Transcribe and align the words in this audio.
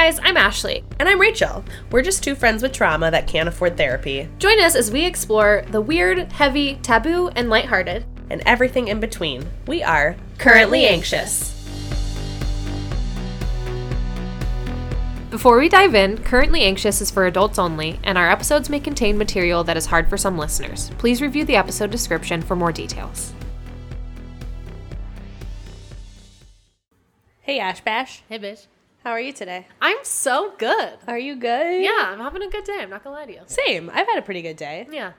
guys, 0.00 0.18
I'm 0.22 0.38
Ashley. 0.38 0.82
And 0.98 1.10
I'm 1.10 1.20
Rachel. 1.20 1.62
We're 1.90 2.00
just 2.00 2.24
two 2.24 2.34
friends 2.34 2.62
with 2.62 2.72
trauma 2.72 3.10
that 3.10 3.26
can't 3.26 3.50
afford 3.50 3.76
therapy 3.76 4.30
Join 4.38 4.58
us 4.58 4.74
as 4.74 4.90
we 4.90 5.04
explore 5.04 5.62
the 5.72 5.82
weird, 5.82 6.32
heavy, 6.32 6.76
taboo, 6.76 7.28
and 7.36 7.50
lighthearted. 7.50 8.06
and 8.30 8.42
everything 8.46 8.88
in 8.88 8.98
between. 8.98 9.46
We 9.66 9.82
are 9.82 10.16
Currently 10.38 10.86
Anxious. 10.86 11.50
Before 15.28 15.58
we 15.58 15.68
dive 15.68 15.94
in, 15.94 16.16
Currently 16.16 16.62
Anxious 16.62 17.02
is 17.02 17.10
for 17.10 17.26
adults 17.26 17.58
only, 17.58 18.00
and 18.02 18.16
our 18.16 18.30
episodes 18.30 18.70
may 18.70 18.80
contain 18.80 19.18
material 19.18 19.64
that 19.64 19.76
is 19.76 19.84
hard 19.84 20.08
for 20.08 20.16
some 20.16 20.38
listeners. 20.38 20.90
Please 20.96 21.20
review 21.20 21.44
the 21.44 21.56
episode 21.56 21.90
description 21.90 22.40
for 22.40 22.56
more 22.56 22.72
details. 22.72 23.34
Hey 27.42 27.58
Ash 27.58 27.82
Bash. 27.82 28.22
Hey, 28.30 28.38
bitch. 28.38 28.66
How 29.04 29.12
are 29.12 29.20
you 29.20 29.32
today? 29.32 29.66
I'm 29.80 29.96
so 30.02 30.52
good. 30.58 30.98
Are 31.08 31.18
you 31.18 31.36
good? 31.36 31.82
Yeah, 31.82 32.10
I'm 32.12 32.18
having 32.20 32.42
a 32.42 32.48
good 32.50 32.64
day. 32.64 32.78
I'm 32.80 32.90
not 32.90 33.02
gonna 33.02 33.16
lie 33.16 33.26
to 33.26 33.32
you. 33.32 33.40
Same. 33.46 33.90
I've 33.92 34.06
had 34.06 34.18
a 34.18 34.22
pretty 34.22 34.42
good 34.42 34.56
day. 34.56 34.86
Yeah, 34.90 35.12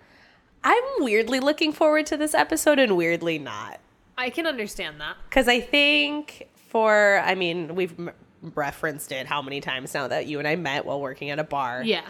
I'm 0.63 0.83
weirdly 0.99 1.39
looking 1.39 1.73
forward 1.73 2.05
to 2.07 2.17
this 2.17 2.33
episode 2.35 2.77
and 2.77 2.95
weirdly 2.95 3.39
not. 3.39 3.79
I 4.17 4.29
can 4.29 4.45
understand 4.45 5.01
that. 5.01 5.15
Because 5.29 5.47
I 5.47 5.59
think 5.59 6.47
for, 6.69 7.21
I 7.25 7.33
mean, 7.33 7.73
we've 7.73 7.97
m- 7.99 8.11
referenced 8.55 9.11
it 9.11 9.25
how 9.25 9.41
many 9.41 9.61
times 9.61 9.93
now 9.95 10.07
that 10.07 10.27
you 10.27 10.37
and 10.37 10.47
I 10.47 10.55
met 10.55 10.85
while 10.85 11.01
working 11.01 11.31
at 11.31 11.39
a 11.39 11.43
bar. 11.43 11.81
Yeah. 11.83 12.05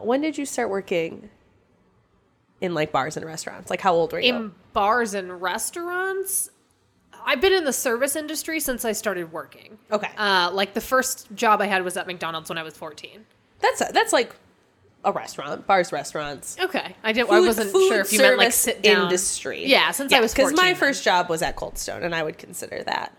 When 0.00 0.22
did 0.22 0.38
you 0.38 0.46
start 0.46 0.70
working 0.70 1.28
in 2.62 2.72
like 2.72 2.90
bars 2.90 3.18
and 3.18 3.26
restaurants? 3.26 3.68
Like 3.68 3.82
how 3.82 3.92
old 3.92 4.12
were 4.12 4.20
you? 4.20 4.34
in 4.34 4.52
bars 4.72 5.12
and 5.12 5.42
restaurants. 5.42 6.48
I've 7.24 7.40
been 7.40 7.52
in 7.52 7.64
the 7.64 7.72
service 7.72 8.16
industry 8.16 8.60
since 8.60 8.84
I 8.84 8.92
started 8.92 9.32
working. 9.32 9.78
okay. 9.90 10.10
Uh, 10.16 10.50
like 10.52 10.74
the 10.74 10.80
first 10.80 11.32
job 11.34 11.60
I 11.60 11.66
had 11.66 11.84
was 11.84 11.96
at 11.96 12.06
McDonald's 12.06 12.48
when 12.48 12.58
I 12.58 12.62
was 12.62 12.76
14. 12.76 13.24
that's 13.60 13.80
that's 13.92 14.12
like 14.12 14.34
a 15.04 15.12
restaurant, 15.12 15.66
bars, 15.66 15.90
restaurants. 15.92 16.56
Okay, 16.60 16.94
I 17.02 17.12
did. 17.12 17.28
I 17.28 17.40
wasn't 17.40 17.70
food 17.72 17.88
sure 17.88 18.00
if 18.00 18.12
you 18.12 18.18
meant 18.20 18.38
like 18.38 18.52
sit 18.52 18.82
down 18.82 19.04
industry. 19.04 19.66
Yeah, 19.66 19.90
since 19.90 20.12
I 20.12 20.20
was 20.20 20.32
because 20.32 20.52
my 20.54 20.68
then. 20.68 20.76
first 20.76 21.02
job 21.02 21.28
was 21.28 21.42
at 21.42 21.56
Cold 21.56 21.76
Stone, 21.76 22.04
and 22.04 22.14
I 22.14 22.22
would 22.22 22.38
consider 22.38 22.82
that. 22.84 23.16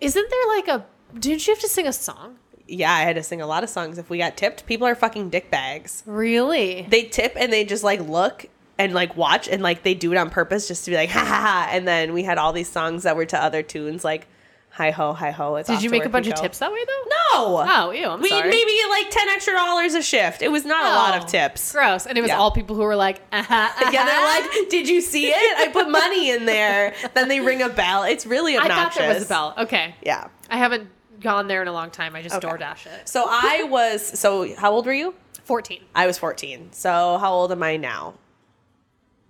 Isn't 0.00 0.30
there 0.30 0.46
like 0.56 0.68
a? 0.68 0.86
Didn't 1.18 1.46
you 1.46 1.54
have 1.54 1.60
to 1.62 1.68
sing 1.68 1.86
a 1.86 1.92
song? 1.92 2.36
Yeah, 2.68 2.92
I 2.92 3.02
had 3.02 3.16
to 3.16 3.22
sing 3.22 3.40
a 3.40 3.46
lot 3.46 3.62
of 3.62 3.70
songs. 3.70 3.96
If 3.96 4.10
we 4.10 4.18
got 4.18 4.36
tipped, 4.36 4.66
people 4.66 4.86
are 4.86 4.94
fucking 4.94 5.30
dick 5.30 5.50
bags. 5.50 6.02
Really? 6.04 6.86
They 6.90 7.04
tip 7.04 7.32
and 7.36 7.52
they 7.52 7.64
just 7.64 7.84
like 7.84 8.00
look 8.00 8.46
and 8.78 8.92
like 8.92 9.16
watch 9.16 9.48
and 9.48 9.62
like 9.62 9.82
they 9.82 9.94
do 9.94 10.12
it 10.12 10.16
on 10.16 10.30
purpose 10.30 10.68
just 10.68 10.84
to 10.84 10.90
be 10.90 10.96
like 10.96 11.10
ha 11.16 11.20
ha 11.20 11.40
ha. 11.40 11.68
And 11.72 11.86
then 11.86 12.12
we 12.12 12.22
had 12.22 12.38
all 12.38 12.52
these 12.52 12.68
songs 12.68 13.02
that 13.04 13.16
were 13.16 13.26
to 13.26 13.42
other 13.42 13.62
tunes 13.62 14.04
like 14.04 14.26
hi 14.70 14.90
ho 14.90 15.14
hi 15.14 15.30
ho. 15.30 15.54
It's 15.56 15.68
Did 15.68 15.82
you 15.82 15.88
make 15.90 16.04
a 16.04 16.08
bunch 16.10 16.26
of 16.26 16.34
go. 16.34 16.42
tips 16.42 16.58
that 16.58 16.70
way 16.70 16.84
though? 16.84 17.02
No. 17.10 17.64
Oh, 17.68 17.90
ew. 17.90 18.06
I'm 18.06 18.20
we 18.20 18.28
sorry. 18.28 18.50
maybe 18.50 18.72
like 18.90 19.10
ten 19.10 19.28
extra 19.30 19.54
dollars 19.54 19.94
a 19.94 20.02
shift. 20.02 20.42
It 20.42 20.50
was 20.52 20.64
not 20.66 20.84
a 20.84 20.90
lot 20.90 21.14
Oh, 21.14 21.18
of 21.24 21.26
tips. 21.26 21.72
Gross. 21.72 22.06
And 22.06 22.16
it 22.18 22.20
was 22.20 22.28
Yeah. 22.28 22.36
all 22.38 22.50
people 22.50 22.76
who 22.76 22.82
were 22.82 22.96
like, 22.96 23.20
uh-huh, 23.32 23.54
uh-huh. 23.54 23.90
Yeah, 23.92 24.04
they're 24.04 24.24
like, 24.60 24.68
did 24.70 24.88
you 24.88 25.00
see 25.00 25.28
it? 25.28 25.58
I 25.58 25.68
put 25.72 25.90
money 25.90 26.30
in 26.30 26.44
there. 26.46 26.94
Then 27.14 27.28
they 27.28 27.40
ring 27.40 27.62
a 27.62 27.68
bell. 27.70 28.02
It's 28.04 28.26
really 28.26 28.56
obnoxious 28.58 28.76
I 28.78 28.84
thought 28.84 28.94
there 28.98 29.14
was 29.14 29.24
a 29.24 29.28
bell. 29.28 29.54
Okay. 29.58 29.94
Yeah. 30.02 30.28
I 30.50 30.58
haven't 30.58 30.88
gone 31.20 31.48
there 31.48 31.62
in 31.62 31.68
a 31.68 31.72
long 31.72 31.90
time. 31.90 32.14
I 32.14 32.20
just 32.22 32.34
Okay. 32.36 32.46
DoorDash 32.46 32.86
it. 32.86 33.08
So 33.08 33.24
I 33.26 33.64
was. 33.70 34.18
So 34.18 34.54
how 34.56 34.72
old 34.72 34.84
were 34.86 34.92
you? 34.92 35.14
14. 35.44 35.80
I 35.94 36.06
was 36.06 36.18
14. 36.18 36.72
So 36.72 37.16
how 37.18 37.32
old 37.32 37.50
am 37.52 37.62
I 37.62 37.76
now? 37.78 38.14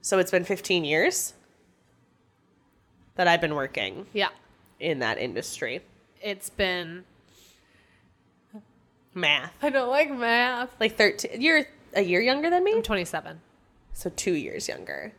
So 0.06 0.20
it's 0.20 0.30
been 0.30 0.44
15 0.44 0.84
years 0.84 1.34
that 3.16 3.26
I've 3.26 3.40
been 3.40 3.56
working 3.56 4.06
Yeah. 4.12 4.28
in 4.78 5.00
that 5.00 5.18
industry. 5.18 5.80
It's 6.22 6.48
been. 6.48 7.04
Math. 9.14 9.52
I 9.60 9.70
don't 9.70 9.88
like 9.88 10.08
math. 10.12 10.70
Like 10.78 10.96
13. 10.96 11.40
You're 11.40 11.64
a 11.92 12.02
year 12.02 12.20
younger 12.20 12.50
than 12.50 12.62
me? 12.62 12.74
I'm 12.74 12.84
27. 12.84 13.40
So 13.94 14.12
two 14.14 14.34
years 14.34 14.68
younger. 14.68 15.12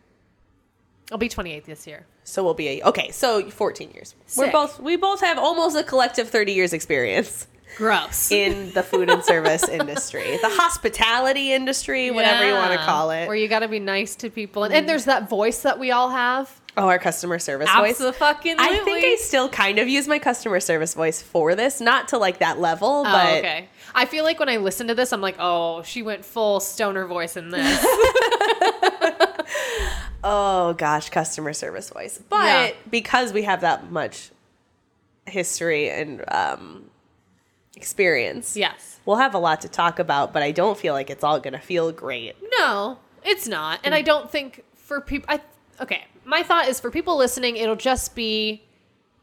I'll 1.11 1.17
be 1.17 1.27
28 1.27 1.65
this 1.65 1.85
year. 1.85 2.05
So 2.23 2.41
we'll 2.45 2.53
be 2.53 2.79
a, 2.79 2.83
okay. 2.83 3.11
So 3.11 3.49
14 3.49 3.91
years. 3.91 4.15
We're 4.37 4.45
Sick. 4.45 4.53
both 4.53 4.79
we 4.79 4.95
both 4.95 5.19
have 5.19 5.37
almost 5.37 5.75
a 5.75 5.83
collective 5.83 6.29
30 6.29 6.53
years 6.53 6.71
experience 6.71 7.47
Gross. 7.75 8.31
in 8.37 8.71
the 8.73 8.83
food 8.83 9.09
and 9.09 9.23
service 9.23 9.67
industry, 9.69 10.37
the 10.41 10.49
hospitality 10.49 11.51
industry, 11.51 12.11
whatever 12.11 12.47
you 12.47 12.53
want 12.53 12.71
to 12.71 12.85
call 12.85 13.11
it. 13.11 13.27
Where 13.27 13.35
you 13.35 13.47
got 13.47 13.59
to 13.59 13.67
be 13.67 13.79
nice 13.79 14.15
to 14.17 14.29
people. 14.29 14.63
And, 14.63 14.73
and 14.73 14.89
there's 14.89 15.05
that 15.05 15.29
voice 15.29 15.61
that 15.63 15.79
we 15.79 15.91
all 15.91 16.09
have. 16.09 16.61
oh, 16.77 16.87
our 16.87 16.99
customer 16.99 17.39
service 17.39 17.69
voice. 17.69 17.99
Absolutely. 18.01 18.55
I 18.57 18.79
think 18.83 19.05
I 19.05 19.15
still 19.19 19.49
kind 19.49 19.79
of 19.79 19.87
use 19.87 20.07
my 20.07 20.19
customer 20.19 20.59
service 20.59 20.93
voice 20.93 21.21
for 21.21 21.55
this, 21.55 21.81
not 21.81 22.07
to 22.09 22.17
like 22.17 22.39
that 22.39 22.59
level, 22.59 23.03
Oh, 23.05 23.11
but 23.11 23.37
okay. 23.39 23.67
I 23.95 24.05
feel 24.05 24.23
like 24.23 24.39
when 24.39 24.49
I 24.49 24.57
listen 24.57 24.87
to 24.87 24.95
this, 24.95 25.11
I'm 25.11 25.21
like, 25.21 25.35
oh, 25.39 25.81
she 25.83 26.03
went 26.03 26.23
full 26.23 26.59
stoner 26.59 27.05
voice 27.07 27.35
in 27.35 27.49
this. 27.49 27.83
oh 30.23 30.73
gosh, 30.77 31.09
customer 31.09 31.53
service 31.53 31.89
voice. 31.89 32.19
But 32.29 32.45
Yeah. 32.45 32.71
because 32.89 33.33
we 33.33 33.43
have 33.43 33.61
that 33.61 33.91
much 33.91 34.29
history 35.25 35.89
and 35.89 36.23
um, 36.31 36.85
experience, 37.77 38.57
yes. 38.57 38.99
we'll 39.05 39.17
have 39.17 39.33
a 39.33 39.39
lot 39.39 39.61
to 39.61 39.69
talk 39.69 39.99
about. 39.99 40.33
But 40.33 40.43
I 40.43 40.51
don't 40.51 40.77
feel 40.77 40.93
like 40.93 41.09
it's 41.09 41.23
all 41.23 41.39
gonna 41.39 41.59
feel 41.61 41.91
great. 41.93 42.35
No, 42.59 42.99
it's 43.23 43.47
not. 43.47 43.79
And 43.83 43.95
I 43.95 44.01
don't 44.01 44.29
think 44.29 44.63
for 44.75 44.99
people, 44.99 45.27
I, 45.29 45.39
okay, 45.79 46.05
my 46.25 46.43
thought 46.43 46.67
is 46.67 46.79
for 46.79 46.91
people 46.91 47.15
listening, 47.17 47.55
it'll 47.55 47.75
just 47.75 48.15
be 48.15 48.63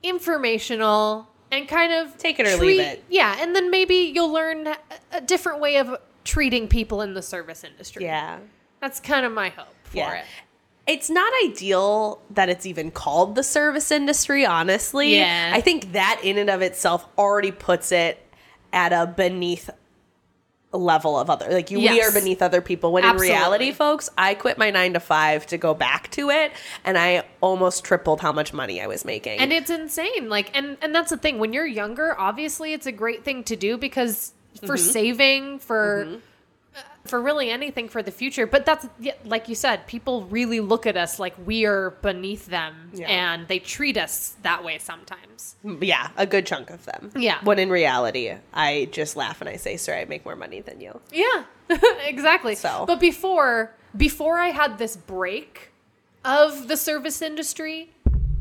informational 0.02 1.28
and 1.50 1.68
kind 1.68 1.92
of 1.92 2.16
Take 2.18 2.38
it 2.38 2.46
or 2.46 2.56
leave 2.56 2.80
it. 2.80 3.04
Yeah. 3.08 3.36
And 3.38 3.54
then 3.54 3.70
maybe 3.70 3.94
you'll 3.94 4.32
learn 4.32 4.66
a, 4.66 4.76
a 5.12 5.20
different 5.20 5.60
way 5.60 5.76
of 5.76 5.96
treating 6.24 6.68
people 6.68 7.00
in 7.02 7.14
the 7.14 7.22
service 7.22 7.64
industry. 7.64 8.04
Yeah. 8.04 8.38
That's 8.80 9.00
kind 9.00 9.24
of 9.26 9.32
my 9.32 9.50
hope 9.50 9.74
for 9.84 9.98
Yeah. 9.98 10.14
it. 10.14 10.24
It's 10.86 11.08
not 11.08 11.32
ideal 11.46 12.20
that 12.30 12.50
it's 12.50 12.66
even 12.66 12.90
called 12.90 13.36
the 13.36 13.42
service 13.42 13.90
industry, 13.90 14.44
honestly. 14.44 15.16
Yeah. 15.16 15.52
I 15.54 15.60
think 15.62 15.92
that 15.92 16.20
in 16.22 16.36
and 16.36 16.50
of 16.50 16.60
itself 16.60 17.06
already 17.16 17.52
puts 17.52 17.90
it 17.90 18.18
at 18.74 18.92
a 18.92 19.06
beneath 19.06 19.70
level 20.72 21.16
of 21.16 21.30
other 21.30 21.48
like 21.50 21.70
you 21.70 21.78
we 21.78 22.02
are 22.02 22.10
beneath 22.10 22.42
other 22.42 22.60
people. 22.60 22.92
When 22.92 23.04
Absolutely. 23.04 23.28
in 23.28 23.32
reality 23.38 23.70
folks 23.72 24.10
i 24.18 24.34
quit 24.34 24.58
my 24.58 24.70
nine 24.72 24.94
to 24.94 25.00
five 25.00 25.46
to 25.46 25.56
go 25.56 25.72
back 25.72 26.10
to 26.12 26.30
it 26.30 26.50
and 26.84 26.98
i 26.98 27.22
almost 27.40 27.84
tripled 27.84 28.20
how 28.20 28.32
much 28.32 28.52
money 28.52 28.82
i 28.82 28.88
was 28.88 29.04
making. 29.04 29.38
And 29.38 29.52
it's 29.52 29.70
insane. 29.70 30.28
Like 30.28 30.50
and 30.56 30.76
and 30.82 30.92
that's 30.92 31.10
the 31.10 31.16
thing. 31.16 31.38
When 31.38 31.52
you're 31.52 31.64
younger 31.64 32.18
obviously 32.18 32.72
it's 32.72 32.86
a 32.86 32.92
great 32.92 33.24
thing 33.24 33.44
to 33.44 33.54
do 33.56 33.78
because 33.78 34.32
for 34.66 34.74
Mm-hmm. 34.76 34.90
saving 34.90 35.58
for 35.60 36.08
uh, 36.08 36.16
for 37.04 37.20
really 37.20 37.50
anything 37.50 37.88
for 37.88 38.02
the 38.02 38.10
future 38.10 38.46
but 38.46 38.64
that's 38.64 38.86
like 39.24 39.48
you 39.48 39.54
said 39.54 39.86
people 39.86 40.24
really 40.26 40.60
look 40.60 40.86
at 40.86 40.96
us 40.96 41.18
like 41.18 41.34
we 41.46 41.66
are 41.66 41.90
beneath 42.02 42.46
them 42.46 42.90
Yeah. 42.94 43.06
and 43.08 43.48
they 43.48 43.58
treat 43.58 43.96
us 43.98 44.34
that 44.42 44.64
way 44.64 44.78
sometimes 44.78 45.56
mm, 45.64 45.78
yeah 45.82 46.08
a 46.16 46.26
good 46.26 46.46
chunk 46.46 46.70
of 46.70 46.84
them 46.86 47.10
Yeah. 47.16 47.38
when 47.44 47.58
in 47.58 47.68
reality 47.70 48.32
i 48.54 48.88
just 48.90 49.16
laugh 49.16 49.40
and 49.42 49.50
i 49.50 49.56
say 49.56 49.76
sir 49.76 49.94
i 49.94 50.04
make 50.06 50.24
more 50.24 50.36
money 50.36 50.60
than 50.62 50.80
you 50.80 50.98
yeah 51.12 51.44
exactly 52.06 52.54
So. 52.54 52.84
but 52.86 53.00
before 53.00 53.74
before 53.96 54.38
i 54.40 54.48
had 54.48 54.78
this 54.78 54.96
break 54.96 55.72
of 56.24 56.68
the 56.68 56.76
service 56.76 57.20
industry 57.22 57.90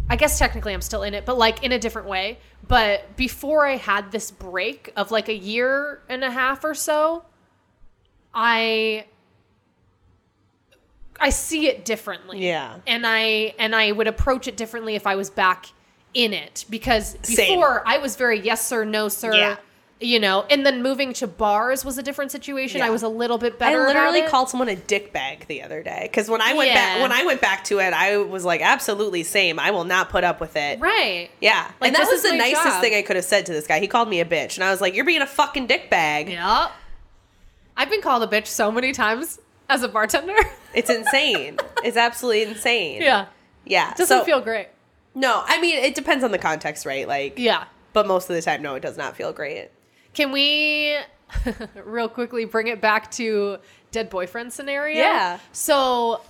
I 0.09 0.17
guess 0.17 0.37
technically 0.37 0.73
I'm 0.73 0.81
still 0.81 1.01
in 1.03 1.13
it, 1.13 1.25
but 1.25 1.37
like 1.37 1.63
in 1.63 1.71
a 1.71 1.79
different 1.79 2.09
way. 2.09 2.37
But 2.67 3.15
before 3.15 3.65
I 3.65 3.77
had 3.77 4.11
this 4.11 4.31
break 4.31 4.91
of 4.97 5.11
like 5.11 5.29
a 5.29 5.33
year 5.33 6.01
and 6.09 6.25
a 6.25 6.29
half 6.29 6.65
or 6.65 6.75
so, 6.75 7.23
I 8.33 9.05
I 11.19 11.29
see 11.29 11.67
it 11.67 11.85
differently. 11.85 12.45
Yeah. 12.45 12.77
And 12.87 13.05
I 13.05 13.53
and 13.59 13.75
I 13.75 13.91
would 13.91 14.07
approach 14.07 14.47
it 14.47 14.57
differently 14.57 14.95
if 14.95 15.07
I 15.07 15.15
was 15.15 15.29
back 15.29 15.67
in 16.13 16.33
it 16.33 16.65
because 16.69 17.17
Same. 17.23 17.55
before 17.57 17.83
I 17.87 17.97
was 17.97 18.15
very 18.15 18.39
yes 18.39 18.65
sir, 18.67 18.83
no 18.83 19.07
sir. 19.09 19.33
Yeah. 19.33 19.55
You 19.99 20.19
know, 20.19 20.43
and 20.49 20.65
then 20.65 20.83
moving 20.83 21.13
to 21.13 21.27
bars 21.27 21.85
was 21.85 21.97
a 21.97 22.03
different 22.03 22.29
situation. 22.31 22.79
Yeah. 22.79 22.87
I 22.87 22.89
was 22.89 23.03
a 23.03 23.07
little 23.07 23.37
bit 23.37 23.57
better. 23.57 23.83
I 23.83 23.87
literally 23.87 24.23
called 24.23 24.49
someone 24.49 24.67
a 24.67 24.75
dick 24.75 25.13
bag 25.13 25.45
the 25.47 25.61
other 25.61 25.81
day 25.81 25.99
because 26.11 26.29
when 26.29 26.41
I 26.41 26.53
went 26.55 26.71
Yeah. 26.71 26.75
back 26.75 27.01
when 27.03 27.11
I 27.13 27.23
went 27.23 27.39
back 27.39 27.63
to 27.65 27.79
it, 27.79 27.93
I 27.93 28.17
was 28.17 28.43
like, 28.43 28.59
absolutely 28.59 29.23
same. 29.23 29.59
I 29.59 29.71
will 29.71 29.85
not 29.85 30.09
put 30.09 30.25
up 30.25 30.41
with 30.41 30.57
it. 30.57 30.81
right. 30.81 31.29
Yeah, 31.39 31.71
Like, 31.79 31.89
and 31.89 31.95
that 31.95 31.99
this 32.01 32.09
was 32.11 32.25
is 32.25 32.31
the 32.31 32.37
nicest 32.37 32.63
job. 32.65 32.81
thing 32.81 32.95
I 32.95 33.01
could 33.01 33.15
have 33.15 33.23
said 33.23 33.45
to 33.45 33.53
this 33.53 33.65
guy. 33.65 33.79
He 33.79 33.87
called 33.87 34.09
me 34.09 34.19
a 34.19 34.25
bitch, 34.25 34.55
and 34.55 34.63
I 34.65 34.71
was 34.71 34.81
like, 34.81 34.93
"You're 34.93 35.05
being 35.05 35.21
a 35.21 35.27
fucking 35.27 35.67
dick 35.67 35.89
bag." 35.89 36.27
Yep. 36.29 36.71
I've 37.77 37.89
been 37.89 38.01
called 38.01 38.23
a 38.23 38.27
bitch 38.27 38.47
so 38.47 38.71
many 38.71 38.91
times 38.91 39.39
as 39.69 39.83
a 39.83 39.87
bartender. 39.87 40.35
It's 40.75 40.89
insane. 40.89 41.57
it's 41.83 41.97
absolutely 41.97 42.41
insane. 42.51 42.99
yeah. 43.03 43.27
yeah. 43.63 43.91
It 43.91 43.97
Doesn't 43.97 44.19
so, 44.21 44.25
feel 44.25 44.41
great. 44.41 44.69
No, 45.13 45.43
I 45.45 45.61
mean 45.61 45.77
it 45.77 45.93
depends 45.93 46.23
on 46.23 46.31
the 46.31 46.39
context, 46.39 46.83
right? 46.87 47.07
Like, 47.07 47.37
Yeah. 47.37 47.65
but 47.93 48.07
most 48.07 48.27
of 48.27 48.35
the 48.35 48.41
time, 48.41 48.63
no, 48.63 48.73
it 48.73 48.79
does 48.81 48.97
not 48.97 49.15
feel 49.15 49.31
great. 49.33 49.69
Can 50.15 50.31
we 50.31 50.97
real 51.85 52.09
quickly 52.09 52.45
bring 52.45 52.67
it 52.69 52.81
back 52.81 53.11
to 53.11 53.59
dead 53.91 54.09
boyfriend 54.09 54.51
scenario? 54.51 54.97
Yeah. 54.97 55.37
So 55.51 56.21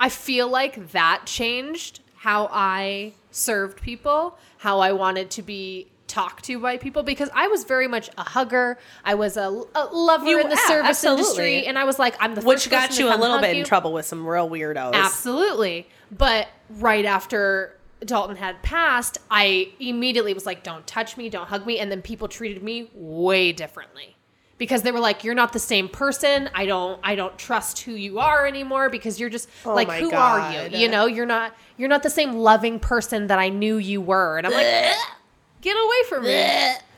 I 0.00 0.08
feel 0.08 0.48
like 0.48 0.92
that 0.92 1.22
changed 1.26 2.00
how 2.16 2.48
I 2.50 3.12
served 3.30 3.82
people, 3.82 4.38
how 4.56 4.80
I 4.80 4.92
wanted 4.92 5.30
to 5.32 5.42
be 5.42 5.88
talked 6.08 6.44
to 6.46 6.58
by 6.58 6.76
people 6.78 7.02
because 7.02 7.30
I 7.34 7.46
was 7.48 7.64
very 7.64 7.86
much 7.86 8.10
a 8.18 8.24
hugger. 8.24 8.78
I 9.04 9.14
was 9.14 9.36
a, 9.36 9.62
a 9.74 9.84
lover 9.92 10.26
You- 10.26 10.40
in 10.40 10.48
the 10.48 10.56
yeah, 10.56 10.66
service 10.68 10.88
absolutely. 10.90 11.22
industry, 11.22 11.66
and 11.66 11.78
I 11.78 11.84
was 11.84 11.98
like, 11.98 12.16
I'm 12.18 12.34
the 12.34 12.40
Which 12.40 12.68
got 12.70 12.98
you 12.98 13.08
a 13.12 13.16
little 13.16 13.40
bit 13.40 13.56
in 13.56 13.64
trouble 13.64 13.92
with 13.92 14.06
some 14.06 14.26
real 14.26 14.48
weirdos. 14.50 14.94
Absolutely. 14.94 15.88
But 16.10 16.48
right 16.70 17.04
after 17.04 17.76
Dalton 18.04 18.36
had 18.36 18.62
passed, 18.62 19.18
I 19.30 19.72
immediately 19.80 20.32
was 20.34 20.46
like, 20.46 20.62
don't 20.62 20.86
touch 20.86 21.16
me, 21.16 21.28
don't 21.28 21.46
hug 21.48 21.66
me. 21.66 21.78
And 21.78 21.90
then 21.90 22.00
people 22.02 22.28
treated 22.28 22.62
me 22.62 22.90
way 22.94 23.52
differently. 23.52 24.14
Because 24.56 24.82
they 24.82 24.90
were 24.90 24.98
like, 24.98 25.22
you're 25.22 25.36
not 25.36 25.52
the 25.52 25.60
same 25.60 25.88
person. 25.88 26.50
I 26.52 26.66
don't 26.66 26.98
I 27.04 27.14
don't 27.14 27.38
trust 27.38 27.80
who 27.82 27.92
you 27.92 28.18
are 28.18 28.44
anymore 28.44 28.88
because 28.90 29.20
you're 29.20 29.30
just 29.30 29.48
Oh 29.64 29.72
like 29.72 29.88
who 29.88 30.12
are 30.12 30.52
you? 30.52 30.76
You 30.78 30.88
know, 30.88 31.06
you're 31.06 31.26
not 31.26 31.54
you're 31.76 31.88
not 31.88 32.02
the 32.02 32.10
same 32.10 32.32
loving 32.32 32.80
person 32.80 33.28
that 33.28 33.38
I 33.38 33.50
knew 33.50 33.76
you 33.76 34.00
were. 34.00 34.36
And 34.36 34.48
I'm 34.48 34.52
like, 34.52 34.66
get 35.60 35.72
away 35.74 36.08
from 36.08 36.24
me. 36.24 36.30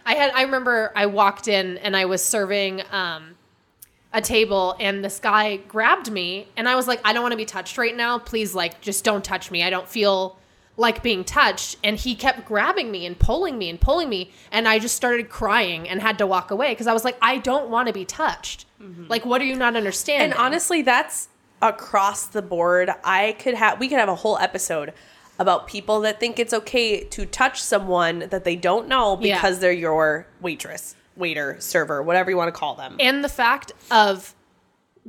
I 0.06 0.14
had 0.14 0.32
I 0.32 0.42
remember 0.42 0.92
I 0.96 1.06
walked 1.06 1.48
in 1.48 1.78
and 1.78 1.96
I 1.96 2.04
was 2.06 2.24
serving 2.24 2.82
um 2.90 3.36
a 4.12 4.20
table 4.20 4.76
and 4.80 5.04
this 5.04 5.20
guy 5.20 5.56
grabbed 5.56 6.10
me 6.10 6.48
and 6.56 6.68
I 6.68 6.74
was 6.74 6.88
like, 6.88 7.00
I 7.04 7.12
don't 7.12 7.22
want 7.22 7.32
to 7.32 7.36
be 7.36 7.44
touched 7.44 7.78
right 7.78 7.96
now. 7.96 8.18
Please, 8.18 8.54
like, 8.54 8.80
just 8.80 9.04
don't 9.04 9.24
touch 9.24 9.50
me. 9.50 9.62
I 9.62 9.70
don't 9.70 9.88
feel 9.88 10.36
like 10.76 11.02
being 11.02 11.22
touched. 11.22 11.76
And 11.84 11.96
he 11.96 12.14
kept 12.16 12.44
grabbing 12.44 12.90
me 12.90 13.06
and 13.06 13.16
pulling 13.18 13.56
me 13.56 13.70
and 13.70 13.80
pulling 13.80 14.08
me. 14.08 14.32
And 14.50 14.66
I 14.66 14.78
just 14.80 14.96
started 14.96 15.28
crying 15.28 15.88
and 15.88 16.00
had 16.00 16.18
to 16.18 16.26
walk 16.26 16.50
away 16.50 16.72
because 16.72 16.88
I 16.88 16.92
was 16.92 17.04
like, 17.04 17.18
I 17.22 17.38
don't 17.38 17.70
want 17.70 17.86
to 17.86 17.92
be 17.94 18.04
touched. 18.04 18.66
Like, 19.08 19.24
what 19.26 19.40
are 19.42 19.44
you 19.44 19.56
not 19.56 19.76
understanding? 19.76 20.32
And 20.32 20.40
honestly, 20.40 20.82
that's 20.82 21.28
across 21.62 22.26
the 22.26 22.40
board. 22.42 22.90
I 23.04 23.36
could 23.38 23.54
have 23.54 23.78
we 23.78 23.88
could 23.88 23.98
have 23.98 24.08
a 24.08 24.14
whole 24.14 24.38
episode 24.38 24.92
about 25.40 25.66
people 25.66 26.00
that 26.02 26.20
think 26.20 26.38
it's 26.38 26.52
okay 26.52 27.02
to 27.04 27.24
touch 27.26 27.60
someone 27.62 28.20
that 28.30 28.44
they 28.44 28.54
don't 28.54 28.86
know 28.86 29.18
Yeah. 29.20 29.34
because 29.36 29.58
they're 29.58 29.72
your 29.72 30.26
waitress, 30.40 30.94
waiter, 31.16 31.56
server, 31.58 32.02
whatever 32.02 32.30
you 32.30 32.36
want 32.36 32.48
to 32.54 32.58
call 32.58 32.74
them. 32.76 32.96
and 33.00 33.24
the 33.24 33.28
fact 33.28 33.72
of 33.90 34.34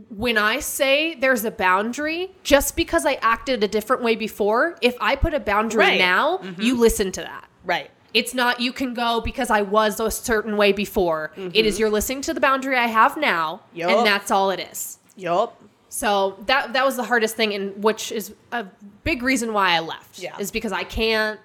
when 0.09 0.37
I 0.37 0.61
say 0.61 1.15
there's 1.15 1.43
a 1.43 1.51
boundary, 1.51 2.31
just 2.43 2.77
because 2.77 3.05
I 3.05 3.15
acted 3.21 3.61
a 3.61 3.67
different 3.67 4.01
way 4.01 4.15
before, 4.15 4.77
if 4.81 4.95
I 5.01 5.17
put 5.17 5.33
a 5.33 5.39
boundary 5.39 5.79
Right. 5.81 5.99
now, 5.99 6.37
mm-hmm. 6.37 6.61
you 6.61 6.79
listen 6.79 7.11
to 7.11 7.21
that. 7.21 7.45
right. 7.65 7.91
It's 8.13 8.33
not 8.33 8.59
you 8.59 8.73
can 8.73 8.93
go 8.93 9.21
because 9.21 9.49
I 9.49 9.61
was 9.61 9.99
a 10.01 10.11
certain 10.11 10.57
way 10.57 10.73
before. 10.73 11.31
It 11.37 11.65
is 11.65 11.75
mm-hmm. 11.75 11.79
you're 11.79 11.89
listening 11.89 12.21
to 12.23 12.33
the 12.33 12.41
boundary 12.41 12.75
I 12.77 12.87
have 12.87 13.15
now, 13.15 13.61
Yup. 13.73 13.89
and 13.89 14.05
that's 14.05 14.29
all 14.31 14.49
it 14.51 14.59
is. 14.59 14.99
Yup. 15.15 15.60
So 15.93 16.41
that 16.45 16.71
that 16.71 16.85
was 16.85 16.95
the 16.95 17.03
hardest 17.03 17.35
thing, 17.35 17.53
and 17.53 17.83
which 17.83 18.13
is 18.13 18.33
a 18.53 18.65
big 19.03 19.21
reason 19.21 19.51
why 19.51 19.71
I 19.71 19.81
left. 19.81 20.19
Yeah. 20.19 20.37
is 20.39 20.49
because 20.49 20.71
I 20.71 20.85
can't 20.85 21.37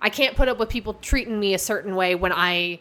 I 0.00 0.10
can't 0.10 0.34
put 0.34 0.48
up 0.48 0.58
with 0.58 0.68
people 0.68 0.94
treating 0.94 1.38
me 1.38 1.54
a 1.54 1.58
certain 1.58 1.94
way 1.94 2.16
when 2.16 2.32
I 2.32 2.80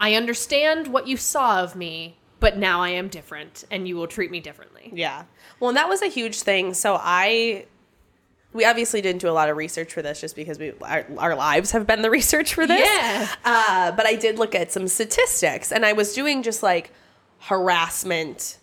I 0.00 0.14
understand 0.16 0.88
what 0.88 1.06
you 1.06 1.16
saw 1.16 1.62
of 1.62 1.76
me, 1.76 2.16
but 2.40 2.58
now 2.58 2.82
I 2.82 2.88
am 2.88 3.06
different, 3.06 3.64
and 3.70 3.86
you 3.86 3.94
will 3.94 4.08
treat 4.08 4.32
me 4.32 4.40
differently. 4.40 4.90
Yeah. 4.92 5.26
Well, 5.60 5.68
and 5.68 5.76
that 5.76 5.88
was 5.88 6.02
a 6.02 6.08
huge 6.08 6.42
thing. 6.42 6.74
So 6.74 6.98
I 7.00 7.66
we 8.52 8.64
obviously 8.64 9.00
didn't 9.00 9.20
do 9.20 9.28
a 9.28 9.30
lot 9.30 9.48
of 9.48 9.56
research 9.56 9.92
for 9.92 10.02
this 10.02 10.20
just 10.20 10.34
because 10.34 10.58
we 10.58 10.72
our, 10.82 11.06
our 11.18 11.36
lives 11.36 11.70
have 11.70 11.86
been 11.86 12.02
the 12.02 12.10
research 12.10 12.52
for 12.54 12.66
this. 12.66 12.80
Yeah. 12.80 13.28
Uh, 13.44 13.92
but 13.92 14.06
I 14.06 14.16
did 14.16 14.40
look 14.40 14.56
at 14.56 14.72
some 14.72 14.88
statistics 14.88 15.70
and 15.70 15.86
I 15.86 15.92
was 15.92 16.14
doing 16.14 16.42
just 16.42 16.64
like 16.64 16.90
harassment 17.38 18.58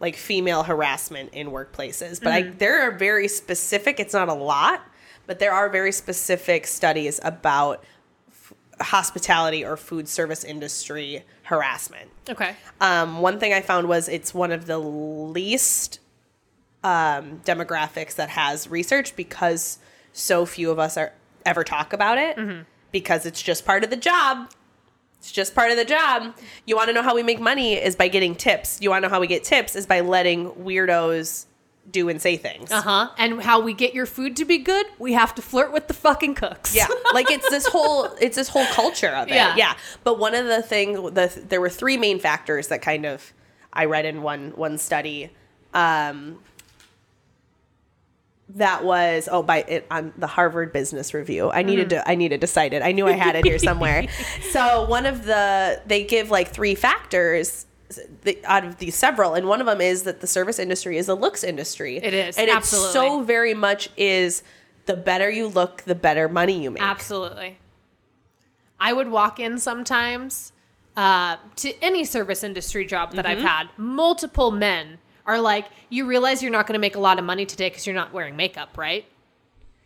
like 0.00 0.16
female 0.16 0.62
harassment 0.62 1.32
in 1.32 1.50
workplaces. 1.50 2.22
But 2.22 2.32
I 2.32 2.42
there 2.42 2.82
are 2.82 2.90
very 2.90 3.28
specific, 3.28 3.98
it's 3.98 4.14
not 4.14 4.28
a 4.28 4.34
lot, 4.34 4.82
but 5.26 5.38
there 5.38 5.52
are 5.52 5.68
very 5.68 5.92
specific 5.92 6.66
studies 6.66 7.18
about 7.22 7.82
f- 8.30 8.52
hospitality 8.80 9.64
or 9.64 9.76
food 9.76 10.08
service 10.08 10.44
industry 10.44 11.24
harassment. 11.44 12.10
Okay. 12.28 12.54
Um, 12.80 13.20
one 13.20 13.38
thing 13.38 13.52
I 13.52 13.62
found 13.62 13.88
was 13.88 14.08
it's 14.08 14.34
one 14.34 14.52
of 14.52 14.66
the 14.66 14.78
least 14.78 16.00
um, 16.84 17.40
demographics 17.44 18.14
that 18.16 18.30
has 18.30 18.68
research 18.68 19.16
because 19.16 19.78
so 20.12 20.46
few 20.46 20.70
of 20.70 20.78
us 20.78 20.96
are 20.96 21.12
ever 21.44 21.64
talk 21.64 21.92
about 21.92 22.18
it 22.18 22.36
because 22.92 23.24
it's 23.26 23.42
just 23.42 23.64
part 23.64 23.84
of 23.84 23.90
the 23.90 23.96
job. 23.96 24.50
It's 25.26 25.32
just 25.32 25.56
part 25.56 25.72
of 25.72 25.76
the 25.76 25.84
job. 25.84 26.36
You 26.66 26.76
want 26.76 26.86
to 26.86 26.92
know 26.92 27.02
how 27.02 27.12
we 27.12 27.24
make 27.24 27.40
money 27.40 27.74
is 27.74 27.96
by 27.96 28.06
getting 28.06 28.36
tips. 28.36 28.78
You 28.80 28.90
want 28.90 29.02
to 29.02 29.08
know 29.08 29.12
how 29.12 29.18
we 29.20 29.26
get 29.26 29.42
tips 29.42 29.74
is 29.74 29.84
by 29.84 29.98
letting 29.98 30.52
weirdos 30.52 31.46
do 31.90 32.08
and 32.08 32.22
say 32.22 32.36
things. 32.36 32.70
Uh 32.70 32.80
huh. 32.80 33.10
And 33.18 33.42
how 33.42 33.58
we 33.58 33.74
get 33.74 33.92
your 33.92 34.06
food 34.06 34.36
to 34.36 34.44
be 34.44 34.58
good? 34.58 34.86
We 35.00 35.14
have 35.14 35.34
to 35.34 35.42
flirt 35.42 35.72
with 35.72 35.88
the 35.88 35.94
fucking 35.94 36.36
cooks. 36.36 36.76
Yeah, 36.76 36.86
like 37.12 37.28
it's 37.28 37.50
this 37.50 37.66
whole 37.66 38.04
it's 38.20 38.36
this 38.36 38.48
whole 38.48 38.66
culture 38.66 39.08
of 39.08 39.26
it. 39.26 39.34
Yeah. 39.34 39.56
Yeah, 39.56 39.74
But 40.04 40.20
one 40.20 40.36
of 40.36 40.46
the 40.46 40.62
things 40.62 40.96
the 40.98 41.42
there 41.48 41.60
were 41.60 41.70
three 41.70 41.96
main 41.96 42.20
factors 42.20 42.68
that 42.68 42.80
kind 42.80 43.04
of 43.04 43.32
I 43.72 43.86
read 43.86 44.04
in 44.04 44.22
one 44.22 44.52
one 44.52 44.78
study. 44.78 45.32
Um, 45.74 46.38
that 48.50 48.84
was 48.84 49.28
oh 49.30 49.42
by 49.42 49.62
it 49.62 49.86
on 49.90 50.12
the 50.16 50.26
Harvard 50.26 50.72
Business 50.72 51.12
Review. 51.12 51.50
I 51.50 51.62
needed 51.62 51.90
to 51.90 52.08
I 52.08 52.14
needed 52.14 52.40
to 52.42 52.46
cite 52.46 52.72
it. 52.72 52.82
I 52.82 52.92
knew 52.92 53.06
I 53.06 53.12
had 53.12 53.34
it 53.34 53.44
here 53.44 53.58
somewhere. 53.58 54.06
so 54.52 54.86
one 54.86 55.06
of 55.06 55.24
the 55.24 55.82
they 55.86 56.04
give 56.04 56.30
like 56.30 56.48
three 56.48 56.74
factors 56.74 57.66
the, 58.22 58.38
out 58.44 58.64
of 58.64 58.78
these 58.78 58.94
several, 58.94 59.34
and 59.34 59.46
one 59.46 59.60
of 59.60 59.66
them 59.66 59.80
is 59.80 60.04
that 60.04 60.20
the 60.20 60.26
service 60.26 60.58
industry 60.58 60.96
is 60.98 61.08
a 61.08 61.14
looks 61.14 61.44
industry. 61.44 61.98
It 61.98 62.14
is, 62.14 62.36
and 62.36 62.50
absolutely. 62.50 62.90
it 62.90 62.92
so 62.92 63.22
very 63.22 63.54
much 63.54 63.90
is. 63.96 64.42
The 64.86 64.96
better 64.96 65.28
you 65.28 65.48
look, 65.48 65.82
the 65.82 65.96
better 65.96 66.28
money 66.28 66.62
you 66.62 66.70
make. 66.70 66.80
Absolutely. 66.80 67.58
I 68.78 68.92
would 68.92 69.08
walk 69.08 69.40
in 69.40 69.58
sometimes 69.58 70.52
uh, 70.96 71.38
to 71.56 71.74
any 71.82 72.04
service 72.04 72.44
industry 72.44 72.86
job 72.86 73.12
that 73.14 73.26
I've 73.26 73.40
had. 73.40 73.68
Multiple 73.76 74.52
men 74.52 74.98
are 75.26 75.40
like, 75.40 75.66
You 75.90 76.06
realize 76.06 76.42
you're 76.42 76.52
not 76.52 76.66
going 76.66 76.74
to 76.74 76.80
make 76.80 76.96
a 76.96 77.00
lot 77.00 77.18
of 77.18 77.24
money 77.24 77.46
today 77.46 77.68
because 77.68 77.86
you're 77.86 77.94
not 77.94 78.12
wearing 78.12 78.36
makeup, 78.36 78.78
right? 78.78 79.04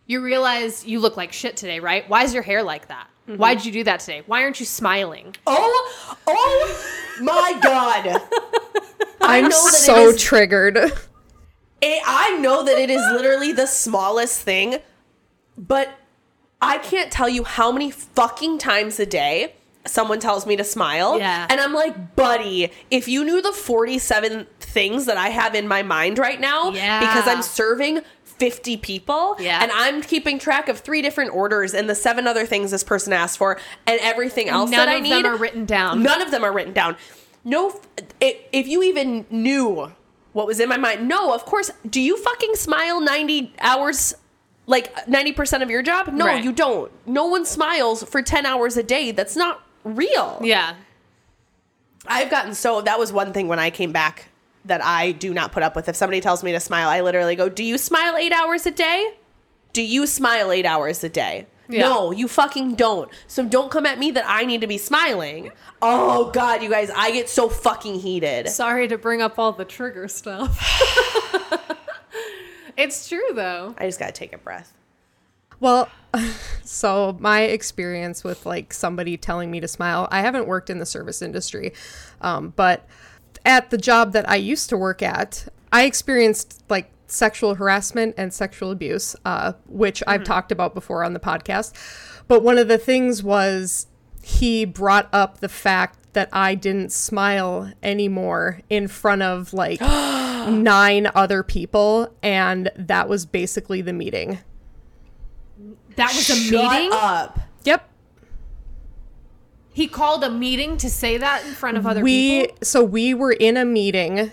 You 0.06 0.22
realize 0.22 0.84
you 0.84 1.00
look 1.00 1.16
like 1.16 1.32
shit 1.32 1.56
today, 1.56 1.80
right? 1.80 2.08
Why 2.08 2.24
is 2.24 2.34
your 2.34 2.42
hair 2.42 2.62
like 2.62 2.88
that? 2.88 3.08
Mm-hmm. 3.28 3.38
Why 3.38 3.54
did 3.54 3.64
you 3.64 3.72
do 3.72 3.84
that 3.84 4.00
today? 4.00 4.22
Why 4.26 4.42
aren't 4.42 4.58
you 4.58 4.66
smiling? 4.66 5.36
Oh, 5.46 6.14
oh 6.26 6.84
my 7.20 7.58
God. 7.62 8.06
I'm 9.20 9.44
know 9.44 9.48
that 9.50 9.74
so 9.74 10.08
is- 10.08 10.20
triggered. 10.20 10.76
It, 10.76 12.02
I 12.06 12.36
know 12.38 12.64
that 12.64 12.78
it 12.78 12.90
is 12.90 13.00
literally 13.12 13.52
the 13.52 13.66
smallest 13.66 14.42
thing, 14.42 14.78
but 15.56 15.88
I 16.60 16.78
can't 16.78 17.10
tell 17.10 17.28
you 17.28 17.44
how 17.44 17.72
many 17.72 17.90
fucking 17.90 18.58
times 18.58 19.00
a 19.00 19.06
day 19.06 19.54
someone 19.90 20.20
tells 20.20 20.46
me 20.46 20.56
to 20.56 20.64
smile. 20.64 21.18
Yeah. 21.18 21.46
And 21.50 21.60
I'm 21.60 21.72
like, 21.74 22.16
buddy, 22.16 22.70
if 22.90 23.08
you 23.08 23.24
knew 23.24 23.42
the 23.42 23.52
47 23.52 24.46
things 24.60 25.06
that 25.06 25.16
I 25.16 25.28
have 25.30 25.54
in 25.54 25.66
my 25.68 25.82
mind 25.82 26.18
right 26.18 26.40
now, 26.40 26.70
Yeah. 26.70 27.00
because 27.00 27.26
I'm 27.28 27.42
serving 27.42 28.00
50 28.24 28.76
people 28.78 29.36
Yeah. 29.38 29.62
and 29.62 29.70
I'm 29.72 30.00
keeping 30.00 30.38
track 30.38 30.68
of 30.68 30.78
three 30.80 31.02
different 31.02 31.34
orders 31.34 31.74
and 31.74 31.90
the 31.90 31.94
seven 31.94 32.26
other 32.26 32.46
things 32.46 32.70
this 32.70 32.84
person 32.84 33.12
asked 33.12 33.36
for 33.36 33.58
and 33.86 33.98
everything 34.00 34.48
else 34.48 34.70
None 34.70 34.78
that 34.78 34.88
I 34.88 35.00
need. 35.00 35.10
None 35.10 35.18
of 35.18 35.24
them 35.24 35.34
are 35.34 35.36
written 35.36 35.64
down. 35.66 36.02
None 36.02 36.22
of 36.22 36.30
them 36.30 36.44
are 36.44 36.52
written 36.52 36.72
down. 36.72 36.96
No, 37.44 37.78
if 38.20 38.66
you 38.68 38.82
even 38.82 39.26
knew 39.30 39.92
what 40.32 40.46
was 40.46 40.60
in 40.60 40.68
my 40.68 40.76
mind, 40.76 41.08
no, 41.08 41.34
of 41.34 41.44
course. 41.44 41.70
Do 41.88 42.00
you 42.00 42.16
fucking 42.16 42.54
smile 42.54 43.00
90 43.00 43.54
hours, 43.60 44.14
like 44.66 44.94
90% 45.06 45.62
of 45.62 45.68
your 45.70 45.82
job? 45.82 46.08
No, 46.08 46.26
Right. 46.26 46.44
you 46.44 46.52
don't. 46.52 46.90
No 47.06 47.26
one 47.26 47.44
smiles 47.44 48.04
for 48.04 48.22
10 48.22 48.46
hours 48.46 48.76
a 48.76 48.82
day. 48.82 49.10
That's 49.10 49.36
not 49.36 49.62
real. 49.84 50.40
Yeah. 50.42 50.74
I've 52.06 52.30
gotten 52.30 52.54
so, 52.54 52.80
that 52.82 52.98
was 52.98 53.12
one 53.12 53.32
thing 53.32 53.48
when 53.48 53.58
I 53.58 53.70
came 53.70 53.92
back 53.92 54.28
that 54.64 54.82
I 54.82 55.12
do 55.12 55.32
not 55.32 55.52
put 55.52 55.62
up 55.62 55.76
with. 55.76 55.88
If 55.88 55.96
somebody 55.96 56.20
tells 56.20 56.42
me 56.42 56.52
to 56.52 56.60
smile, 56.60 56.88
I 56.88 57.00
literally 57.00 57.36
go, 57.36 57.48
Do 57.48 57.64
you 57.64 57.78
smile 57.78 58.16
eight 58.16 58.32
hours 58.32 58.66
a 58.66 58.70
day? 58.70 59.14
Do 59.72 59.82
you 59.82 60.06
smile 60.06 60.50
eight 60.50 60.66
hours 60.66 61.04
a 61.04 61.08
day? 61.08 61.46
Yeah. 61.68 61.82
No, 61.88 62.10
you 62.10 62.26
fucking 62.26 62.74
don't. 62.74 63.10
So 63.28 63.44
don't 63.44 63.70
come 63.70 63.86
at 63.86 63.98
me 63.98 64.10
that 64.12 64.24
I 64.26 64.44
need 64.44 64.60
to 64.62 64.66
be 64.66 64.78
smiling. 64.78 65.52
Oh 65.80 66.30
god, 66.32 66.62
you 66.62 66.68
guys, 66.68 66.90
I 66.94 67.12
get 67.12 67.28
so 67.28 67.48
fucking 67.48 68.00
heated. 68.00 68.48
Sorry 68.48 68.88
to 68.88 68.98
bring 68.98 69.22
up 69.22 69.38
all 69.38 69.52
the 69.52 69.64
trigger 69.64 70.08
stuff. 70.08 70.58
it's 72.76 73.08
true, 73.08 73.22
though. 73.34 73.74
I 73.78 73.86
just 73.86 74.00
gotta 74.00 74.12
take 74.12 74.32
a 74.32 74.38
breath. 74.38 74.74
Well, 75.60 75.88
so 76.64 77.16
my 77.20 77.42
experience 77.42 78.24
with 78.24 78.44
like 78.46 78.72
somebody 78.72 79.16
telling 79.16 79.50
me 79.50 79.60
to 79.60 79.68
smile, 79.68 80.08
I 80.10 80.22
haven't 80.22 80.46
worked 80.46 80.70
in 80.70 80.78
the 80.78 80.86
service 80.86 81.22
industry, 81.22 81.72
um, 82.20 82.52
but 82.56 82.86
at 83.44 83.70
the 83.70 83.78
job 83.78 84.12
that 84.12 84.28
I 84.28 84.36
used 84.36 84.68
to 84.70 84.76
work 84.76 85.02
at, 85.02 85.46
I 85.72 85.84
experienced 85.84 86.62
like 86.68 86.90
sexual 87.06 87.54
harassment 87.54 88.14
and 88.16 88.32
sexual 88.32 88.70
abuse, 88.70 89.16
uh, 89.24 89.52
which 89.66 90.02
I've 90.06 90.24
talked 90.24 90.52
about 90.52 90.74
before 90.74 91.04
on 91.04 91.12
the 91.12 91.20
podcast. 91.20 91.72
But 92.28 92.42
one 92.42 92.58
of 92.58 92.68
the 92.68 92.78
things 92.78 93.22
was 93.22 93.86
he 94.22 94.64
brought 94.64 95.08
up 95.12 95.40
the 95.40 95.48
fact 95.48 96.12
that 96.12 96.28
I 96.32 96.54
didn't 96.54 96.92
smile 96.92 97.72
anymore 97.82 98.60
in 98.68 98.88
front 98.88 99.22
of 99.22 99.52
like 99.52 99.80
nine 99.80 101.10
other 101.14 101.42
people, 101.42 102.14
and 102.22 102.70
that 102.76 103.08
was 103.08 103.26
basically 103.26 103.80
the 103.80 103.92
meeting. 103.92 104.38
That 106.00 106.14
was 106.16 106.28
a 106.30 106.34
Shut 106.34 106.72
meeting? 106.72 106.90
up. 106.92 107.38
Yep. 107.64 107.88
He 109.72 109.86
called 109.86 110.24
a 110.24 110.30
meeting 110.30 110.76
to 110.78 110.90
say 110.90 111.16
that 111.18 111.44
in 111.46 111.52
front 111.52 111.76
of 111.76 111.86
other 111.86 112.02
we 112.02 112.42
people. 112.42 112.56
so 112.62 112.82
we 112.82 113.14
were 113.14 113.32
in 113.32 113.56
a 113.56 113.64
meeting 113.64 114.32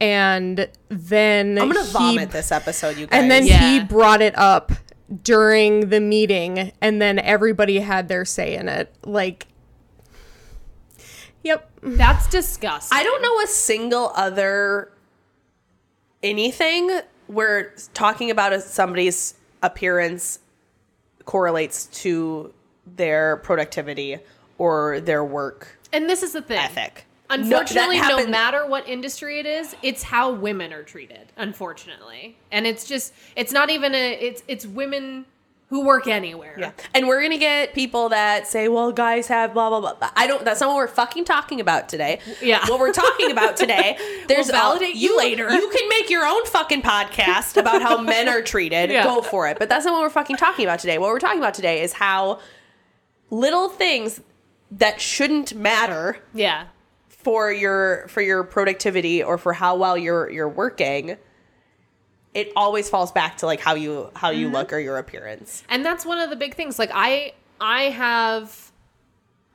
and 0.00 0.68
then 0.88 1.58
I'm 1.58 1.68
gonna 1.68 1.84
he- 1.84 1.92
vomit 1.92 2.30
this 2.30 2.50
episode, 2.52 2.96
you 2.96 3.06
guys. 3.06 3.20
and 3.20 3.30
then 3.30 3.46
Yeah. 3.46 3.58
he 3.58 3.80
brought 3.84 4.22
it 4.22 4.36
up 4.38 4.72
during 5.24 5.88
the 5.90 6.00
meeting 6.00 6.72
and 6.80 7.02
then 7.02 7.18
everybody 7.18 7.80
had 7.80 8.08
their 8.08 8.24
say 8.24 8.54
in 8.54 8.68
it 8.68 8.94
like 9.04 9.48
yep 11.42 11.68
That's 11.82 12.28
disgusting. 12.28 12.96
I 12.96 13.02
don't 13.02 13.20
know 13.22 13.40
a 13.42 13.46
single 13.48 14.12
other 14.14 14.92
anything 16.22 17.00
where 17.26 17.74
talking 17.94 18.30
about 18.30 18.52
a, 18.52 18.60
somebody's 18.60 19.34
appearance 19.62 20.38
correlates 21.30 21.86
to 21.86 22.52
their 22.96 23.36
productivity 23.36 24.18
or 24.58 24.98
their 24.98 25.24
work 25.24 25.78
And 25.92 26.10
this 26.10 26.24
is 26.24 26.32
the 26.32 26.42
thing. 26.42 26.58
ethic. 26.58 27.04
Unfortunately, 27.30 28.00
that 28.00 28.08
no, 28.08 28.26
matter 28.26 28.66
what 28.66 28.88
industry 28.88 29.38
it 29.38 29.46
is, 29.46 29.76
it's 29.80 30.02
how 30.02 30.32
women 30.32 30.72
are 30.72 30.82
treated. 30.82 31.30
Unfortunately, 31.36 32.36
and 32.50 32.66
it's 32.66 32.84
just 32.84 33.12
it's 33.36 33.52
not 33.52 33.70
even 33.70 33.94
a 33.94 34.14
it's 34.14 34.42
it's 34.48 34.66
women 34.66 35.24
who 35.70 35.84
work 35.84 36.06
anywhere. 36.08 36.56
Yeah. 36.58 36.72
And 36.94 37.06
we're 37.08 37.22
gonna 37.22 37.38
get 37.38 37.74
people 37.74 38.08
that 38.10 38.46
say, 38.46 38.68
"Well, 38.68 38.92
guys 38.92 39.28
have 39.28 39.54
blah 39.54 39.68
blah 39.70 39.80
blah." 39.94 40.10
I 40.16 40.26
don't. 40.26 40.44
That's 40.44 40.60
not 40.60 40.68
what 40.68 40.76
we're 40.76 40.88
fucking 40.88 41.24
talking 41.24 41.60
about 41.60 41.88
today. 41.88 42.18
Yeah. 42.42 42.66
What 42.68 42.78
we're 42.80 42.92
talking 42.92 43.30
about 43.30 43.56
today. 43.56 43.96
There's 44.28 44.46
We'll 44.48 44.60
validate 44.60 44.96
a- 44.96 44.98
you 44.98 45.16
later. 45.16 45.48
You 45.50 45.70
can 45.70 45.88
make 45.88 46.10
your 46.10 46.24
own 46.26 46.44
fucking 46.46 46.82
podcast 46.82 47.56
about 47.56 47.82
how 47.82 48.00
men 48.02 48.28
are 48.28 48.42
treated. 48.42 48.90
Yeah. 48.90 49.04
Go 49.04 49.22
for 49.22 49.48
it. 49.48 49.58
But 49.58 49.68
that's 49.68 49.84
not 49.84 49.92
what 49.94 50.02
we're 50.02 50.10
fucking 50.10 50.36
talking 50.36 50.64
about 50.66 50.80
today. 50.80 50.98
What 50.98 51.10
we're 51.10 51.20
talking 51.20 51.38
about 51.38 51.54
today 51.54 51.82
is 51.82 51.92
how 51.92 52.40
little 53.30 53.68
things 53.68 54.20
that 54.72 55.00
shouldn't 55.00 55.54
matter 55.54 56.18
Yeah. 56.34 56.64
for 57.08 57.52
your 57.52 58.06
for 58.08 58.20
your 58.22 58.42
productivity 58.42 59.22
or 59.22 59.38
for 59.38 59.52
how 59.52 59.76
well 59.76 59.96
you're 59.96 60.28
you're 60.30 60.48
working. 60.48 61.16
It 62.32 62.52
always 62.54 62.88
falls 62.88 63.10
back 63.12 63.38
to 63.38 63.46
like 63.46 63.60
how 63.60 63.74
you 63.74 64.10
how 64.14 64.30
you 64.30 64.48
look 64.48 64.72
or 64.72 64.78
your 64.78 64.98
appearance. 64.98 65.62
and 65.68 65.84
that's 65.84 66.06
one 66.06 66.18
of 66.18 66.30
the 66.30 66.36
big 66.36 66.54
things. 66.54 66.78
Like 66.78 66.90
i 66.94 67.32
i 67.60 67.82
have 67.84 68.72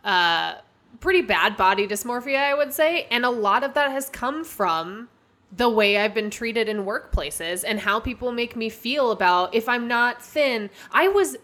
uh 0.04 0.56
pretty 1.00 1.22
bad 1.22 1.58
body 1.58 1.88
dysmorphia 1.88 2.38
i 2.38 2.54
would 2.54 2.72
say 2.72 3.08
and 3.10 3.26
a 3.26 3.30
lot 3.30 3.64
of 3.64 3.74
that 3.74 3.92
has 3.92 4.10
come 4.10 4.44
from 4.44 5.10
the 5.52 5.70
way 5.70 5.98
i've 5.98 6.14
been 6.14 6.30
treated 6.30 6.70
in 6.70 6.86
workplaces 6.86 7.64
and 7.68 7.80
how 7.80 8.00
people 8.00 8.32
make 8.32 8.56
me 8.56 8.70
feel 8.70 9.12
about 9.12 9.54
if 9.56 9.68
i'm 9.68 9.88
not 9.88 10.22
thin. 10.22 10.70
I 10.92 11.08
was 11.08 11.38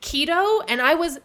keto 0.00 0.62
and 0.68 0.82
i 0.82 0.94
was 0.94 1.20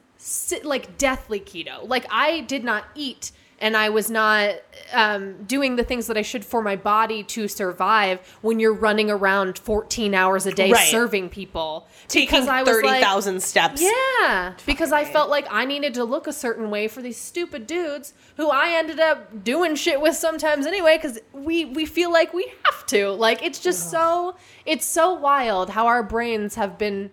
like 0.63 0.98
deathly 0.98 1.39
keto. 1.39 1.88
Like 1.88 2.06
i 2.12 2.42
did 2.42 2.63
not 2.63 2.86
eat 2.96 3.32
and 3.60 3.76
i 3.76 3.90
was 3.90 4.10
not 4.12 4.56
um, 4.94 5.44
doing 5.46 5.76
the 5.76 5.84
things 5.84 6.08
that 6.08 6.18
i 6.18 6.22
should 6.22 6.46
for 6.46 6.62
my 6.62 6.76
body 6.76 7.24
to 7.24 7.48
survive 7.48 8.20
when 8.42 8.60
you're 8.60 8.74
running 8.74 9.10
around 9.10 9.58
14 9.58 10.14
hours 10.14 10.46
a 10.46 10.52
day 10.52 10.72
Right. 10.72 10.88
serving 10.92 11.30
people 11.30 11.88
taking 12.08 12.28
Because 12.28 12.48
I 12.48 12.62
was 12.64 12.76
like- 12.82 12.86
thirty 12.86 13.02
thousand 13.02 13.42
steps. 13.44 13.82
yeah, 13.82 14.54
because 14.66 14.92
I 14.92 15.04
felt 15.06 15.30
like 15.30 15.46
I 15.52 15.66
needed 15.66 15.94
to 15.96 16.04
look 16.04 16.28
a 16.28 16.34
certain 16.34 16.70
way 16.70 16.88
for 16.88 17.02
these 17.02 17.18
stupid 17.18 17.68
dudes 17.68 18.14
who 18.38 18.50
I 18.50 18.70
ended 18.72 19.00
up 19.00 19.44
doing 19.44 19.76
shit 19.76 20.00
with 20.00 20.16
sometimes 20.16 20.66
anyway 20.66 20.98
because 20.98 21.20
we 21.34 21.66
we 21.66 21.86
feel 21.86 22.12
like 22.12 22.34
we 22.34 22.52
have 22.66 22.86
to. 22.88 23.10
Like 23.12 23.44
it's 23.44 23.60
just 23.60 23.92
so 23.92 24.36
it's 24.66 24.86
so 24.86 25.14
wild 25.14 25.70
how 25.72 25.88
our 25.88 26.04
brains 26.04 26.56
have 26.56 26.78
been 26.78 27.12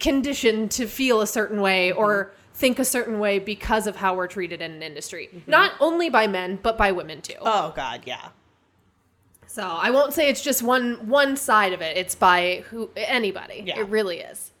conditioned 0.00 0.70
to 0.72 0.86
feel 0.86 1.20
a 1.20 1.26
certain 1.26 1.60
way 1.60 1.90
or 1.92 2.32
think 2.56 2.78
a 2.78 2.84
certain 2.84 3.18
way 3.18 3.38
because 3.38 3.86
of 3.86 3.96
how 3.96 4.14
we're 4.16 4.26
treated 4.26 4.60
in 4.62 4.70
an 4.72 4.82
industry. 4.82 5.28
Mm-hmm. 5.32 5.50
Not 5.50 5.72
only 5.78 6.08
by 6.10 6.26
men, 6.26 6.58
but 6.62 6.76
by 6.78 6.90
women 6.92 7.20
too. 7.22 7.34
Oh 7.40 7.72
God, 7.76 8.02
yeah. 8.06 8.28
so 9.46 9.62
I 9.62 9.90
won't 9.90 10.12
say 10.14 10.28
it's 10.30 10.42
just 10.42 10.62
one 10.62 11.06
one 11.08 11.36
side 11.36 11.72
of 11.72 11.80
it. 11.82 11.96
It's 11.96 12.14
by 12.14 12.64
who 12.70 12.90
anybody. 12.96 13.62
Yeah. 13.66 13.78
It 13.80 13.88
really 13.88 14.18
is. 14.20 14.52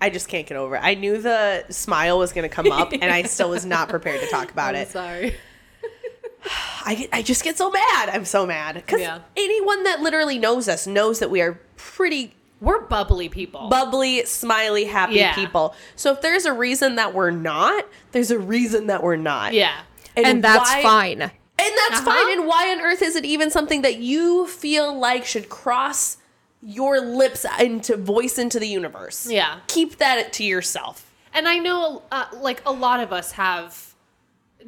I 0.00 0.10
just 0.10 0.28
can't 0.28 0.46
get 0.46 0.56
over 0.58 0.76
it. 0.76 0.80
I 0.82 0.94
knew 0.94 1.16
the 1.22 1.64
smile 1.70 2.18
was 2.18 2.32
going 2.32 2.42
to 2.48 2.54
come 2.54 2.70
up, 2.70 2.92
and 2.92 3.04
I 3.04 3.22
still 3.22 3.50
was 3.50 3.64
not 3.64 3.88
prepared 3.88 4.20
to 4.20 4.26
talk 4.26 4.50
about 4.50 4.74
I'm 4.74 4.82
it. 4.82 4.88
sorry. 4.88 5.34
I, 6.84 6.94
get- 6.96 7.08
I 7.12 7.22
just 7.22 7.42
get 7.42 7.56
so 7.56 7.70
mad. 7.70 8.10
I'm 8.10 8.26
so 8.26 8.44
mad 8.44 8.74
because 8.74 9.00
Yeah. 9.00 9.20
anyone 9.36 9.84
that 9.84 10.00
literally 10.00 10.38
knows 10.38 10.68
us 10.68 10.86
knows 10.86 11.20
that 11.20 11.30
we 11.30 11.40
are 11.40 11.58
pretty 11.76 12.34
We're 12.64 12.80
bubbly 12.86 13.28
people. 13.28 13.68
bubbly, 13.68 14.24
smiley, 14.24 14.84
happy 14.86 15.14
Yeah. 15.16 15.34
people. 15.34 15.74
So 15.96 16.12
if 16.12 16.20
there's 16.22 16.46
a 16.46 16.52
reason 16.52 16.96
that 16.96 17.14
we're 17.14 17.30
not, 17.30 17.86
there's 18.12 18.30
a 18.30 18.38
reason 18.38 18.86
that 18.88 19.02
we're 19.02 19.16
not. 19.16 19.52
yeah. 19.52 19.80
and 20.16 20.42
that's 20.44 20.70
why- 20.70 20.82
fine 20.82 21.22
And 21.22 21.32
that's 21.58 22.00
Uh-huh. 22.00 22.04
fine. 22.04 22.32
And 22.38 22.46
why 22.46 22.70
on 22.70 22.80
earth 22.80 23.00
is 23.02 23.14
it 23.16 23.24
even 23.24 23.50
something 23.50 23.82
that 23.82 23.96
you 23.96 24.46
feel 24.46 24.92
like 24.96 25.24
should 25.24 25.48
cross 25.48 26.16
your 26.62 27.00
lips 27.00 27.46
into 27.60 27.96
voice 27.96 28.38
into 28.38 28.58
the 28.58 28.66
universe? 28.68 29.26
Yeah. 29.30 29.56
Keep 29.68 29.98
that 29.98 30.32
to 30.34 30.44
yourself. 30.44 31.04
And 31.32 31.46
I 31.48 31.58
know, 31.58 32.02
uh, 32.12 32.26
like, 32.32 32.60
a 32.66 32.72
lot 32.72 33.00
of 33.00 33.12
us 33.12 33.32
have 33.32 33.93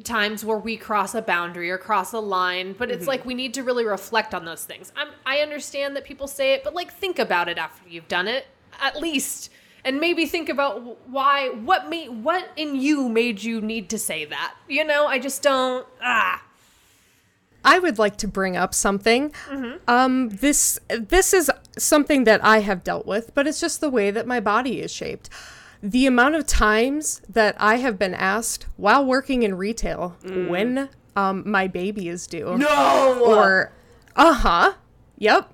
times 0.03 0.45
where 0.45 0.57
we 0.57 0.77
cross 0.77 1.15
a 1.15 1.21
boundary 1.21 1.69
or 1.69 1.77
cross 1.77 2.13
a 2.13 2.19
line, 2.19 2.73
but 2.73 2.91
it's 2.91 3.07
like 3.07 3.25
we 3.25 3.33
need 3.33 3.53
to 3.55 3.63
really 3.63 3.85
reflect 3.85 4.33
on 4.33 4.45
those 4.45 4.63
things. 4.63 4.91
I'm, 4.95 5.09
I 5.25 5.39
understand 5.39 5.95
that 5.95 6.05
people 6.05 6.27
say 6.27 6.53
it, 6.53 6.63
but, 6.63 6.73
like, 6.73 6.93
think 6.93 7.19
about 7.19 7.49
it 7.49 7.57
after 7.57 7.87
you've 7.89 8.07
done 8.07 8.27
it, 8.27 8.45
at 8.81 9.01
least. 9.01 9.51
And 9.83 9.99
maybe 9.99 10.25
think 10.25 10.49
about 10.49 11.07
why, 11.07 11.49
what 11.49 11.89
made, 11.89 12.09
what 12.09 12.49
in 12.55 12.75
you 12.75 13.07
made 13.07 13.43
you 13.43 13.61
need 13.61 13.89
to 13.89 13.97
say 13.97 14.25
that. 14.25 14.55
You 14.67 14.83
know, 14.83 15.07
I 15.07 15.17
just 15.17 15.41
don't, 15.41 15.87
ah. 16.01 16.43
I 17.63 17.79
would 17.79 17.97
like 17.97 18.17
to 18.17 18.27
bring 18.27 18.55
up 18.55 18.73
something. 18.73 19.31
Mm-hmm. 19.49 19.77
Um, 19.89 20.29
this 20.29 20.79
this 20.89 21.33
is 21.33 21.51
something 21.77 22.23
that 22.23 22.43
I 22.43 22.59
have 22.59 22.83
dealt 22.83 23.05
with, 23.05 23.33
but 23.33 23.45
it's 23.45 23.59
just 23.59 23.81
the 23.81 23.89
way 23.89 24.09
that 24.09 24.25
my 24.25 24.39
body 24.39 24.79
is 24.81 24.91
shaped. 24.91 25.29
The 25.83 26.05
amount 26.07 26.35
of 26.35 26.45
times 26.47 27.21
that 27.29 27.55
I 27.59 27.75
have 27.77 27.99
been 27.99 28.13
asked 28.13 28.65
while 28.77 29.05
working 29.05 29.43
in 29.43 29.55
retail 29.55 30.15
Mm. 30.23 30.49
when 30.49 30.89
um, 31.15 31.43
my 31.45 31.67
baby 31.67 32.09
is 32.09 32.27
due, 32.27 32.57
No. 32.57 33.21
or 33.25 33.71
uh 34.15 34.33
huh, 34.33 34.73
yep. 35.17 35.51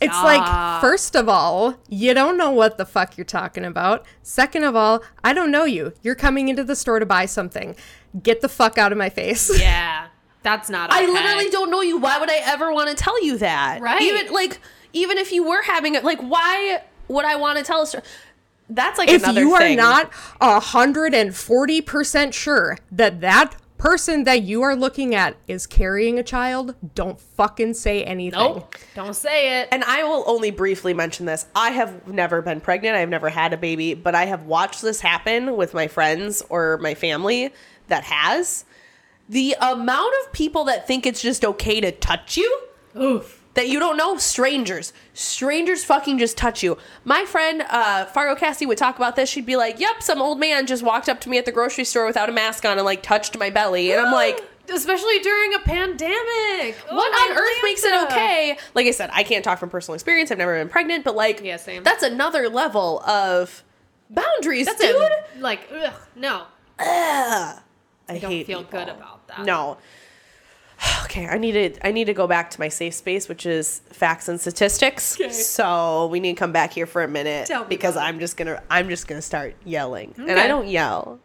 like, 0.22 0.80
first 0.80 1.14
of 1.14 1.28
all, 1.28 1.76
you 1.88 2.12
don't 2.14 2.36
know 2.36 2.50
what 2.50 2.78
the 2.78 2.84
fuck 2.86 3.16
you're 3.16 3.24
talking 3.24 3.64
about. 3.64 4.04
Second 4.22 4.64
of 4.64 4.74
all, 4.74 5.02
I 5.22 5.32
don't 5.32 5.50
know 5.52 5.64
you. 5.64 5.92
You're 6.02 6.14
coming 6.16 6.48
into 6.48 6.64
the 6.64 6.74
store 6.74 6.98
to 6.98 7.06
buy 7.06 7.26
something. 7.26 7.76
Get 8.20 8.40
the 8.40 8.48
fuck 8.48 8.76
out 8.78 8.90
of 8.92 8.98
my 8.98 9.08
face. 9.08 9.50
Yeah. 9.60 10.08
That's 10.42 10.70
not 10.70 10.90
I 10.92 11.04
literally 11.04 11.50
don't 11.50 11.70
know 11.70 11.80
you. 11.82 11.98
Why 11.98 12.18
would 12.18 12.30
I 12.30 12.38
ever 12.44 12.72
want 12.72 12.88
to 12.90 12.94
tell 12.96 13.22
you 13.24 13.38
that? 13.38 13.80
Right. 13.80 14.00
Even 14.02 14.32
like 14.32 14.60
even 14.92 15.18
if 15.18 15.32
you 15.32 15.46
were 15.46 15.62
having 15.62 15.94
it, 15.96 16.04
like 16.04 16.20
why 16.20 16.82
would 17.08 17.24
I 17.24 17.36
want 17.36 17.58
to 17.58 17.64
tell 17.64 17.82
a 17.82 17.86
story? 17.86 18.04
That's 18.68 18.98
like 18.98 19.08
if 19.08 19.22
another 19.22 19.40
you 19.40 19.54
are 19.54 19.60
thing. 19.60 19.76
not 19.76 20.10
a 20.40 20.60
hundred 20.60 21.14
and 21.14 21.34
forty 21.34 21.80
percent 21.80 22.34
sure 22.34 22.76
that 22.92 23.20
that 23.22 23.56
person 23.78 24.24
that 24.24 24.42
you 24.42 24.60
are 24.62 24.74
looking 24.74 25.14
at 25.14 25.36
is 25.46 25.66
carrying 25.66 26.18
a 26.18 26.22
child, 26.22 26.74
don't 26.94 27.20
fucking 27.20 27.72
say 27.74 28.02
anything. 28.02 28.38
Nope. 28.38 28.74
Don't 28.94 29.14
say 29.14 29.60
it. 29.60 29.68
and 29.70 29.84
I 29.84 30.02
will 30.02 30.24
only 30.26 30.50
briefly 30.50 30.92
mention 30.92 31.26
this. 31.26 31.46
I 31.54 31.70
have 31.70 32.08
never 32.08 32.42
been 32.42 32.60
pregnant. 32.60 32.96
I've 32.96 33.08
never 33.08 33.28
had 33.28 33.52
a 33.52 33.56
baby, 33.56 33.94
but 33.94 34.14
I 34.16 34.26
have 34.26 34.44
watched 34.44 34.82
this 34.82 35.00
happen 35.00 35.56
with 35.56 35.74
my 35.74 35.86
friends 35.86 36.42
or 36.48 36.78
my 36.78 36.94
family 36.94 37.52
that 37.86 38.02
has. 38.04 38.64
The 39.28 39.54
amount 39.60 40.12
of 40.24 40.32
people 40.32 40.64
that 40.64 40.86
think 40.86 41.06
it's 41.06 41.22
just 41.22 41.44
okay 41.44 41.80
to 41.80 41.92
touch 41.92 42.36
you 42.36 42.60
Oof. 43.00 43.37
That 43.58 43.68
you 43.68 43.80
don't 43.80 43.96
know 43.96 44.16
strangers 44.16 44.92
strangers 45.14 45.84
fucking 45.84 46.16
just 46.16 46.36
touch 46.36 46.62
you 46.62 46.78
my 47.04 47.24
friend 47.24 47.62
uh 47.68 48.04
fargo 48.06 48.38
cassie 48.38 48.64
would 48.66 48.78
talk 48.78 48.94
about 48.96 49.16
this 49.16 49.28
she'd 49.28 49.44
be 49.44 49.56
like 49.56 49.80
yep 49.80 50.00
some 50.00 50.22
old 50.22 50.38
man 50.38 50.64
just 50.64 50.82
walked 50.84 51.08
up 51.08 51.20
to 51.20 51.28
me 51.28 51.38
at 51.38 51.44
the 51.44 51.50
grocery 51.50 51.84
store 51.84 52.06
without 52.06 52.28
a 52.28 52.32
mask 52.32 52.64
on 52.64 52.78
and 52.78 52.84
like 52.84 53.02
touched 53.02 53.36
my 53.36 53.50
belly 53.50 53.90
and 53.92 54.00
i'm 54.00 54.12
like 54.12 54.40
Especially 54.70 55.18
during 55.20 55.54
a 55.54 55.60
pandemic. 55.60 56.76
what 56.90 57.10
Oh, 57.14 57.30
on 57.30 57.38
earth 57.38 57.62
makes 57.62 57.82
it 57.84 57.94
okay 58.04 58.58
like 58.74 58.86
i 58.86 58.90
said 58.92 59.08
i 59.12 59.22
can't 59.24 59.42
talk 59.44 59.58
from 59.58 59.70
personal 59.70 59.94
experience 59.94 60.30
i've 60.30 60.38
never 60.38 60.56
been 60.58 60.68
pregnant 60.68 61.04
but 61.04 61.16
like 61.16 61.40
Yeah, 61.42 61.56
same. 61.56 61.82
that's 61.82 62.02
another 62.02 62.48
level 62.48 63.00
of 63.06 63.64
boundaries 64.10 64.66
That's 64.66 64.80
dude 64.80 64.94
it. 64.94 65.40
Like, 65.40 65.68
ugh, 65.74 65.92
no. 66.16 66.42
Ugh. 66.78 67.58
i 68.08 68.18
Don't 68.18 68.30
hate 68.30 68.46
feel 68.46 68.62
people. 68.62 68.78
good 68.80 68.88
about 68.88 69.26
that. 69.28 69.44
no 69.44 69.78
okay 71.04 71.26
i 71.28 71.38
need 71.38 71.52
to 71.52 71.86
i 71.86 71.90
need 71.92 72.04
to 72.06 72.14
go 72.14 72.26
back 72.26 72.50
to 72.50 72.60
my 72.60 72.68
safe 72.68 72.94
space 72.94 73.28
which 73.28 73.46
is 73.46 73.80
facts 73.90 74.28
and 74.28 74.40
statistics 74.40 75.14
Okay. 75.20 75.30
so 75.30 76.06
we 76.08 76.20
need 76.20 76.34
to 76.34 76.38
come 76.38 76.52
back 76.52 76.72
here 76.72 76.86
for 76.86 77.02
a 77.02 77.08
minute 77.08 77.50
because 77.68 77.96
i'm 77.96 78.18
just 78.18 78.36
gonna 78.36 78.62
i'm 78.70 78.88
just 78.88 79.06
gonna 79.08 79.22
start 79.22 79.54
yelling 79.64 80.14
and 80.18 80.38
i 80.38 80.46
don't 80.46 80.68
yell 80.68 81.18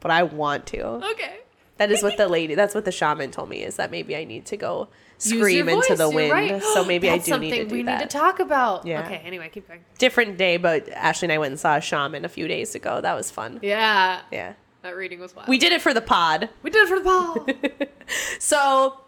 but 0.00 0.10
i 0.10 0.22
want 0.22 0.66
to 0.66 0.84
Okay. 1.12 1.38
that 1.78 1.90
is 1.90 2.02
what 2.02 2.16
the 2.16 2.28
lady 2.28 2.54
that's 2.54 2.74
what 2.74 2.84
the 2.84 2.92
shaman 2.92 3.30
told 3.30 3.48
me 3.48 3.62
is 3.62 3.76
that 3.76 3.90
maybe 3.90 4.16
i 4.16 4.24
need 4.24 4.46
to 4.46 4.56
go 4.56 4.88
scream 5.18 5.68
into 5.68 5.86
voice, 5.88 5.98
the 5.98 6.08
wind 6.08 6.32
right. 6.32 6.62
so 6.62 6.82
maybe 6.84 7.10
i 7.10 7.18
do 7.28 7.36
need 7.38 7.50
to 7.50 7.64
do 7.66 7.74
we 7.74 7.82
that 7.82 7.98
need 8.00 8.08
to 8.10 8.18
talk 8.18 8.40
about. 8.40 8.86
Yeah. 8.86 9.02
Okay, 9.04 9.16
anyway, 9.18 9.50
keep 9.52 9.68
going. 9.68 9.80
different 9.98 10.38
day 10.38 10.56
but 10.56 10.88
ashley 10.90 11.26
and 11.26 11.32
i 11.32 11.38
went 11.38 11.50
and 11.52 11.60
saw 11.60 11.76
a 11.76 11.80
shaman 11.82 12.24
a 12.24 12.28
few 12.30 12.48
days 12.48 12.74
ago 12.74 13.00
that 13.02 13.14
was 13.14 13.30
fun 13.30 13.58
Yeah. 13.62 14.20
yeah 14.32 14.54
That 14.80 14.96
reading 14.96 15.20
was 15.20 15.36
wild. 15.36 15.46
We 15.48 15.58
did 15.58 15.72
it 15.72 15.82
for 15.82 15.92
the 15.92 16.00
pod. 16.00 16.48
we 16.62 16.70
did 16.70 16.84
it 16.84 16.88
for 16.88 16.98
the 17.00 17.04
pod. 17.04 17.88
So, 18.40 18.98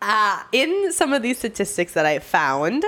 uh, 0.00 0.42
in 0.52 0.92
some 0.92 1.12
of 1.12 1.22
these 1.22 1.38
statistics 1.38 1.94
that 1.94 2.06
I 2.06 2.18
found, 2.18 2.84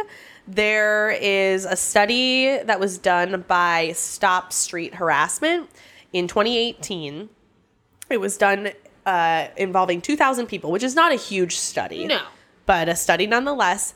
there 0.46 1.10
is 1.10 1.64
a 1.64 1.76
study 1.76 2.58
that 2.58 2.80
was 2.80 2.98
done 2.98 3.44
by 3.46 3.92
Stop 3.92 4.52
Street 4.52 4.94
Harassment 4.94 5.68
in 6.12 6.28
2018. 6.28 7.28
It 8.10 8.20
was 8.20 8.36
done 8.36 8.70
uh, 9.06 9.48
involving 9.56 10.00
2,000 10.00 10.46
people, 10.46 10.70
which 10.70 10.82
is 10.82 10.94
not 10.94 11.12
a 11.12 11.16
huge 11.16 11.56
study. 11.56 12.06
No. 12.06 12.22
But 12.66 12.88
a 12.88 12.96
study 12.96 13.26
nonetheless. 13.26 13.94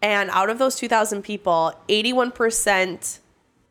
And 0.00 0.30
out 0.30 0.50
of 0.50 0.58
those 0.58 0.76
2,000 0.76 1.22
people, 1.22 1.72
81% 1.88 3.20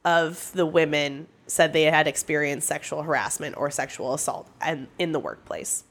of 0.06 0.52
the 0.54 0.66
women 0.66 1.28
said 1.48 1.74
they 1.74 1.84
had 1.84 2.08
experienced 2.08 2.68
sexual 2.68 3.04
harassment 3.04 3.58
or 3.58 3.70
sexual 3.70 4.14
assault 4.14 4.50
and 4.62 4.88
in 4.98 5.12
the 5.12 5.20
workplace. 5.20 5.84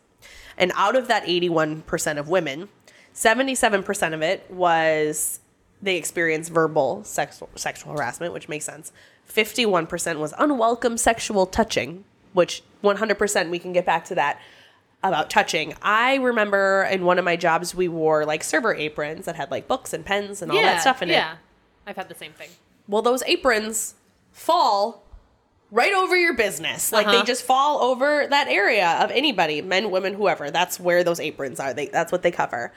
And 0.60 0.70
out 0.76 0.94
of 0.94 1.08
that 1.08 1.24
81% 1.24 2.18
of 2.18 2.28
women, 2.28 2.68
77% 3.14 4.14
of 4.14 4.22
it 4.22 4.48
was 4.50 5.40
they 5.82 5.96
experienced 5.96 6.52
verbal 6.52 7.02
sexual 7.02 7.48
sexual 7.56 7.92
harassment, 7.94 8.34
which 8.34 8.48
makes 8.48 8.66
sense. 8.66 8.92
51% 9.28 10.18
was 10.18 10.34
unwelcome 10.38 10.98
sexual 10.98 11.46
touching, 11.46 12.04
which 12.34 12.62
100% 12.84 13.50
we 13.50 13.58
can 13.58 13.72
get 13.72 13.86
back 13.86 14.04
to 14.04 14.14
that 14.14 14.38
about 15.02 15.30
touching. 15.30 15.74
I 15.80 16.16
remember 16.16 16.86
in 16.90 17.06
one 17.06 17.18
of 17.18 17.24
my 17.24 17.36
jobs 17.36 17.74
we 17.74 17.88
wore 17.88 18.26
like 18.26 18.44
server 18.44 18.74
aprons 18.74 19.24
that 19.24 19.36
had 19.36 19.50
like 19.50 19.66
books 19.66 19.94
and 19.94 20.04
pens 20.04 20.42
and 20.42 20.52
all 20.52 20.60
that 20.60 20.82
stuff 20.82 21.00
in 21.00 21.08
it. 21.08 21.14
Yeah. 21.14 21.36
I've 21.86 21.96
had 21.96 22.08
the 22.10 22.14
same 22.14 22.32
thing. 22.32 22.50
Well, 22.86 23.00
those 23.00 23.22
aprons 23.22 23.94
fall 24.30 25.04
right 25.70 25.92
over 25.92 26.16
your 26.16 26.34
business. 26.34 26.92
Like 26.92 27.06
Uh-huh. 27.06 27.18
they 27.20 27.24
just 27.24 27.44
fall 27.44 27.82
over 27.82 28.26
that 28.28 28.48
area 28.48 28.98
of 29.02 29.10
anybody, 29.10 29.62
men, 29.62 29.90
women, 29.90 30.14
whoever. 30.14 30.50
That's 30.50 30.80
where 30.80 31.04
those 31.04 31.20
aprons 31.20 31.60
are. 31.60 31.72
They 31.74 31.86
that's 31.86 32.10
what 32.12 32.22
they 32.22 32.30
cover. 32.30 32.72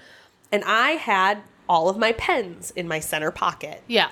And 0.52 0.64
I 0.66 0.92
had 0.92 1.40
all 1.68 1.90
of 1.90 1.98
my 1.98 2.12
pens 2.12 2.72
in 2.76 2.88
my 2.88 3.00
center 3.00 3.32
pocket. 3.32 3.82
Yeah. 3.88 4.10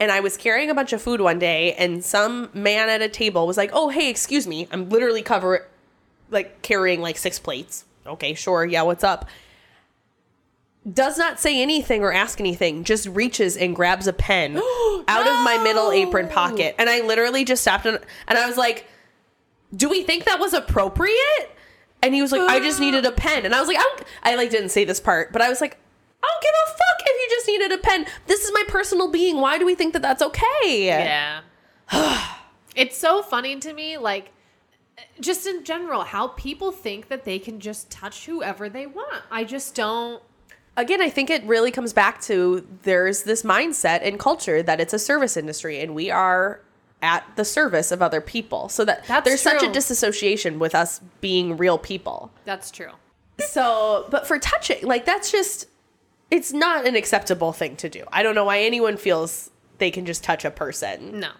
And 0.00 0.10
I 0.10 0.18
was 0.20 0.36
carrying 0.36 0.70
a 0.70 0.74
bunch 0.74 0.92
of 0.92 1.00
food 1.00 1.20
one 1.20 1.38
day, 1.38 1.74
and 1.74 2.04
some 2.04 2.50
man 2.52 2.88
at 2.88 3.00
a 3.00 3.08
table 3.08 3.46
was 3.46 3.56
like, 3.56 3.70
"Oh, 3.72 3.90
hey, 3.90 4.10
excuse 4.10 4.44
me, 4.44 4.66
I'm 4.72 4.88
literally 4.88 5.22
cover, 5.22 5.68
like 6.30 6.62
carrying 6.62 7.00
like 7.00 7.16
six 7.16 7.38
plates." 7.38 7.84
Okay, 8.04 8.34
sure, 8.34 8.64
yeah, 8.64 8.82
what's 8.82 9.04
up? 9.04 9.26
Does 10.90 11.16
not 11.16 11.40
say 11.40 11.62
anything 11.62 12.02
or 12.02 12.12
ask 12.12 12.40
anything, 12.40 12.84
just 12.84 13.06
reaches 13.08 13.56
and 13.56 13.74
grabs 13.74 14.06
a 14.06 14.12
pen 14.12 14.56
out 15.08 15.26
of 15.26 15.42
my 15.42 15.58
middle 15.62 15.90
apron 15.90 16.28
pocket, 16.28 16.74
and 16.78 16.90
I 16.90 17.00
literally 17.00 17.44
just 17.44 17.62
stopped 17.62 17.86
and, 17.86 17.98
and 18.28 18.38
I 18.38 18.46
was 18.46 18.58
like, 18.58 18.86
"Do 19.74 19.88
we 19.88 20.02
think 20.02 20.24
that 20.24 20.38
was 20.38 20.52
appropriate?" 20.52 21.50
And 22.02 22.14
he 22.14 22.20
was 22.20 22.32
like, 22.32 22.42
"I 22.42 22.60
just 22.60 22.80
needed 22.80 23.06
a 23.06 23.12
pen," 23.24 23.46
and 23.46 23.54
I 23.54 23.60
was 23.60 23.68
like, 23.68 23.78
"I, 23.78 24.02
I 24.22 24.34
like 24.36 24.50
didn't 24.50 24.68
say 24.70 24.84
this 24.84 25.00
part, 25.00 25.32
but 25.32 25.40
I 25.40 25.48
was 25.48 25.60
like." 25.60 25.78
I 26.22 26.26
don't 26.26 26.42
give 26.42 26.54
a 26.64 26.70
fuck 26.70 27.06
if 27.06 27.22
you 27.22 27.36
just 27.36 27.48
needed 27.48 27.72
a 27.72 27.78
pen. 27.82 28.06
This 28.28 28.44
is 28.44 28.50
my 28.54 28.64
personal 28.66 29.10
being. 29.10 29.42
Why 29.42 29.58
do 29.58 29.66
we 29.66 29.74
think 29.74 29.92
that 29.92 30.00
that's 30.00 30.22
okay? 30.22 30.86
Yeah. 30.86 31.42
it's 32.74 32.96
so 32.96 33.22
funny 33.22 33.60
to 33.60 33.72
me, 33.74 33.98
like, 33.98 34.32
just 35.20 35.46
in 35.46 35.64
general, 35.64 36.02
how 36.02 36.28
people 36.28 36.72
think 36.72 37.08
that 37.08 37.24
they 37.24 37.38
can 37.38 37.60
just 37.60 37.90
touch 37.90 38.24
whoever 38.24 38.70
they 38.70 38.86
want. 38.86 39.22
I 39.30 39.44
just 39.44 39.74
don't. 39.74 40.22
Again, 40.76 41.00
I 41.00 41.08
think 41.08 41.30
it 41.30 41.44
really 41.44 41.70
comes 41.70 41.92
back 41.92 42.20
to 42.22 42.66
there's 42.82 43.22
this 43.22 43.42
mindset 43.42 44.00
and 44.02 44.18
culture 44.18 44.62
that 44.62 44.80
it's 44.80 44.92
a 44.92 44.98
service 44.98 45.36
industry 45.36 45.80
and 45.80 45.94
we 45.94 46.10
are 46.10 46.60
at 47.00 47.24
the 47.36 47.44
service 47.44 47.92
of 47.92 48.02
other 48.02 48.20
people. 48.20 48.68
So 48.68 48.84
that 48.84 49.04
That's 49.06 49.24
there's 49.28 49.42
such 49.42 49.62
a 49.62 49.70
disassociation 49.70 50.58
with 50.58 50.74
us 50.74 51.00
being 51.20 51.56
real 51.56 51.78
people. 51.78 52.32
That's 52.44 52.70
true. 52.70 52.90
So, 53.38 54.06
but 54.10 54.26
for 54.26 54.38
touching, 54.38 54.82
like 54.82 55.04
that's 55.04 55.30
just 55.30 55.68
it's 56.30 56.52
not 56.52 56.86
an 56.86 56.96
acceptable 56.96 57.52
thing 57.52 57.76
to 57.76 57.88
do. 57.88 58.04
I 58.12 58.22
don't 58.22 58.34
know 58.34 58.44
why 58.44 58.60
anyone 58.60 58.96
feels 58.96 59.50
they 59.78 59.90
can 59.90 60.06
just 60.06 60.24
touch 60.24 60.44
a 60.44 60.50
person. 60.50 61.20
No. 61.20 61.30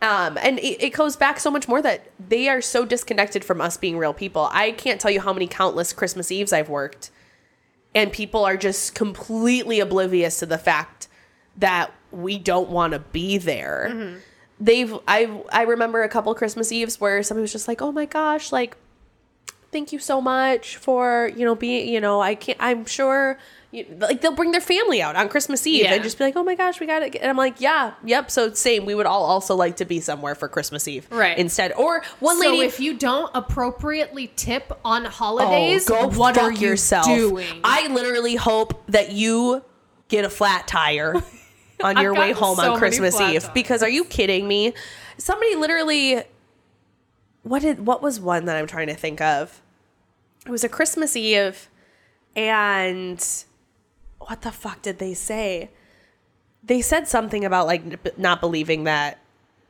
Um, 0.00 0.38
and 0.40 0.58
it, 0.60 0.82
it 0.82 0.90
goes 0.90 1.16
back 1.16 1.40
so 1.40 1.50
much 1.50 1.66
more 1.66 1.82
that 1.82 2.10
they 2.20 2.48
are 2.48 2.60
so 2.60 2.84
disconnected 2.84 3.44
from 3.44 3.60
us 3.60 3.76
being 3.76 3.98
real 3.98 4.14
people. 4.14 4.48
I 4.52 4.70
can't 4.70 5.00
tell 5.00 5.10
you 5.10 5.20
how 5.20 5.32
many 5.32 5.48
countless 5.48 5.92
Christmas 5.92 6.30
Eves 6.30 6.52
I've 6.52 6.68
worked, 6.68 7.10
and 7.98 8.12
people 8.12 8.44
are 8.44 8.56
just 8.56 8.94
completely 8.94 9.80
oblivious 9.80 10.38
to 10.38 10.46
the 10.46 10.56
fact 10.56 11.08
that 11.56 11.92
we 12.12 12.38
don't 12.38 12.70
want 12.70 12.92
to 12.92 13.00
be 13.00 13.38
there. 13.38 13.88
Mm-hmm. 13.90 14.18
They've 14.60 14.96
I 15.08 15.42
I 15.50 15.62
remember 15.62 16.04
a 16.04 16.08
couple 16.08 16.32
Christmas 16.36 16.70
Eves 16.70 17.00
where 17.00 17.24
somebody 17.24 17.42
was 17.42 17.50
just 17.50 17.66
like, 17.66 17.82
"Oh 17.82 17.90
my 17.90 18.06
gosh, 18.06 18.52
like 18.52 18.76
thank 19.72 19.92
you 19.92 19.98
so 19.98 20.20
much 20.20 20.76
for 20.76 21.32
you 21.34 21.44
know 21.44 21.56
being 21.56 21.92
you 21.92 22.00
know 22.00 22.20
I 22.20 22.36
can't 22.36 22.58
I'm 22.60 22.84
sure." 22.84 23.36
You, 23.70 23.84
like 23.98 24.22
they'll 24.22 24.32
bring 24.34 24.52
their 24.52 24.62
family 24.62 25.02
out 25.02 25.14
on 25.14 25.28
Christmas 25.28 25.66
Eve 25.66 25.84
Yeah. 25.84 25.92
and 25.92 26.02
just 26.02 26.16
be 26.16 26.24
like, 26.24 26.36
"Oh 26.36 26.42
my 26.42 26.54
gosh, 26.54 26.80
we 26.80 26.86
got 26.86 27.02
it!" 27.02 27.14
And 27.16 27.28
I'm 27.28 27.36
like, 27.36 27.60
"Yeah, 27.60 27.92
yep." 28.02 28.30
So 28.30 28.54
same. 28.54 28.86
We 28.86 28.94
would 28.94 29.04
all 29.04 29.24
also 29.24 29.54
like 29.54 29.76
to 29.76 29.84
be 29.84 30.00
somewhere 30.00 30.34
for 30.34 30.48
Christmas 30.48 30.88
Eve, 30.88 31.06
Right. 31.10 31.36
Instead, 31.36 31.72
or 31.74 32.02
one 32.18 32.40
so 32.40 32.48
lady, 32.48 32.64
if 32.64 32.80
you 32.80 32.94
don't 32.96 33.30
appropriately 33.34 34.32
tip 34.36 34.72
on 34.86 35.04
holidays, 35.04 35.90
oh, 35.90 36.08
go 36.10 36.18
what 36.18 36.38
are 36.38 36.50
you 36.50 36.68
yourself. 36.68 37.04
doing? 37.06 37.60
I 37.62 37.88
literally 37.88 38.36
hope 38.36 38.82
that 38.86 39.12
you 39.12 39.62
get 40.08 40.24
a 40.24 40.30
flat 40.30 40.66
tire 40.66 41.22
on 41.84 41.98
your 41.98 42.14
way 42.14 42.32
home 42.32 42.56
so 42.56 42.72
on 42.72 42.78
Christmas 42.78 43.14
Eve. 43.16 43.42
tires. 43.42 43.48
Because 43.50 43.82
are 43.82 43.88
you 43.90 44.04
kidding 44.06 44.48
me? 44.48 44.72
Somebody 45.18 45.54
literally. 45.56 46.22
What 47.42 47.60
did 47.60 47.84
what 47.86 48.02
was 48.02 48.18
one 48.18 48.46
that 48.46 48.56
I'm 48.56 48.66
trying 48.66 48.86
to 48.86 48.94
think 48.94 49.20
of? 49.20 49.60
It 50.46 50.50
was 50.50 50.64
a 50.64 50.70
Christmas 50.70 51.16
Eve, 51.16 51.68
and 52.34 53.22
what 54.18 54.42
the 54.42 54.52
fuck 54.52 54.82
did 54.82 54.98
they 54.98 55.14
say? 55.14 55.70
They 56.62 56.80
said 56.82 57.08
something 57.08 57.44
about 57.44 57.66
like 57.66 58.18
not 58.18 58.40
believing 58.40 58.84
that. 58.84 59.18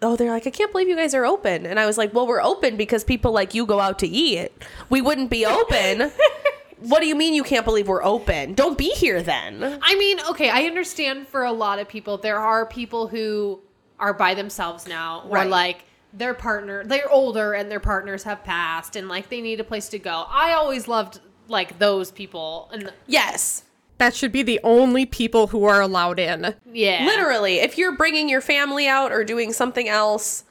Oh, 0.00 0.14
they're 0.16 0.30
like, 0.30 0.46
I 0.46 0.50
can't 0.50 0.70
believe 0.70 0.88
you 0.88 0.96
guys 0.96 1.14
are 1.14 1.26
open. 1.26 1.66
And 1.66 1.78
I 1.80 1.86
was 1.86 1.98
like, 1.98 2.14
well, 2.14 2.26
we're 2.26 2.40
open 2.42 2.76
because 2.76 3.02
people 3.02 3.32
like 3.32 3.52
you 3.54 3.66
go 3.66 3.80
out 3.80 3.98
to 4.00 4.06
eat. 4.06 4.50
We 4.88 5.00
wouldn't 5.00 5.28
be 5.30 5.44
open. 5.44 6.12
what 6.78 7.00
do 7.00 7.06
you 7.06 7.16
mean 7.16 7.34
you 7.34 7.42
can't 7.42 7.64
believe 7.64 7.88
we're 7.88 8.04
open? 8.04 8.54
Don't 8.54 8.78
be 8.78 8.90
here 8.90 9.22
then. 9.22 9.78
I 9.82 9.96
mean, 9.96 10.20
okay, 10.30 10.50
I 10.50 10.62
understand 10.62 11.26
for 11.26 11.44
a 11.44 11.52
lot 11.52 11.80
of 11.80 11.88
people, 11.88 12.16
there 12.16 12.38
are 12.38 12.64
people 12.64 13.08
who 13.08 13.60
are 13.98 14.14
by 14.14 14.34
themselves 14.34 14.86
now, 14.86 15.22
or 15.24 15.30
Right. 15.34 15.48
like 15.50 15.84
their 16.12 16.32
partner, 16.34 16.84
they're 16.84 17.10
older 17.10 17.52
and 17.52 17.68
their 17.68 17.80
partners 17.80 18.22
have 18.22 18.44
passed, 18.44 18.94
and 18.94 19.08
like 19.08 19.28
they 19.28 19.40
need 19.40 19.58
a 19.58 19.64
place 19.64 19.88
to 19.88 19.98
go. 19.98 20.24
I 20.28 20.52
always 20.52 20.86
loved 20.86 21.18
like 21.48 21.80
those 21.80 22.12
people, 22.12 22.70
and 22.72 22.92
Yes. 23.08 23.64
That 23.98 24.14
should 24.14 24.30
be 24.32 24.42
the 24.42 24.60
only 24.62 25.06
people 25.06 25.48
who 25.48 25.64
are 25.64 25.80
allowed 25.80 26.18
in. 26.20 26.54
yeah, 26.72 27.04
Literally, 27.04 27.56
if 27.58 27.76
you're 27.76 27.96
bringing 27.96 28.28
your 28.28 28.40
family 28.40 28.86
out 28.88 29.10
or 29.12 29.24
doing 29.24 29.52
something 29.52 29.88
else, 29.88 30.44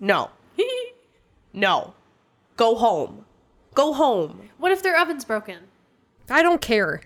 no. 0.00 0.30
no. 1.52 1.94
Go 2.56 2.74
home. 2.76 3.24
Go 3.74 3.92
home. 3.92 4.48
What 4.58 4.72
if 4.72 4.82
their 4.82 4.98
oven's 4.98 5.24
broken? 5.24 5.58
I 6.30 6.42
don't 6.42 6.60
care. 6.60 7.02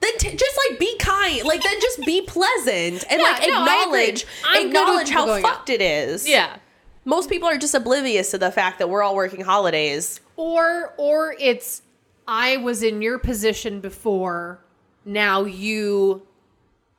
Then 0.00 0.16
t- 0.18 0.36
just 0.36 0.58
like 0.70 0.78
be 0.78 0.96
kind. 0.98 1.44
Like 1.44 1.62
then 1.62 1.80
just 1.80 2.04
be 2.06 2.22
pleasant 2.22 3.04
and 3.10 3.20
Yeah, 3.20 3.26
like 3.26 3.42
no, 3.48 3.66
I 3.66 3.84
agree. 3.86 4.04
acknowledge 4.08 4.26
I'm 4.46 4.54
good 4.54 4.66
with 4.68 4.76
acknowledge 4.82 5.10
how 5.10 5.26
going 5.26 5.44
out. 5.44 5.50
fucked 5.56 5.70
it 5.70 5.82
is. 5.82 6.28
Yeah. 6.28 6.56
Most 7.04 7.28
people 7.28 7.48
are 7.48 7.58
just 7.58 7.74
oblivious 7.74 8.30
to 8.30 8.38
the 8.38 8.52
fact 8.52 8.78
that 8.78 8.88
we're 8.88 9.02
all 9.02 9.16
working 9.16 9.40
holidays. 9.40 10.20
Or 10.36 10.94
or 10.96 11.34
it's 11.40 11.82
I 12.28 12.58
was 12.58 12.82
in 12.82 13.02
your 13.02 13.18
position 13.18 13.80
before. 13.80 14.60
Now 15.08 15.44
you 15.44 16.22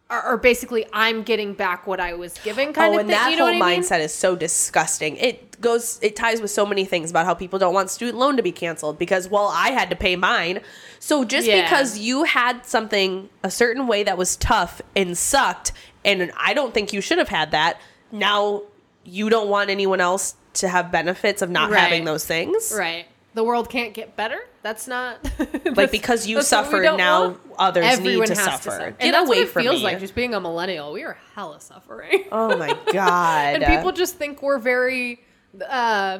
are, 0.09 0.37
basically 0.37 0.87
I'm 0.91 1.21
getting 1.21 1.53
back 1.53 1.85
what 1.85 1.99
I 1.99 2.15
was 2.15 2.33
given 2.39 2.73
kind 2.73 2.91
oh, 2.91 2.93
of 2.95 2.99
and 3.01 3.09
thing. 3.09 3.15
that 3.17 3.29
you 3.29 3.37
know 3.37 3.45
whole 3.45 3.59
what 3.59 3.63
I 3.63 3.75
mean? 3.75 3.83
mindset 3.83 3.99
is 3.99 4.11
so 4.11 4.35
disgusting. 4.35 5.15
It 5.17 5.61
goes, 5.61 5.99
it 6.01 6.15
ties 6.15 6.41
with 6.41 6.49
so 6.49 6.65
many 6.65 6.83
things 6.85 7.11
about 7.11 7.27
how 7.27 7.35
people 7.35 7.59
don't 7.59 7.75
want 7.75 7.91
student 7.91 8.17
loan 8.17 8.35
to 8.37 8.41
be 8.41 8.51
canceled 8.51 8.97
because, 8.97 9.29
well, 9.29 9.51
I 9.53 9.69
had 9.69 9.91
to 9.91 9.95
pay 9.95 10.15
mine. 10.15 10.61
So 10.97 11.23
just 11.23 11.45
Yeah. 11.47 11.61
because 11.61 11.99
you 11.99 12.23
had 12.23 12.65
something 12.65 13.29
a 13.43 13.51
certain 13.51 13.85
way 13.85 14.01
that 14.01 14.17
was 14.17 14.35
tough 14.37 14.81
and 14.95 15.15
sucked, 15.15 15.71
and 16.03 16.31
I 16.35 16.55
don't 16.55 16.73
think 16.73 16.91
you 16.91 17.01
should 17.01 17.19
have 17.19 17.29
had 17.29 17.51
that, 17.51 17.79
now 18.11 18.63
you 19.03 19.29
don't 19.29 19.49
want 19.49 19.69
anyone 19.69 20.01
else 20.01 20.33
to 20.55 20.67
have 20.69 20.91
benefits 20.91 21.43
of 21.43 21.51
not 21.51 21.69
Right. 21.69 21.81
having 21.81 22.05
those 22.05 22.25
things. 22.25 22.73
Right. 22.75 23.05
The 23.35 23.43
world 23.43 23.69
can't 23.69 23.93
get 23.93 24.15
better. 24.15 24.39
That's 24.63 24.87
not 24.87 25.19
Like 25.75 25.91
because 25.91 26.25
you 26.27 26.35
that's 26.37 26.51
what 26.51 26.65
we 26.65 26.69
suffered, 26.71 26.97
now 26.97 27.27
want. 27.29 27.41
others 27.57 27.85
Everyone 27.85 28.27
need 28.27 28.35
to 28.35 28.41
has 28.41 28.61
suffer. 28.61 28.71
and 28.79 28.97
Get 28.97 29.11
that's 29.11 29.27
away 29.27 29.37
what 29.39 29.47
it 29.47 29.49
from 29.49 29.61
feels 29.63 29.77
me. 29.77 29.83
like 29.83 29.99
just 29.99 30.15
being 30.15 30.33
a 30.33 30.39
millennial. 30.41 30.91
We 30.91 31.03
are 31.03 31.17
hella 31.35 31.61
suffering. 31.61 32.25
oh 32.31 32.57
my 32.57 32.69
god! 32.93 33.55
and 33.55 33.65
people 33.65 33.91
just 33.91 34.15
think 34.15 34.41
we're 34.41 34.57
very 34.59 35.21
uh 35.67 36.19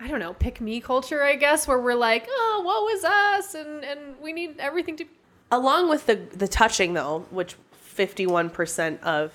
I 0.00 0.08
don't 0.08 0.18
know, 0.18 0.32
pick 0.34 0.60
me 0.60 0.80
culture, 0.80 1.22
I 1.22 1.36
guess, 1.36 1.68
where 1.68 1.78
we're 1.78 1.94
like, 1.94 2.26
oh, 2.28 2.62
what 2.64 2.82
was 2.82 3.04
us? 3.04 3.54
And 3.54 3.84
and 3.84 4.00
we 4.20 4.32
need 4.32 4.56
everything 4.58 4.96
to 4.96 5.04
along 5.50 5.90
with 5.90 6.06
the 6.06 6.16
the 6.16 6.48
touching 6.48 6.94
though 6.94 7.26
which 7.30 7.56
51% 7.94 9.00
of 9.02 9.32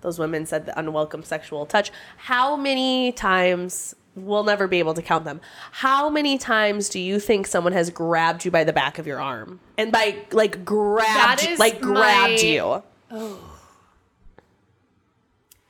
those 0.00 0.18
women 0.18 0.44
said 0.44 0.66
the 0.66 0.76
unwelcome 0.76 1.22
sexual 1.22 1.64
touch 1.66 1.92
how 2.16 2.56
many 2.56 3.12
times 3.12 3.94
we'll 4.14 4.44
never 4.44 4.66
be 4.66 4.78
able 4.78 4.94
to 4.94 5.02
count 5.02 5.24
them. 5.24 5.40
How 5.72 6.08
many 6.08 6.38
times 6.38 6.88
do 6.88 7.00
you 7.00 7.18
think 7.18 7.46
someone 7.46 7.72
has 7.72 7.90
grabbed 7.90 8.44
you 8.44 8.50
by 8.50 8.64
the 8.64 8.72
back 8.72 8.98
of 8.98 9.06
your 9.06 9.20
arm? 9.20 9.60
And 9.78 9.90
by 9.92 10.16
like 10.32 10.64
grabbed 10.64 11.58
like 11.58 11.80
grabbed 11.80 12.42
my- 12.42 12.48
you. 12.48 12.82
Oh. 13.10 13.48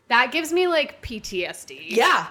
That 0.08 0.30
gives 0.30 0.52
me 0.52 0.66
like 0.66 1.00
PTSD. 1.02 1.84
Yeah. 1.88 2.26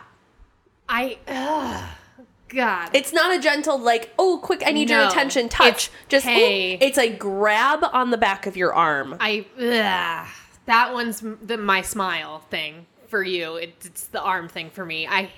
I 0.88 1.18
ugh, 1.28 2.26
God. 2.50 2.90
It's 2.94 3.14
not 3.14 3.36
a 3.36 3.40
gentle 3.42 3.80
like, 3.80 4.14
oh, 4.20 4.40
quick, 4.44 4.62
I 4.66 4.72
need 4.72 4.90
your 4.90 5.08
attention 5.08 5.50
touch. 5.50 5.88
It's, 5.88 5.90
Just 6.10 6.26
hey. 6.26 6.74
it's 6.74 6.98
a 6.98 7.10
grab 7.10 7.84
on 7.94 8.12
the 8.12 8.18
back 8.18 8.46
of 8.46 8.56
your 8.58 8.74
arm. 8.74 9.16
I 9.20 9.46
ugh, 9.58 10.28
that 10.66 10.94
one's 10.94 11.22
the 11.22 11.58
my 11.58 11.82
smile 11.82 12.40
thing 12.50 12.86
for 13.08 13.24
you. 13.24 13.56
It, 13.56 13.76
it's 13.84 14.08
the 14.08 14.22
arm 14.22 14.48
thing 14.48 14.70
for 14.70 14.86
me. 14.86 15.08
I 15.08 15.32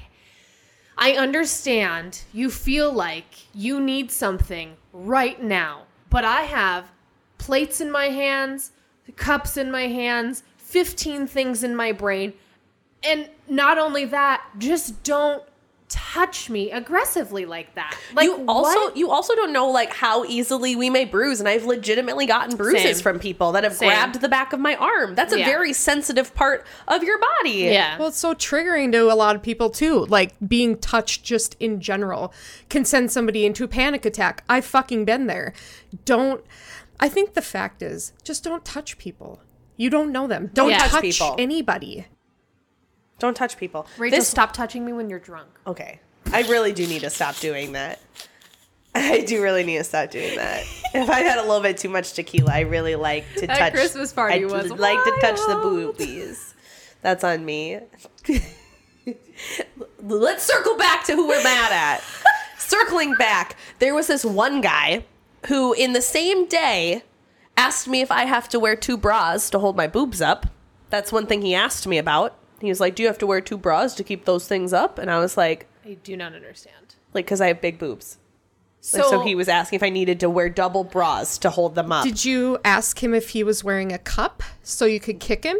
I 0.97 1.13
understand 1.13 2.21
you 2.31 2.49
feel 2.49 2.91
like 2.91 3.47
you 3.53 3.79
need 3.79 4.11
something 4.11 4.77
right 4.91 5.41
now, 5.41 5.83
but 6.09 6.23
I 6.23 6.41
have 6.41 6.91
plates 7.37 7.81
in 7.81 7.91
my 7.91 8.05
hands, 8.05 8.71
cups 9.15 9.57
in 9.57 9.71
my 9.71 9.87
hands, 9.87 10.43
15 10.57 11.27
things 11.27 11.63
in 11.63 11.75
my 11.75 11.91
brain. 11.91 12.33
And 13.03 13.29
not 13.49 13.77
only 13.77 14.05
that, 14.05 14.45
just 14.57 15.03
don't 15.03 15.43
touch 15.93 16.49
me 16.49 16.71
aggressively 16.71 17.45
like 17.45 17.73
that. 17.75 17.95
Like 18.13 18.25
you 18.25 18.43
also 18.47 18.79
what? 18.79 18.97
you 18.97 19.11
also 19.11 19.35
don't 19.35 19.53
know 19.53 19.69
like 19.69 19.93
how 19.93 20.25
easily 20.25 20.75
we 20.75 20.89
may 20.89 21.05
bruise 21.05 21.39
and 21.39 21.47
I've 21.47 21.65
legitimately 21.65 22.25
gotten 22.25 22.57
bruises 22.57 22.97
Same. 22.97 23.03
from 23.03 23.19
people 23.19 23.51
that 23.53 23.63
have 23.63 23.73
Same. 23.73 23.89
grabbed 23.89 24.19
the 24.21 24.29
back 24.29 24.53
of 24.53 24.59
my 24.59 24.75
arm. 24.75 25.15
That's 25.15 25.33
a 25.33 25.39
Yeah. 25.39 25.45
very 25.45 25.71
sensitive 25.73 26.33
part 26.33 26.65
of 26.87 27.03
your 27.03 27.19
body. 27.19 27.51
yeah. 27.71 27.97
Well, 27.97 28.07
it's 28.09 28.17
so 28.17 28.33
triggering 28.33 28.91
to 28.93 29.11
a 29.11 29.15
lot 29.15 29.35
of 29.35 29.41
people 29.43 29.69
too. 29.69 30.05
Like 30.05 30.33
being 30.45 30.77
touched 30.77 31.23
just 31.23 31.55
in 31.59 31.79
general 31.79 32.33
can 32.69 32.85
send 32.85 33.11
somebody 33.11 33.45
into 33.45 33.63
a 33.63 33.67
panic 33.67 34.05
attack. 34.05 34.43
I've 34.49 34.65
fucking 34.65 35.05
been 35.05 35.27
there. 35.27 35.53
Don't. 36.05 36.43
I 36.99 37.09
think 37.09 37.33
the 37.33 37.41
fact 37.41 37.81
is, 37.81 38.13
just 38.23 38.43
don't 38.43 38.63
touch 38.65 38.97
people. 38.97 39.41
You 39.75 39.89
don't 39.89 40.11
know 40.11 40.27
them. 40.27 40.51
Don't 40.53 40.69
Yeah. 40.69 40.77
touch, 40.79 40.91
Touch 40.91 41.01
people. 41.01 41.35
anybody. 41.39 42.05
Don't 43.23 43.37
touch 43.37 43.55
people. 43.55 43.87
Rachel, 43.97 44.17
This- 44.19 44.27
stop 44.27 44.51
touching 44.51 44.83
me 44.85 44.91
when 44.91 45.09
you're 45.09 45.17
drunk. 45.17 45.47
Okay. 45.65 46.01
I 46.33 46.41
really 46.41 46.73
do 46.73 46.85
need 46.85 47.03
to 47.03 47.09
stop 47.09 47.37
doing 47.37 47.71
that. 47.71 48.01
I 48.93 49.21
do 49.21 49.41
really 49.41 49.63
need 49.63 49.77
to 49.77 49.85
stop 49.85 50.11
doing 50.11 50.35
that. 50.35 50.63
If 50.93 51.09
I 51.09 51.21
had 51.21 51.37
a 51.37 51.43
little 51.43 51.61
bit 51.61 51.77
too 51.77 51.87
much 51.87 52.11
tequila, 52.11 52.51
I 52.53 52.59
really 52.59 52.97
like 52.97 53.23
to 53.37 53.47
That 53.47 53.57
touch. 53.57 53.73
Christmas 53.75 54.11
party 54.11 54.43
I'd 54.43 54.51
was 54.51 54.71
like 54.71 55.01
to 55.05 55.17
touch 55.21 55.37
the 55.47 55.55
boobies. 55.55 56.53
That's 57.01 57.23
on 57.23 57.45
me. 57.45 57.79
Let's 60.01 60.43
circle 60.43 60.75
back 60.75 61.05
to 61.05 61.13
who 61.15 61.25
we're 61.25 61.43
mad 61.43 61.71
at. 61.71 62.03
Circling 62.57 63.15
back, 63.15 63.55
there 63.79 63.95
was 63.95 64.07
this 64.07 64.25
one 64.25 64.59
guy 64.59 65.05
who, 65.47 65.71
in 65.71 65.93
the 65.93 66.01
same 66.01 66.45
day, 66.45 67.03
asked 67.55 67.87
me 67.87 68.01
if 68.01 68.11
I 68.11 68.25
have 68.25 68.49
to 68.49 68.59
wear 68.59 68.75
two 68.75 68.97
bras 68.97 69.49
to 69.51 69.59
hold 69.59 69.77
my 69.77 69.87
boobs 69.87 70.21
up. 70.21 70.47
That's 70.89 71.13
one 71.13 71.25
thing 71.25 71.41
he 71.41 71.55
asked 71.55 71.87
me 71.87 71.97
about. 71.97 72.37
He 72.63 72.69
was 72.69 72.79
like, 72.79 72.95
"Do 72.95 73.03
you 73.03 73.07
have 73.07 73.17
to 73.17 73.27
wear 73.27 73.41
two 73.41 73.57
bras 73.57 73.93
to 73.95 74.03
keep 74.03 74.23
those 74.23 74.47
things 74.47 74.71
up?" 74.71 74.97
And 74.97 75.11
I 75.11 75.19
was 75.19 75.35
like, 75.35 75.67
I 75.85 75.95
do 76.03 76.15
not 76.15 76.33
understand. 76.33 76.95
like 77.13 77.25
because 77.25 77.41
I 77.41 77.47
have 77.47 77.59
big 77.59 77.77
boobs. 77.77 78.17
So, 78.79 78.97
Like, 78.99 79.07
so 79.09 79.19
he 79.21 79.35
was 79.35 79.47
asking 79.49 79.77
if 79.77 79.83
I 79.83 79.89
needed 79.89 80.19
to 80.21 80.29
wear 80.29 80.49
double 80.49 80.83
bras 80.85 81.37
to 81.39 81.49
hold 81.49 81.75
them 81.75 81.91
up. 81.91 82.03
Did 82.05 82.23
you 82.25 82.57
ask 82.65 83.03
him 83.03 83.13
if 83.13 83.29
he 83.29 83.43
was 83.43 83.63
wearing 83.63 83.91
a 83.91 83.97
cup 83.97 84.43
so 84.61 84.85
you 84.85 84.99
could 84.99 85.19
kick 85.19 85.43
him? 85.43 85.57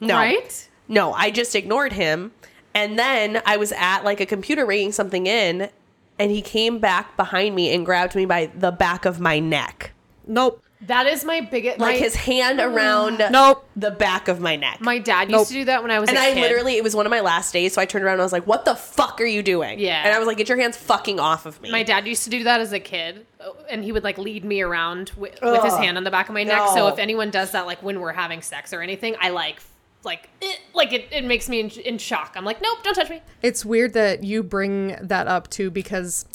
no, 0.00 0.14
right? 0.14 0.68
no, 0.88 1.12
I 1.12 1.30
just 1.30 1.54
ignored 1.54 1.92
him. 1.92 2.32
And 2.74 2.98
then 2.98 3.40
I 3.46 3.56
was 3.56 3.70
at 3.72 4.02
like 4.02 4.20
a 4.20 4.26
computer 4.26 4.66
ringing 4.66 4.90
something 4.92 5.26
in, 5.28 5.70
and 6.18 6.30
he 6.32 6.42
came 6.42 6.78
back 6.80 7.16
behind 7.16 7.54
me 7.54 7.72
and 7.74 7.84
grabbed 7.86 8.14
me 8.16 8.26
by 8.26 8.46
the 8.46 8.72
back 8.72 9.04
of 9.04 9.20
my 9.20 9.38
neck, 9.38 9.92
Nope. 10.26 10.60
That 10.86 11.06
is 11.06 11.24
my 11.24 11.40
biggest. 11.40 11.78
like 11.78 11.94
my, 11.94 11.98
his 11.98 12.16
hand 12.16 12.58
around 12.58 13.18
Nope. 13.30 13.64
the 13.76 13.90
back 13.92 14.26
of 14.28 14.40
my 14.40 14.56
neck. 14.56 14.80
My 14.80 14.98
dad 14.98 15.30
used 15.30 15.32
Nope. 15.32 15.46
to 15.48 15.52
do 15.54 15.64
that 15.66 15.82
when 15.82 15.90
I 15.92 16.00
was 16.00 16.08
and 16.08 16.18
a 16.18 16.20
I 16.20 16.32
kid. 16.32 16.40
literally, 16.40 16.76
it 16.76 16.82
was 16.82 16.96
one 16.96 17.06
of 17.06 17.10
my 17.10 17.20
last 17.20 17.52
days, 17.52 17.72
so 17.72 17.80
I 17.80 17.84
turned 17.86 18.04
around 18.04 18.14
and 18.14 18.22
I 18.22 18.24
was 18.24 18.32
like, 18.32 18.46
"What 18.46 18.64
the 18.64 18.74
fuck 18.74 19.20
are 19.20 19.24
you 19.24 19.42
doing?" 19.42 19.78
Yeah. 19.78 20.02
and 20.04 20.12
I 20.14 20.18
was 20.18 20.26
like, 20.26 20.36
"Get 20.38 20.48
your 20.48 20.58
hands 20.58 20.76
fucking 20.76 21.20
off 21.20 21.46
of 21.46 21.60
me." 21.62 21.70
My 21.70 21.82
dad 21.84 22.06
used 22.06 22.24
to 22.24 22.30
do 22.30 22.42
that 22.44 22.60
as 22.60 22.72
a 22.72 22.80
kid, 22.80 23.26
and 23.70 23.84
he 23.84 23.92
would 23.92 24.02
like 24.04 24.18
lead 24.18 24.44
me 24.44 24.60
around 24.60 25.12
with, 25.16 25.38
with 25.40 25.62
his 25.62 25.74
hand 25.76 25.96
on 25.96 26.04
the 26.04 26.10
back 26.10 26.28
of 26.28 26.34
my 26.34 26.42
neck. 26.42 26.58
No. 26.58 26.74
So 26.74 26.88
if 26.88 26.98
anyone 26.98 27.30
does 27.30 27.52
that, 27.52 27.66
like 27.66 27.82
when 27.82 28.00
we're 28.00 28.12
having 28.12 28.42
sex 28.42 28.72
or 28.72 28.82
anything, 28.82 29.14
I 29.20 29.30
like, 29.30 29.60
like, 30.04 30.28
eh, 30.42 30.52
like 30.74 30.92
it, 30.92 31.06
it 31.12 31.24
makes 31.24 31.48
me 31.48 31.60
in, 31.60 31.70
in 31.70 31.98
shock. 31.98 32.32
I'm 32.34 32.44
like, 32.44 32.60
nope, 32.60 32.78
don't 32.82 32.94
touch 32.94 33.08
me. 33.08 33.22
It's 33.40 33.64
weird 33.64 33.92
that 33.92 34.24
you 34.24 34.42
bring 34.42 34.96
that 35.00 35.28
up 35.28 35.48
too 35.48 35.70
because 35.70 36.26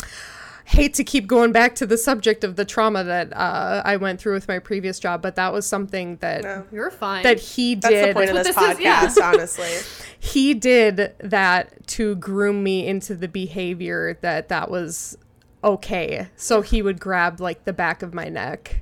hate 0.69 0.93
to 0.95 1.03
keep 1.03 1.27
going 1.27 1.53
back 1.53 1.75
to 1.75 1.85
the 1.85 1.97
subject 1.97 2.43
of 2.43 2.57
the 2.57 2.65
trauma 2.65 3.01
that 3.03 3.31
uh, 3.35 3.81
I 3.85 3.95
went 3.95 4.19
through 4.19 4.33
with 4.33 4.47
my 4.49 4.59
previous 4.59 4.99
job, 4.99 5.21
but 5.21 5.35
that 5.37 5.53
was 5.53 5.65
something 5.65 6.17
that 6.17 6.43
No. 6.43 6.65
You're 6.73 6.91
fine. 6.91 7.23
that 7.23 7.39
he 7.39 7.75
That's 7.75 7.87
the 7.87 7.91
did. 8.07 8.13
point 8.15 8.29
of 8.29 8.35
That's 8.35 8.47
this 8.49 8.55
what 8.57 8.77
this 8.77 8.85
podcast, 8.85 9.07
is, 9.07 9.17
yeah. 9.17 9.25
honestly. 9.29 9.69
he 10.19 10.53
did 10.53 11.13
that 11.19 11.87
to 11.87 12.15
groom 12.17 12.63
me 12.63 12.85
into 12.85 13.15
the 13.15 13.29
behavior 13.29 14.17
that 14.21 14.49
that 14.49 14.69
was 14.69 15.17
okay. 15.63 16.27
So 16.35 16.61
he 16.61 16.81
would 16.81 16.99
grab 16.99 17.39
like 17.39 17.63
the 17.63 17.73
back 17.73 18.03
of 18.03 18.13
my 18.13 18.25
neck 18.25 18.81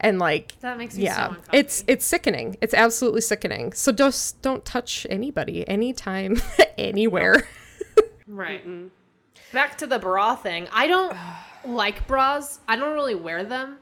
and 0.00 0.18
like 0.18 0.58
That 0.60 0.78
makes 0.78 0.96
me 0.96 1.04
yeah, 1.04 1.28
uncomfy. 1.28 1.50
it's 1.58 1.84
it's 1.86 2.06
sickening. 2.06 2.56
It's 2.62 2.72
absolutely 2.74 3.20
sickening. 3.20 3.72
So 3.74 3.92
just 3.92 4.40
don't 4.40 4.64
touch 4.64 5.06
anybody, 5.10 5.68
anytime, 5.68 6.40
anywhere. 6.78 7.46
right. 8.26 8.64
Back 9.52 9.78
to 9.78 9.86
the 9.86 9.98
bra 9.98 10.36
thing. 10.36 10.68
I 10.72 10.86
don't 10.86 11.16
like 11.66 12.06
bras. 12.06 12.60
I 12.68 12.76
don't 12.76 12.94
really 12.94 13.14
wear 13.14 13.44
them. 13.44 13.78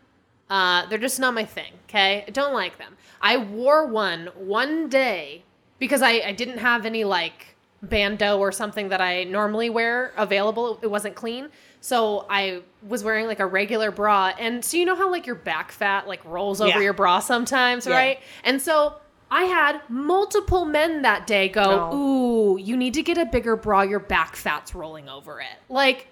Uh, 0.48 0.86
they're 0.86 0.98
just 0.98 1.18
not 1.18 1.34
my 1.34 1.44
thing. 1.44 1.72
Okay, 1.88 2.24
I 2.26 2.30
don't 2.30 2.54
like 2.54 2.78
them. 2.78 2.96
I 3.20 3.36
wore 3.36 3.86
one 3.86 4.28
one 4.36 4.88
day 4.88 5.42
because 5.78 6.02
I, 6.02 6.20
I 6.24 6.32
didn't 6.32 6.58
have 6.58 6.86
any 6.86 7.02
like 7.04 7.56
bandeau 7.82 8.38
or 8.38 8.52
something 8.52 8.88
that 8.90 9.00
I 9.00 9.24
normally 9.24 9.70
wear 9.70 10.12
available. 10.16 10.78
It 10.82 10.86
wasn't 10.90 11.14
clean. 11.14 11.48
So 11.80 12.26
I 12.30 12.62
was 12.86 13.04
wearing 13.04 13.26
like 13.26 13.38
a 13.40 13.46
regular 13.46 13.90
bra. 13.90 14.32
And 14.38 14.64
so 14.64 14.76
you 14.76 14.84
know 14.84 14.96
how 14.96 15.10
like 15.10 15.26
your 15.26 15.36
back 15.36 15.70
fat 15.72 16.08
like 16.08 16.24
rolls 16.24 16.60
over 16.60 16.70
Yeah. 16.70 16.80
your 16.80 16.92
bra 16.94 17.18
sometimes, 17.20 17.86
Yeah. 17.86 17.94
right? 17.94 18.20
And 18.44 18.60
so 18.62 18.96
I 19.30 19.44
had 19.44 19.80
multiple 19.88 20.64
men 20.64 21.02
that 21.02 21.26
day 21.26 21.48
go. 21.48 21.92
Ooh, 21.92 22.58
you 22.58 22.76
need 22.76 22.94
to 22.94 23.02
get 23.02 23.18
a 23.18 23.26
bigger 23.26 23.56
bra. 23.56 23.82
Your 23.82 23.98
back 23.98 24.36
fat's 24.36 24.74
rolling 24.74 25.08
over 25.08 25.40
it. 25.40 25.58
Like, 25.68 26.08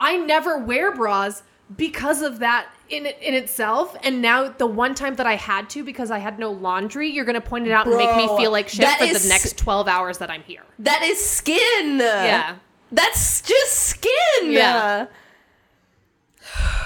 I 0.00 0.16
never 0.16 0.58
wear 0.58 0.92
bras 0.94 1.42
because 1.76 2.22
of 2.22 2.38
that 2.40 2.68
in 2.88 3.06
in 3.06 3.34
itself. 3.34 3.96
And 4.02 4.22
now 4.22 4.48
the 4.48 4.66
one 4.66 4.94
time 4.94 5.14
that 5.16 5.26
I 5.26 5.36
had 5.36 5.68
to 5.70 5.84
because 5.84 6.10
I 6.10 6.18
had 6.18 6.38
no 6.38 6.50
laundry, 6.50 7.10
you're 7.10 7.24
gonna 7.24 7.40
point 7.40 7.66
it 7.66 7.72
out 7.72 7.86
and 7.86 7.96
make 7.96 8.16
me 8.16 8.26
feel 8.36 8.50
like 8.50 8.68
shit 8.68 8.88
for 8.98 9.04
is- 9.04 9.22
the 9.22 9.28
next 9.28 9.58
twelve 9.58 9.86
hours 9.88 10.18
that 10.18 10.30
I'm 10.30 10.42
here. 10.42 10.62
That 10.78 11.02
is 11.02 11.24
skin. 11.24 11.98
Yeah. 11.98 12.56
That's 12.92 13.40
just 13.42 13.72
skin. 13.74 14.52
Yeah. 14.52 15.06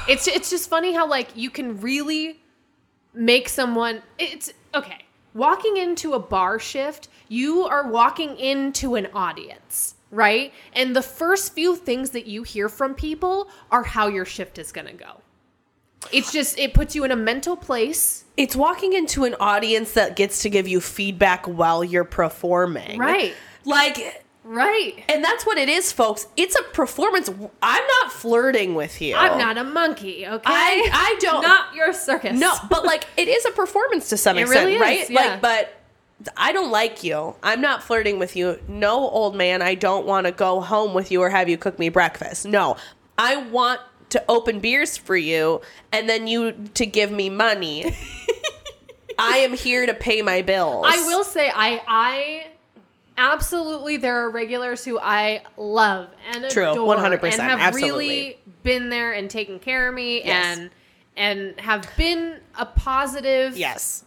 It's 0.09 0.27
it's 0.27 0.51
just 0.51 0.71
funny 0.71 0.93
how 0.93 1.07
like 1.09 1.37
you 1.37 1.51
can 1.51 1.81
really 1.81 2.41
make 3.13 3.49
someone 3.49 4.03
it's 4.19 4.53
okay. 4.75 5.05
Walking 5.35 5.77
into 5.77 6.15
a 6.15 6.19
bar 6.19 6.59
shift, 6.59 7.09
you 7.29 7.65
are 7.65 7.89
walking 7.89 8.37
into 8.39 8.95
an 8.95 9.09
audience, 9.15 9.95
right? 10.11 10.53
And 10.73 10.97
the 10.97 11.03
first 11.03 11.53
few 11.53 11.77
things 11.77 12.11
that 12.11 12.27
you 12.27 12.43
hear 12.43 12.69
from 12.69 12.95
people 12.95 13.49
are 13.71 13.83
how 13.85 14.09
your 14.09 14.25
shift 14.25 14.59
is 14.59 14.73
going 14.73 14.87
to 14.87 14.93
go. 14.95 15.21
It's 16.13 16.33
just 16.33 16.59
it 16.59 16.75
puts 16.75 16.95
you 16.95 17.05
in 17.05 17.11
a 17.11 17.17
mental 17.17 17.57
place, 17.57 18.25
It's 18.37 18.55
walking 18.55 18.93
into 18.93 19.25
an 19.25 19.35
audience 19.41 19.93
that 19.93 20.15
gets 20.17 20.43
to 20.43 20.51
give 20.51 20.69
you 20.69 20.81
feedback 20.81 21.47
while 21.47 21.83
you're 21.83 22.05
performing. 22.05 22.99
right? 22.99 23.35
Like, 23.65 24.25
Right. 24.51 25.05
and 25.09 25.23
that's 25.23 25.45
what 25.45 25.59
it 25.59 25.69
is, 25.69 25.93
folks. 25.93 26.27
It's 26.37 26.59
a 26.59 26.63
performance. 26.73 27.29
I'm 27.63 27.87
not 28.01 28.13
flirting 28.13 28.75
with 28.75 29.01
you. 29.03 29.15
I'm 29.15 29.37
not 29.39 29.59
a 29.59 29.65
monkey, 29.65 30.27
okay? 30.27 30.43
I- 30.47 30.89
I 30.93 31.17
don't- 31.21 31.43
Not 31.43 31.75
your 31.75 31.93
circus. 31.93 32.39
No, 32.39 32.55
but 32.71 32.85
like 32.85 33.05
it 33.17 33.29
is 33.29 33.45
a 33.45 33.51
performance 33.51 34.09
to 34.09 34.17
some 34.17 34.39
It 34.39 34.43
extent, 34.43 34.67
really 34.67 34.81
right? 34.81 35.11
yeah. 35.11 35.21
Like, 35.21 35.41
but 35.43 35.75
I 36.37 36.53
don't 36.53 36.71
like 36.71 37.05
you. 37.05 37.37
I'm 37.43 37.61
not 37.61 37.83
flirting 37.83 38.19
with 38.19 38.35
you. 38.37 38.59
No, 38.67 39.09
old 39.11 39.37
man, 39.37 39.61
I 39.63 39.75
don't 39.75 40.07
want 40.07 40.27
to 40.27 40.33
go 40.33 40.61
home 40.61 40.95
with 40.95 41.13
you 41.13 41.21
or 41.23 41.31
have 41.31 41.49
you 41.49 41.57
cook 41.59 41.79
me 41.79 41.91
breakfast. 41.91 42.47
No, 42.47 42.77
I 43.19 43.37
want 43.37 43.81
to 44.11 44.25
open 44.29 44.59
beers 44.61 44.97
for 44.97 45.17
you 45.17 45.61
and 45.93 46.09
then 46.09 46.27
you 46.27 46.53
to 46.75 46.87
give 46.87 47.13
me 47.13 47.29
money. 47.29 47.95
I 49.19 49.39
am 49.39 49.53
here 49.53 49.85
to 49.85 49.95
pay 49.95 50.23
my 50.23 50.43
bills. 50.43 50.87
I 50.89 51.05
will 51.07 51.25
say 51.25 51.51
I 51.55 51.83
I 51.87 52.47
absolutely 53.19 53.99
there 53.99 54.25
are 54.25 54.31
regulars 54.31 54.85
who 54.85 54.99
I 54.99 55.43
love 55.59 56.09
and 56.33 56.49
True, 56.51 56.71
adore 56.71 56.97
100%, 56.97 57.23
and 57.25 57.43
have 57.43 57.61
absolutely. 57.61 58.09
really 58.09 58.39
been 58.63 58.89
there 58.89 59.13
and 59.13 59.29
taken 59.29 59.59
care 59.59 59.89
of 59.89 59.95
me 59.95 60.25
Yes. 60.25 60.59
and 60.59 60.71
and 61.17 61.61
have 61.61 61.87
been 61.97 62.39
a 62.57 62.65
positive 62.65 63.57
Yes. 63.57 64.05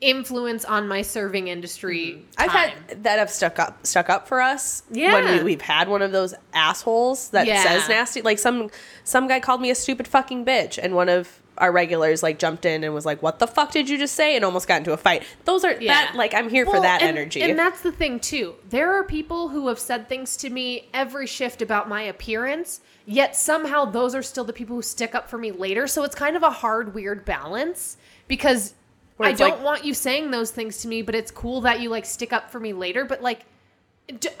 influence 0.00 0.64
on 0.64 0.86
my 0.86 1.02
serving 1.02 1.48
industry. 1.48 2.12
Mm-hmm. 2.12 2.40
I've 2.42 2.50
had 2.52 3.02
that 3.02 3.18
have 3.18 3.30
stuck 3.30 3.58
up 3.58 3.84
stuck 3.84 4.08
up 4.08 4.28
for 4.28 4.40
us. 4.40 4.84
Yeah. 4.90 5.14
When 5.14 5.38
we, 5.38 5.42
we've 5.42 5.60
had 5.60 5.88
one 5.88 6.02
of 6.02 6.12
those 6.12 6.34
assholes 6.54 7.30
that 7.30 7.46
Yeah. 7.48 7.62
says 7.62 7.88
nasty 7.88 8.22
like 8.22 8.38
some 8.38 8.70
some 9.02 9.26
guy 9.26 9.40
called 9.40 9.60
me 9.60 9.70
a 9.70 9.74
stupid 9.74 10.06
fucking 10.06 10.44
bitch 10.44 10.78
and 10.80 10.94
one 10.94 11.08
of 11.08 11.37
our 11.58 11.70
regulars 11.72 12.22
like 12.22 12.38
jumped 12.38 12.64
in 12.64 12.82
and 12.84 12.94
was 12.94 13.04
like, 13.06 13.22
What 13.22 13.38
the 13.38 13.46
fuck 13.46 13.70
did 13.72 13.88
you 13.88 13.98
just 13.98 14.14
say? 14.14 14.34
and 14.36 14.44
almost 14.44 14.66
got 14.68 14.78
into 14.78 14.92
a 14.92 14.96
fight. 14.96 15.22
Those 15.44 15.64
are 15.64 15.74
that 15.86 16.12
like 16.16 16.34
I'm 16.34 16.48
here 16.48 16.64
for 16.64 16.80
that 16.80 17.02
and- 17.02 17.16
energy. 17.16 17.42
And 17.42 17.58
that's 17.58 17.80
the 17.82 17.92
thing 17.92 18.20
too. 18.20 18.54
There 18.70 18.92
are 18.94 19.04
people 19.04 19.48
who 19.48 19.68
have 19.68 19.78
said 19.78 20.08
things 20.08 20.36
to 20.38 20.50
me 20.50 20.88
every 20.94 21.26
shift 21.26 21.60
about 21.62 21.88
my 21.88 22.02
appearance, 22.02 22.80
yet 23.06 23.36
somehow 23.36 23.84
those 23.84 24.14
are 24.14 24.22
still 24.22 24.44
the 24.44 24.52
people 24.52 24.76
who 24.76 24.82
stick 24.82 25.14
up 25.14 25.28
for 25.28 25.38
me 25.38 25.50
later. 25.52 25.86
So 25.86 26.04
it's 26.04 26.14
kind 26.14 26.36
of 26.36 26.42
a 26.42 26.50
hard, 26.50 26.94
weird 26.94 27.24
balance 27.24 27.96
because 28.28 28.74
I 29.20 29.32
don't 29.32 29.50
like- 29.56 29.64
want 29.64 29.84
you 29.84 29.94
saying 29.94 30.30
those 30.30 30.50
things 30.50 30.78
to 30.82 30.88
me, 30.88 31.02
but 31.02 31.14
it's 31.14 31.30
cool 31.30 31.60
that 31.62 31.80
you 31.80 31.88
like 31.90 32.04
stick 32.04 32.32
up 32.32 32.50
for 32.50 32.60
me 32.60 32.72
later. 32.72 33.04
But 33.04 33.22
like, 33.22 33.40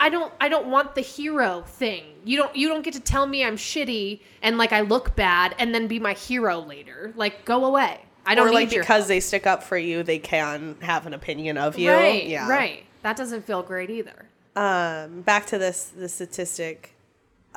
I 0.00 0.08
don't, 0.08 0.32
I 0.40 0.48
don't 0.48 0.68
want 0.68 0.94
the 0.94 1.00
hero 1.00 1.62
thing. 1.66 2.04
You 2.24 2.38
don't, 2.38 2.56
you 2.56 2.68
don't 2.68 2.82
get 2.82 2.94
to 2.94 3.00
tell 3.00 3.26
me 3.26 3.44
I'm 3.44 3.56
shitty 3.56 4.20
and 4.42 4.58
like 4.58 4.72
I 4.72 4.80
look 4.80 5.14
bad 5.14 5.54
and 5.58 5.74
then 5.74 5.86
be 5.86 5.98
my 5.98 6.14
hero 6.14 6.60
later. 6.60 7.12
Like, 7.16 7.44
go 7.44 7.64
away. 7.64 8.00
I 8.28 8.34
don't 8.34 8.48
or 8.48 8.52
like 8.52 8.68
because 8.68 9.08
they 9.08 9.20
stick 9.20 9.46
up 9.46 9.62
for 9.62 9.78
you, 9.78 10.02
they 10.02 10.18
can 10.18 10.76
have 10.80 11.06
an 11.06 11.14
opinion 11.14 11.56
of 11.56 11.78
you. 11.78 11.90
Right, 11.90 12.26
yeah. 12.26 12.46
right. 12.46 12.84
That 13.00 13.16
doesn't 13.16 13.46
feel 13.46 13.62
great 13.62 13.88
either. 13.88 14.26
Um, 14.54 15.22
back 15.22 15.46
to 15.46 15.58
this 15.58 15.84
the 15.84 16.10
statistic. 16.10 16.94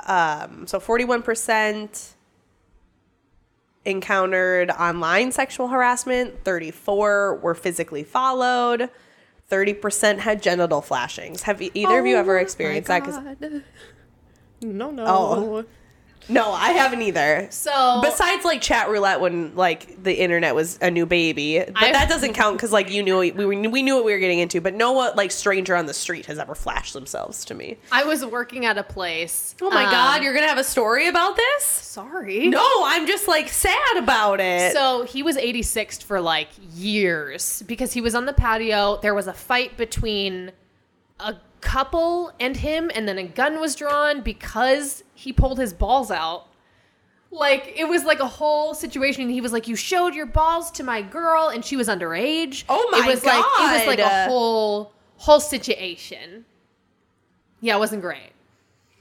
Um, 0.07 0.65
so 0.67 0.79
forty 0.79 1.03
one 1.03 1.23
percent 1.23 2.13
encountered 3.83 4.71
online 4.71 5.33
sexual 5.33 5.67
harassment. 5.67 6.45
Thirty 6.45 6.71
four 6.71 7.35
were 7.35 7.55
physically 7.55 8.03
followed. 8.03 8.89
Thirty 9.51 9.73
percent 9.73 10.21
had 10.21 10.41
genital 10.41 10.81
flashings. 10.81 11.41
Have 11.43 11.61
either 11.61 11.99
of 11.99 12.05
oh 12.05 12.07
you 12.07 12.15
ever 12.15 12.37
Oh 12.37 12.41
experienced 12.41 12.87
that? 12.87 13.03
'Cause-. 13.03 13.19
No, 14.61 14.91
no. 14.91 15.03
Oh. 15.05 15.65
No, 16.31 16.51
I 16.51 16.71
haven't 16.71 17.01
either. 17.01 17.47
So 17.51 17.99
Besides 18.03 18.45
like 18.45 18.61
chat 18.61 18.89
roulette 18.89 19.21
when 19.21 19.55
like 19.55 20.01
the 20.03 20.13
internet 20.13 20.55
was 20.55 20.77
a 20.81 20.89
new 20.89 21.05
baby, 21.05 21.59
but 21.59 21.75
I've- 21.75 21.91
that 21.93 22.09
doesn't 22.09 22.33
count 22.33 22.57
because 22.57 22.71
like 22.71 22.89
you 22.89 23.03
knew 23.03 23.19
we 23.19 23.31
were, 23.31 23.47
we 23.47 23.83
knew 23.83 23.95
what 23.95 24.05
we 24.05 24.13
were 24.13 24.19
getting 24.19 24.39
into. 24.39 24.61
But 24.61 24.73
no 24.73 24.91
one 24.93 25.15
like 25.15 25.31
stranger 25.31 25.75
on 25.75 25.85
the 25.85 25.93
street 25.93 26.25
has 26.27 26.39
ever 26.39 26.55
flashed 26.55 26.93
themselves 26.93 27.45
to 27.45 27.53
me. 27.53 27.77
I 27.91 28.03
was 28.03 28.25
working 28.25 28.65
at 28.65 28.77
a 28.77 28.83
place. 28.83 29.55
Oh 29.61 29.69
my 29.69 29.85
um, 29.85 29.91
god, 29.91 30.23
you're 30.23 30.33
gonna 30.33 30.47
have 30.47 30.57
a 30.57 30.63
story 30.63 31.07
about 31.07 31.35
this? 31.35 31.81
sorry. 31.91 32.47
No, 32.47 32.83
I'm 32.85 33.05
just 33.05 33.27
like 33.27 33.49
sad 33.49 33.97
about 33.97 34.39
it. 34.39 34.73
So 34.73 35.03
he 35.03 35.23
was 35.23 35.35
86th 35.35 36.03
for 36.03 36.21
like 36.21 36.47
years 36.73 37.63
because 37.67 37.93
he 37.93 38.01
was 38.01 38.15
on 38.15 38.25
the 38.25 38.33
patio. 38.33 38.99
There 39.01 39.13
was 39.13 39.27
a 39.27 39.33
fight 39.33 39.77
between 39.77 40.51
a 41.19 41.35
couple 41.59 42.31
and 42.39 42.57
him, 42.57 42.89
and 42.95 43.07
then 43.07 43.17
a 43.17 43.23
gun 43.23 43.59
was 43.59 43.75
drawn 43.75 44.21
because 44.21 45.03
he 45.21 45.31
pulled 45.31 45.59
his 45.59 45.73
balls 45.73 46.09
out. 46.11 46.47
Like 47.29 47.73
it 47.77 47.85
was 47.87 48.03
like 48.03 48.19
a 48.19 48.27
whole 48.27 48.73
situation. 48.73 49.21
And 49.23 49.31
he 49.31 49.39
was 49.39 49.53
like, 49.53 49.67
"You 49.67 49.75
showed 49.75 50.13
your 50.15 50.25
balls 50.25 50.71
to 50.71 50.83
my 50.83 51.01
girl, 51.01 51.47
and 51.47 51.63
she 51.63 51.77
was 51.77 51.87
underage." 51.87 52.63
Oh 52.67 52.89
my 52.91 52.99
it 52.99 53.07
was 53.07 53.23
Like, 53.23 53.35
it 53.37 53.77
was 53.79 53.87
like 53.87 53.99
a 53.99 54.25
whole 54.27 54.91
whole 55.17 55.39
situation. 55.39 56.45
Yeah, 57.61 57.75
it 57.75 57.79
wasn't 57.79 58.01
great. 58.01 58.31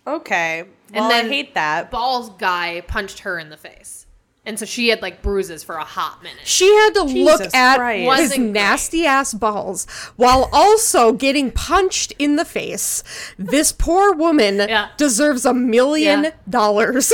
okay, 0.07 0.65
And 0.93 1.11
then 1.11 1.27
I 1.27 1.29
hate 1.29 1.55
that. 1.55 1.91
Balls 1.91 2.31
guy 2.39 2.83
punched 2.83 3.21
her 3.21 3.39
in 3.39 3.49
the 3.49 3.57
face, 3.57 4.07
and 4.51 4.59
so 4.59 4.67
she 4.67 4.89
had 4.89 5.01
like 5.01 5.23
bruises 5.23 5.63
for 5.63 5.77
a 5.77 5.85
hot 5.85 6.23
minute. 6.23 6.45
She 6.45 6.67
had 6.67 6.91
to 6.95 7.07
Jesus 7.07 7.41
look 7.41 7.55
at 7.55 7.77
Christ. 7.77 8.21
his 8.35 8.39
nasty 8.39 9.07
ass 9.07 9.33
balls 9.33 9.87
while 10.17 10.51
also 10.53 11.13
getting 11.13 11.51
punched 11.53 12.13
in 12.19 12.35
the 12.37 12.45
face. 12.45 13.03
This 13.39 13.71
poor 13.73 14.13
woman 14.13 14.57
Yeah. 14.59 14.89
deserves 14.97 15.47
a 15.47 15.55
million 15.55 16.25
Yeah. 16.25 16.31
dollars. 16.49 17.13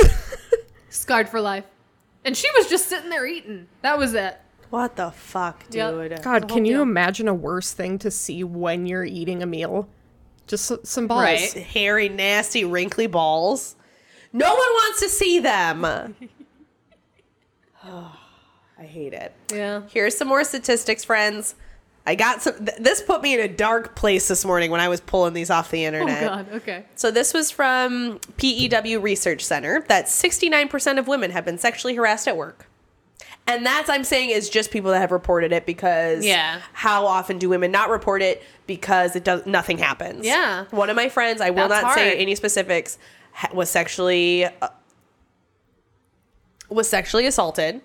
scarred 0.89 1.29
for 1.29 1.39
life. 1.39 1.63
And 2.25 2.35
she 2.35 2.47
was 2.57 2.67
just 2.67 2.87
sitting 2.87 3.09
there 3.11 3.25
eating. 3.25 3.67
That 3.83 3.97
was 3.97 4.13
it. 4.13 4.37
What 4.71 4.95
the 4.97 5.11
fuck, 5.11 5.63
Yep. 5.71 5.93
dude? 5.93 6.21
God, 6.23 6.41
can 6.41 6.49
whole 6.49 6.57
you 6.67 6.73
deal. 6.73 6.81
imagine 6.81 7.27
a 7.27 7.33
worse 7.33 7.71
thing 7.71 7.97
to 7.99 8.11
see 8.11 8.43
when 8.43 8.85
you're 8.85 9.05
eating 9.05 9.41
a 9.41 9.45
meal? 9.45 9.87
Just 10.47 10.71
s- 10.71 10.79
some 10.83 11.07
balls. 11.07 11.21
Right. 11.21 11.53
Hairy, 11.53 12.09
nasty, 12.09 12.65
wrinkly 12.65 13.07
balls. 13.07 13.75
No 14.33 14.47
one 14.49 14.57
wants 14.57 14.99
to 15.01 15.09
see 15.09 15.39
them. 15.39 16.15
I 18.79 18.83
hate 18.83 19.13
it. 19.13 19.33
Yeah. 19.51 19.81
Here's 19.89 20.15
some 20.15 20.27
more 20.27 20.43
statistics, 20.43 21.03
friends. 21.03 21.55
I 22.05 22.15
got 22.15 22.41
some. 22.41 22.63
Th- 22.63 22.77
this 22.77 23.01
put 23.01 23.21
me 23.21 23.33
in 23.33 23.39
a 23.41 23.47
dark 23.49 23.95
place 23.95 24.27
this 24.29 24.45
morning 24.45 24.71
when 24.71 24.79
I 24.79 24.87
was 24.87 25.01
pulling 25.01 25.33
these 25.33 25.49
off 25.49 25.71
the 25.71 25.83
internet. 25.83 26.23
Oh. 26.23 26.27
God. 26.27 26.53
Okay. 26.53 26.85
So 26.95 27.11
this 27.11 27.33
was 27.33 27.51
from 27.51 28.19
PEW 28.37 29.01
Research 29.01 29.43
Center 29.43 29.83
that 29.89 30.05
69% 30.05 30.99
of 30.99 31.07
women 31.07 31.31
have 31.31 31.43
been 31.43 31.57
sexually 31.57 31.95
harassed 31.95 32.27
at 32.27 32.37
work. 32.37 32.67
And 33.45 33.65
that's 33.65 33.89
I'm 33.89 34.03
saying 34.03 34.29
is 34.29 34.49
just 34.49 34.71
people 34.71 34.91
that 34.91 34.99
have 34.99 35.11
reported 35.11 35.51
it 35.53 35.65
because 35.65 36.25
Yeah. 36.25 36.59
how 36.73 37.05
often 37.05 37.39
do 37.39 37.49
women 37.49 37.71
not 37.71 37.89
report 37.89 38.21
it 38.21 38.43
because 38.67 39.15
it 39.15 39.23
does 39.23 39.45
nothing 39.45 39.77
happens. 39.77 40.25
Yeah. 40.25 40.65
One 40.71 40.89
of 40.89 40.95
my 40.95 41.09
friends, 41.09 41.41
I 41.41 41.49
will 41.49 41.67
That's 41.69 41.81
not 41.83 41.95
say 41.95 42.17
any 42.17 42.35
specifics, 42.35 42.97
ha- 43.33 43.49
was 43.53 43.69
sexually 43.69 44.45
uh, 44.45 44.67
was 46.69 46.89
sexually 46.89 47.25
assaulted, 47.25 47.81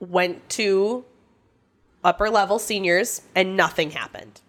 went 0.00 0.48
to 0.50 1.04
upper 2.02 2.28
level 2.30 2.58
seniors 2.58 3.22
and 3.34 3.56
nothing 3.56 3.90
happened. 3.92 4.40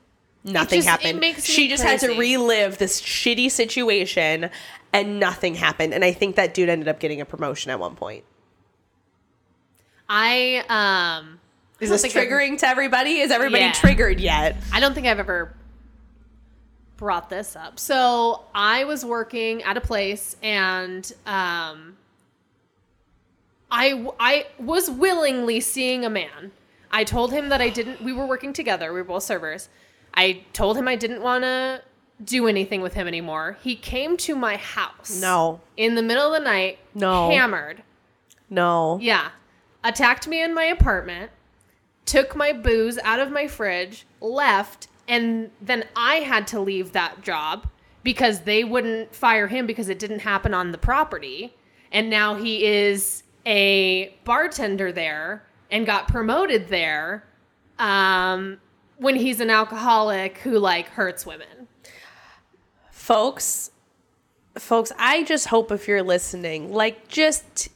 Nothing 0.44 0.82
just- 0.82 0.88
happened. 0.88 1.24
she 1.42 1.68
just 1.68 1.84
had 1.84 2.00
to 2.02 2.18
relive 2.18 2.78
this 2.78 3.02
shitty 3.02 3.50
situation 3.50 4.50
and 4.94 5.20
nothing 5.20 5.56
happened. 5.56 5.94
And 5.94 6.04
I 6.06 6.12
think 6.12 6.36
that 6.36 6.54
dude 6.54 6.70
ended 6.70 6.88
up 6.88 7.00
getting 7.00 7.20
a 7.22 7.26
promotion 7.26 7.72
at 7.72 7.80
one 7.80 7.96
point. 7.96 8.24
I 10.10 10.64
um. 10.70 11.40
Is 11.80 11.90
this 11.90 12.06
triggering 12.14 12.58
to 12.60 12.68
everybody? 12.68 13.20
Is 13.20 13.32
everybody 13.32 13.64
Yeah. 13.66 13.72
triggered 13.74 14.20
yet? 14.20 14.56
I 14.72 14.80
don't 14.80 14.94
think 14.94 15.08
I've 15.08 15.20
ever 15.20 15.54
brought 16.96 17.30
this 17.30 17.56
up. 17.56 17.80
So 17.80 18.46
I 18.54 18.86
was 18.86 19.04
working 19.04 19.64
at 19.64 19.76
a 19.78 19.82
place 19.82 20.38
and 20.42 21.12
um 21.26 21.95
I 23.78 24.08
I 24.20 24.46
was 24.58 24.90
willingly 24.90 25.60
seeing 25.60 26.06
a 26.06 26.10
man. 26.10 26.52
I 26.92 27.04
told 27.04 27.34
him 27.34 27.50
that 27.50 27.62
I 27.62 27.70
didn't 27.70 28.02
we 28.02 28.14
were 28.14 28.26
working 28.26 28.54
together. 28.54 28.94
We 28.94 29.00
were 29.02 29.06
both 29.06 29.24
servers. 29.24 29.68
I 30.14 30.44
told 30.54 30.78
him 30.78 30.88
I 30.88 30.96
didn't 30.96 31.22
want 31.22 31.44
to 31.44 31.82
do 32.24 32.48
anything 32.48 32.80
with 32.82 32.94
him 32.94 33.06
anymore. 33.08 33.58
He 33.62 33.76
came 33.76 34.16
to 34.18 34.36
my 34.36 34.56
house. 34.56 35.20
No. 35.22 35.60
In 35.76 35.96
the 35.96 36.02
middle 36.02 36.34
of 36.34 36.42
the 36.42 36.46
night, 36.46 36.80
No. 36.94 37.30
hammered. 37.30 37.84
No. 38.50 38.98
Yeah. 39.02 39.30
Attacked 39.84 40.26
me 40.26 40.42
in 40.42 40.54
my 40.54 40.64
apartment, 40.64 41.32
took 42.06 42.34
my 42.34 42.54
booze 42.54 42.98
out 43.04 43.20
of 43.20 43.30
my 43.32 43.48
fridge, 43.48 44.06
left, 44.22 44.88
and 45.08 45.52
then 45.62 45.84
I 45.98 46.16
had 46.22 46.48
to 46.48 46.60
leave 46.62 46.94
that 46.94 47.22
job 47.22 47.68
because 48.04 48.42
they 48.42 48.64
wouldn't 48.64 49.14
fire 49.14 49.48
him 49.48 49.66
because 49.68 49.90
it 49.90 50.00
didn't 50.00 50.20
happen 50.20 50.54
on 50.54 50.72
the 50.72 50.78
property. 50.78 51.54
And 51.92 52.10
now 52.10 52.36
he 52.36 52.66
is 52.66 53.24
a 53.46 54.16
bartender 54.24 54.92
there 54.92 55.46
and 55.72 55.86
got 55.86 56.08
promoted 56.08 56.68
there 56.68 57.24
um, 57.80 58.60
when 58.98 59.16
he's 59.16 59.40
an 59.40 59.50
alcoholic 59.50 60.38
who 60.40 60.58
like 60.58 60.88
hurts 60.90 61.26
women. 61.26 61.68
folks 62.92 63.72
folks 64.58 64.90
i 64.98 65.22
just 65.24 65.48
hope 65.48 65.70
if 65.70 65.86
you're 65.86 66.02
listening 66.02 66.72
like 66.72 67.10
just 67.10 67.68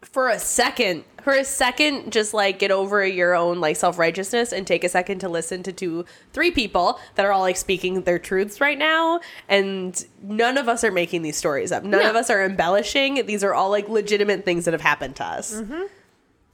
for 0.00 0.30
a 0.30 0.38
second 0.38 1.04
for 1.28 1.34
a 1.34 1.44
second 1.44 2.10
just 2.10 2.32
like 2.32 2.58
get 2.58 2.70
over 2.70 3.04
your 3.04 3.34
own 3.34 3.60
like 3.60 3.76
self-righteousness 3.76 4.50
and 4.50 4.66
take 4.66 4.82
a 4.82 4.88
second 4.88 5.18
to 5.18 5.28
listen 5.28 5.62
to 5.62 5.70
two 5.70 6.06
three 6.32 6.50
people 6.50 6.98
that 7.16 7.26
are 7.26 7.32
all 7.32 7.42
like 7.42 7.58
speaking 7.58 8.00
their 8.04 8.18
truths 8.18 8.62
right 8.62 8.78
now 8.78 9.20
and 9.46 10.06
none 10.22 10.56
of 10.56 10.70
us 10.70 10.82
are 10.84 10.90
making 10.90 11.20
these 11.20 11.36
stories 11.36 11.70
up. 11.70 11.82
None 11.84 12.00
No. 12.02 12.08
of 12.08 12.16
us 12.16 12.30
are 12.30 12.42
embellishing. 12.42 13.26
These 13.26 13.44
are 13.44 13.52
all 13.52 13.68
like 13.68 13.90
legitimate 13.90 14.46
things 14.46 14.64
that 14.64 14.72
have 14.72 14.80
happened 14.80 15.16
to 15.16 15.24
us. 15.24 15.52
Mm-hmm. 15.54 15.82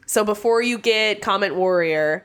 So 0.07 0.25
before 0.25 0.61
you 0.61 0.77
get 0.79 1.23
comment 1.23 1.55
warrior 1.55 2.25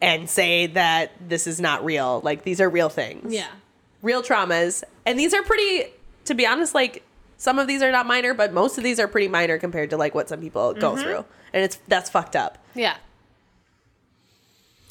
and 0.00 0.30
say 0.30 0.68
that 0.68 1.10
this 1.28 1.48
is 1.48 1.60
not 1.60 1.84
real 1.84 2.20
like 2.22 2.44
these 2.44 2.60
are 2.60 2.70
real 2.70 2.88
things. 2.88 3.34
Yeah. 3.34 3.48
real 4.00 4.22
traumas. 4.22 4.84
And 5.04 5.18
these 5.18 5.34
are 5.34 5.42
pretty 5.42 5.90
to 6.26 6.34
be 6.34 6.46
honest 6.46 6.72
like 6.72 7.02
some 7.36 7.58
of 7.58 7.66
these 7.66 7.82
are 7.82 7.92
not 7.92 8.06
minor 8.06 8.34
but 8.34 8.52
most 8.52 8.78
of 8.78 8.84
these 8.84 8.98
are 8.98 9.08
pretty 9.08 9.28
minor 9.28 9.58
compared 9.58 9.90
to 9.90 9.96
like 9.96 10.14
what 10.14 10.28
some 10.28 10.40
people 10.40 10.72
go 10.74 10.92
mm-hmm. 10.92 11.02
through 11.02 11.24
and 11.52 11.64
it's 11.64 11.76
that's 11.88 12.10
fucked 12.10 12.36
up 12.36 12.58
Yeah. 12.74 12.96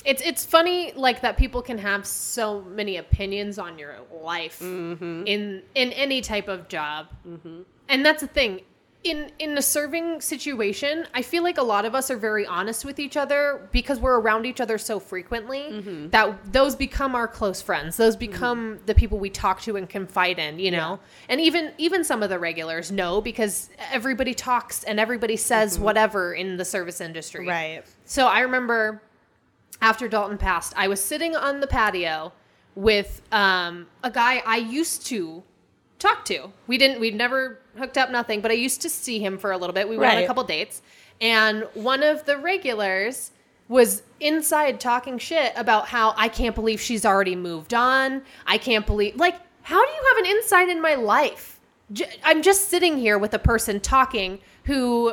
It's 0.03 0.21
it's 0.21 0.45
funny 0.45 0.93
like 0.95 1.21
that 1.21 1.36
people 1.36 1.63
can 1.63 1.79
have 1.79 2.05
so 2.05 2.62
many 2.62 2.97
opinions 2.97 3.58
on 3.58 3.79
your 3.79 3.95
life 4.12 4.60
mm-hmm. 4.60 5.23
in 5.25 5.63
in 5.73 5.91
any 5.93 6.21
type 6.21 6.47
of 6.47 6.67
job. 6.67 7.08
Mm-hmm. 7.27 7.62
And 7.89 8.05
that's 8.05 8.21
the 8.21 8.27
thing. 8.27 8.62
In 9.05 9.31
in 9.37 9.55
a 9.57 9.61
serving 9.61 10.19
situation, 10.19 11.07
I 11.13 11.21
feel 11.21 11.43
like 11.43 11.59
a 11.59 11.63
lot 11.63 11.85
of 11.85 11.93
us 11.93 12.09
are 12.09 12.17
very 12.17 12.45
honest 12.45 12.83
with 12.83 12.99
each 12.99 13.15
other 13.15 13.69
because 13.71 13.99
we're 13.99 14.19
around 14.19 14.47
each 14.47 14.59
other 14.59 14.79
so 14.79 14.99
frequently 14.99 15.59
mm-hmm. 15.59 16.09
that 16.09 16.51
those 16.51 16.75
become 16.75 17.13
our 17.15 17.27
close 17.27 17.61
friends. 17.61 17.97
Those 17.97 18.15
become 18.15 18.75
mm-hmm. 18.75 18.85
the 18.87 18.95
people 18.95 19.19
we 19.19 19.29
talk 19.29 19.61
to 19.61 19.77
and 19.77 19.87
confide 19.87 20.39
in, 20.39 20.57
you 20.57 20.71
know. 20.71 20.99
And 21.29 21.39
even 21.39 21.71
even 21.77 22.03
some 22.03 22.23
of 22.23 22.29
the 22.29 22.39
regulars 22.39 22.91
know 22.91 23.21
because 23.21 23.69
everybody 23.91 24.33
talks 24.33 24.83
and 24.83 24.99
everybody 24.99 25.37
says 25.37 25.75
mm-hmm. 25.75 25.83
whatever 25.83 26.33
in 26.33 26.57
the 26.57 26.65
service 26.65 26.99
industry. 26.99 27.47
Right. 27.47 27.83
So 28.05 28.25
I 28.25 28.39
remember 28.39 29.03
after 29.81 30.07
Dalton 30.07 30.39
passed, 30.39 30.73
I 30.75 30.87
was 30.87 30.99
sitting 30.99 31.35
on 31.35 31.59
the 31.59 31.67
patio 31.67 32.33
with 32.73 33.21
um, 33.31 33.85
a 34.03 34.09
guy 34.09 34.41
I 34.45 34.57
used 34.57 35.05
to 35.07 35.43
talk 35.99 36.25
to. 36.25 36.51
We 36.67 36.77
didn't, 36.77 36.99
we'd 36.99 37.15
never 37.15 37.60
hooked 37.77 37.97
up, 37.97 38.10
nothing, 38.12 38.41
but 38.41 38.51
I 38.51 38.55
used 38.55 38.81
to 38.81 38.89
see 38.89 39.19
him 39.19 39.38
for 39.38 39.51
a 39.51 39.58
little 39.58 39.73
bit. 39.73 39.88
We 39.89 39.97
went 39.97 40.12
on 40.12 40.17
a 40.17 40.21
Right. 40.21 40.27
couple 40.27 40.43
dates, 40.43 40.81
and 41.21 41.67
one 41.73 42.03
of 42.03 42.25
the 42.25 42.38
regulars 42.38 43.31
was 43.67 44.03
inside 44.19 44.79
talking 44.79 45.17
shit 45.17 45.51
about 45.55 45.88
how 45.88 46.13
I 46.17 46.27
can't 46.27 46.53
believe 46.53 46.79
she's 46.79 47.05
already 47.05 47.36
moved 47.36 47.73
on. 47.73 48.21
I 48.45 48.58
can't 48.58 48.86
believe, 48.86 49.15
like, 49.15 49.36
how 49.63 49.84
do 49.84 49.91
you 49.91 50.03
have 50.10 50.17
an 50.25 50.25
insight 50.31 50.69
in 50.69 50.81
my 50.81 50.93
life? 50.95 51.60
J- 51.91 52.10
I'm 52.23 52.41
just 52.43 52.69
sitting 52.69 52.97
here 52.97 53.17
with 53.17 53.34
a 53.34 53.39
person 53.39 53.79
talking 53.79 54.39
who 54.65 55.10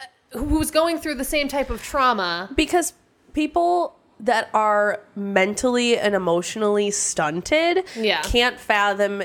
uh, 0.00 0.04
who's 0.38 0.70
going 0.72 0.98
through 0.98 1.14
the 1.16 1.24
same 1.24 1.46
type 1.48 1.70
of 1.70 1.82
trauma. 1.82 2.50
because 2.56 2.94
people 3.32 3.96
that 4.20 4.48
are 4.54 5.00
mentally 5.16 5.98
and 5.98 6.14
emotionally 6.14 6.90
stunted 6.90 7.84
Yeah. 7.96 8.22
can't 8.22 8.58
fathom 8.58 9.22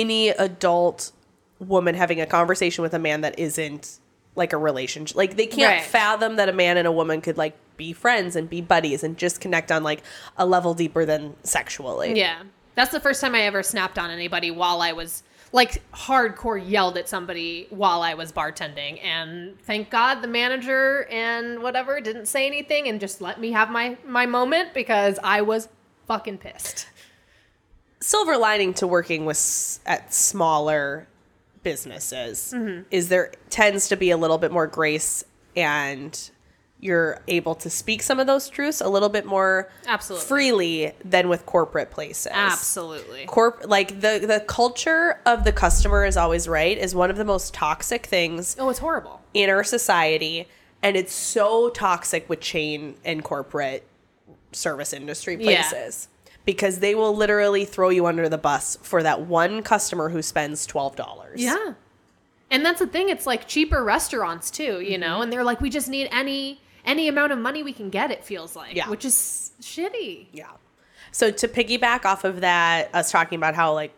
any 0.00 0.28
adult 0.30 1.12
woman 1.60 1.94
having 1.94 2.20
a 2.20 2.26
conversation 2.26 2.82
with 2.82 2.92
a 2.94 2.98
man 2.98 3.20
that 3.22 3.38
isn't 3.38 3.98
like 4.36 4.52
a 4.52 4.58
relationship 4.58 5.16
like 5.16 5.36
they 5.36 5.46
can't 5.46 5.80
Right. 5.80 5.82
fathom 5.84 6.36
that 6.36 6.48
a 6.48 6.52
man 6.52 6.76
and 6.76 6.86
a 6.88 6.92
woman 6.92 7.20
could 7.20 7.38
like 7.38 7.54
be 7.76 7.92
friends 7.92 8.34
and 8.34 8.50
be 8.50 8.60
buddies 8.60 9.04
and 9.04 9.16
just 9.16 9.40
connect 9.40 9.70
on 9.70 9.84
like 9.84 10.02
a 10.36 10.44
level 10.44 10.74
deeper 10.74 11.04
than 11.04 11.34
sexually 11.44 12.18
Yeah. 12.18 12.42
That's 12.74 12.90
the 12.90 12.98
first 12.98 13.20
time 13.20 13.36
I 13.36 13.42
ever 13.42 13.62
snapped 13.62 13.98
on 14.00 14.10
anybody 14.10 14.50
while 14.50 14.82
I 14.82 14.92
was 14.92 15.22
like 15.52 15.80
hardcore 15.92 16.58
yelled 16.68 16.98
at 16.98 17.08
somebody 17.08 17.68
while 17.70 18.02
I 18.02 18.14
was 18.14 18.32
bartending. 18.32 19.00
And 19.04 19.56
thank 19.62 19.88
God 19.90 20.20
the 20.22 20.26
manager 20.26 21.06
and 21.08 21.62
whatever 21.62 22.00
didn't 22.00 22.26
say 22.26 22.48
anything 22.48 22.88
and 22.88 22.98
just 22.98 23.20
let 23.20 23.38
me 23.38 23.52
have 23.52 23.70
my 23.70 23.96
my 24.04 24.26
moment 24.26 24.74
because 24.74 25.20
I 25.22 25.42
was 25.42 25.68
fucking 26.08 26.38
pissed. 26.38 26.88
Silver 28.04 28.36
lining 28.36 28.74
to 28.74 28.86
working 28.86 29.24
with 29.24 29.80
at 29.86 30.12
smaller 30.12 31.06
businesses 31.62 32.52
Mm-hmm. 32.54 32.82
is 32.90 33.08
there 33.08 33.32
tends 33.48 33.88
to 33.88 33.96
be 33.96 34.10
a 34.10 34.16
little 34.16 34.36
bit 34.38 34.52
more 34.52 34.66
grace 34.66 35.24
and 35.56 36.30
you're 36.80 37.22
able 37.28 37.54
to 37.54 37.70
speak 37.70 38.02
some 38.02 38.20
of 38.20 38.26
those 38.26 38.50
truths 38.50 38.82
a 38.82 38.88
little 38.88 39.08
bit 39.08 39.24
more 39.24 39.70
Absolutely. 39.86 40.26
freely 40.26 40.92
than 41.02 41.30
with 41.30 41.46
corporate 41.46 41.90
places. 41.90 42.30
Absolutely. 42.30 43.24
Corp 43.24 43.62
like 43.66 44.00
the 44.02 44.22
the 44.26 44.44
culture 44.46 45.18
of 45.24 45.44
the 45.44 45.52
customer 45.52 46.04
is 46.04 46.18
always 46.18 46.46
right 46.46 46.76
is 46.76 46.94
one 46.94 47.10
of 47.10 47.16
the 47.16 47.24
most 47.24 47.54
toxic 47.54 48.04
things 48.04 48.54
Oh, 48.58 48.68
it's 48.68 48.80
horrible. 48.80 49.22
in 49.32 49.48
our 49.48 49.64
society 49.64 50.46
and 50.82 50.94
it's 50.98 51.14
so 51.14 51.70
toxic 51.70 52.28
with 52.28 52.40
chain 52.40 52.96
and 53.02 53.24
corporate 53.24 53.86
service 54.52 54.92
industry 54.92 55.38
places 55.38 56.08
because 56.44 56.80
they 56.80 56.94
will 56.94 57.14
literally 57.16 57.64
throw 57.64 57.88
you 57.88 58.06
under 58.06 58.28
the 58.28 58.38
bus 58.38 58.76
for 58.82 59.02
that 59.02 59.22
one 59.22 59.62
customer 59.62 60.08
who 60.10 60.20
spends 60.22 60.66
$12 60.66 61.32
Yeah. 61.36 61.74
And 62.50 62.64
that's 62.64 62.78
the 62.78 62.86
thing, 62.86 63.08
it's 63.08 63.26
like 63.26 63.48
cheaper 63.48 63.82
restaurants 63.82 64.50
too, 64.50 64.80
you 64.80 64.98
know, 64.98 65.22
and 65.22 65.32
they're 65.32 65.42
like, 65.44 65.60
we 65.60 65.70
just 65.70 65.88
need 65.88 66.08
any 66.12 66.60
any 66.86 67.08
amount 67.08 67.32
of 67.32 67.38
money 67.38 67.62
we 67.62 67.72
can 67.72 67.88
get, 67.88 68.10
it 68.10 68.22
feels 68.24 68.54
like. 68.54 68.74
Yeah. 68.76 68.88
Which 68.90 69.04
is 69.04 69.52
shitty. 69.60 70.26
yeah 70.32 70.50
so 71.12 71.30
to 71.30 71.46
piggyback 71.48 72.04
off 72.04 72.24
of 72.24 72.40
that 72.42 72.92
us 72.94 73.10
talking 73.12 73.36
about 73.36 73.54
how 73.54 73.72
like 73.72 73.92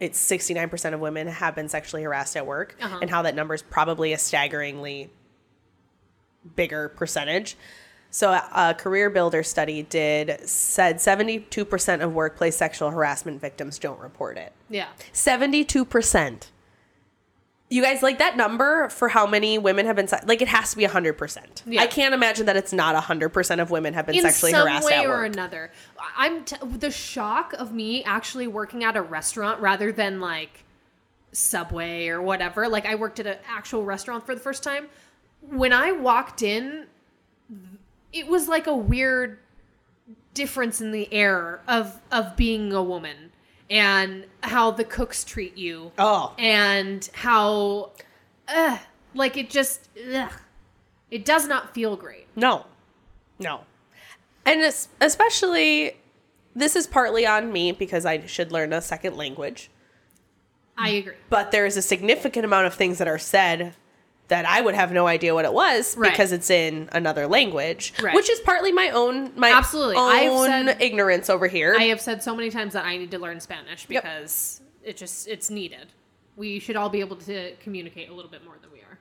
it's 0.00 0.18
69% 0.30 0.94
of 0.94 1.00
women 1.00 1.26
have 1.26 1.54
been 1.56 1.68
sexually 1.68 2.04
harassed 2.04 2.36
at 2.36 2.46
work 2.46 2.76
Uh-huh. 2.80 2.98
and 3.02 3.10
how 3.10 3.22
that 3.22 3.34
number 3.34 3.54
is 3.54 3.62
probably 3.62 4.12
a 4.12 4.18
staggeringly 4.18 5.10
bigger 6.54 6.88
percentage 6.90 7.56
so 8.10 8.30
a 8.32 8.74
CareerBuilder 8.78 9.44
study 9.44 9.82
did 9.82 10.48
said 10.48 10.96
72% 10.96 12.02
of 12.02 12.14
workplace 12.14 12.56
sexual 12.56 12.90
harassment 12.90 13.40
victims 13.40 13.78
don't 13.78 14.00
report 14.00 14.36
it 14.38 14.52
Yeah. 14.70 14.88
72% 15.12 16.48
you 17.70 17.82
guys 17.82 18.02
like 18.02 18.18
that 18.18 18.34
number 18.34 18.88
for 18.88 19.08
how 19.08 19.26
many 19.26 19.58
women 19.58 19.84
have 19.84 19.94
been 19.96 20.08
like 20.24 20.40
it 20.40 20.48
has 20.48 20.70
to 20.70 20.76
be 20.78 20.84
100% 20.86 21.62
Yeah. 21.66 21.82
i 21.82 21.86
can't 21.86 22.14
imagine 22.14 22.46
that 22.46 22.56
it's 22.56 22.72
not 22.72 22.94
100% 22.96 23.60
of 23.60 23.70
women 23.70 23.92
have 23.92 24.06
been 24.06 24.14
in 24.16 24.22
sexually 24.22 24.52
some 24.52 24.66
harassed 24.66 24.86
way 24.86 25.06
or 25.06 25.24
another. 25.24 25.70
I'm 26.16 26.44
t- 26.44 26.56
the 26.64 26.90
shock 26.90 27.52
of 27.52 27.74
me 27.74 28.02
actually 28.04 28.46
working 28.46 28.84
at 28.84 28.96
a 28.96 29.02
restaurant 29.02 29.60
rather 29.60 29.92
than 29.92 30.18
like 30.20 30.64
Subway 31.32 32.08
or 32.08 32.22
whatever. 32.22 32.68
Like 32.68 32.86
I 32.86 32.94
worked 32.94 33.20
at 33.20 33.26
an 33.26 33.36
actual 33.46 33.84
restaurant 33.84 34.24
for 34.24 34.34
the 34.34 34.40
first 34.40 34.62
time. 34.62 34.88
When 35.42 35.72
I 35.74 35.92
walked 35.92 36.40
in, 36.42 36.86
it 38.12 38.26
was 38.26 38.48
like 38.48 38.66
a 38.66 38.74
weird 38.76 39.38
difference 40.34 40.80
in 40.80 40.92
the 40.92 41.12
air 41.12 41.60
of 41.66 42.00
of 42.12 42.36
being 42.36 42.72
a 42.72 42.82
woman 42.82 43.32
and 43.70 44.24
how 44.42 44.70
the 44.70 44.84
cooks 44.84 45.24
treat 45.24 45.56
you 45.56 45.90
oh 45.98 46.32
and 46.38 47.10
how 47.12 47.90
uh, 48.48 48.78
like 49.14 49.36
it 49.36 49.50
just 49.50 49.88
ugh, 50.14 50.32
it 51.10 51.24
does 51.24 51.46
not 51.46 51.74
feel 51.74 51.96
great. 51.96 52.26
No, 52.36 52.66
no. 53.38 53.60
And 54.46 54.62
es- 54.62 54.88
especially, 55.00 55.96
this 56.54 56.74
is 56.76 56.86
partly 56.86 57.26
on 57.26 57.52
me 57.52 57.72
because 57.72 58.06
I 58.06 58.24
should 58.26 58.52
learn 58.52 58.72
a 58.72 58.80
second 58.80 59.16
language. 59.16 59.70
I 60.76 60.90
agree. 60.90 61.14
But 61.28 61.50
there 61.50 61.66
is 61.66 61.76
a 61.76 61.82
significant 61.82 62.44
amount 62.44 62.66
of 62.66 62.74
things 62.74 62.98
that 62.98 63.08
are 63.08 63.18
said 63.18 63.74
that 64.28 64.44
I 64.46 64.60
would 64.60 64.74
have 64.74 64.92
no 64.92 65.06
idea 65.06 65.34
what 65.34 65.44
it 65.46 65.52
was 65.52 65.96
Right. 65.96 66.10
because 66.10 66.32
it's 66.32 66.50
in 66.50 66.88
another 66.92 67.26
language, 67.26 67.94
Right. 68.02 68.14
which 68.14 68.28
is 68.30 68.40
partly 68.40 68.72
my 68.72 68.90
own 68.90 69.32
my 69.36 69.50
Absolutely. 69.52 69.96
Own 69.96 70.46
said- 70.46 70.82
ignorance 70.82 71.30
over 71.30 71.46
here. 71.46 71.74
I 71.78 71.84
have 71.84 72.00
said 72.00 72.22
so 72.22 72.34
many 72.36 72.50
times 72.50 72.74
that 72.74 72.84
I 72.84 72.96
need 72.98 73.10
to 73.12 73.18
learn 73.18 73.40
Spanish 73.40 73.86
Yep. 73.88 74.02
because 74.02 74.60
it 74.84 74.96
just 74.96 75.28
it's 75.28 75.48
needed. 75.50 75.88
We 76.36 76.60
should 76.60 76.76
all 76.76 76.88
be 76.90 77.00
able 77.00 77.16
to 77.16 77.54
communicate 77.56 78.10
a 78.10 78.14
little 78.14 78.30
bit 78.30 78.44
more 78.44 78.54
than 78.60 78.70
we 78.70 78.78
are. 78.80 78.98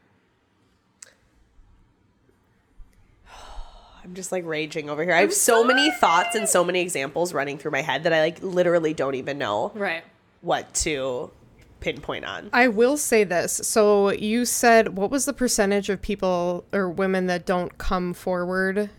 I'm 4.04 4.14
just 4.14 4.32
like 4.32 4.46
raging 4.46 4.90
over 4.90 5.04
here. 5.04 5.14
I 5.14 5.22
have 5.22 5.34
so 5.34 5.64
many 5.64 5.92
thoughts 5.92 6.36
and 6.36 6.48
so 6.48 6.64
many 6.64 6.80
examples 6.82 7.34
running 7.34 7.58
through 7.58 7.72
my 7.72 7.82
head 7.82 8.04
that 8.04 8.14
I 8.14 8.22
like 8.22 8.42
literally 8.42 8.94
don't 8.94 9.16
even 9.16 9.38
know 9.38 9.72
Right. 9.76 10.04
what 10.42 10.74
to 10.76 11.32
pinpoint 11.80 12.26
on. 12.26 12.50
I 12.54 12.68
will 12.68 12.98
say 12.98 13.24
this. 13.24 13.54
So 13.54 14.12
you 14.12 14.46
said 14.46 14.98
what 14.98 15.12
was 15.12 15.26
the 15.26 15.34
percentage 15.34 15.90
of 15.90 16.02
people 16.02 16.66
or 16.72 16.90
women 16.90 17.28
that 17.28 17.46
don't 17.46 17.78
come 17.78 18.14
forward? 18.14 18.90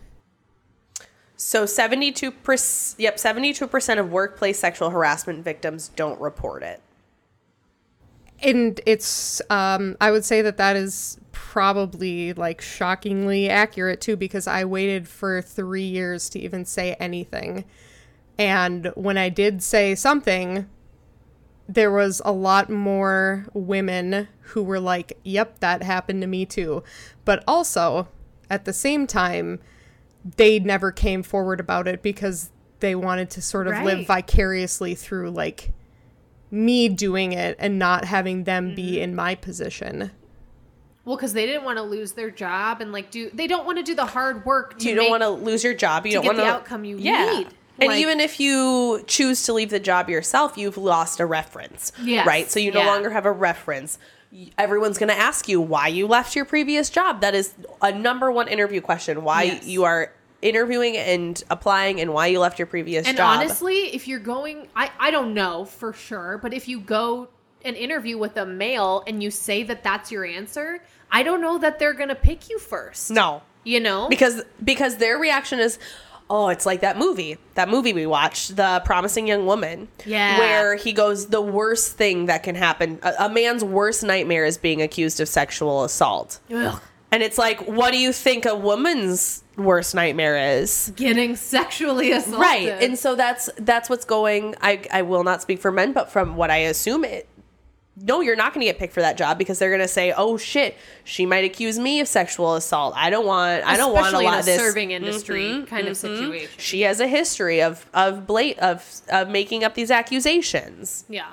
So 1.35 1.65
72% 1.65 2.95
yep, 2.97 3.17
72% 3.17 3.99
of 3.99 4.11
workplace 4.11 4.59
sexual 4.59 4.89
harassment 4.89 5.43
victims 5.43 5.89
don't 5.95 6.19
report 6.19 6.63
it. 6.63 6.81
And 8.41 8.79
it's 8.85 9.41
um 9.49 9.97
I 9.99 10.11
would 10.11 10.25
say 10.25 10.41
that 10.41 10.57
that 10.57 10.75
is 10.75 11.17
probably 11.31 12.33
like 12.33 12.61
shockingly 12.61 13.49
accurate 13.49 14.01
too 14.01 14.15
because 14.15 14.47
I 14.47 14.65
waited 14.65 15.07
for 15.07 15.41
3 15.41 15.81
years 15.81 16.29
to 16.29 16.39
even 16.39 16.65
say 16.65 16.93
anything. 16.99 17.65
And 18.37 18.87
when 18.95 19.17
I 19.17 19.27
did 19.29 19.61
say 19.61 19.95
something, 19.95 20.69
there 21.69 21.91
was 21.91 22.19
a 22.25 22.31
lot 22.31 22.69
more 22.69 23.45
women 23.53 24.27
who 24.41 24.63
were 24.63 24.79
like, 24.79 25.17
"Yep, 25.23 25.59
that 25.59 25.83
happened 25.83 26.21
to 26.21 26.27
me 26.27 26.45
too." 26.45 26.83
But 27.23 27.43
also, 27.47 28.07
at 28.49 28.65
the 28.65 28.73
same 28.73 29.05
time, 29.05 29.59
they 30.37 30.59
never 30.59 30.91
came 30.91 31.21
forward 31.21 31.59
about 31.59 31.87
it 31.87 32.01
because 32.01 32.51
they 32.79 32.95
wanted 32.95 33.29
to 33.31 33.41
sort 33.41 33.67
of 33.67 33.83
live 33.83 34.07
vicariously 34.07 34.95
through 34.95 35.29
like 35.29 35.71
me 36.49 36.89
doing 36.89 37.33
it 37.33 37.55
and 37.59 37.77
not 37.77 38.05
having 38.05 38.45
them 38.45 38.73
be 38.73 38.93
mm-hmm. 38.93 39.03
in 39.03 39.15
my 39.15 39.35
position. 39.35 40.11
Well, 41.05 41.15
because 41.15 41.33
they 41.33 41.45
didn't 41.45 41.63
want 41.63 41.77
to 41.77 41.83
lose 41.83 42.13
their 42.13 42.31
job 42.31 42.81
and 42.81 42.91
like 42.91 43.11
do 43.11 43.29
they 43.31 43.47
don't 43.47 43.65
want 43.65 43.77
to 43.77 43.83
do 43.83 43.93
the 43.93 44.05
hard 44.05 44.45
work. 44.45 44.79
To 44.79 44.89
You 44.89 44.95
don't 44.95 45.09
want 45.09 45.23
to 45.23 45.29
lose 45.29 45.63
your 45.63 45.75
job. 45.75 46.05
You 46.05 46.13
to 46.13 46.15
don't 46.15 46.23
get 46.23 46.27
want 46.29 46.37
the 46.37 46.45
outcome 46.45 46.83
you 46.83 46.97
need. 46.97 47.47
And 47.81 47.89
Like- 47.91 47.99
even 47.99 48.19
if 48.19 48.39
you 48.39 49.03
choose 49.07 49.43
to 49.43 49.53
leave 49.53 49.69
the 49.69 49.79
job 49.79 50.09
yourself, 50.09 50.57
you've 50.57 50.77
lost 50.77 51.19
a 51.19 51.25
reference. 51.25 51.91
Yes, 52.01 52.25
Right? 52.27 52.49
So 52.51 52.59
you 52.59 52.71
no 52.71 52.81
yeah. 52.81 52.87
longer 52.87 53.09
have 53.11 53.25
a 53.25 53.31
reference. 53.31 53.97
Everyone's 54.57 54.97
going 54.97 55.09
to 55.09 55.17
ask 55.17 55.47
you 55.49 55.59
why 55.59 55.87
you 55.87 56.05
left 56.07 56.35
your 56.35 56.45
previous 56.45 56.89
job. 56.89 57.21
That 57.21 57.33
is 57.33 57.53
a 57.81 57.91
number 57.91 58.31
one 58.31 58.47
interview 58.47 58.79
question. 58.81 59.23
Why 59.23 59.43
Yes. 59.43 59.65
you 59.65 59.83
are 59.85 60.11
interviewing 60.41 60.95
and 60.95 61.43
applying 61.49 61.99
and 61.99 62.13
why 62.13 62.27
you 62.27 62.39
left 62.39 62.59
your 62.59 62.65
previous 62.67 63.07
And 63.07 63.17
job. 63.17 63.33
And 63.33 63.41
honestly, 63.41 63.93
if 63.95 64.07
you're 64.07 64.19
going, 64.19 64.67
I, 64.75 64.91
I 64.99 65.11
don't 65.11 65.33
know 65.33 65.65
for 65.65 65.91
sure, 65.93 66.39
but 66.41 66.53
if 66.53 66.67
you 66.67 66.79
go 66.79 67.27
an 67.65 67.75
interview 67.75 68.17
with 68.17 68.37
a 68.37 68.45
male 68.45 69.03
and 69.05 69.21
you 69.21 69.31
say 69.31 69.63
that 69.63 69.83
that's 69.83 70.11
your 70.11 70.23
answer, 70.25 70.81
I 71.11 71.23
don't 71.23 71.41
know 71.41 71.57
that 71.57 71.77
they're 71.79 71.93
going 71.93 72.07
to 72.09 72.15
pick 72.15 72.49
you 72.49 72.57
first. 72.59 73.11
No. 73.11 73.41
You 73.65 73.79
know? 73.81 74.07
Because 74.07 74.41
because 74.63 74.97
their 74.97 75.17
reaction 75.17 75.59
is 75.59 75.77
Oh, 76.29 76.49
it's 76.49 76.65
like 76.65 76.81
that 76.81 76.97
movie. 76.97 77.37
That 77.55 77.69
movie 77.69 77.91
we 77.91 78.05
watched, 78.05 78.55
The 78.55 78.81
Promising 78.85 79.27
Young 79.27 79.45
Woman. 79.45 79.87
Yeah. 80.05 80.37
Where 80.37 80.75
he 80.75 80.93
goes, 80.93 81.27
the 81.27 81.41
worst 81.41 81.97
thing 81.97 82.27
that 82.27 82.43
can 82.43 82.55
happen, 82.55 82.99
a, 83.01 83.13
a 83.21 83.29
man's 83.29 83.63
worst 83.63 84.03
nightmare 84.03 84.45
is 84.45 84.57
being 84.57 84.81
accused 84.81 85.19
of 85.19 85.27
sexual 85.27 85.83
assault. 85.83 86.39
Ugh. 86.53 86.79
And 87.11 87.23
it's 87.23 87.39
like, 87.39 87.61
what 87.61 87.91
do 87.91 87.97
you 87.97 88.13
think 88.13 88.45
a 88.45 88.55
woman's 88.55 89.43
worst 89.57 89.95
nightmare 89.95 90.59
is? 90.59 90.93
Getting 90.95 91.35
sexually 91.35 92.11
assaulted. 92.11 92.39
Right. 92.39 92.67
And 92.67 92.99
so 92.99 93.15
that's 93.15 93.49
that's 93.57 93.89
what's 93.89 94.05
going 94.05 94.55
I 94.61 94.85
I 94.91 95.01
will 95.01 95.23
not 95.23 95.41
speak 95.41 95.59
for 95.59 95.71
men, 95.71 95.91
but 95.91 96.11
from 96.11 96.35
what 96.35 96.51
I 96.51 96.57
assume 96.57 97.03
it 97.03 97.27
no, 98.01 98.21
you're 98.21 98.35
not 98.35 98.53
going 98.53 98.61
to 98.61 98.65
get 98.65 98.79
picked 98.79 98.93
for 98.93 99.01
that 99.01 99.17
job 99.17 99.37
because 99.37 99.59
they're 99.59 99.69
going 99.69 99.81
to 99.81 99.87
say, 99.87 100.13
"Oh 100.15 100.37
shit, 100.37 100.75
she 101.03 101.25
might 101.25 101.43
accuse 101.43 101.77
me 101.79 101.99
of 101.99 102.07
sexual 102.07 102.55
assault. 102.55 102.93
I 102.95 103.09
don't 103.09 103.25
want 103.25 103.65
I 103.65 103.77
don't 103.77 103.93
want 103.93 104.13
a 104.13 104.19
lot 104.19 104.27
in 104.27 104.33
a 104.33 104.39
of 104.39 104.45
this." 104.45 104.59
serving 104.59 104.89
mm-hmm, 104.89 105.05
industry 105.05 105.65
kind 105.67 105.87
of 105.87 105.97
mm-hmm. 105.97 106.15
situation. 106.15 106.51
She 106.57 106.81
has 106.81 106.99
a 106.99 107.07
history 107.07 107.61
of 107.61 107.85
of 107.93 108.25
blat 108.25 108.57
of 108.59 109.01
of 109.11 109.29
making 109.29 109.63
up 109.63 109.75
these 109.75 109.91
accusations. 109.91 111.05
Yeah. 111.09 111.31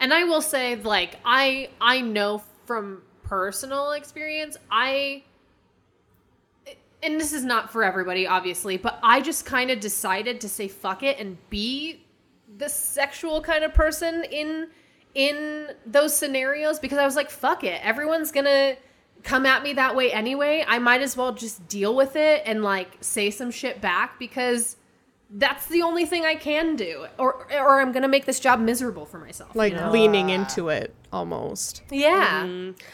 And 0.00 0.12
I 0.12 0.24
will 0.24 0.42
say 0.42 0.76
like 0.76 1.18
I 1.24 1.70
I 1.80 2.00
know 2.00 2.42
from 2.66 3.02
personal 3.22 3.92
experience, 3.92 4.56
I 4.70 5.24
and 7.02 7.20
this 7.20 7.32
is 7.32 7.44
not 7.44 7.70
for 7.70 7.84
everybody 7.84 8.26
obviously, 8.26 8.76
but 8.76 8.98
I 9.02 9.20
just 9.20 9.46
kind 9.46 9.70
of 9.70 9.80
decided 9.80 10.40
to 10.42 10.48
say 10.48 10.68
fuck 10.68 11.02
it 11.02 11.18
and 11.18 11.38
be 11.50 12.04
the 12.56 12.68
sexual 12.68 13.40
kind 13.40 13.64
of 13.64 13.74
person 13.74 14.24
in 14.30 14.68
in 15.18 15.66
those 15.84 16.16
scenarios 16.16 16.78
because 16.78 16.96
I 16.96 17.04
was 17.04 17.16
like 17.16 17.28
fuck 17.28 17.64
it. 17.64 17.84
Everyone's 17.84 18.30
going 18.30 18.44
to 18.44 18.76
come 19.24 19.44
at 19.46 19.64
me 19.64 19.72
that 19.72 19.96
way 19.96 20.12
anyway. 20.12 20.64
I 20.66 20.78
might 20.78 21.02
as 21.02 21.16
well 21.16 21.34
just 21.34 21.66
deal 21.66 21.94
with 21.94 22.14
it 22.14 22.42
and 22.46 22.62
like 22.62 22.96
say 23.00 23.30
some 23.30 23.50
shit 23.50 23.80
back 23.80 24.16
because 24.20 24.76
that's 25.30 25.66
the 25.66 25.82
only 25.82 26.06
thing 26.06 26.24
I 26.24 26.36
can 26.36 26.76
do, 26.76 27.06
or 27.18 27.46
or 27.52 27.80
I'm 27.80 27.92
gonna 27.92 28.08
make 28.08 28.24
this 28.24 28.40
job 28.40 28.60
miserable 28.60 29.04
for 29.04 29.18
myself. 29.18 29.54
Like 29.54 29.74
you 29.74 29.78
know? 29.78 29.90
leaning 29.90 30.30
into 30.30 30.70
it 30.70 30.94
almost. 31.12 31.82
yeah, 31.90 32.46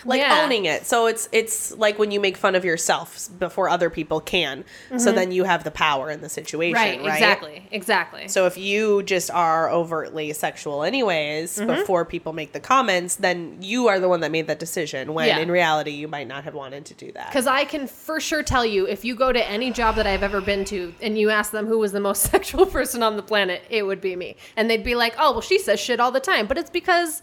Like 0.04 0.20
Yeah. 0.20 0.42
owning 0.44 0.66
it. 0.66 0.86
So 0.86 1.06
it's 1.06 1.28
it's 1.32 1.72
like 1.76 1.98
when 1.98 2.10
you 2.10 2.20
make 2.20 2.36
fun 2.36 2.54
of 2.54 2.64
yourself 2.64 3.28
before 3.38 3.68
other 3.68 3.90
people 3.90 4.20
can. 4.20 4.64
So 4.90 4.94
Mm-hmm. 4.96 5.14
then 5.16 5.32
you 5.32 5.44
have 5.44 5.64
the 5.64 5.70
power 5.70 6.10
in 6.10 6.20
the 6.20 6.28
situation, 6.28 6.74
right, 6.74 7.00
right? 7.00 7.12
exactly, 7.14 7.68
exactly. 7.72 8.28
So 8.28 8.46
if 8.46 8.56
you 8.56 9.02
just 9.02 9.30
are 9.30 9.68
overtly 9.70 10.32
sexual 10.32 10.84
anyways 10.84 11.58
Mm-hmm. 11.58 11.66
before 11.66 12.04
people 12.04 12.32
make 12.32 12.52
the 12.52 12.60
comments, 12.60 13.16
then 13.16 13.58
you 13.60 13.88
are 13.88 13.98
the 13.98 14.08
one 14.08 14.20
that 14.20 14.30
made 14.30 14.46
that 14.46 14.58
decision 14.60 15.12
when 15.14 15.26
Yeah. 15.28 15.38
in 15.38 15.50
reality 15.50 15.90
you 15.90 16.08
might 16.08 16.28
not 16.28 16.44
have 16.44 16.54
wanted 16.54 16.84
to 16.86 16.94
do 16.94 17.10
that. 17.12 17.28
Because 17.28 17.46
I 17.46 17.64
can 17.64 17.86
for 17.86 18.20
sure 18.20 18.42
tell 18.42 18.64
you, 18.64 18.86
if 18.86 19.04
you 19.04 19.14
go 19.16 19.32
to 19.32 19.44
any 19.50 19.70
job 19.72 19.96
that 19.96 20.06
I've 20.06 20.22
ever 20.22 20.40
been 20.40 20.64
to 20.66 20.94
and 21.02 21.18
you 21.18 21.30
ask 21.30 21.50
them 21.50 21.66
who 21.66 21.78
was 21.78 21.92
the 21.92 22.00
most 22.00 22.22
sexual 22.30 22.66
person 22.66 23.02
on 23.02 23.16
the 23.16 23.22
planet, 23.22 23.62
it 23.70 23.82
would 23.84 24.00
be 24.00 24.14
me. 24.16 24.36
And 24.56 24.70
they'd 24.70 24.84
be 24.84 24.94
like, 24.94 25.14
oh, 25.18 25.32
well, 25.32 25.40
she 25.40 25.58
says 25.58 25.80
shit 25.80 25.98
all 26.00 26.10
the 26.12 26.20
time. 26.20 26.46
But 26.46 26.58
it's 26.58 26.70
because 26.70 27.22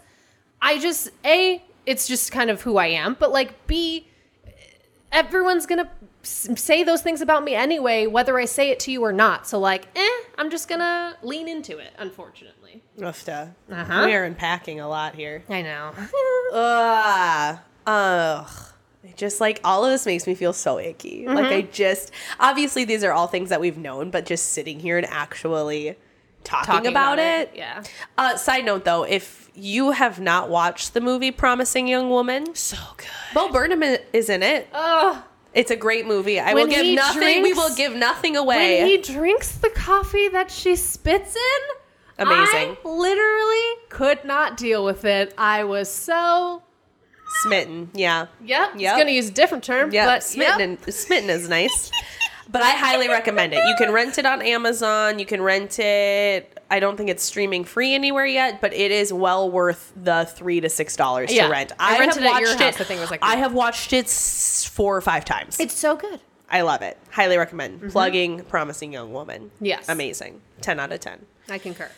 I 0.62 0.78
just, 0.78 1.10
A, 1.24 1.62
it's 1.84 2.06
just 2.08 2.30
kind 2.32 2.48
of 2.50 2.62
who 2.62 2.76
I 2.78 2.86
am. 2.86 3.16
But 3.18 3.32
like, 3.32 3.66
B, 3.66 4.06
everyone's 5.10 5.66
going 5.66 5.84
to 5.84 5.90
say 6.22 6.84
those 6.84 7.02
things 7.02 7.20
about 7.20 7.42
me 7.44 7.54
anyway, 7.54 8.06
whether 8.06 8.38
I 8.38 8.44
say 8.44 8.70
it 8.70 8.78
to 8.80 8.92
you 8.92 9.02
or 9.02 9.12
not. 9.12 9.46
So 9.46 9.58
like, 9.58 9.88
eh, 9.96 10.08
I'm 10.38 10.50
just 10.50 10.68
going 10.68 10.80
to 10.80 11.16
lean 11.22 11.48
into 11.48 11.78
it, 11.78 11.92
unfortunately. 11.98 12.82
Ufta. 12.98 13.54
Uh-huh. 13.70 14.02
We 14.06 14.14
are 14.14 14.24
unpacking 14.24 14.78
a 14.80 14.88
lot 14.88 15.14
here. 15.16 15.42
I 15.48 15.62
know. 15.62 15.92
Ugh. 16.52 17.58
Ugh. 17.86 18.50
It 19.04 19.16
Just 19.16 19.40
like 19.40 19.60
all 19.64 19.84
of 19.84 19.90
this 19.90 20.06
makes 20.06 20.28
me 20.28 20.36
feel 20.36 20.52
so 20.52 20.78
icky. 20.78 21.26
Like 21.26 21.46
I 21.46 21.62
Mm-hmm. 21.62 21.72
just 21.72 22.12
obviously 22.38 22.84
these 22.84 23.02
are 23.02 23.10
all 23.12 23.26
things 23.26 23.48
that 23.48 23.60
we've 23.60 23.76
known, 23.76 24.10
but 24.12 24.26
just 24.26 24.50
sitting 24.50 24.78
here 24.78 24.96
and 24.96 25.06
actually 25.08 25.96
talking, 26.44 26.86
about, 26.86 27.18
it. 27.18 27.50
Yeah. 27.52 27.82
Uh, 28.16 28.36
side 28.36 28.64
note 28.64 28.84
though, 28.84 29.02
if 29.02 29.41
you 29.54 29.90
have 29.92 30.18
not 30.20 30.48
watched 30.48 30.94
the 30.94 31.00
movie 31.00 31.30
Promising 31.30 31.86
Young 31.88 32.08
Woman, 32.10 32.54
So 32.54 32.76
good. 32.96 33.06
Bo 33.34 33.50
Burnham 33.50 33.82
is 34.12 34.28
in 34.30 34.42
it. 34.42 34.68
Oh, 34.72 35.24
It's 35.54 35.70
a 35.70 35.76
great 35.76 36.06
movie. 36.06 36.40
I 36.40 36.54
When 36.54 36.68
will 36.68 36.74
give 36.74 36.94
nothing. 36.94 37.42
we 37.42 37.52
will 37.52 37.74
give 37.74 37.94
nothing 37.94 38.36
away. 38.36 38.78
when 38.80 38.86
he 38.86 38.98
drinks 38.98 39.52
the 39.52 39.70
coffee 39.70 40.28
that 40.28 40.50
she 40.50 40.76
spits 40.76 41.36
in, 41.36 41.76
Amazing. 42.26 42.76
I 42.84 42.88
literally 42.88 43.82
could 43.88 44.24
not 44.24 44.56
deal 44.56 44.84
with 44.84 45.04
it. 45.04 45.34
I 45.36 45.64
was 45.64 45.90
so 45.92 46.62
Smitten. 47.42 47.90
Yeah. 47.94 48.26
yep. 48.44 48.72
Yep. 48.76 48.92
It's 48.92 48.98
gonna 49.00 49.10
use 49.10 49.28
a 49.30 49.32
different 49.32 49.64
term, 49.64 49.90
Yeah. 49.90 50.04
but 50.06 50.22
smitten. 50.22 50.70
yep. 50.72 50.80
And, 50.86 50.94
smitten 50.94 51.30
is 51.30 51.48
nice. 51.48 51.90
but 52.50 52.62
I 52.62 52.70
highly 52.72 53.08
recommend 53.08 53.54
it. 53.54 53.64
You 53.66 53.74
can 53.78 53.90
rent 53.92 54.18
it 54.18 54.26
on 54.26 54.42
Amazon. 54.42 55.18
You 55.18 55.24
can 55.26 55.40
rent 55.40 55.78
it. 55.78 56.61
I 56.72 56.80
don't 56.80 56.96
think 56.96 57.10
it's 57.10 57.22
streaming 57.22 57.64
free 57.64 57.94
anywhere 57.94 58.24
yet, 58.26 58.60
but 58.62 58.72
it 58.72 58.90
is 58.90 59.12
well 59.12 59.50
worth 59.50 59.92
the 59.94 60.24
three 60.24 60.60
to 60.60 60.68
six 60.70 60.96
dollars 60.96 61.32
Yeah. 61.32 61.44
to 61.46 61.52
rent. 61.52 61.72
I 61.78 61.98
rented 61.98 62.22
have 62.22 62.32
it 62.32 62.34
at 62.36 62.40
your 62.40 62.48
watched 62.50 62.62
house. 62.62 62.80
I 62.80 62.84
think 62.84 62.98
it 62.98 63.02
was 63.02 63.10
like 63.10 63.20
I 63.22 63.36
have 63.36 63.52
watched 63.52 63.92
it 63.92 64.08
four 64.08 64.96
or 64.96 65.00
five 65.02 65.24
times. 65.24 65.60
It's 65.60 65.74
so 65.74 65.96
good. 65.96 66.18
I 66.50 66.62
love 66.62 66.82
it. 66.82 66.98
Highly 67.10 67.36
recommend. 67.36 67.90
Plugging 67.92 68.42
Promising 68.44 68.92
Young 68.92 69.12
Woman. 69.12 69.50
Yes. 69.60 69.88
Amazing. 69.88 70.40
Ten 70.62 70.80
out 70.80 70.92
of 70.92 71.00
ten. 71.00 71.24
I 71.48 71.58
concur. 71.58 71.90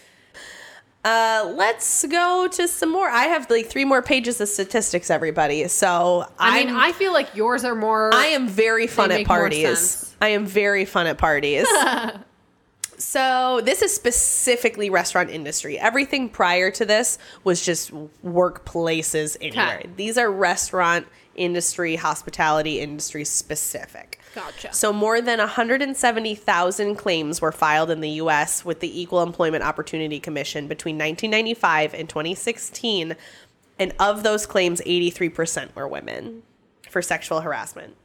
Uh, 1.04 1.52
let's 1.54 2.06
go 2.06 2.48
to 2.50 2.66
some 2.66 2.90
more. 2.90 3.08
I 3.08 3.24
have 3.24 3.50
like 3.50 3.66
three 3.66 3.84
more 3.84 4.00
pages 4.00 4.40
of 4.40 4.48
statistics, 4.48 5.10
everybody. 5.10 5.68
So 5.68 6.26
I 6.38 6.58
I'm- 6.58 6.66
mean, 6.68 6.76
I 6.76 6.92
feel 6.92 7.12
like 7.12 7.34
yours 7.36 7.62
are 7.64 7.74
more. 7.74 8.10
I 8.14 8.26
am 8.26 8.48
very 8.48 8.86
fun 8.86 9.12
at 9.12 9.26
parties. 9.26 10.14
I 10.20 10.28
am 10.28 10.46
very 10.46 10.84
fun 10.84 11.06
at 11.06 11.18
parties. 11.18 11.66
so 12.98 13.60
this 13.64 13.82
is 13.82 13.94
specifically 13.94 14.90
restaurant 14.90 15.30
industry. 15.30 15.78
Everything 15.78 16.28
prior 16.28 16.70
to 16.72 16.84
this 16.84 17.18
was 17.42 17.64
just 17.64 17.92
workplaces 18.24 19.36
anywhere. 19.40 19.80
Okay. 19.80 19.90
These 19.96 20.18
are 20.18 20.30
restaurant 20.30 21.06
industry, 21.34 21.96
hospitality 21.96 22.80
industry 22.80 23.24
specific. 23.24 24.20
Gotcha. 24.34 24.72
So 24.72 24.92
more 24.92 25.20
than 25.20 25.38
170,000 25.38 26.96
claims 26.96 27.40
were 27.40 27.52
filed 27.52 27.90
in 27.90 28.00
the 28.00 28.10
US 28.10 28.64
with 28.64 28.80
the 28.80 29.00
Equal 29.00 29.22
Employment 29.22 29.62
Opportunity 29.62 30.18
Commission 30.18 30.66
between 30.66 30.96
1995 30.96 31.94
and 31.94 32.08
2016, 32.08 33.16
and 33.78 33.92
of 33.98 34.22
those 34.22 34.46
claims 34.46 34.80
83% 34.80 35.74
were 35.74 35.88
women 35.88 36.42
for 36.88 37.02
sexual 37.02 37.40
harassment. 37.40 37.96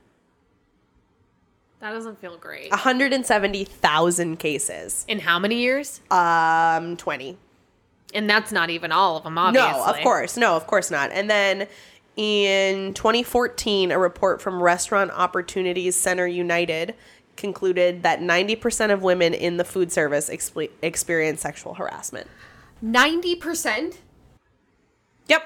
That 1.79 1.91
doesn't 1.91 2.19
feel 2.19 2.37
great. 2.37 2.71
170,000 2.71 4.37
cases. 4.37 5.05
In 5.07 5.19
how 5.19 5.39
many 5.39 5.55
years? 5.59 6.01
Um 6.11 6.97
20. 6.97 7.37
And 8.13 8.29
that's 8.29 8.51
not 8.51 8.69
even 8.69 8.91
all 8.91 9.17
of 9.17 9.23
them, 9.23 9.37
obviously. 9.37 9.71
No, 9.71 9.85
of 9.85 9.97
course. 10.01 10.35
No, 10.35 10.55
of 10.55 10.65
course 10.65 10.89
not. 10.89 11.11
And 11.11 11.29
then 11.29 11.67
in 12.15 12.93
2014, 12.95 13.91
a 13.91 13.99
report 13.99 14.41
from 14.41 14.61
Restaurant 14.61 15.11
Opportunities 15.11 15.95
Center 15.95 16.25
United 16.27 16.95
concluded 17.37 18.03
that 18.03 18.19
90% 18.19 18.91
of 18.91 19.01
women 19.03 19.33
in 19.33 19.57
the 19.57 19.63
food 19.63 19.91
service 19.91 20.29
expe- 20.29 20.71
experience 20.81 21.41
sexual 21.41 21.75
harassment. 21.75 22.27
Ninety 22.81 23.35
percent. 23.35 23.99
Yep. 25.27 25.43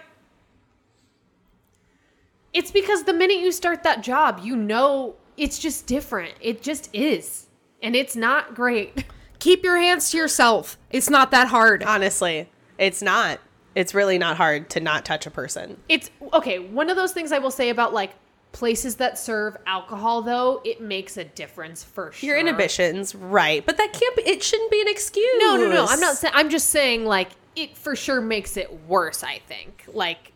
It's 2.54 2.72
because 2.72 3.04
the 3.04 3.14
minute 3.14 3.38
you 3.38 3.52
start 3.52 3.84
that 3.84 4.02
job, 4.02 4.40
you 4.44 4.56
know 4.56 5.16
it's 5.38 5.60
just 5.60 5.88
different. 5.88 6.34
It 6.42 6.62
just 6.62 6.90
is. 6.94 7.48
And 7.82 7.96
it's 7.96 8.16
not 8.16 8.56
great. 8.56 9.06
Keep 9.40 9.64
your 9.64 9.78
hands 9.78 10.10
to 10.12 10.18
yourself. 10.18 10.78
It's 10.90 11.10
not 11.10 11.32
that 11.32 11.50
hard. 11.50 11.84
Honestly, 11.84 12.50
it's 12.78 13.02
not. 13.02 13.40
It's 13.76 13.94
really 13.94 14.18
not 14.18 14.38
hard 14.38 14.70
to 14.72 14.80
not 14.80 15.04
touch 15.04 15.26
a 15.26 15.32
person. 15.32 15.78
It's 15.90 16.12
okay. 16.32 16.60
One 16.60 16.90
of 16.90 16.96
those 16.96 17.12
things 17.12 17.32
I 17.32 17.40
will 17.40 17.52
say 17.52 17.70
about 17.70 17.94
like 17.94 18.14
places 18.52 18.96
that 18.98 19.18
serve 19.18 19.58
alcohol, 19.66 20.22
though, 20.22 20.62
it 20.64 20.80
makes 20.80 21.18
a 21.18 21.24
difference 21.24 21.84
for 21.84 22.12
sure. 22.12 22.30
Your 22.30 22.38
inhibitions, 22.38 23.16
right. 23.16 23.66
But 23.66 23.78
that 23.78 23.92
can't 23.94 24.16
be, 24.16 24.22
it 24.24 24.44
shouldn't 24.44 24.72
be 24.72 24.80
an 24.82 24.88
excuse. 24.88 25.28
No, 25.40 25.58
no, 25.58 25.70
no. 25.70 25.86
I'm 25.90 26.00
not 26.00 26.16
saying. 26.16 26.34
I'm 26.36 26.50
just 26.50 26.70
saying 26.70 27.06
like 27.06 27.30
it 27.56 27.76
for 27.78 27.96
sure 27.96 28.22
makes 28.22 28.58
it 28.58 28.72
worse. 28.88 29.24
I 29.24 29.40
think 29.48 29.86
like 29.92 30.33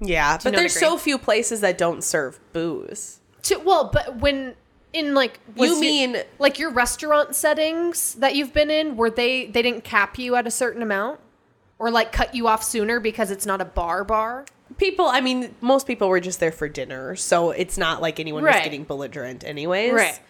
Yeah, 0.00 0.38
but 0.42 0.52
there's 0.54 0.76
agree? 0.76 0.88
so 0.88 0.96
few 0.98 1.18
places 1.18 1.60
that 1.60 1.76
don't 1.78 2.02
serve 2.04 2.38
booze. 2.52 3.20
to 3.44 3.56
well, 3.58 3.90
but 3.92 4.16
when 4.16 4.54
in 4.92 5.14
like 5.14 5.40
You 5.56 5.66
your- 5.66 5.80
mean- 5.80 6.16
like 6.38 6.58
your 6.58 6.70
restaurant 6.70 7.34
settings 7.36 8.14
that 8.14 8.34
you've 8.36 8.52
been 8.54 8.70
in, 8.70 8.96
where 8.96 9.10
they 9.10 9.46
they 9.46 9.62
didn't 9.62 9.84
cap 9.84 10.18
you 10.18 10.34
at 10.36 10.46
a 10.46 10.50
certain 10.50 10.82
amount, 10.82 11.20
or 11.78 11.90
like 11.90 12.12
cut 12.12 12.34
you 12.34 12.46
off 12.48 12.62
sooner 12.62 13.00
because 13.00 13.30
it's 13.30 13.44
not 13.46 13.60
a 13.60 13.64
bar 13.64 14.04
bar. 14.04 14.44
People, 14.76 15.06
I 15.06 15.20
mean, 15.22 15.54
most 15.62 15.86
people 15.86 16.08
were 16.08 16.20
just 16.20 16.40
there 16.40 16.52
for 16.52 16.68
dinner, 16.68 17.16
so 17.16 17.50
it's 17.50 17.76
not 17.78 18.00
like 18.02 18.20
anyone 18.20 18.44
was 18.44 18.54
getting 18.54 18.84
belligerent 18.84 19.42
anyways. 19.42 19.92
Right. 19.92 20.20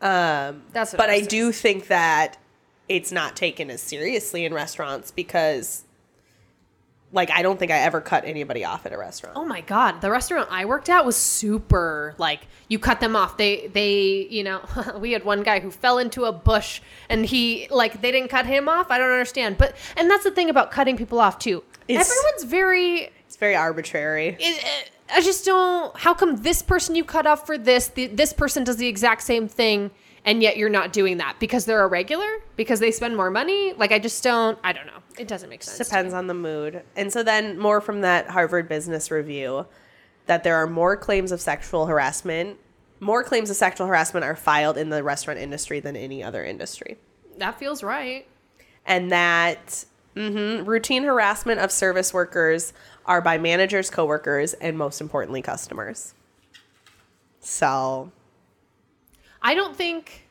Um, 0.00 0.62
That's 0.72 0.92
what 0.92 0.98
but 0.98 1.10
I 1.10 1.14
I 1.16 1.20
do 1.22 1.52
think 1.52 1.86
that 1.88 2.36
it's 2.88 3.12
not 3.12 3.36
taken 3.36 3.70
as 3.70 3.80
seriously 3.80 4.44
in 4.44 4.52
restaurants 4.52 5.10
because 5.10 5.84
like 7.14 7.30
I 7.30 7.40
don't 7.42 7.58
think 7.58 7.70
I 7.70 7.78
ever 7.78 8.00
cut 8.02 8.24
anybody 8.26 8.64
off 8.64 8.84
at 8.84 8.92
a 8.92 8.98
restaurant. 8.98 9.36
Oh 9.38 9.44
my 9.44 9.62
god, 9.62 10.00
the 10.02 10.10
restaurant 10.10 10.48
I 10.50 10.64
worked 10.66 10.90
at 10.90 11.06
was 11.06 11.16
super 11.16 12.14
like 12.18 12.40
you 12.68 12.78
cut 12.78 13.00
them 13.00 13.16
off. 13.16 13.36
They 13.38 13.68
they, 13.72 14.26
you 14.28 14.44
know, 14.44 14.60
we 14.98 15.12
had 15.12 15.24
one 15.24 15.42
guy 15.42 15.60
who 15.60 15.70
fell 15.70 15.98
into 15.98 16.24
a 16.24 16.32
bush 16.32 16.80
and 17.08 17.24
he 17.24 17.68
like 17.70 18.00
they 18.02 18.10
didn't 18.12 18.28
cut 18.28 18.44
him 18.46 18.68
off. 18.68 18.90
I 18.90 18.98
don't 18.98 19.10
understand. 19.10 19.56
But 19.56 19.76
and 19.96 20.10
that's 20.10 20.24
the 20.24 20.30
thing 20.30 20.50
about 20.50 20.70
cutting 20.70 20.96
people 20.96 21.20
off 21.20 21.38
too. 21.38 21.62
It's- 21.88 22.10
Everyone's 22.10 22.44
very 22.44 23.10
It's 23.26 23.36
very 23.36 23.56
arbitrary. 23.56 24.28
it, 24.28 24.38
it- 24.40 24.90
I 25.14 25.20
just 25.20 25.44
don't 25.44 25.94
how 25.96 26.14
come 26.14 26.36
this 26.36 26.62
person 26.62 26.94
you 26.96 27.04
cut 27.04 27.26
off 27.26 27.46
for 27.46 27.58
this, 27.58 27.88
the, 27.88 28.06
this 28.06 28.32
person 28.32 28.64
does 28.64 28.78
the 28.78 28.88
exact 28.88 29.22
same 29.22 29.48
thing 29.48 29.90
and 30.24 30.42
yet 30.42 30.56
you're 30.56 30.70
not 30.70 30.94
doing 30.94 31.18
that 31.18 31.36
because 31.38 31.66
they're 31.66 31.84
a 31.84 31.86
regular? 31.86 32.26
Because 32.56 32.80
they 32.80 32.90
spend 32.90 33.14
more 33.14 33.30
money? 33.30 33.74
Like 33.74 33.92
I 33.92 33.98
just 33.98 34.24
don't 34.24 34.58
I 34.64 34.72
don't 34.72 34.86
know. 34.86 34.92
It 35.18 35.28
doesn't 35.28 35.48
make 35.48 35.62
sense. 35.62 35.78
Depends 35.78 36.12
on 36.12 36.26
the 36.26 36.34
mood. 36.34 36.82
And 36.96 37.12
so 37.12 37.22
then 37.22 37.58
more 37.58 37.80
from 37.80 38.00
that 38.00 38.28
Harvard 38.30 38.68
Business 38.68 39.10
Review 39.10 39.66
that 40.26 40.42
there 40.42 40.56
are 40.56 40.66
more 40.66 40.96
claims 40.96 41.32
of 41.32 41.40
sexual 41.40 41.86
harassment. 41.86 42.58
More 43.00 43.22
claims 43.22 43.50
of 43.50 43.56
sexual 43.56 43.86
harassment 43.86 44.24
are 44.24 44.36
filed 44.36 44.76
in 44.78 44.88
the 44.88 45.02
restaurant 45.02 45.38
industry 45.38 45.80
than 45.80 45.96
any 45.96 46.22
other 46.22 46.44
industry. 46.44 46.96
That 47.38 47.58
feels 47.58 47.82
right. 47.82 48.26
And 48.86 49.12
that 49.12 49.84
mhm, 50.16 50.66
routine 50.66 51.04
harassment 51.04 51.60
of 51.60 51.70
service 51.70 52.14
workers 52.14 52.72
are 53.06 53.20
by 53.20 53.38
managers, 53.38 53.90
coworkers, 53.90 54.54
and 54.54 54.78
most 54.78 55.00
importantly, 55.00 55.42
customers. 55.42 56.14
So 57.40 58.10
I 59.42 59.54
don't 59.54 59.76
think 59.76 60.26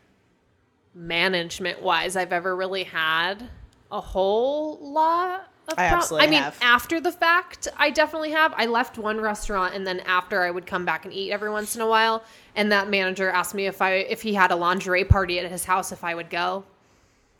management 0.95 1.81
wise 1.81 2.15
I've 2.15 2.33
ever 2.33 2.55
really 2.55 2.83
had 2.83 3.49
a 3.93 4.01
whole 4.01 4.77
lot 4.81 5.47
of 5.69 5.75
I 5.77 5.85
absolutely 5.85 6.27
I 6.27 6.31
mean, 6.31 6.41
have. 6.43 6.57
after 6.61 6.99
the 6.99 7.11
fact, 7.11 7.69
I 7.77 7.89
definitely 7.89 8.31
have. 8.31 8.53
I 8.57 8.65
left 8.65 8.97
one 8.97 9.21
restaurant 9.21 9.73
and 9.75 9.87
then 9.87 10.01
after 10.01 10.41
I 10.41 10.51
would 10.51 10.65
come 10.65 10.83
back 10.83 11.05
and 11.05 11.13
eat 11.13 11.31
every 11.31 11.49
once 11.49 11.75
in 11.77 11.81
a 11.81 11.87
while 11.87 12.23
and 12.55 12.69
that 12.73 12.89
manager 12.89 13.29
asked 13.29 13.53
me 13.55 13.65
if 13.67 13.81
I 13.81 13.93
if 13.93 14.21
he 14.23 14.33
had 14.33 14.51
a 14.51 14.55
lingerie 14.57 15.05
party 15.05 15.39
at 15.39 15.49
his 15.49 15.63
house 15.63 15.93
if 15.93 16.03
I 16.03 16.15
would 16.15 16.29
go. 16.29 16.65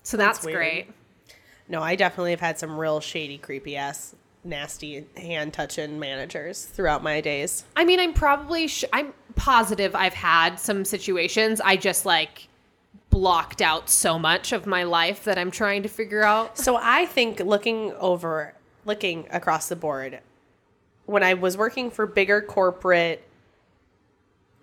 So 0.03 0.15
that's, 0.15 0.39
That's 0.39 0.53
great. 0.53 0.87
no, 1.67 1.81
I 1.81 1.95
definitely 1.95 2.31
have 2.31 2.39
had 2.41 2.59
some 2.59 2.77
real 2.77 2.99
shady, 2.99 3.37
creepy 3.37 3.75
ass, 3.77 4.15
nasty 4.43 5.05
hand 5.17 5.53
touching 5.53 5.97
managers 5.99 6.65
throughout 6.65 7.01
my 7.03 7.19
days. 7.21 7.63
I 7.75 7.83
mean, 7.85 7.99
I'm 7.99 8.13
probably 8.13 8.67
sh- 8.67 8.83
I'm 8.93 9.13
positive 9.35 9.95
I've 9.95 10.13
had 10.13 10.59
some 10.59 10.85
situations. 10.85 11.59
I 11.61 11.77
just 11.77 12.05
like 12.05 12.47
blocked 13.13 13.61
out 13.61 13.91
so 13.91 14.17
much 14.17 14.51
of 14.51 14.65
my 14.65 14.81
life 14.81 15.23
that 15.25 15.37
I'm 15.37 15.51
trying 15.51 15.83
to 15.83 15.89
figure 15.89 16.23
out. 16.23 16.57
So 16.57 16.79
I 16.81 17.05
think 17.05 17.39
looking 17.39 17.93
over, 17.99 18.55
looking 18.85 19.27
across 19.29 19.69
the 19.69 19.75
board, 19.75 20.19
when 21.05 21.21
I 21.21 21.35
was 21.35 21.55
working 21.55 21.91
for 21.91 22.07
bigger 22.07 22.41
corporate 22.41 23.23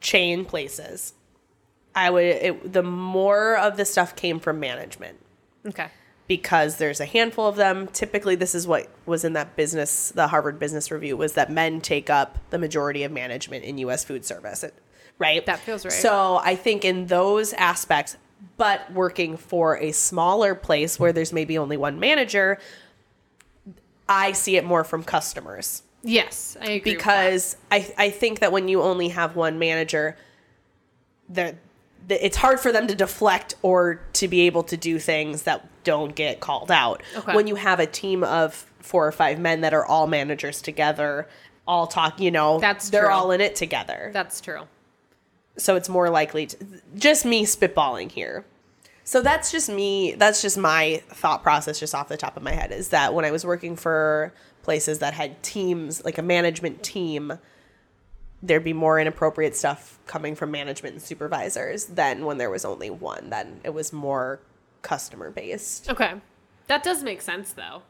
chain 0.01 0.44
places, 0.44 1.14
I 1.94 2.11
would 2.11 2.24
it, 2.24 2.72
the 2.72 2.82
more 2.82 3.57
of 3.57 3.76
the 3.76 3.84
stuff 3.84 4.16
came 4.16 4.40
from 4.40 4.59
management 4.59 5.18
Okay. 5.64 5.86
because 6.26 6.78
there's 6.78 6.98
a 6.98 7.05
handful 7.05 7.46
of 7.46 7.55
them. 7.55 7.86
Typically, 7.86 8.34
this 8.34 8.55
is 8.57 8.66
what 8.66 8.88
was 9.07 9.24
in 9.24 9.34
that 9.34 9.55
business, 9.55 10.11
the 10.11 10.26
Harvard 10.26 10.59
Business 10.59 10.90
Review, 10.90 11.16
was 11.16 11.34
that 11.34 11.53
men 11.53 11.80
take 11.80 12.11
up 12.11 12.38
the 12.51 12.59
majority 12.59 13.05
of 13.05 13.12
management 13.12 13.64
in 13.64 13.78
U.S. 13.78 14.03
food 14.03 14.24
service, 14.24 14.64
right? 15.18 15.46
That 15.46 15.61
feels 15.61 15.84
right. 15.84 15.92
So 15.92 16.40
I 16.42 16.57
think 16.57 16.84
in 16.84 17.07
those 17.07 17.53
aspects, 17.53 18.16
but 18.57 18.91
working 18.93 19.36
for 19.36 19.76
a 19.78 19.93
smaller 19.93 20.55
place 20.55 20.99
where 20.99 21.12
there's 21.12 21.32
maybe 21.32 21.57
only 21.59 21.76
one 21.76 21.99
manager, 22.01 22.59
I 24.09 24.32
see 24.32 24.57
it 24.57 24.64
more 24.64 24.84
from 24.84 25.03
customers 25.05 25.82
Yes, 26.03 26.57
I 26.61 26.64
agree. 26.72 26.95
because 26.95 27.57
I 27.70 27.93
I 27.99 28.11
think 28.11 28.41
that 28.41 28.53
when 28.53 28.68
you 28.68 28.82
only 28.82 29.09
have 29.09 29.36
one 29.36 29.59
manager, 29.59 30.16
that 31.28 31.57
that 32.09 32.24
it's 32.24 32.38
hard 32.38 32.59
for 32.59 32.72
them 32.72 32.86
to 32.86 32.95
deflect 32.95 33.55
or 33.62 34.01
to 34.14 34.26
be 34.26 34.43
able 34.43 34.62
to 34.64 34.76
do 34.78 34.99
things 34.99 35.43
that 35.43 35.66
don't 35.84 36.14
get 36.14 36.41
called 36.41 36.70
out. 36.70 37.03
Okay. 37.16 37.34
When 37.34 37.47
you 37.47 37.55
have 37.57 37.78
a 37.80 37.86
team 37.86 38.24
of 38.24 38.55
four 38.80 39.07
or 39.07 39.12
five 39.12 39.38
men 39.38 39.61
that 39.61 39.74
are 39.74 39.84
all 39.84 40.07
managers 40.07 40.62
together, 40.62 41.28
all 41.68 41.86
talk, 41.86 42.18
you 42.18 42.30
know, 42.30 42.59
That's 42.59 42.88
they're 42.88 43.05
true. 43.05 43.12
all 43.12 43.30
in 43.30 43.43
it 43.43 43.55
together. 43.55 44.11
that's 44.14 44.41
true. 44.41 44.62
So 45.57 45.76
it's 45.76 45.88
more 45.88 46.11
likely 46.11 46.46
to 46.46 46.57
just 46.96 47.24
me 47.24 47.44
spitballing 47.44 48.11
here. 48.11 48.44
So 49.05 49.20
that's 49.20 49.51
just 49.51 49.68
me. 49.68 50.14
That's 50.14 50.40
just 50.40 50.57
my 50.57 51.03
thought 51.09 51.42
process, 51.42 51.80
just 51.80 51.94
off 51.94 52.09
the 52.09 52.16
top 52.16 52.36
of 52.36 52.42
my 52.42 52.53
head, 52.53 52.70
is 52.70 52.90
that 52.90 53.12
when 53.12 53.24
I 53.24 53.30
was 53.30 53.44
working 53.44 53.74
for 53.74 54.32
places 54.62 55.01
that 55.01 55.14
had 55.14 55.42
teams, 55.42 56.05
like 56.05 56.18
a 56.18 56.22
management 56.22 56.82
team, 56.82 57.38
there'd 58.42 58.64
be 58.64 58.72
more 58.72 58.98
inappropriate 58.98 59.57
stuff 59.57 59.98
coming 60.07 60.34
from 60.34 60.51
management 60.51 60.94
and 60.94 61.03
supervisors 61.03 61.86
than 61.86 62.24
when 62.24 62.38
there 62.38 62.51
was 62.51 62.64
only 62.64 62.90
one. 62.90 63.30
Then 63.30 63.61
it 63.64 63.74
was 63.74 63.92
more 63.92 64.40
customer 64.82 65.30
based. 65.30 65.90
Okay. 65.90 66.14
That 66.68 66.82
does 66.82 67.03
make 67.03 67.20
sense 67.20 67.53
though. 67.53 67.82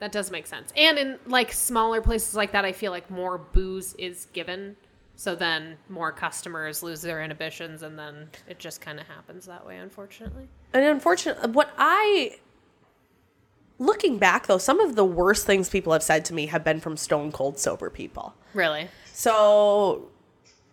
That 0.00 0.10
does 0.10 0.32
make 0.32 0.48
sense. 0.48 0.72
And 0.76 0.98
in 0.98 1.18
like 1.26 1.52
smaller 1.52 2.00
places 2.02 2.34
like 2.34 2.52
that, 2.52 2.64
I 2.64 2.72
feel 2.72 2.90
like 2.90 3.08
more 3.10 3.38
booze 3.38 3.94
is 3.94 4.26
given. 4.32 4.76
So 5.22 5.36
then 5.36 5.76
more 5.88 6.10
customers 6.10 6.82
lose 6.82 7.00
their 7.00 7.22
inhibitions 7.22 7.84
and 7.84 7.96
then 7.96 8.28
it 8.48 8.58
just 8.58 8.80
kind 8.80 8.98
of 8.98 9.06
happens 9.06 9.46
that 9.46 9.64
way, 9.64 9.76
unfortunately. 9.76 10.48
And 10.72 10.84
unfortunately, 10.84 11.52
what 11.52 11.72
I 11.78 12.38
looking 13.78 14.18
back 14.18 14.48
though, 14.48 14.58
some 14.58 14.80
of 14.80 14.96
the 14.96 15.04
worst 15.04 15.46
things 15.46 15.68
people 15.68 15.92
have 15.92 16.02
said 16.02 16.24
to 16.24 16.34
me 16.34 16.46
have 16.46 16.64
been 16.64 16.80
from 16.80 16.96
stone 16.96 17.30
cold 17.30 17.60
sober 17.60 17.88
people. 17.88 18.34
Really? 18.52 18.88
So, 19.12 20.08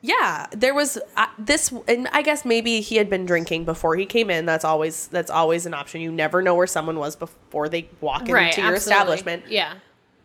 yeah, 0.01 0.47
there 0.49 0.73
was 0.73 0.97
uh, 1.15 1.27
this, 1.37 1.71
and 1.87 2.07
I 2.07 2.23
guess 2.23 2.43
maybe 2.43 2.81
he 2.81 2.95
had 2.95 3.07
been 3.07 3.27
drinking 3.27 3.65
before 3.65 3.97
he 3.97 4.07
came 4.07 4.31
in. 4.31 4.47
That's 4.47 4.65
always 4.65 5.09
that's 5.09 5.29
always 5.29 5.67
an 5.67 5.75
option. 5.75 6.01
You 6.01 6.11
never 6.11 6.41
know 6.41 6.55
where 6.55 6.65
someone 6.65 6.97
was 6.97 7.15
before 7.15 7.69
they 7.69 7.87
walk 8.01 8.21
into 8.21 8.33
right. 8.33 8.57
your 8.57 8.65
absolutely. 8.65 8.75
establishment. 8.77 9.43
Yeah. 9.47 9.75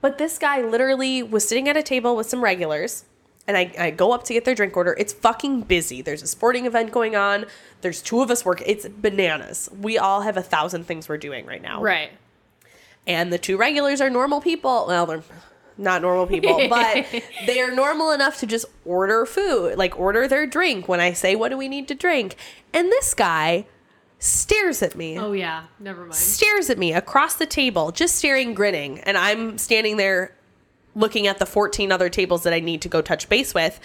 But 0.00 0.16
this 0.16 0.38
guy 0.38 0.62
literally 0.62 1.22
was 1.22 1.46
sitting 1.46 1.68
at 1.68 1.76
a 1.76 1.82
table 1.82 2.16
with 2.16 2.26
some 2.26 2.42
regulars, 2.42 3.04
and 3.46 3.56
I, 3.56 3.72
I 3.78 3.90
go 3.90 4.12
up 4.12 4.24
to 4.24 4.32
get 4.32 4.44
their 4.44 4.54
drink 4.54 4.76
order. 4.76 4.94
It's 4.98 5.12
fucking 5.12 5.62
busy. 5.62 6.00
There's 6.02 6.22
a 6.22 6.26
sporting 6.26 6.64
event 6.66 6.92
going 6.92 7.14
on. 7.16 7.44
There's 7.82 8.00
two 8.00 8.22
of 8.22 8.30
us 8.30 8.44
working. 8.44 8.66
It's 8.68 8.88
bananas. 8.88 9.68
We 9.78 9.98
all 9.98 10.22
have 10.22 10.36
a 10.36 10.42
thousand 10.42 10.84
things 10.86 11.08
we're 11.08 11.18
doing 11.18 11.44
right 11.46 11.60
now 11.62 11.82
Right. 11.82 12.10
and 13.06 13.32
the 13.32 13.38
two 13.38 13.56
regulars 13.56 14.00
are 14.00 14.08
normal 14.10 14.40
people. 14.40 14.86
Well, 14.88 15.06
they're 15.06 15.22
not 15.76 16.02
normal 16.02 16.26
people, 16.26 16.56
but 16.70 17.04
they 17.46 17.60
are 17.60 17.70
normal 17.74 18.12
enough 18.12 18.38
to 18.40 18.46
just 18.46 18.64
order 18.84 19.26
food, 19.26 19.76
like 19.76 19.98
order 19.98 20.26
their 20.28 20.46
drink 20.46 20.88
when 20.88 21.00
I 21.00 21.12
say, 21.12 21.34
What 21.34 21.50
do 21.50 21.56
we 21.56 21.68
need 21.68 21.88
to 21.88 21.94
drink? 21.94 22.36
And 22.72 22.88
this 22.90 23.12
guy 23.12 23.66
stares 24.18 24.82
at 24.82 24.94
me. 24.94 25.18
Oh 25.18 25.32
yeah. 25.32 25.64
Never 25.78 26.02
mind. 26.02 26.14
Stares 26.14 26.70
at 26.70 26.78
me 26.78 26.92
across 26.94 27.34
the 27.34 27.44
table, 27.46 27.90
just 27.92 28.14
staring, 28.14 28.54
grinning. 28.54 29.00
And 29.00 29.18
I'm 29.18 29.58
standing 29.58 29.96
there 29.98 30.34
looking 30.94 31.26
at 31.26 31.38
the 31.38 31.46
14 31.46 31.92
other 31.92 32.08
tables 32.08 32.42
that 32.44 32.52
I 32.52 32.60
need 32.60 32.82
to 32.82 32.88
go 32.88 33.02
touch 33.02 33.28
base 33.28 33.54
with, 33.54 33.80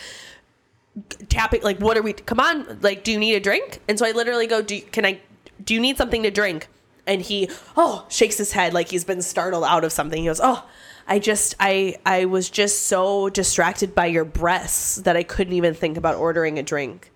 tapping, 1.30 1.62
like, 1.62 1.80
what 1.80 1.98
are 1.98 2.02
we, 2.02 2.14
come 2.14 2.40
on, 2.40 2.80
like, 2.82 3.04
do 3.04 3.12
you 3.12 3.20
need 3.20 3.36
a 3.36 3.40
drink? 3.40 3.80
And 3.88 3.98
so 3.98 4.06
I 4.06 4.12
literally 4.12 4.48
go, 4.48 4.62
do, 4.62 4.82
can 4.82 5.06
I, 5.06 5.20
do 5.64 5.74
you 5.74 5.80
need 5.80 5.98
something 5.98 6.24
to 6.24 6.32
drink? 6.32 6.68
And 7.08 7.22
he, 7.22 7.50
oh, 7.76 8.06
shakes 8.10 8.38
his 8.38 8.52
head 8.52 8.74
like 8.74 8.90
he's 8.90 9.04
been 9.04 9.22
startled 9.22 9.64
out 9.64 9.84
of 9.84 9.92
something. 9.92 10.22
He 10.22 10.28
goes, 10.28 10.42
oh, 10.44 10.68
I 11.08 11.18
just, 11.18 11.56
I, 11.60 11.96
I 12.06 12.26
was 12.26 12.50
just 12.50 12.84
so 12.84 13.30
distracted 13.30 13.96
by 13.96 14.06
your 14.06 14.26
breasts 14.26 14.96
that 14.98 15.18
I 15.18 15.24
couldn't 15.24 15.54
even 15.54 15.74
think 15.74 15.98
about 15.98 16.16
ordering 16.16 16.60
a 16.60 16.64
drink. 16.64 17.12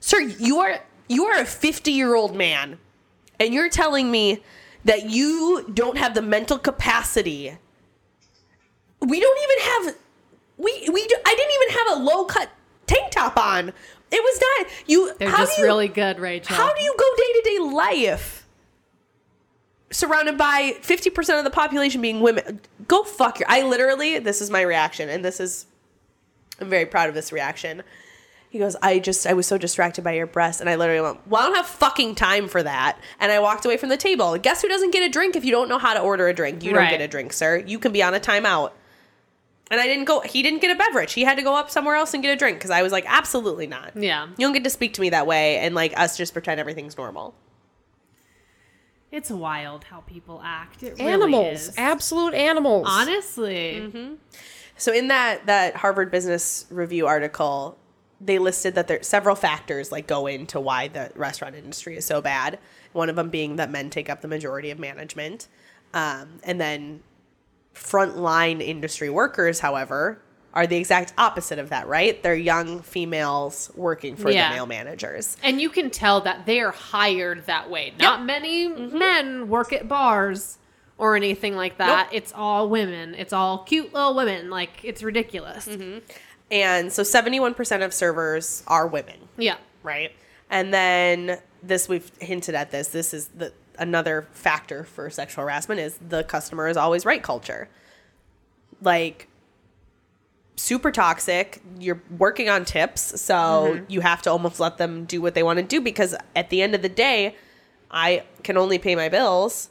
Sir, 0.00 0.20
you 0.20 0.58
are, 0.58 0.80
you 1.08 1.26
are 1.26 1.40
a 1.40 1.44
50 1.44 1.92
year 1.92 2.16
old 2.16 2.34
man 2.34 2.78
and 3.38 3.54
you're 3.54 3.68
telling 3.68 4.10
me 4.10 4.42
that 4.84 5.10
you 5.10 5.70
don't 5.72 5.98
have 5.98 6.14
the 6.14 6.22
mental 6.22 6.58
capacity. 6.58 7.56
We 9.00 9.20
don't 9.20 9.38
even 9.42 9.64
have 9.64 9.96
we 10.56 10.88
we 10.92 11.02
I 11.02 11.34
didn't 11.34 11.54
even 11.62 11.78
have 11.78 11.98
a 11.98 12.02
low 12.02 12.24
cut 12.24 12.50
tank 12.86 13.10
top 13.10 13.36
on. 13.36 13.68
It 14.10 14.22
was 14.22 14.40
not 14.40 14.72
you. 14.86 15.12
They're 15.18 15.28
how 15.28 15.38
just 15.38 15.58
you, 15.58 15.64
really 15.64 15.88
good, 15.88 16.18
Rachel. 16.18 16.56
How 16.56 16.74
do 16.74 16.82
you 16.82 16.94
go 16.98 17.04
day 17.16 17.32
to 17.32 17.42
day 17.44 17.74
life 17.74 18.46
surrounded 19.90 20.36
by 20.36 20.76
fifty 20.80 21.10
percent 21.10 21.38
of 21.38 21.44
the 21.44 21.50
population 21.50 22.00
being 22.00 22.20
women? 22.20 22.60
Go 22.88 23.04
fuck 23.04 23.38
your. 23.38 23.50
I 23.50 23.62
literally. 23.62 24.18
This 24.18 24.40
is 24.40 24.50
my 24.50 24.62
reaction, 24.62 25.08
and 25.08 25.24
this 25.24 25.40
is. 25.40 25.66
I'm 26.60 26.68
very 26.68 26.86
proud 26.86 27.08
of 27.08 27.14
this 27.14 27.32
reaction. 27.32 27.84
He 28.50 28.58
goes, 28.58 28.76
I 28.82 28.98
just, 28.98 29.26
I 29.26 29.34
was 29.34 29.46
so 29.46 29.58
distracted 29.58 30.02
by 30.02 30.12
your 30.12 30.26
breasts. 30.26 30.60
And 30.60 30.70
I 30.70 30.76
literally 30.76 31.02
went, 31.02 31.26
Well, 31.28 31.42
I 31.42 31.46
don't 31.46 31.56
have 31.56 31.66
fucking 31.66 32.14
time 32.14 32.48
for 32.48 32.62
that. 32.62 32.98
And 33.20 33.30
I 33.30 33.40
walked 33.40 33.64
away 33.64 33.76
from 33.76 33.90
the 33.90 33.96
table. 33.96 34.36
Guess 34.38 34.62
who 34.62 34.68
doesn't 34.68 34.90
get 34.90 35.06
a 35.06 35.10
drink 35.10 35.36
if 35.36 35.44
you 35.44 35.50
don't 35.50 35.68
know 35.68 35.78
how 35.78 35.94
to 35.94 36.00
order 36.00 36.26
a 36.28 36.32
drink? 36.32 36.64
You 36.64 36.72
don't 36.72 36.88
get 36.88 37.00
a 37.02 37.08
drink, 37.08 37.32
sir. 37.32 37.58
You 37.58 37.78
can 37.78 37.92
be 37.92 38.02
on 38.02 38.14
a 38.14 38.20
timeout. 38.20 38.72
And 39.70 39.80
I 39.80 39.86
didn't 39.86 40.04
go, 40.06 40.20
he 40.20 40.42
didn't 40.42 40.60
get 40.62 40.74
a 40.74 40.78
beverage. 40.78 41.12
He 41.12 41.24
had 41.24 41.36
to 41.36 41.42
go 41.42 41.54
up 41.54 41.70
somewhere 41.70 41.94
else 41.96 42.14
and 42.14 42.22
get 42.22 42.32
a 42.32 42.36
drink 42.36 42.58
because 42.58 42.70
I 42.70 42.82
was 42.82 42.92
like, 42.92 43.04
Absolutely 43.06 43.66
not. 43.66 43.92
Yeah. 43.96 44.26
You 44.26 44.46
don't 44.46 44.52
get 44.54 44.64
to 44.64 44.70
speak 44.70 44.94
to 44.94 45.00
me 45.00 45.10
that 45.10 45.26
way 45.26 45.58
and 45.58 45.74
like 45.74 45.98
us 45.98 46.16
just 46.16 46.32
pretend 46.32 46.58
everything's 46.60 46.96
normal. 46.96 47.34
It's 49.10 49.30
wild 49.30 49.84
how 49.84 50.00
people 50.00 50.40
act. 50.44 50.82
It 50.82 50.98
really 50.98 51.12
Animals, 51.12 51.68
is. 51.68 51.74
absolute 51.78 52.34
animals. 52.34 52.86
Honestly. 52.88 54.16
So 54.76 54.92
in 54.92 55.08
that 55.08 55.46
that 55.46 55.76
Harvard 55.76 56.10
Business 56.10 56.66
Review 56.70 57.06
article, 57.06 57.78
they 58.20 58.38
listed 58.38 58.74
that 58.74 58.86
there 58.86 59.02
several 59.02 59.34
factors 59.34 59.90
like 59.90 60.06
go 60.06 60.26
into 60.26 60.60
why 60.60 60.88
the 60.88 61.10
restaurant 61.14 61.54
industry 61.54 61.96
is 61.96 62.04
so 62.04 62.20
bad. 62.20 62.58
One 62.92 63.08
of 63.08 63.16
them 63.16 63.30
being 63.30 63.56
that 63.56 63.70
men 63.70 63.90
take 63.90 64.10
up 64.10 64.20
the 64.20 64.28
majority 64.28 64.70
of 64.70 64.78
management, 64.78 65.48
um, 65.94 66.38
and 66.42 66.60
then 66.60 67.00
frontline 67.78 68.60
industry 68.60 69.10
workers, 69.10 69.60
however, 69.60 70.20
are 70.54 70.66
the 70.66 70.76
exact 70.76 71.12
opposite 71.18 71.58
of 71.58 71.68
that. 71.70 71.86
Right? 71.86 72.22
They're 72.22 72.34
young 72.34 72.80
females 72.82 73.70
working 73.74 74.16
for 74.16 74.30
Yeah. 74.30 74.48
the 74.48 74.56
male 74.56 74.66
managers. 74.66 75.36
And 75.42 75.60
you 75.60 75.70
can 75.70 75.90
tell 75.90 76.20
that 76.22 76.46
they 76.46 76.60
are 76.60 76.72
hired 76.72 77.46
that 77.46 77.70
way. 77.70 77.92
Not 77.98 78.24
many 78.24 78.68
mm-hmm. 78.68 78.98
men 78.98 79.48
work 79.48 79.72
at 79.72 79.86
bars 79.88 80.58
or 80.96 81.14
anything 81.16 81.54
like 81.54 81.78
that. 81.78 82.06
Nope. 82.06 82.14
It's 82.16 82.32
all 82.34 82.68
women. 82.68 83.14
It's 83.14 83.32
all 83.32 83.58
cute 83.64 83.94
little 83.94 84.14
women. 84.14 84.50
Like 84.50 84.70
it's 84.82 85.02
ridiculous. 85.02 85.68
Mm-hmm. 85.68 85.98
And 86.50 86.92
so 86.92 87.02
seventy 87.02 87.38
one 87.40 87.54
percent 87.54 87.82
of 87.82 87.92
servers 87.94 88.62
are 88.66 88.86
women. 88.86 89.28
Yeah. 89.36 89.58
right? 89.82 90.12
And 90.50 90.72
then 90.72 91.38
this 91.62 91.88
we've 91.88 92.10
hinted 92.20 92.54
at 92.54 92.70
this. 92.70 92.88
This 92.88 93.12
is 93.12 93.28
the 93.28 93.52
another 93.78 94.26
factor 94.32 94.84
for 94.84 95.08
sexual 95.10 95.44
harassment 95.44 95.80
is 95.80 95.98
the 96.06 96.24
customer 96.24 96.68
is 96.68 96.76
always 96.76 97.04
right 97.04 97.22
culture. 97.22 97.68
Like 98.80 99.28
super 100.56 100.90
toxic. 100.90 101.62
You're 101.78 102.02
working 102.18 102.48
on 102.48 102.64
tips, 102.64 103.20
so 103.20 103.80
you 103.88 104.00
have 104.00 104.22
to 104.22 104.30
almost 104.30 104.60
let 104.60 104.76
them 104.78 105.04
do 105.04 105.20
what 105.22 105.34
they 105.34 105.42
want 105.42 105.58
to 105.58 105.64
do 105.64 105.80
because 105.80 106.14
at 106.34 106.50
the 106.50 106.62
end 106.62 106.74
of 106.74 106.82
the 106.82 106.88
day, 106.88 107.36
I 107.90 108.24
can 108.42 108.56
only 108.56 108.78
pay 108.78 108.94
my 108.96 109.08
bills 109.08 109.70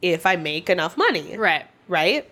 if 0.00 0.24
I 0.26 0.36
make 0.36 0.68
enough 0.70 0.96
money 0.96 1.36
Right. 1.36 1.66
right? 1.86 2.28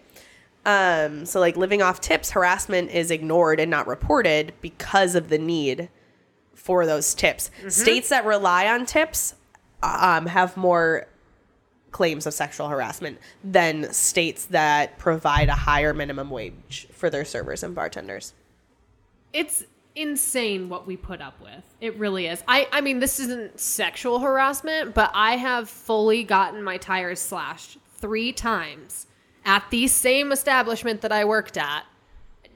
Um, 0.66 1.24
so 1.26 1.40
like 1.40 1.56
living 1.56 1.82
off 1.82 2.00
tips, 2.00 2.30
harassment 2.30 2.90
is 2.90 3.10
ignored 3.10 3.60
and 3.60 3.70
not 3.70 3.86
reported 3.86 4.52
because 4.60 5.14
of 5.14 5.28
the 5.28 5.38
need 5.38 5.88
for 6.54 6.84
those 6.86 7.14
tips. 7.14 7.50
States 7.68 8.08
that 8.10 8.24
rely 8.24 8.66
on 8.68 8.86
tips 8.86 9.34
um, 9.82 10.26
have 10.26 10.56
more 10.56 11.06
claims 11.90 12.26
of 12.26 12.34
sexual 12.34 12.68
harassment 12.68 13.18
than 13.42 13.92
states 13.92 14.46
that 14.46 14.98
provide 14.98 15.48
a 15.48 15.54
higher 15.54 15.92
minimum 15.92 16.30
wage 16.30 16.86
for 16.92 17.10
their 17.10 17.24
servers 17.24 17.62
and 17.62 17.74
bartenders. 17.74 18.32
It's 19.32 19.64
insane 19.96 20.68
what 20.68 20.86
we 20.86 20.96
put 20.96 21.20
up 21.20 21.40
with. 21.40 21.64
It 21.80 21.96
really 21.96 22.26
is. 22.26 22.42
I 22.46 22.68
I 22.72 22.80
mean 22.80 23.00
this 23.00 23.18
isn't 23.20 23.58
sexual 23.58 24.20
harassment, 24.20 24.94
but 24.94 25.10
I 25.14 25.36
have 25.36 25.68
fully 25.68 26.22
gotten 26.22 26.62
my 26.62 26.76
tires 26.76 27.20
slashed 27.20 27.78
3 27.98 28.32
times 28.32 29.06
at 29.44 29.64
the 29.70 29.88
same 29.88 30.32
establishment 30.32 31.00
that 31.00 31.12
I 31.12 31.24
worked 31.24 31.56
at. 31.56 31.84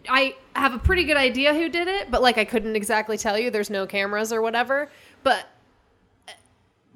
I 0.09 0.37
have 0.55 0.75
a 0.75 0.79
pretty 0.79 1.05
good 1.05 1.17
idea 1.17 1.55
who 1.55 1.69
did 1.69 1.89
it, 1.89 2.11
but 2.11 2.23
like 2.23 2.39
I 2.39 2.45
couldn't 2.45 2.77
exactly 2.77 3.19
tell 3.19 3.39
you. 3.39 3.51
There's 3.51 3.71
no 3.71 3.87
cameras 3.87 4.33
or 4.33 4.43
whatever. 4.43 4.91
But 5.23 5.49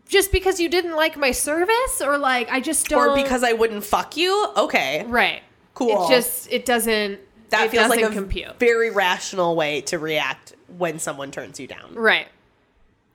just 0.09 0.33
because 0.33 0.59
you 0.59 0.69
didn't 0.69 0.97
like 0.97 1.17
my 1.17 1.31
service 1.31 2.01
or 2.03 2.19
like 2.19 2.51
I 2.51 2.61
just 2.61 2.89
don't 2.89 3.11
Or 3.11 3.15
because 3.15 3.43
I 3.45 3.53
wouldn't 3.53 3.85
fuck 3.85 4.17
you? 4.17 4.49
Okay. 4.57 5.05
right. 5.07 5.43
Cool. 5.75 6.07
It 6.07 6.09
just 6.09 6.51
it 6.51 6.67
doesn't 6.67 7.21
That 7.51 7.67
it 7.67 7.71
feels 7.71 7.89
like 7.89 8.03
a 8.03 8.09
compute. 8.11 8.59
very 8.59 8.91
rational 8.91 9.55
way 9.55 9.81
to 9.83 9.99
react 9.99 10.55
when 10.77 10.99
someone 10.99 11.31
turns 11.31 11.61
you 11.61 11.67
down. 11.67 11.95
Right. 11.95 12.29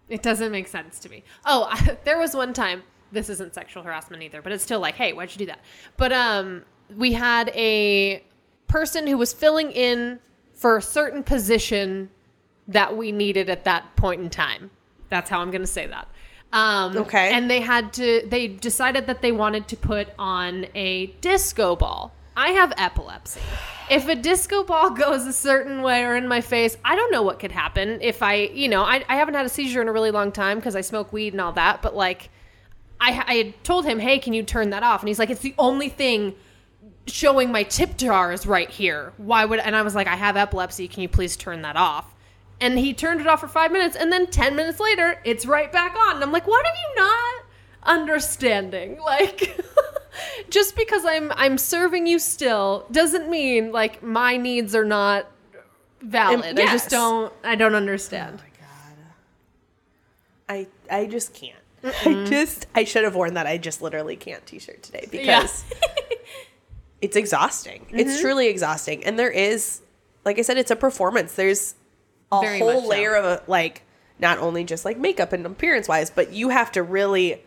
It 0.09 0.21
doesn't 0.21 0.51
make 0.51 0.67
sense 0.67 0.99
to 0.99 1.09
me. 1.09 1.23
Oh, 1.45 1.67
I, 1.69 1.97
there 2.05 2.17
was 2.19 2.35
one 2.35 2.53
time. 2.53 2.83
This 3.11 3.29
isn't 3.29 3.53
sexual 3.53 3.83
harassment 3.83 4.23
either, 4.23 4.41
but 4.41 4.51
it's 4.51 4.63
still 4.63 4.79
like, 4.79 4.95
hey, 4.95 5.13
why'd 5.13 5.31
you 5.31 5.37
do 5.37 5.45
that? 5.47 5.59
But 5.97 6.11
um, 6.11 6.63
we 6.95 7.13
had 7.13 7.49
a 7.49 8.23
person 8.67 9.05
who 9.05 9.17
was 9.17 9.33
filling 9.33 9.71
in 9.71 10.19
for 10.53 10.77
a 10.77 10.81
certain 10.81 11.21
position 11.23 12.09
that 12.67 12.95
we 12.97 13.11
needed 13.11 13.49
at 13.49 13.65
that 13.65 13.95
point 13.95 14.21
in 14.21 14.29
time. 14.31 14.71
That's 15.09 15.29
how 15.29 15.41
I'm 15.41 15.51
going 15.51 15.61
to 15.61 15.67
say 15.67 15.85
that. 15.85 16.07
Um, 16.53 16.95
Okay. 16.95 17.33
And 17.33 17.49
they 17.49 17.59
had 17.59 17.91
to. 17.93 18.21
They 18.25 18.47
decided 18.47 19.07
that 19.07 19.21
they 19.21 19.31
wanted 19.31 19.67
to 19.69 19.75
put 19.75 20.09
on 20.17 20.67
a 20.75 21.07
disco 21.19 21.75
ball. 21.75 22.13
I 22.37 22.49
have 22.49 22.73
epilepsy. 22.77 23.41
If 23.89 24.07
a 24.07 24.15
disco 24.15 24.63
ball 24.63 24.89
goes 25.05 25.25
a 25.27 25.33
certain 25.33 25.81
way 25.81 26.03
or 26.03 26.15
in 26.15 26.27
my 26.27 26.41
face, 26.41 26.77
I 26.85 26.95
don't 26.95 27.11
know 27.11 27.23
what 27.23 27.39
could 27.39 27.51
happen. 27.51 27.99
If 28.01 28.23
I, 28.23 28.35
you 28.35 28.69
know, 28.69 28.83
I, 28.83 29.03
I 29.09 29.15
haven't 29.17 29.33
had 29.33 29.45
a 29.45 29.49
seizure 29.49 29.81
in 29.81 29.87
a 29.87 29.91
really 29.91 30.11
long 30.11 30.31
time 30.31 30.57
because 30.57 30.75
I 30.75 30.81
smoke 30.81 31.11
weed 31.11 31.33
and 31.33 31.41
all 31.41 31.51
that. 31.53 31.81
But 31.81 31.95
like, 31.95 32.29
I, 32.99 33.23
I 33.27 33.33
had 33.35 33.63
told 33.63 33.85
him, 33.85 33.99
hey, 33.99 34.19
can 34.19 34.33
you 34.33 34.43
turn 34.43 34.69
that 34.71 34.83
off? 34.83 35.01
And 35.01 35.07
he's 35.09 35.19
like, 35.19 35.29
it's 35.29 35.41
the 35.41 35.55
only 35.57 35.89
thing 35.89 36.33
showing 37.05 37.51
my 37.51 37.63
tip 37.63 37.97
jar 37.97 38.31
is 38.31 38.45
right 38.47 38.69
here. 38.69 39.13
Why 39.17 39.45
would? 39.45 39.59
And 39.59 39.75
I 39.75 39.81
was 39.81 39.93
like, 39.93 40.07
I 40.07 40.15
have 40.15 40.37
epilepsy. 40.37 40.87
Can 40.87 41.01
you 41.01 41.09
please 41.09 41.35
turn 41.35 41.63
that 41.63 41.75
off? 41.75 42.12
And 42.63 42.79
he 42.79 42.93
turned 42.93 43.19
it 43.19 43.27
off 43.27 43.41
for 43.41 43.49
five 43.49 43.73
minutes, 43.73 43.97
and 43.97 44.09
then 44.09 44.27
ten 44.27 44.55
minutes 44.55 44.79
later, 44.79 45.19
it's 45.25 45.45
right 45.45 45.69
back 45.69 45.97
on. 45.97 46.15
And 46.15 46.23
I'm 46.23 46.31
like, 46.31 46.47
what 46.47 46.65
are 46.65 46.69
you 46.69 46.95
not 46.95 47.43
understanding? 47.83 48.97
Like, 49.05 49.61
just 50.49 50.77
because 50.77 51.03
I'm 51.03 51.33
I'm 51.35 51.57
serving 51.57 52.07
you 52.07 52.19
still 52.19 52.87
doesn't 52.89 53.29
mean 53.29 53.73
like 53.73 54.01
my 54.01 54.37
needs 54.37 54.75
are 54.75 54.85
not 54.85 55.29
valid. 56.01 56.57
I 56.57 56.63
yes. 56.63 56.71
just 56.71 56.89
don't. 56.89 57.33
I 57.43 57.55
don't 57.55 57.75
understand. 57.75 58.41
Oh 58.41 58.63
I 60.47 60.67
I 60.89 61.05
just 61.07 61.33
can't. 61.33 61.57
I 61.83 62.23
just 62.29 62.67
I 62.73 62.85
should 62.85 63.03
have 63.03 63.15
worn 63.15 63.33
that 63.33 63.45
I 63.45 63.57
just 63.57 63.81
literally 63.81 64.15
can't 64.15 64.45
t-shirt 64.45 64.83
today 64.83 65.05
because 65.11 65.65
it's 67.01 67.17
exhausting. 67.17 67.87
It's 67.89 68.13
mm-hmm. 68.13 68.21
truly 68.21 68.47
exhausting. 68.47 69.03
And 69.03 69.19
there 69.19 69.31
is 69.31 69.81
like 70.23 70.39
I 70.39 70.43
said 70.43 70.57
it's 70.57 70.71
a 70.71 70.77
performance. 70.77 71.33
There's 71.33 71.75
a 72.39 72.41
Very 72.41 72.59
whole 72.59 72.81
so. 72.81 72.87
layer 72.87 73.15
of 73.15 73.25
a, 73.25 73.41
like 73.47 73.83
not 74.19 74.39
only 74.39 74.63
just 74.63 74.85
like 74.85 74.97
makeup 74.97 75.33
and 75.33 75.45
appearance 75.45 75.87
wise, 75.87 76.09
but 76.09 76.31
you 76.31 76.49
have 76.49 76.71
to 76.73 76.83
really 76.83 77.41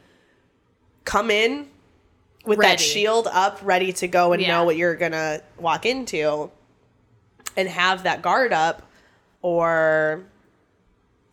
come 1.04 1.30
in 1.30 1.68
with 2.44 2.58
Ready. 2.58 2.72
that 2.72 2.80
shield 2.80 3.28
up 3.32 3.58
ready 3.62 3.92
to 3.94 4.08
go 4.08 4.32
and 4.32 4.42
Yeah. 4.42 4.48
know 4.48 4.64
what 4.64 4.76
you're 4.76 4.94
to 4.96 5.42
walk 5.58 5.86
into 5.86 6.50
and 7.56 7.68
have 7.68 8.04
that 8.04 8.22
guard 8.22 8.52
up 8.52 8.82
or 9.42 10.24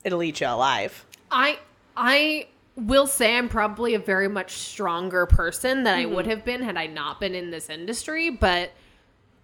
it'll 0.04 0.24
eat 0.24 0.42
you 0.42 0.48
alive. 0.48 1.06
I 1.32 1.60
I 1.96 2.48
will 2.76 3.08
say 3.08 3.38
I'm 3.38 3.50
probably 3.50 3.94
a 3.94 4.00
very 4.00 4.28
much 4.28 4.52
stronger 4.54 5.26
person 5.26 5.84
than 5.84 6.00
I 6.00 6.06
would 6.06 6.26
mm-hmm. 6.26 6.30
have 6.32 6.46
been 6.46 6.62
had 6.64 6.78
I 6.78 6.88
not 6.88 7.20
been 7.20 7.36
in 7.36 7.52
this 7.52 7.70
industry, 7.70 8.30
but 8.30 8.72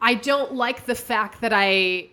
I 0.01 0.15
don't 0.15 0.55
like 0.55 0.85
the 0.85 0.95
fact 0.95 1.41
that 1.41 1.53
I 1.53 2.09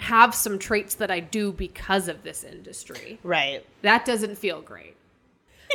have 0.00 0.34
some 0.34 0.58
traits 0.58 0.94
that 0.96 1.10
I 1.10 1.20
do 1.20 1.52
because 1.52 2.08
of 2.08 2.22
this 2.22 2.42
industry. 2.44 3.18
Right. 3.22 3.64
That 3.82 4.04
doesn't 4.04 4.36
feel 4.38 4.60
great. 4.62 4.96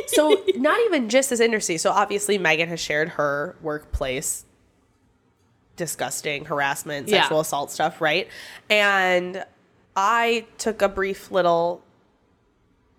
So 0.08 0.44
not 0.56 0.78
even 0.86 1.08
just 1.08 1.30
this 1.30 1.40
industry. 1.40 1.78
So 1.78 1.90
obviously 1.90 2.36
Megan 2.38 2.68
has 2.68 2.80
shared 2.80 3.10
her 3.10 3.56
workplace 3.62 4.44
disgusting 5.76 6.46
harassment, 6.46 7.08
Yeah. 7.08 7.22
sexual 7.22 7.40
assault 7.40 7.70
stuff, 7.70 8.00
right? 8.00 8.28
And 8.70 9.44
I 9.94 10.46
took 10.58 10.82
a 10.82 10.88
brief 10.88 11.30
little 11.30 11.82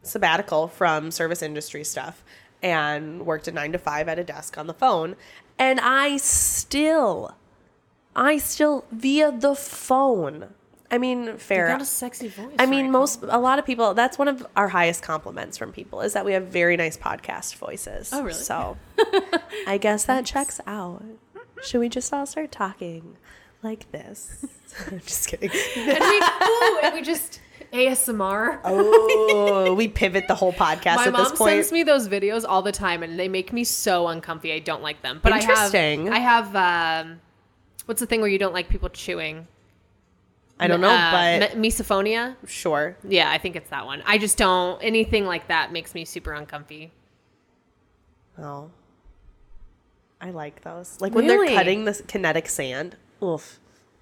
sabbatical 0.03 0.67
from 0.67 1.11
service 1.11 1.41
industry 1.41 1.83
stuff 1.83 2.23
and 2.63 3.25
worked 3.25 3.47
a 3.47 3.51
9 3.51 3.73
to 3.73 3.77
5 3.77 4.07
at 4.07 4.17
a 4.17 4.23
desk 4.23 4.57
on 4.57 4.67
the 4.67 4.73
phone 4.73 5.15
and 5.59 5.79
I 5.79 6.17
still 6.17 7.35
I 8.15 8.37
still 8.37 8.85
via 8.91 9.31
the 9.31 9.53
phone. 9.53 10.47
I 10.89 10.97
mean, 10.97 11.37
fair. 11.37 11.67
got 11.67 11.81
a 11.81 11.85
sexy 11.85 12.29
voice. 12.29 12.55
I 12.57 12.65
mean, 12.65 12.85
right? 12.85 12.91
most 12.91 13.23
a 13.23 13.39
lot 13.39 13.59
of 13.59 13.65
people. 13.65 13.93
That's 13.93 14.17
one 14.17 14.27
of 14.27 14.45
our 14.55 14.69
highest 14.69 15.03
compliments 15.03 15.57
from 15.57 15.71
people 15.71 16.01
is 16.01 16.13
that 16.13 16.23
we 16.25 16.33
have 16.33 16.47
very 16.47 16.77
nice 16.77 16.97
podcast 16.97 17.55
voices. 17.55 18.11
Oh, 18.13 18.23
really? 18.23 18.33
So, 18.33 18.77
I 19.67 19.77
guess 19.77 20.05
that 20.05 20.25
checks 20.25 20.61
out. 20.65 21.03
Should 21.63 21.79
we 21.79 21.89
just 21.89 22.13
all 22.13 22.25
start 22.25 22.51
talking 22.51 23.17
like 23.63 23.91
this? 23.91 24.45
I'm 24.91 24.99
just 24.99 25.27
kidding. 25.27 25.49
and 25.51 25.99
we, 25.99 26.21
ooh, 26.47 26.79
and 26.83 26.93
we 26.93 27.01
just 27.01 27.41
ASMR. 27.73 28.59
Oh, 28.63 29.73
we 29.73 29.87
pivot 29.87 30.27
the 30.27 30.35
whole 30.35 30.53
podcast 30.53 30.97
My 30.97 31.07
at 31.07 31.13
this 31.13 31.29
point. 31.29 31.39
mom 31.39 31.49
sends 31.49 31.71
me 31.71 31.83
those 31.83 32.07
videos 32.07 32.45
all 32.47 32.61
the 32.61 32.71
time, 32.71 33.03
and 33.03 33.19
they 33.19 33.27
make 33.27 33.51
me 33.51 33.63
so 33.63 34.07
uncomfy. 34.07 34.53
I 34.53 34.59
don't 34.59 34.81
like 34.81 35.01
them. 35.01 35.19
But 35.21 35.33
Interesting. 35.33 36.09
I 36.09 36.19
have, 36.19 36.55
I 36.55 36.59
have, 36.59 37.05
um, 37.05 37.21
what's 37.85 37.99
the 37.99 38.07
thing 38.07 38.21
where 38.21 38.29
you 38.29 38.39
don't 38.39 38.53
like 38.53 38.69
people 38.69 38.89
chewing? 38.89 39.47
I 40.59 40.67
don't 40.67 40.81
know, 40.81 40.89
Uh, 40.89 41.39
but 41.39 41.57
me- 41.57 41.69
misophonia. 41.69 42.35
sure. 42.47 42.97
Yeah, 43.07 43.29
I 43.29 43.37
think 43.37 43.55
it's 43.55 43.69
that 43.69 43.85
one. 43.85 44.01
I 44.05 44.17
just 44.17 44.37
don't 44.37 44.81
anything 44.83 45.25
like 45.25 45.47
that 45.49 45.71
makes 45.71 45.93
me 45.93 46.03
super 46.05 46.33
uncomfy. 46.33 46.91
Oh, 48.39 48.71
I 50.19 50.31
like 50.31 50.61
those. 50.63 50.99
Like 50.99 51.13
when 51.13 51.25
Really? 51.27 51.47
they're 51.49 51.55
cutting 51.57 51.85
the 51.85 51.93
kinetic 52.07 52.49
sand. 52.49 52.95
Oof. 53.23 53.59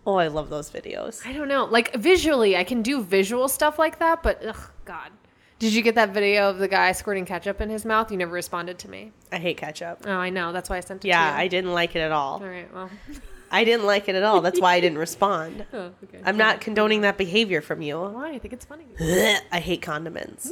Oh, 0.08 0.16
I 0.16 0.28
love 0.28 0.50
those 0.50 0.70
videos. 0.70 1.26
I 1.26 1.34
don't 1.34 1.48
know. 1.48 1.66
Like 1.66 1.94
visually, 1.96 2.56
I 2.56 2.64
can 2.64 2.82
do 2.82 3.02
visual 3.02 3.48
stuff 3.48 3.78
like 3.80 4.00
that, 4.00 4.22
but 4.24 4.46
ugh, 4.46 4.72
God, 4.86 5.12
Did 5.58 5.74
you 5.74 5.82
get 5.82 5.96
that 5.96 6.10
video 6.14 6.50
of 6.50 6.58
the 6.60 6.68
guy 6.68 6.92
squirting 6.92 7.26
ketchup 7.26 7.60
in 7.62 7.70
his 7.70 7.86
mouth? 7.86 8.12
You 8.12 8.18
never 8.18 8.34
responded 8.34 8.78
to 8.80 8.90
me. 8.90 9.14
I 9.32 9.38
hate 9.38 9.56
ketchup. 9.58 10.04
Oh, 10.06 10.12
I 10.12 10.30
know. 10.30 10.52
That's 10.52 10.70
why 10.70 10.78
I 10.78 10.82
sent 10.82 11.06
it 11.06 11.08
Yeah, 11.08 11.32
to 11.32 11.38
I 11.38 11.48
didn't 11.48 11.74
like 11.74 11.96
it 11.96 12.00
at 12.02 12.12
all. 12.12 12.36
All 12.44 12.48
right. 12.50 12.72
Well. 12.74 12.90
I 13.56 13.64
didn't 13.64 13.86
like 13.86 14.10
it 14.10 14.16
at 14.16 14.24
all. 14.24 14.42
That's 14.42 14.60
why 14.60 14.74
I 14.74 14.82
didn't 14.82 14.98
respond. 14.98 15.66
Oh, 15.74 15.92
okay. 16.04 16.22
I'm 16.24 16.38
not 16.38 16.62
condoning 16.62 17.02
that 17.02 17.18
behavior 17.18 17.60
from 17.62 17.82
you. 17.82 18.00
Why? 18.00 18.32
I 18.32 18.40
think 18.40 18.54
it's 18.54 18.66
funny. 18.66 18.86
I 19.52 19.60
hate 19.60 19.82
condiments. 19.82 20.52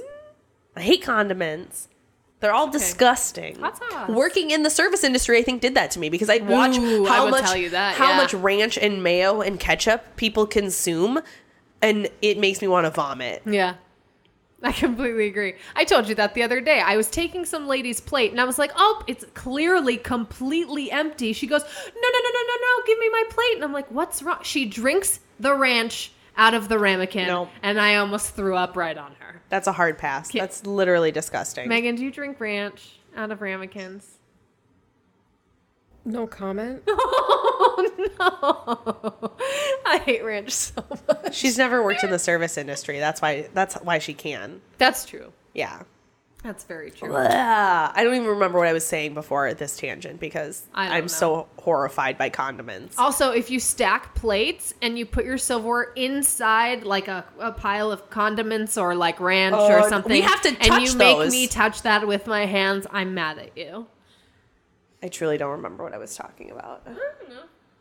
I 0.76 0.82
hate 0.82 1.02
condiments. 1.02 1.88
They're 2.40 2.54
all 2.54 2.70
disgusting. 2.70 3.58
Hot 3.60 3.78
sauce. 3.78 4.10
Working 4.10 4.52
in 4.52 4.64
the 4.64 4.70
service 4.70 5.04
industry, 5.04 5.38
I 5.38 5.44
think 5.44 5.62
did 5.62 5.76
that 5.76 5.92
to 5.92 6.00
me 6.00 6.10
because 6.10 6.30
I'd 6.30 6.48
watch 6.48 6.78
Ooh, 6.78 7.06
I 7.06 7.10
how 7.10 7.24
would 7.26 7.32
much 7.32 7.44
tell 7.44 7.56
you 7.56 7.70
that, 7.70 7.96
how 7.96 8.10
yeah. 8.10 8.18
much 8.18 8.34
ranch 8.34 8.78
and 8.78 9.02
mayo 9.02 9.42
and 9.42 9.60
ketchup 9.60 10.18
people 10.18 10.46
consume, 10.46 11.22
and 11.82 12.10
it 12.22 12.38
makes 12.38 12.62
me 12.62 12.68
want 12.68 12.86
to 12.86 12.92
vomit. 12.92 13.44
Yeah. 13.46 13.76
I 14.64 14.72
completely 14.72 15.28
agree. 15.28 15.56
I 15.76 15.84
told 15.84 16.08
you 16.08 16.16
that 16.16 16.34
the 16.34 16.44
other 16.44 16.62
day. 16.62 16.80
I 16.80 16.96
was 16.96 17.10
taking 17.10 17.46
some 17.46 17.68
lady's 17.68 18.00
plate 18.00 18.32
and 18.32 18.40
I 18.40 18.46
was 18.46 18.58
like, 18.58 18.72
oh, 18.76 19.04
it's 19.08 19.26
clearly 19.34 19.98
completely 19.98 20.90
empty. 20.90 21.34
She 21.34 21.48
goes, 21.48 21.62
no, 21.62 21.68
no, 21.68 22.20
no, 22.20 22.30
no, 22.34 22.42
no, 22.48 22.56
no, 22.62 22.86
give 22.86 22.98
me 22.98 23.10
my 23.10 23.24
plate. 23.30 23.56
And 23.56 23.64
I'm 23.64 23.74
like, 23.74 23.92
what's 23.92 24.24
wrong? 24.24 24.40
She 24.44 24.66
drinks 24.66 25.20
the 25.40 25.54
ranch 25.54 26.14
out 26.38 26.54
of 26.54 26.70
the 26.70 26.80
ramekin. 26.80 27.28
Nope. 27.28 27.50
And 27.62 27.80
I 27.80 27.96
almost 27.96 28.36
threw 28.36 28.56
up 28.56 28.78
right 28.78 28.98
on 28.98 29.14
her. 29.20 29.42
That's 29.50 29.68
a 29.68 29.74
hard 29.74 29.98
pass. 29.98 30.34
Yeah. 30.34 30.44
That's 30.44 30.66
literally 30.66 31.12
disgusting. 31.12 31.68
Megan, 31.68 31.96
do 31.96 32.04
you 32.04 32.12
drink 32.12 32.40
ranch 32.40 33.00
out 33.16 33.32
of 33.32 33.42
ramekins? 33.42 34.18
No 36.06 36.26
comment. 36.26 36.84
Oh, 37.76 39.10
no. 39.24 39.32
I 39.86 39.98
hate 40.00 40.24
ranch 40.24 40.52
so 40.52 40.84
much. 41.08 41.36
She's 41.36 41.58
never 41.58 41.84
worked 41.84 42.04
in 42.04 42.12
the 42.12 42.20
service 42.20 42.58
industry. 42.58 43.00
That's 43.00 43.22
why. 43.22 43.48
That's 43.54 43.76
why 43.76 44.00
she 44.00 44.14
can. 44.14 44.62
That's 44.78 45.06
true. 45.06 45.32
Yeah. 45.54 45.84
That's 46.44 46.66
very 46.66 46.92
true. 46.92 47.16
Ugh. 47.16 47.92
I 47.96 48.04
don't 48.04 48.16
even 48.16 48.28
remember 48.28 48.60
what 48.60 48.68
I 48.68 48.74
was 48.74 48.86
saying 48.86 49.14
before 49.14 49.54
this 49.54 49.78
tangent 49.78 50.20
because 50.20 50.64
I 50.74 50.88
don't 50.88 50.94
I'm 50.98 51.04
know. 51.04 51.08
so 51.08 51.48
horrified 51.60 52.18
by 52.18 52.30
condiments. 52.30 52.98
Also, 53.00 53.32
if 53.32 53.50
you 53.50 53.62
stack 53.62 54.14
plates 54.14 54.74
and 54.82 55.00
you 55.00 55.06
put 55.06 55.24
your 55.24 55.38
silverware 55.38 55.94
inside 55.96 56.84
like 56.84 57.08
a, 57.08 57.24
a 57.40 57.54
pile 57.54 57.94
of 57.94 58.10
condiments 58.10 58.78
or 58.78 58.94
like 58.94 59.22
ranch 59.22 59.56
Oh, 59.58 59.72
or 59.72 59.88
something, 59.88 60.12
we 60.12 60.20
have 60.20 60.42
to 60.42 60.50
and 60.50 60.84
you 60.84 60.94
make 60.98 61.18
those. 61.18 61.32
me 61.32 61.48
touch 61.48 61.82
that 61.84 62.06
with 62.06 62.28
my 62.28 62.46
hands, 62.46 62.86
I'm 62.92 63.14
mad 63.14 63.38
at 63.38 63.58
you. 63.58 63.88
I 65.02 65.08
truly 65.08 65.38
don't 65.38 65.52
remember 65.52 65.82
what 65.86 65.94
I 65.94 65.98
was 65.98 66.14
talking 66.14 66.52
about. 66.52 66.84
This 66.86 66.98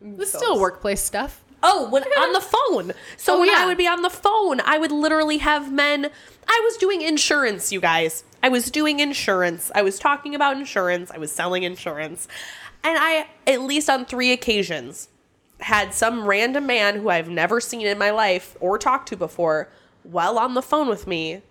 Mm, 0.02 0.20
is 0.20 0.32
still 0.32 0.60
workplace 0.60 1.00
stuff. 1.00 1.42
Oh, 1.62 1.88
when 1.90 2.02
on 2.02 2.32
the 2.32 2.40
phone. 2.40 2.92
So 3.16 3.36
Oh, 3.36 3.40
when 3.40 3.50
I 3.50 3.66
would 3.66 3.78
be 3.78 3.86
on 3.86 4.02
the 4.02 4.10
phone, 4.10 4.60
I 4.60 4.78
would 4.78 4.90
literally 4.90 5.38
have 5.38 5.72
men. 5.72 6.10
I 6.48 6.60
was 6.64 6.76
doing 6.76 7.02
insurance, 7.02 7.70
you 7.70 7.80
guys. 7.80 8.24
I 8.42 8.48
was 8.48 8.70
doing 8.70 8.98
insurance. 8.98 9.70
I 9.74 9.82
was 9.82 9.98
talking 9.98 10.34
about 10.34 10.56
insurance. 10.56 11.12
I 11.12 11.18
was 11.18 11.30
selling 11.30 11.62
insurance. 11.62 12.26
And 12.82 12.98
I, 12.98 13.26
at 13.46 13.60
least 13.60 13.88
on 13.88 14.04
three 14.04 14.32
occasions, 14.32 15.08
had 15.60 15.94
some 15.94 16.26
random 16.26 16.66
man 16.66 16.96
who 16.96 17.08
I've 17.08 17.28
never 17.28 17.60
seen 17.60 17.86
in 17.86 17.96
my 17.96 18.10
life 18.10 18.56
or 18.58 18.76
talked 18.78 19.08
to 19.10 19.16
before 19.16 19.68
while 20.02 20.38
on 20.38 20.54
the 20.54 20.62
phone 20.62 20.88
with 20.88 21.06
me. 21.06 21.42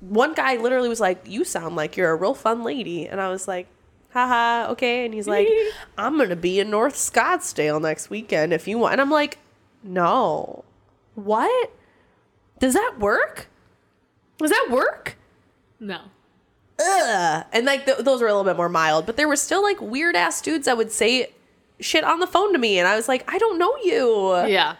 One 0.00 0.34
guy 0.34 0.56
literally 0.56 0.88
was 0.88 0.98
like, 0.98 1.22
You 1.24 1.44
sound 1.44 1.76
like 1.76 1.96
you're 1.96 2.10
a 2.10 2.16
real 2.16 2.34
fun 2.34 2.64
lady. 2.64 3.06
And 3.06 3.20
I 3.20 3.28
was 3.28 3.46
like, 3.46 3.68
haha, 4.12 4.70
okay. 4.72 5.04
And 5.04 5.14
he's 5.14 5.26
like, 5.28 5.48
I'm 5.98 6.16
going 6.16 6.28
to 6.30 6.36
be 6.36 6.60
in 6.60 6.70
North 6.70 6.94
Scottsdale 6.94 7.80
next 7.80 8.10
weekend 8.10 8.52
if 8.52 8.66
you 8.66 8.78
want. 8.78 8.92
And 8.92 9.00
I'm 9.00 9.10
like, 9.10 9.38
no. 9.82 10.64
What? 11.14 11.72
Does 12.58 12.74
that 12.74 12.94
work? 12.98 13.48
Does 14.38 14.50
that 14.50 14.68
work? 14.70 15.16
No. 15.80 16.00
Ugh. 16.78 17.44
And 17.52 17.66
like 17.66 17.86
th- 17.86 17.98
those 17.98 18.20
were 18.20 18.28
a 18.28 18.30
little 18.32 18.44
bit 18.44 18.56
more 18.56 18.68
mild, 18.68 19.06
but 19.06 19.16
there 19.16 19.28
were 19.28 19.36
still 19.36 19.62
like 19.62 19.80
weird 19.80 20.14
ass 20.16 20.42
dudes 20.42 20.66
that 20.66 20.76
would 20.76 20.92
say 20.92 21.30
shit 21.80 22.04
on 22.04 22.20
the 22.20 22.26
phone 22.26 22.52
to 22.52 22.58
me. 22.58 22.78
And 22.78 22.86
I 22.88 22.96
was 22.96 23.08
like, 23.08 23.30
I 23.32 23.38
don't 23.38 23.58
know 23.58 23.74
you. 23.82 24.36
Yeah. 24.46 24.76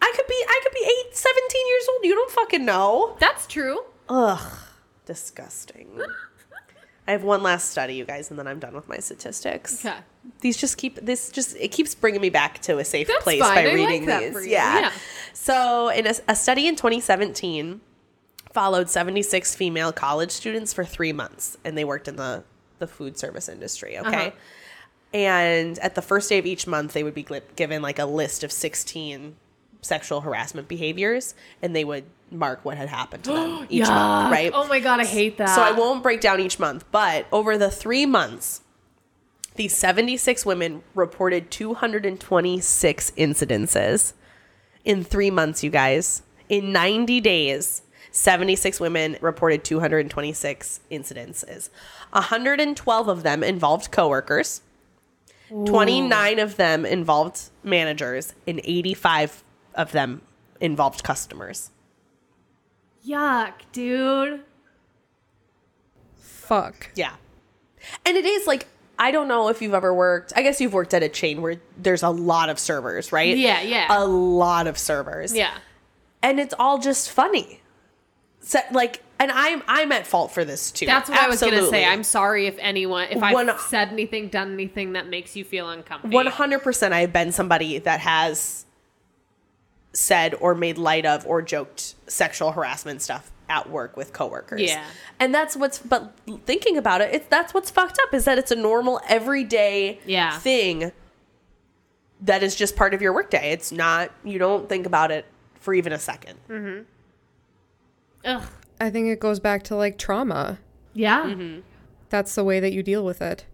I 0.00 0.12
could 0.16 0.26
be, 0.26 0.34
I 0.48 0.60
could 0.62 0.72
be 0.72 0.84
eight, 0.84 1.16
17 1.16 1.68
years 1.68 1.86
old. 1.92 2.04
You 2.04 2.14
don't 2.14 2.30
fucking 2.30 2.64
know. 2.64 3.16
That's 3.20 3.46
true. 3.46 3.80
Ugh. 4.08 4.58
Disgusting. 5.06 5.88
I 7.08 7.12
have 7.12 7.24
one 7.24 7.42
last 7.42 7.70
study, 7.70 7.94
you 7.94 8.04
guys, 8.04 8.28
and 8.28 8.38
then 8.38 8.46
I'm 8.46 8.58
done 8.58 8.74
with 8.74 8.86
my 8.86 8.98
statistics. 8.98 9.82
Okay. 9.84 9.96
These 10.42 10.58
just 10.58 10.76
keep 10.76 10.96
this 10.96 11.30
just 11.30 11.56
it 11.56 11.68
keeps 11.68 11.94
bringing 11.94 12.20
me 12.20 12.28
back 12.28 12.60
to 12.60 12.76
a 12.78 12.84
safe 12.84 13.06
That's 13.08 13.24
place 13.24 13.40
fine. 13.40 13.54
by 13.54 13.70
I 13.70 13.72
reading 13.72 14.04
that 14.06 14.34
these. 14.34 14.46
Yeah. 14.46 14.80
Yeah. 14.80 14.92
So, 15.32 15.88
in 15.88 16.06
a, 16.06 16.14
a 16.28 16.36
study 16.36 16.68
in 16.68 16.76
2017 16.76 17.80
followed 18.52 18.90
76 18.90 19.54
female 19.54 19.90
college 19.92 20.30
students 20.30 20.72
for 20.74 20.84
3 20.84 21.12
months 21.12 21.56
and 21.64 21.78
they 21.78 21.84
worked 21.84 22.08
in 22.08 22.16
the 22.16 22.44
the 22.78 22.86
food 22.86 23.18
service 23.18 23.48
industry, 23.48 23.98
okay? 23.98 24.28
Uh-huh. 24.28 24.36
And 25.14 25.78
at 25.78 25.94
the 25.94 26.02
first 26.02 26.28
day 26.28 26.38
of 26.38 26.44
each 26.44 26.66
month 26.66 26.92
they 26.92 27.02
would 27.02 27.14
be 27.14 27.26
given 27.56 27.80
like 27.80 27.98
a 27.98 28.04
list 28.04 28.44
of 28.44 28.52
16 28.52 29.34
sexual 29.80 30.20
harassment 30.20 30.68
behaviors 30.68 31.34
and 31.62 31.74
they 31.74 31.84
would 31.84 32.04
mark 32.30 32.64
what 32.64 32.76
had 32.76 32.88
happened 32.88 33.24
to 33.24 33.32
them 33.32 33.66
each 33.68 33.86
month, 33.86 34.32
right? 34.32 34.50
Oh 34.54 34.66
my 34.66 34.80
god, 34.80 35.00
I 35.00 35.04
hate 35.04 35.38
that. 35.38 35.54
So 35.54 35.62
I 35.62 35.72
won't 35.72 36.02
break 36.02 36.20
down 36.20 36.40
each 36.40 36.58
month, 36.58 36.84
but 36.90 37.26
over 37.32 37.56
the 37.56 37.70
three 37.70 38.06
months, 38.06 38.62
these 39.54 39.76
76 39.76 40.46
women 40.46 40.82
reported 40.94 41.50
226 41.50 43.10
incidences 43.12 44.12
in 44.84 45.04
three 45.04 45.30
months, 45.30 45.64
you 45.64 45.70
guys. 45.70 46.22
In 46.48 46.72
90 46.72 47.20
days, 47.20 47.82
76 48.12 48.80
women 48.80 49.16
reported 49.20 49.64
226 49.64 50.80
incidences. 50.90 51.70
112 52.12 53.08
of 53.08 53.22
them 53.22 53.42
involved 53.42 53.90
coworkers. 53.90 54.62
29 55.48 56.38
of 56.38 56.56
them 56.56 56.84
involved 56.84 57.48
managers, 57.64 58.34
and 58.46 58.60
85 58.64 59.42
of 59.78 59.92
them 59.92 60.20
involved 60.60 61.02
customers. 61.02 61.70
Yuck, 63.06 63.52
dude. 63.72 64.42
Fuck. 66.18 66.90
Yeah. 66.94 67.14
And 68.04 68.16
it 68.16 68.26
is 68.26 68.46
like 68.46 68.66
I 68.98 69.12
don't 69.12 69.28
know 69.28 69.48
if 69.48 69.62
you've 69.62 69.74
ever 69.74 69.94
worked. 69.94 70.32
I 70.34 70.42
guess 70.42 70.60
you've 70.60 70.74
worked 70.74 70.92
at 70.92 71.02
a 71.04 71.08
chain 71.08 71.40
where 71.40 71.60
there's 71.76 72.02
a 72.02 72.10
lot 72.10 72.48
of 72.50 72.58
servers, 72.58 73.12
right? 73.12 73.36
Yeah, 73.36 73.60
yeah. 73.62 73.86
A 73.88 74.04
lot 74.04 74.66
of 74.66 74.76
servers. 74.76 75.32
Yeah. 75.32 75.56
And 76.20 76.40
it's 76.40 76.54
all 76.58 76.78
just 76.78 77.10
funny. 77.10 77.62
So, 78.40 78.58
like 78.72 79.02
and 79.20 79.30
I'm 79.30 79.62
I'm 79.68 79.92
at 79.92 80.06
fault 80.06 80.32
for 80.32 80.44
this 80.44 80.70
too. 80.72 80.86
That's 80.86 81.08
what 81.08 81.18
I 81.18 81.28
was 81.28 81.40
gonna 81.40 81.66
say. 81.68 81.84
I'm 81.84 82.02
sorry 82.02 82.46
if 82.46 82.56
anyone, 82.58 83.08
if 83.10 83.22
I've 83.22 83.34
One- 83.34 83.58
said 83.58 83.88
anything, 83.88 84.28
done 84.28 84.52
anything 84.52 84.94
that 84.94 85.06
makes 85.08 85.36
you 85.36 85.44
feel 85.44 85.68
uncomfortable. 85.70 86.18
100% 86.18 86.92
I've 86.92 87.12
been 87.12 87.30
somebody 87.32 87.78
that 87.78 88.00
has 88.00 88.64
said 89.98 90.34
or 90.40 90.54
made 90.54 90.78
light 90.78 91.04
of 91.04 91.26
or 91.26 91.42
joked 91.42 91.94
sexual 92.06 92.52
harassment 92.52 93.02
stuff 93.02 93.30
at 93.48 93.68
work 93.68 93.96
with 93.96 94.12
coworkers. 94.12 94.60
Yeah. 94.62 94.84
And 95.18 95.34
that's 95.34 95.56
what's 95.56 95.78
but 95.78 96.12
thinking 96.44 96.76
about 96.76 97.00
it, 97.00 97.14
it's 97.14 97.26
that's 97.28 97.52
what's 97.54 97.70
fucked 97.70 97.98
up 98.06 98.14
is 98.14 98.24
that 98.26 98.38
it's 98.38 98.50
a 98.50 98.56
normal 98.56 99.00
everyday 99.08 99.98
Yeah. 100.06 100.38
thing 100.38 100.92
that 102.20 102.42
is 102.42 102.54
just 102.54 102.76
part 102.76 102.94
of 102.94 103.00
your 103.02 103.12
workday. 103.12 103.50
It's 103.52 103.72
not 103.72 104.10
you 104.24 104.38
don't 104.38 104.68
think 104.68 104.86
about 104.86 105.10
it 105.10 105.24
for 105.54 105.74
even 105.74 105.92
a 105.92 105.98
second. 105.98 106.38
Mm. 106.48 106.76
Hmm. 106.76 106.82
Ugh. 108.24 108.48
I 108.80 108.90
think 108.90 109.08
it 109.08 109.18
goes 109.20 109.40
back 109.40 109.62
to 109.64 109.76
like 109.76 109.98
trauma. 109.98 110.58
Yeah. 110.94 111.24
Mm-hmm. 111.24 111.60
That's 112.10 112.34
the 112.34 112.44
way 112.44 112.60
that 112.60 112.72
you 112.72 112.82
deal 112.82 113.04
with 113.04 113.20
it. 113.20 113.44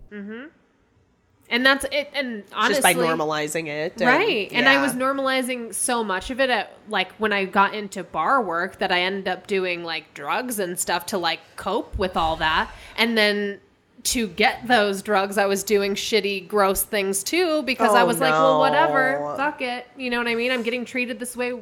And 1.55 1.65
that's 1.65 1.85
it. 1.93 2.11
And 2.15 2.43
honestly, 2.53 2.75
just 2.75 2.83
by 2.83 2.95
normalizing 2.95 3.69
it. 3.69 3.93
and- 4.01 4.07
right. 4.09 4.51
And 4.53 4.69
I 4.69 4.83
was 4.83 4.93
normalizing 4.93 5.73
so 5.73 6.03
much 6.03 6.31
of 6.31 6.41
it 6.41 6.51
at 6.51 6.73
like 6.89 7.13
when 7.13 7.33
I 7.33 7.45
got 7.45 7.75
into 7.75 8.03
bar 8.03 8.43
work 8.43 8.79
that 8.81 8.91
I 8.91 9.03
ended 9.03 9.29
up 9.29 9.47
doing 9.47 9.85
like 9.85 10.13
drugs 10.15 10.59
and 10.59 10.77
stuff 10.79 11.07
to 11.07 11.19
like 11.19 11.39
cope 11.55 11.97
with 11.97 12.17
all 12.17 12.35
that. 12.37 12.71
And 12.97 13.17
then 13.17 13.61
to 14.05 14.27
get 14.27 14.67
those 14.67 15.01
drugs, 15.01 15.39
I 15.39 15.47
was 15.47 15.63
doing 15.63 15.95
shitty, 15.95 16.49
gross 16.49 16.83
things 16.83 17.23
too 17.23 17.63
because 17.63 17.95
I 17.95 18.03
Oh, 18.03 18.07
was 18.07 18.19
like, 18.19 18.33
well, 18.33 18.59
whatever, 18.59 19.35
fuck 19.37 19.63
it. 19.63 19.87
You 19.97 20.11
know 20.11 20.19
what 20.19 20.27
I 20.27 20.35
mean? 20.35 20.51
I'm 20.51 20.63
getting 20.65 20.85
treated 20.85 21.21
this 21.21 21.37
way, 21.37 21.53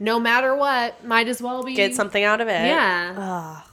no 0.00 0.18
matter 0.18 0.54
what. 0.56 1.04
Might 1.04 1.28
as 1.28 1.40
well 1.40 1.62
be 1.62 1.74
get 1.74 1.94
something 1.94 2.24
out 2.24 2.40
of 2.40 2.48
it. 2.48 2.66
Yeah, 2.66 3.14
Ugh. 3.16 3.64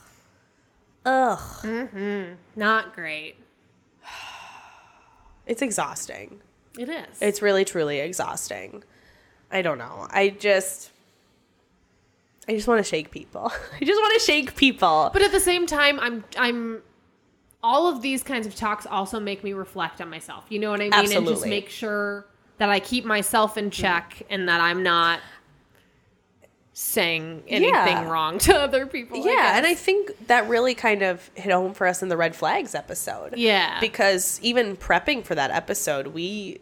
Ugh. 1.07 1.39
Mm-hmm. 1.63 2.33
not 2.55 2.95
great. 2.95 3.35
It's 5.45 5.61
exhausting. 5.61 6.41
It 6.77 6.89
is. 6.89 7.21
It's 7.21 7.41
really 7.41 7.65
truly 7.65 7.99
exhausting. 7.99 8.83
I 9.51 9.61
don't 9.61 9.77
know. 9.77 10.07
I 10.09 10.29
just 10.29 10.91
I 12.47 12.53
just 12.53 12.67
want 12.67 12.83
to 12.83 12.89
shake 12.89 13.11
people. 13.11 13.51
I 13.81 13.85
just 13.85 14.01
want 14.01 14.13
to 14.19 14.25
shake 14.25 14.55
people. 14.55 15.09
But 15.13 15.21
at 15.21 15.31
the 15.31 15.39
same 15.39 15.65
time, 15.65 15.99
I'm 15.99 16.23
I'm 16.37 16.81
all 17.63 17.87
of 17.87 18.01
these 18.01 18.21
kinds 18.21 18.45
of 18.45 18.55
talks 18.55 18.85
also 18.85 19.19
make 19.19 19.43
me 19.43 19.53
reflect 19.53 19.99
on 20.01 20.09
myself. 20.09 20.45
You 20.49 20.59
know 20.59 20.69
what 20.69 20.81
I 20.81 20.83
mean? 20.83 20.93
Absolutely. 20.93 21.17
And 21.17 21.27
just 21.27 21.47
make 21.47 21.69
sure 21.69 22.27
that 22.57 22.69
I 22.69 22.79
keep 22.79 23.05
myself 23.05 23.57
in 23.57 23.71
check 23.71 24.21
and 24.29 24.47
that 24.47 24.61
I'm 24.61 24.83
not 24.83 25.19
saying 26.77 27.41
anything 27.47 27.73
Yeah. 27.73 28.09
wrong 28.09 28.37
to 28.47 28.53
other 28.53 28.85
people. 28.85 29.25
yeah, 29.25 29.55
and 29.57 29.65
I 29.65 29.73
think 29.75 30.27
that 30.27 30.49
really 30.49 30.75
kind 30.75 31.03
of 31.03 31.29
hit 31.33 31.53
home 31.53 31.73
for 31.73 31.87
us 31.87 32.03
in 32.03 32.09
the 32.09 32.17
red 32.17 32.35
flags 32.35 32.75
episode. 32.75 33.37
Yeah. 33.37 33.79
Because 33.79 34.39
even 34.43 34.75
prepping 34.75 35.23
for 35.23 35.35
that 35.35 35.51
episode, 35.51 36.07
we 36.07 36.59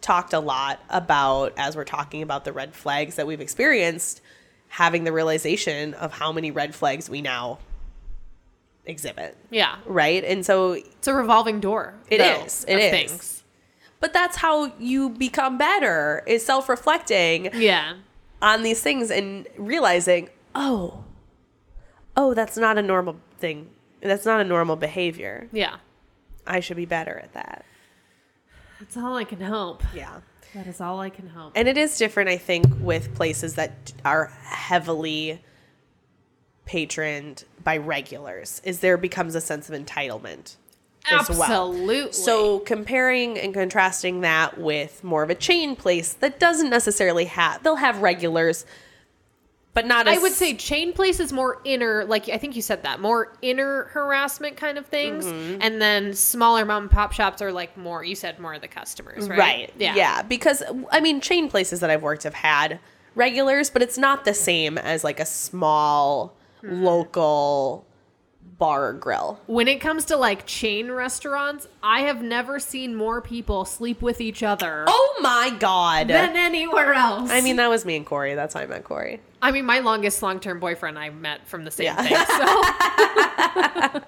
talked 0.00 0.32
a 0.32 0.40
lot 0.40 0.80
about 0.90 1.52
as 1.56 1.76
we're 1.76 1.84
talking 1.84 2.22
about 2.22 2.44
the 2.44 2.52
red 2.52 2.74
flags 2.74 3.14
that 3.14 3.26
we've 3.28 3.40
experienced, 3.40 4.20
having 4.68 5.04
the 5.04 5.12
realization 5.12 5.94
of 5.94 6.10
how 6.12 6.32
many 6.32 6.50
red 6.50 6.74
flags 6.74 7.08
we 7.08 7.22
now 7.22 7.58
exhibit. 8.86 9.36
yeah, 9.50 9.76
Right? 9.86 10.24
And 10.24 10.44
so 10.44 10.72
it's 10.72 11.06
a 11.06 11.14
revolving 11.14 11.60
door. 11.60 11.94
It 12.08 12.20
is. 12.20 12.46
is. 12.60 12.64
It 12.66 12.78
is. 12.78 12.90
Things. 12.90 13.42
but 14.00 14.12
that's 14.12 14.38
how 14.38 14.72
you 14.80 15.10
become 15.10 15.56
better 15.56 16.24
is 16.26 16.44
self-reflecting 16.44 17.50
Yeah. 17.54 17.94
On 18.42 18.62
these 18.62 18.80
things 18.82 19.10
and 19.10 19.46
realizing, 19.56 20.28
oh, 20.54 21.04
oh, 22.16 22.34
that's 22.34 22.56
not 22.56 22.78
a 22.78 22.82
normal 22.82 23.16
thing. 23.38 23.70
That's 24.00 24.24
not 24.24 24.40
a 24.40 24.44
normal 24.44 24.76
behavior. 24.76 25.48
Yeah. 25.52 25.76
I 26.46 26.60
should 26.60 26.76
be 26.76 26.86
better 26.86 27.18
at 27.18 27.32
that. 27.34 27.64
That's 28.78 28.96
all 28.96 29.16
I 29.16 29.24
can 29.24 29.40
help. 29.40 29.82
Yeah. 29.94 30.20
That 30.54 30.66
is 30.66 30.80
all 30.80 31.00
I 31.00 31.10
can 31.10 31.28
help. 31.28 31.52
And 31.54 31.68
it 31.68 31.76
is 31.76 31.96
different, 31.96 32.28
I 32.28 32.36
think, 32.36 32.66
with 32.80 33.14
places 33.14 33.54
that 33.54 33.92
are 34.04 34.26
heavily 34.42 35.44
patroned 36.64 37.44
by 37.62 37.76
regulars, 37.76 38.60
is 38.64 38.80
there 38.80 38.96
becomes 38.96 39.34
a 39.34 39.40
sense 39.40 39.68
of 39.68 39.80
entitlement 39.80 40.56
as 41.10 41.28
well. 41.30 41.42
Absolutely. 41.70 42.12
So 42.12 42.58
comparing 42.60 43.38
and 43.38 43.54
contrasting 43.54 44.20
that 44.22 44.58
with 44.58 45.02
more 45.04 45.22
of 45.22 45.30
a 45.30 45.34
chain 45.34 45.76
place 45.76 46.12
that 46.14 46.40
doesn't 46.40 46.70
necessarily 46.70 47.26
have, 47.26 47.62
they'll 47.62 47.76
have 47.76 48.02
regulars, 48.02 48.66
but 49.72 49.86
not. 49.86 50.08
I 50.08 50.18
would 50.18 50.32
say 50.32 50.54
chain 50.54 50.92
place 50.92 51.20
is 51.20 51.32
more 51.32 51.60
inner, 51.64 52.04
like 52.04 52.28
I 52.28 52.38
think 52.38 52.56
you 52.56 52.62
said 52.62 52.82
that, 52.82 53.00
more 53.00 53.36
inner 53.40 53.84
harassment 53.92 54.56
kind 54.56 54.76
of 54.78 54.86
things, 54.86 55.24
Mm-hmm. 55.24 55.62
and 55.62 55.80
then 55.80 56.12
smaller 56.14 56.64
mom 56.64 56.82
and 56.84 56.90
pop 56.90 57.12
shops 57.12 57.40
are 57.40 57.52
like 57.52 57.76
more. 57.76 58.04
You 58.04 58.14
said 58.16 58.38
more 58.38 58.54
of 58.54 58.60
the 58.60 58.68
customers, 58.68 59.28
right? 59.28 59.38
Right. 59.38 59.72
Yeah. 59.78 60.22
Because 60.22 60.62
I 60.90 61.00
mean, 61.00 61.20
chain 61.20 61.48
places 61.48 61.80
that 61.80 61.88
I've 61.90 62.02
worked 62.02 62.24
have 62.24 62.34
had 62.34 62.80
regulars, 63.14 63.70
but 63.70 63.80
it's 63.82 63.96
not 63.98 64.24
the 64.24 64.34
same 64.34 64.76
as 64.76 65.04
like 65.04 65.20
a 65.20 65.26
small 65.26 66.34
Hmm. 66.60 66.82
local 66.84 67.86
bar 68.60 68.86
or 68.88 68.92
grill. 68.92 69.40
When 69.46 69.66
it 69.66 69.80
comes 69.80 70.04
to 70.04 70.16
like 70.16 70.46
chain 70.46 70.92
restaurants, 70.92 71.66
I 71.82 72.02
have 72.02 72.22
never 72.22 72.60
seen 72.60 72.94
more 72.94 73.20
people 73.20 73.64
sleep 73.64 74.00
with 74.02 74.20
each 74.20 74.44
other 74.44 74.84
Oh 74.86 75.18
my 75.20 75.50
god. 75.58 76.06
than 76.08 76.36
anywhere 76.36 76.94
else. 76.94 77.30
I 77.30 77.40
mean, 77.40 77.56
that 77.56 77.68
was 77.68 77.84
me 77.84 77.96
and 77.96 78.06
Corey. 78.06 78.34
That's 78.36 78.54
how 78.54 78.60
I 78.60 78.66
met 78.66 78.84
Corey. 78.84 79.20
I 79.42 79.50
mean, 79.50 79.64
my 79.64 79.78
longest 79.80 80.22
long 80.22 80.38
term 80.38 80.60
boyfriend 80.60 80.96
I 80.98 81.10
met 81.10 81.48
from 81.48 81.64
the 81.64 81.70
same 81.72 81.86
Yeah. 81.86 81.96
thing, 82.02 82.16
so 82.36 84.04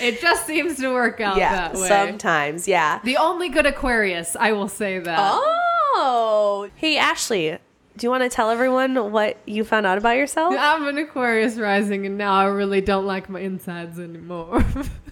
it 0.04 0.20
just 0.20 0.46
seems 0.46 0.78
to 0.78 0.88
work 0.92 1.20
out 1.20 1.36
yeah. 1.36 1.68
that 1.68 1.74
way. 1.78 1.86
Sometimes. 1.88 2.66
Yeah. 2.66 2.98
the 3.04 3.18
only 3.18 3.48
good 3.50 3.66
Aquarius, 3.66 4.34
I 4.34 4.52
will 4.52 4.68
say 4.68 4.98
that. 4.98 5.18
Oh. 5.20 6.70
Hey, 6.76 6.96
Ashley. 6.96 7.58
Do 7.98 8.06
you 8.06 8.10
want 8.10 8.22
to 8.22 8.28
tell 8.28 8.48
everyone 8.50 9.10
what 9.10 9.36
you 9.44 9.64
found 9.64 9.84
out 9.84 9.98
about 9.98 10.16
yourself? 10.16 10.54
I'm 10.56 10.86
an 10.86 10.98
Aquarius 10.98 11.56
rising, 11.56 12.06
and 12.06 12.16
now 12.16 12.32
I 12.32 12.44
really 12.44 12.80
don't 12.80 13.06
like 13.06 13.28
my 13.28 13.40
insides 13.40 13.98
anymore. 13.98 14.64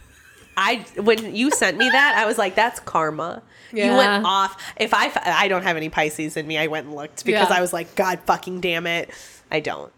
I 0.56 0.86
when 0.96 1.34
you 1.34 1.50
sent 1.50 1.76
me 1.76 1.88
that, 1.90 2.14
I 2.16 2.24
was 2.26 2.38
like, 2.38 2.54
"That's 2.54 2.78
karma." 2.80 3.42
You 3.72 3.92
went 3.92 4.24
off. 4.24 4.62
If 4.76 4.94
I 4.94 5.10
I 5.24 5.48
don't 5.48 5.64
have 5.64 5.76
any 5.76 5.88
Pisces 5.88 6.36
in 6.36 6.46
me, 6.46 6.56
I 6.58 6.68
went 6.68 6.86
and 6.86 6.94
looked 6.94 7.24
because 7.24 7.50
Yeah. 7.50 7.56
I 7.56 7.60
was 7.60 7.72
like, 7.72 7.94
"God 7.96 8.20
fucking 8.24 8.60
damn 8.60 8.86
it!" 8.86 9.10
I 9.50 9.60
don't. 9.60 9.92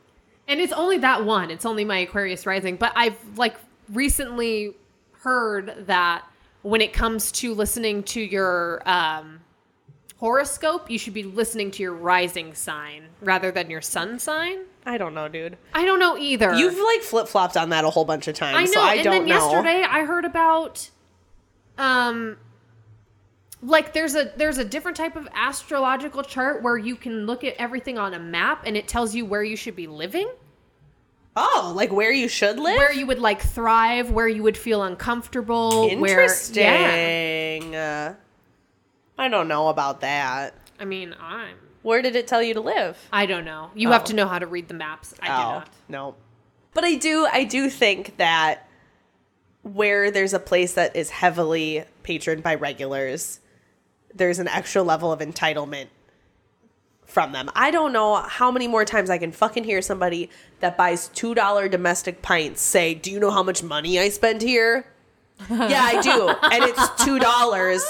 and 0.49 0.61
it's 0.61 0.73
only 0.73 0.97
that 0.99 1.25
one. 1.27 1.51
It's 1.51 1.67
only 1.67 1.85
my 1.85 1.99
Aquarius 1.99 2.47
rising. 2.47 2.77
But 2.77 2.93
I've 2.97 3.19
like 3.37 3.55
recently 3.93 4.75
heard 5.21 5.75
that 5.87 6.25
when 6.63 6.81
it 6.81 6.93
comes 6.95 7.31
to 7.33 7.53
listening 7.55 8.03
to 8.05 8.21
your 8.21 8.83
um, 8.89 9.38
horoscope, 10.19 10.91
you 10.91 10.99
should 10.99 11.15
be 11.15 11.23
listening 11.25 11.71
to 11.73 11.83
your 11.83 11.95
rising 11.95 12.55
sign 12.55 13.05
rather 13.21 13.51
than 13.51 13.71
your 13.71 13.81
sun 13.81 14.19
sign. 14.19 14.59
I 14.87 14.99
don't 14.99 15.15
know, 15.15 15.29
dude. 15.29 15.57
I 15.75 15.85
don't 15.85 15.99
know 15.99 16.17
either. 16.17 16.55
You've 16.55 16.79
like 16.79 17.03
flip 17.03 17.29
flopped 17.29 17.57
on 17.57 17.71
that 17.71 17.85
a 17.85 17.91
whole 17.91 18.05
bunch 18.05 18.27
of 18.29 18.35
times. 18.35 18.57
I 18.59 18.65
know. 18.65 18.73
So 18.73 18.81
I 18.81 18.95
and 18.95 19.05
don't 19.05 19.13
then 19.13 19.27
know. 19.27 19.35
yesterday 19.53 19.83
I 19.89 20.05
heard 20.05 20.25
about 20.25 20.91
um 21.77 22.37
like 23.63 23.93
there's 23.93 24.15
a 24.15 24.33
there's 24.37 24.59
a 24.59 24.65
different 24.65 24.97
type 24.97 25.15
of 25.17 25.29
astrological 25.35 26.23
chart 26.23 26.63
where 26.63 26.77
you 26.79 26.97
can 26.97 27.27
look 27.27 27.45
at 27.45 27.55
everything 27.57 27.99
on 27.99 28.15
a 28.15 28.19
map 28.19 28.63
and 28.67 28.77
it 28.77 28.89
tells 28.89 29.15
you 29.15 29.25
where 29.27 29.43
you 29.43 29.57
should 29.57 29.77
be 29.77 29.87
living, 29.87 30.29
Oh, 31.37 31.73
like 31.77 31.93
where 31.93 32.13
you 32.13 32.29
should 32.29 32.59
live? 32.59 32.77
where 32.77 32.93
you 32.93 33.07
would 33.07 33.19
like 33.21 33.43
thrive, 33.43 34.11
where 34.11 34.27
you 34.29 34.43
would 34.43 34.57
feel 34.57 34.83
uncomfortable, 34.83 35.89
where 35.99 36.23
Interesting. 36.23 37.73
yeah. 37.73 38.15
Uh, 38.17 38.23
I 39.19 39.29
don't 39.29 39.49
know 39.49 39.69
about 39.69 40.01
that. 40.03 40.55
I 40.79 40.85
mean, 40.85 41.15
I'm 41.21 41.57
Where 41.83 42.03
did 42.03 42.15
it 42.17 42.27
tell 42.29 42.43
you 42.43 42.55
to 42.55 42.61
live? 42.61 42.97
I 43.13 43.27
don't 43.27 43.45
know. 43.45 43.71
You 43.75 43.91
have 43.91 44.03
Oh. 44.03 44.07
to 44.07 44.15
know 44.15 44.27
how 44.29 44.39
to 44.39 44.47
read 44.47 44.69
the 44.69 44.75
maps. 44.75 45.15
I 45.21 45.27
do 45.27 45.33
oh, 45.33 45.37
not. 45.37 45.69
no. 45.89 46.15
But 46.75 46.85
I 46.85 46.95
do 46.95 47.27
I 47.33 47.45
do 47.45 47.69
think 47.69 48.17
that 48.19 48.69
where 49.63 50.11
there's 50.11 50.33
a 50.35 50.39
place 50.39 50.75
that 50.75 50.95
is 50.97 51.11
heavily 51.11 51.85
patroned 52.03 52.43
by 52.43 52.55
regulars, 52.55 53.41
there's 54.15 54.39
an 54.39 54.49
extra 54.49 54.83
level 54.83 55.13
of 55.13 55.21
entitlement 55.21 55.89
from 57.05 57.33
them. 57.33 57.51
I 57.55 57.71
don't 57.71 57.93
know 57.93 58.17
how 58.17 58.51
many 58.51 58.69
more 58.69 58.85
times 58.85 59.09
I 59.11 59.19
can 59.19 59.33
fucking 59.33 59.65
hear 59.65 59.81
somebody 59.83 60.31
that 60.61 60.77
buys 60.77 61.09
$2 61.11 61.69
domestic 61.71 62.23
pints 62.23 62.61
say, 62.61 62.95
"Do 62.95 63.11
you 63.11 63.19
know 63.19 63.31
how 63.31 63.43
much 63.43 63.63
money 63.63 63.99
I 63.99 64.11
spend 64.11 64.43
here?" 64.43 64.87
yeah, 65.51 65.83
I 65.83 66.01
do. 66.03 66.29
And 66.29 66.65
it's 66.65 66.89
$2 67.03 67.81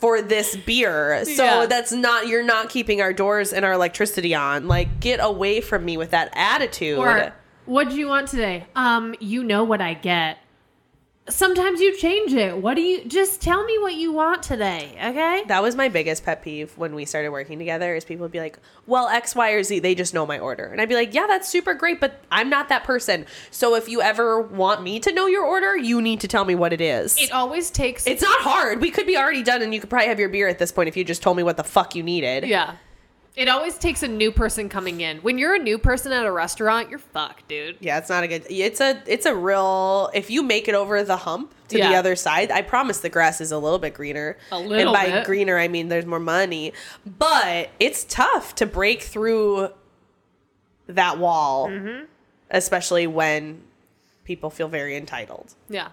for 0.00 0.22
this 0.22 0.56
beer. 0.56 1.24
So 1.24 1.44
Yeah. 1.44 1.66
that's 1.66 1.92
not 1.92 2.26
you're 2.26 2.42
not 2.42 2.68
keeping 2.70 3.00
our 3.00 3.12
doors 3.12 3.52
and 3.52 3.64
our 3.64 3.72
electricity 3.72 4.34
on. 4.34 4.66
Like 4.68 5.00
get 5.00 5.20
away 5.22 5.60
from 5.60 5.84
me 5.84 5.96
with 5.96 6.10
that 6.10 6.30
attitude. 6.34 6.98
Or 6.98 7.32
what 7.66 7.90
do 7.90 7.96
you 7.96 8.08
want 8.08 8.28
today? 8.28 8.66
Um, 8.74 9.14
you 9.20 9.44
know 9.44 9.62
what 9.64 9.80
I 9.80 9.94
get. 9.94 10.38
Sometimes 11.30 11.80
you 11.80 11.96
change 11.96 12.32
it. 12.32 12.56
What 12.56 12.74
do 12.74 12.82
you 12.82 13.04
just 13.04 13.40
tell 13.40 13.64
me 13.64 13.78
what 13.78 13.94
you 13.94 14.12
want 14.12 14.42
today, 14.42 14.92
okay? 15.02 15.44
That 15.46 15.62
was 15.62 15.76
my 15.76 15.88
biggest 15.88 16.24
pet 16.24 16.42
peeve 16.42 16.76
when 16.76 16.94
we 16.94 17.04
started 17.04 17.30
working 17.30 17.58
together 17.58 17.94
is 17.94 18.04
people 18.04 18.24
would 18.24 18.32
be 18.32 18.40
like, 18.40 18.58
well, 18.86 19.08
X, 19.08 19.34
Y, 19.34 19.50
or 19.52 19.62
Z, 19.62 19.78
they 19.78 19.94
just 19.94 20.12
know 20.12 20.26
my 20.26 20.38
order. 20.38 20.66
And 20.66 20.80
I'd 20.80 20.88
be 20.88 20.94
like, 20.94 21.14
yeah, 21.14 21.26
that's 21.26 21.48
super 21.48 21.74
great, 21.74 22.00
but 22.00 22.22
I'm 22.30 22.50
not 22.50 22.68
that 22.68 22.84
person. 22.84 23.26
So 23.50 23.74
if 23.76 23.88
you 23.88 24.02
ever 24.02 24.40
want 24.40 24.82
me 24.82 25.00
to 25.00 25.12
know 25.12 25.26
your 25.26 25.44
order, 25.44 25.76
you 25.76 26.02
need 26.02 26.20
to 26.20 26.28
tell 26.28 26.44
me 26.44 26.54
what 26.54 26.72
it 26.72 26.80
is. 26.80 27.16
It 27.20 27.32
always 27.32 27.70
takes 27.70 28.06
it's 28.06 28.22
not 28.22 28.40
hard. 28.40 28.80
We 28.80 28.90
could 28.90 29.06
be 29.06 29.16
already 29.16 29.42
done 29.42 29.62
and 29.62 29.72
you 29.72 29.80
could 29.80 29.90
probably 29.90 30.08
have 30.08 30.18
your 30.18 30.28
beer 30.28 30.48
at 30.48 30.58
this 30.58 30.72
point 30.72 30.88
if 30.88 30.96
you 30.96 31.04
just 31.04 31.22
told 31.22 31.36
me 31.36 31.42
what 31.42 31.56
the 31.56 31.64
fuck 31.64 31.94
you 31.94 32.02
needed. 32.02 32.44
Yeah. 32.44 32.76
It 33.40 33.48
always 33.48 33.78
takes 33.78 34.02
a 34.02 34.08
new 34.08 34.30
person 34.30 34.68
coming 34.68 35.00
in. 35.00 35.16
When 35.18 35.38
you're 35.38 35.54
a 35.54 35.58
new 35.58 35.78
person 35.78 36.12
at 36.12 36.26
a 36.26 36.30
restaurant, 36.30 36.90
you're 36.90 36.98
fucked, 36.98 37.48
dude. 37.48 37.78
Yeah, 37.80 37.96
it's 37.96 38.10
not 38.10 38.22
a 38.22 38.28
good. 38.28 38.44
It's 38.50 38.82
a 38.82 39.02
it's 39.06 39.24
a 39.24 39.34
real. 39.34 40.10
If 40.12 40.28
you 40.28 40.42
make 40.42 40.68
it 40.68 40.74
over 40.74 41.02
the 41.02 41.16
hump 41.16 41.54
to 41.68 41.78
the 41.78 41.94
other 41.94 42.16
side, 42.16 42.50
I 42.50 42.60
promise 42.60 43.00
the 43.00 43.08
grass 43.08 43.40
is 43.40 43.50
a 43.50 43.56
little 43.56 43.78
bit 43.78 43.94
greener. 43.94 44.36
A 44.52 44.58
little 44.58 44.94
and 44.94 44.94
by 44.94 45.10
bit. 45.10 45.24
greener, 45.24 45.56
I 45.56 45.68
mean 45.68 45.88
there's 45.88 46.04
more 46.04 46.20
money. 46.20 46.74
But 47.18 47.70
it's 47.80 48.04
tough 48.04 48.54
to 48.56 48.66
break 48.66 49.00
through 49.00 49.70
that 50.88 51.16
wall, 51.18 51.68
Mm-hmm. 51.68 52.04
especially 52.50 53.06
when 53.06 53.62
people 54.24 54.50
feel 54.50 54.68
very 54.68 54.96
entitled. 54.98 55.54
Yeah. 55.70 55.88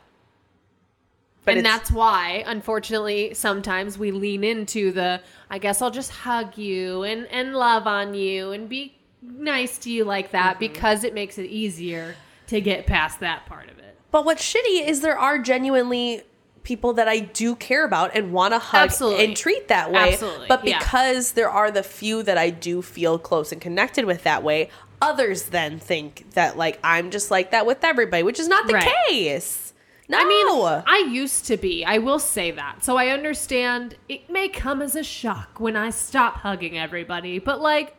But 1.47 1.57
and 1.57 1.65
that's 1.65 1.89
why, 1.89 2.43
unfortunately, 2.45 3.33
sometimes 3.33 3.97
we 3.97 4.11
lean 4.11 4.43
into 4.43 4.91
the 4.91 5.21
I 5.49 5.57
guess 5.57 5.81
I'll 5.81 5.89
just 5.91 6.11
hug 6.11 6.57
you 6.57 7.03
and, 7.03 7.25
and 7.27 7.55
love 7.55 7.87
on 7.87 8.13
you 8.13 8.51
and 8.51 8.69
be 8.69 8.95
nice 9.21 9.77
to 9.79 9.89
you 9.91 10.03
like 10.05 10.31
that 10.31 10.55
Mm-hmm. 10.57 10.59
because 10.73 11.03
it 11.03 11.13
makes 11.13 11.37
it 11.39 11.45
easier 11.45 12.15
to 12.47 12.61
get 12.61 12.85
past 12.85 13.19
that 13.21 13.45
part 13.47 13.69
of 13.69 13.79
it. 13.79 13.97
But 14.11 14.25
what's 14.25 14.43
shitty 14.53 14.87
is 14.87 15.01
there 15.01 15.17
are 15.17 15.39
genuinely 15.39 16.21
people 16.63 16.93
that 16.93 17.07
I 17.07 17.19
do 17.19 17.55
care 17.55 17.85
about 17.85 18.11
and 18.13 18.33
want 18.33 18.53
to 18.53 18.59
hug 18.59 18.89
Absolutely. 18.89 19.23
and 19.25 19.37
treat 19.37 19.69
that 19.69 19.89
way. 19.91 20.11
Absolutely, 20.13 20.47
But 20.49 20.65
yeah. 20.67 20.79
because 20.79 21.31
there 21.31 21.49
are 21.49 21.71
the 21.71 21.81
few 21.83 22.23
that 22.23 22.37
I 22.37 22.49
do 22.49 22.81
feel 22.81 23.17
close 23.17 23.51
and 23.53 23.61
connected 23.61 24.03
with 24.05 24.23
that 24.23 24.43
way, 24.43 24.69
others 25.01 25.43
then 25.43 25.79
think 25.79 26.25
that 26.33 26.57
like 26.57 26.77
I'm 26.83 27.09
just 27.09 27.31
like 27.31 27.51
that 27.51 27.65
with 27.65 27.83
everybody, 27.85 28.23
which 28.23 28.39
is 28.39 28.47
not 28.49 28.67
the 28.67 28.73
Right. 28.73 28.93
case. 29.07 29.66
No. 30.10 30.18
I 30.20 30.24
mean, 30.26 30.84
I 30.88 31.10
used 31.12 31.45
to 31.47 31.58
be. 31.58 31.84
I 31.84 31.97
will 31.97 32.20
say 32.20 32.51
that. 32.51 32.84
So 32.84 32.95
I 32.97 33.08
understand 33.08 33.95
it 34.08 34.30
may 34.30 34.47
come 34.47 34.82
as 34.82 34.95
a 34.95 35.03
shock 35.03 35.60
when 35.60 35.76
I 35.76 35.89
stop 35.89 36.36
hugging 36.38 36.78
everybody, 36.78 37.39
but 37.39 37.60
like, 37.60 37.95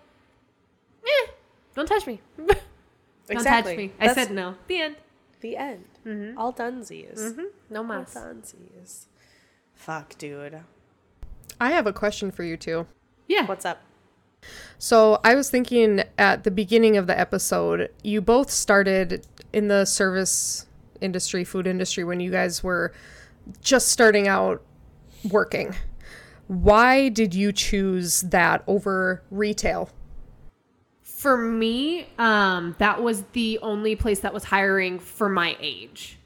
eh, 1.05 1.27
don't 1.75 1.87
touch 1.87 2.07
me. 2.07 2.21
don't 2.39 2.57
Exactly. 3.29 3.73
touch 3.73 3.79
me. 3.79 3.93
I 4.01 4.15
said 4.15 4.31
no. 4.31 4.55
The 4.69 4.81
end. 4.81 4.97
the 5.41 5.57
end. 5.57 5.85
All 6.39 6.53
dunsies. 6.55 7.37
No 7.69 7.81
All 7.81 7.85
mas. 7.85 8.15
dunsies. 8.15 9.05
Fuck, 9.75 10.17
dude. 10.17 10.61
I 11.61 11.71
have 11.73 11.87
a 11.87 11.93
question 11.93 12.31
for 12.31 12.43
you 12.43 12.57
two. 12.57 12.87
Yeah. 13.27 13.45
What's 13.47 13.67
up? 13.67 13.83
So 14.79 15.21
I 15.25 15.35
was 15.35 15.51
thinking 15.51 16.05
at 16.17 16.45
the 16.45 16.51
beginning 16.51 16.97
of 16.97 17.07
the 17.07 17.19
episode, 17.19 17.91
you 18.03 18.21
both 18.23 18.51
started 18.51 19.27
in 19.53 19.69
the 19.69 19.85
service 19.85 20.65
industry, 21.01 21.45
food 21.45 21.67
industry, 21.67 22.05
when 22.05 22.21
you 22.21 22.31
guys 22.31 22.63
were 22.63 22.93
just 23.61 23.89
starting 23.89 24.29
out 24.29 24.63
working. 25.31 25.75
Why 26.47 27.09
did 27.09 27.35
you 27.35 27.53
choose 27.53 28.23
that 28.23 28.63
over 28.67 29.23
retail? 29.31 29.91
For 31.03 31.37
me, 31.37 32.07
um, 32.19 32.77
that 32.79 33.03
was 33.03 33.25
the 33.33 33.59
only 33.61 33.97
place 33.97 34.21
that 34.21 34.33
was 34.33 34.45
hiring 34.45 34.99
for 34.99 35.29
my 35.29 35.57
age. 35.61 36.18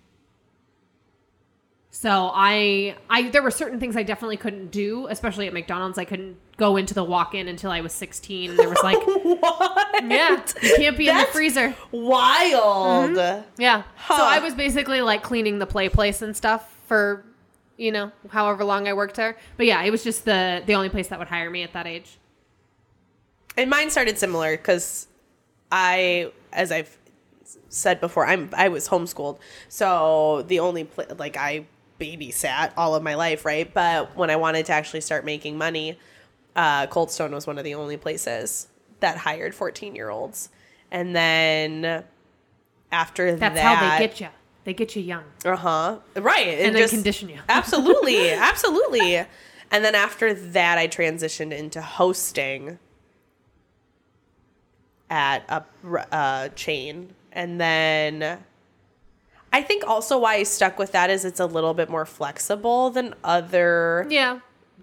So 2.03 2.33
I, 2.35 2.97
I, 3.09 3.31
there 3.31 3.45
were 3.45 3.53
certain 3.53 3.79
things 3.79 3.97
I 3.97 4.03
definitely 4.03 4.37
couldn't 4.37 4.73
do, 4.73 5.07
especially 5.07 5.47
at 5.47 5.53
McDonald's. 5.53 5.99
I 5.99 6.05
couldn't 6.05 6.37
go 6.57 6.77
into 6.77 6.95
the 6.95 7.05
walk-in 7.05 7.47
until 7.47 7.71
I 7.71 7.81
was 7.81 7.93
16. 7.93 8.57
There 8.57 8.69
was 8.69 8.83
like, 8.83 8.99
what? 9.07 10.05
yeah, 10.05 10.45
you 10.61 10.75
can't 10.79 10.99
be 10.99 11.09
in 11.09 11.17
the 11.17 11.27
freezer. 11.27 11.77
Wild. 11.93 13.11
Mm-hmm. 13.11 13.49
Yeah. 13.57 13.85
Huh. 13.95 14.17
So 14.17 14.25
I 14.25 14.41
was 14.41 14.53
basically 14.53 15.01
like 15.01 15.23
cleaning 15.23 15.61
the 15.61 15.67
play 15.67 15.89
place 15.89 16.23
and 16.23 16.37
stuff 16.37 16.77
for, 16.89 17.25
you 17.77 17.93
know, 17.93 18.11
however 18.31 18.65
long 18.65 18.89
I 18.89 18.95
worked 18.95 19.15
there. 19.15 19.37
But 19.57 19.67
yeah, 19.67 19.81
it 19.85 19.93
was 19.93 20.03
just 20.03 20.25
the 20.25 20.61
the 20.67 20.75
only 20.75 20.89
place 20.89 21.07
that 21.07 21.21
would 21.21 21.29
hire 21.29 21.51
me 21.51 21.63
at 21.63 21.73
that 21.75 21.87
age. 21.87 22.19
And 23.57 23.71
mine 23.71 23.91
started 23.91 24.19
similar 24.19 24.57
because 24.57 25.07
I, 25.71 26.33
as 26.53 26.73
I've 26.73 26.99
said 27.69 28.01
before, 28.01 28.27
I'm 28.27 28.51
I 28.55 28.71
was 28.71 28.89
homeschooled, 28.89 29.39
so 29.69 30.43
the 30.49 30.59
only 30.59 30.83
pla 30.83 31.05
like 31.17 31.37
I 31.37 31.67
babysat 32.01 32.73
all 32.77 32.95
of 32.95 33.03
my 33.03 33.15
life, 33.15 33.45
right? 33.45 33.73
But 33.73 34.17
when 34.17 34.31
I 34.31 34.37
wanted 34.37 34.67
to 34.67 34.73
actually 34.73 35.01
start 35.01 35.25
making 35.25 35.57
money, 35.59 35.99
uh, 36.57 36.87
Cold 36.89 37.11
Stone 37.11 37.33
was 37.33 37.47
one 37.47 37.59
of 37.59 37.65
the 37.65 37.75
only 37.75 37.97
places 37.97 38.69
that 39.01 39.19
hired 39.19 39.55
14 39.55 39.95
year 39.95 40.11
olds, 40.11 40.49
and 40.91 41.15
then 41.15 42.05
after 42.93 43.35
That's 43.35 43.55
that, 43.55 43.79
how 43.79 43.99
they 43.99 44.07
get 44.07 44.21
you. 44.21 44.29
They 44.65 44.75
get 44.75 44.95
you 44.95 45.03
young. 45.03 45.25
Uh 45.45 45.57
huh. 45.57 45.99
Right. 46.15 46.61
And 46.61 46.77
then 46.77 46.89
condition 46.89 47.29
you. 47.29 47.41
absolutely. 47.49 48.31
Absolutely. 48.31 49.17
And 49.17 49.85
then 49.85 49.95
after 49.95 50.35
that, 50.35 50.79
I 50.79 50.87
transitioned 50.87 51.53
into 51.53 51.81
hosting 51.81 52.79
at 55.11 55.45
a 55.49 55.65
uh, 56.15 56.49
chain. 56.51 57.15
And 57.33 57.61
then 57.61 58.39
I 59.53 59.63
think 59.63 59.85
also 59.87 60.19
why 60.19 60.35
I 60.37 60.43
stuck 60.45 60.79
with 60.79 60.93
that 60.93 61.11
is 61.11 61.25
it's 61.25 61.41
a 61.41 61.47
little 61.47 61.75
bit 61.75 61.91
more 61.91 62.07
flexible 62.07 62.91
than 62.91 63.15
other 63.23 64.07
Yeah. 64.11 64.39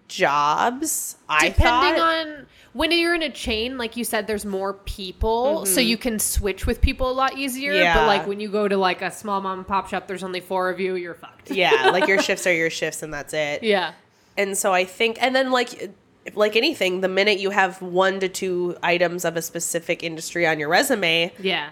jobs. 0.07 1.15
I 1.27 1.49
Depending 1.49 1.95
thought. 1.99 2.27
on 2.27 2.45
when 2.73 2.91
you're 2.91 3.15
in 3.15 3.23
a 3.23 3.31
chain, 3.31 3.77
like 3.79 3.97
you 3.97 4.03
said, 4.03 4.27
there's 4.27 4.45
more 4.45 4.73
people, 4.73 5.65
so 5.65 5.79
you 5.81 5.97
can 5.97 6.19
switch 6.19 6.67
with 6.67 6.81
people 6.81 7.09
a 7.09 7.13
lot 7.13 7.35
easier. 7.37 7.73
Mm-hmm. 7.73 7.81
Yeah. 7.83 7.95
But 7.97 8.07
like 8.07 8.27
when 8.27 8.39
you 8.39 8.49
go 8.49 8.67
to 8.67 8.77
like 8.77 9.01
a 9.01 9.09
small 9.11 9.41
mom 9.41 9.59
and 9.59 9.67
pop 9.67 9.89
shop, 9.89 10.07
there's 10.07 10.23
only 10.23 10.39
four 10.39 10.69
of 10.69 10.79
you. 10.79 10.95
You're 10.95 11.15
fucked. 11.15 11.49
yeah, 11.51 11.89
like 11.91 12.07
your 12.07 12.21
shifts 12.27 12.45
are 12.45 12.53
your 12.53 12.69
shifts 12.69 13.01
and 13.01 13.13
that's 13.13 13.33
it. 13.33 13.63
Yeah. 13.63 13.93
and 14.37 14.57
so 14.57 14.71
I 14.73 14.85
think, 14.85 15.17
and 15.21 15.35
then 15.35 15.51
like 15.51 15.91
like 16.35 16.55
anything, 16.55 17.01
the 17.01 17.07
minute 17.07 17.39
you 17.39 17.49
have 17.49 17.81
one 17.81 18.19
to 18.19 18.29
two 18.29 18.77
items 18.83 19.25
of 19.25 19.35
a 19.35 19.41
specific 19.41 20.03
industry 20.03 20.45
on 20.45 20.59
your 20.59 20.69
resume, 20.69 21.33
Yeah. 21.39 21.69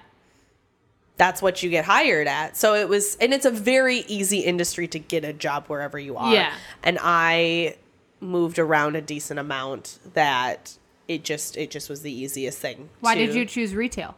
That's 1.18 1.42
what 1.42 1.62
you 1.64 1.70
get 1.70 1.86
hired 1.86 2.28
at. 2.28 2.56
So 2.56 2.76
it 2.76 2.88
was, 2.88 3.16
and 3.20 3.34
it's 3.34 3.46
a 3.46 3.52
very 3.52 4.00
easy 4.08 4.40
industry 4.40 4.88
to 4.90 5.00
get 5.00 5.26
a 5.26 5.34
job 5.34 5.66
wherever 5.68 5.98
you 5.98 6.16
are. 6.18 6.34
Yeah. 6.34 6.54
and 6.84 6.98
I 7.02 7.76
moved 8.20 8.58
around 8.58 8.96
a 8.96 9.02
decent 9.02 9.40
amount 9.40 10.00
that 10.14 10.78
it 11.08 11.24
just 11.24 11.56
it 11.56 11.70
just 11.72 11.90
was 11.90 12.02
the 12.02 12.12
easiest 12.12 12.58
thing. 12.60 12.90
Why 13.00 13.16
to- 13.16 13.26
did 13.26 13.36
you 13.36 13.46
choose 13.46 13.74
retail? 13.76 14.16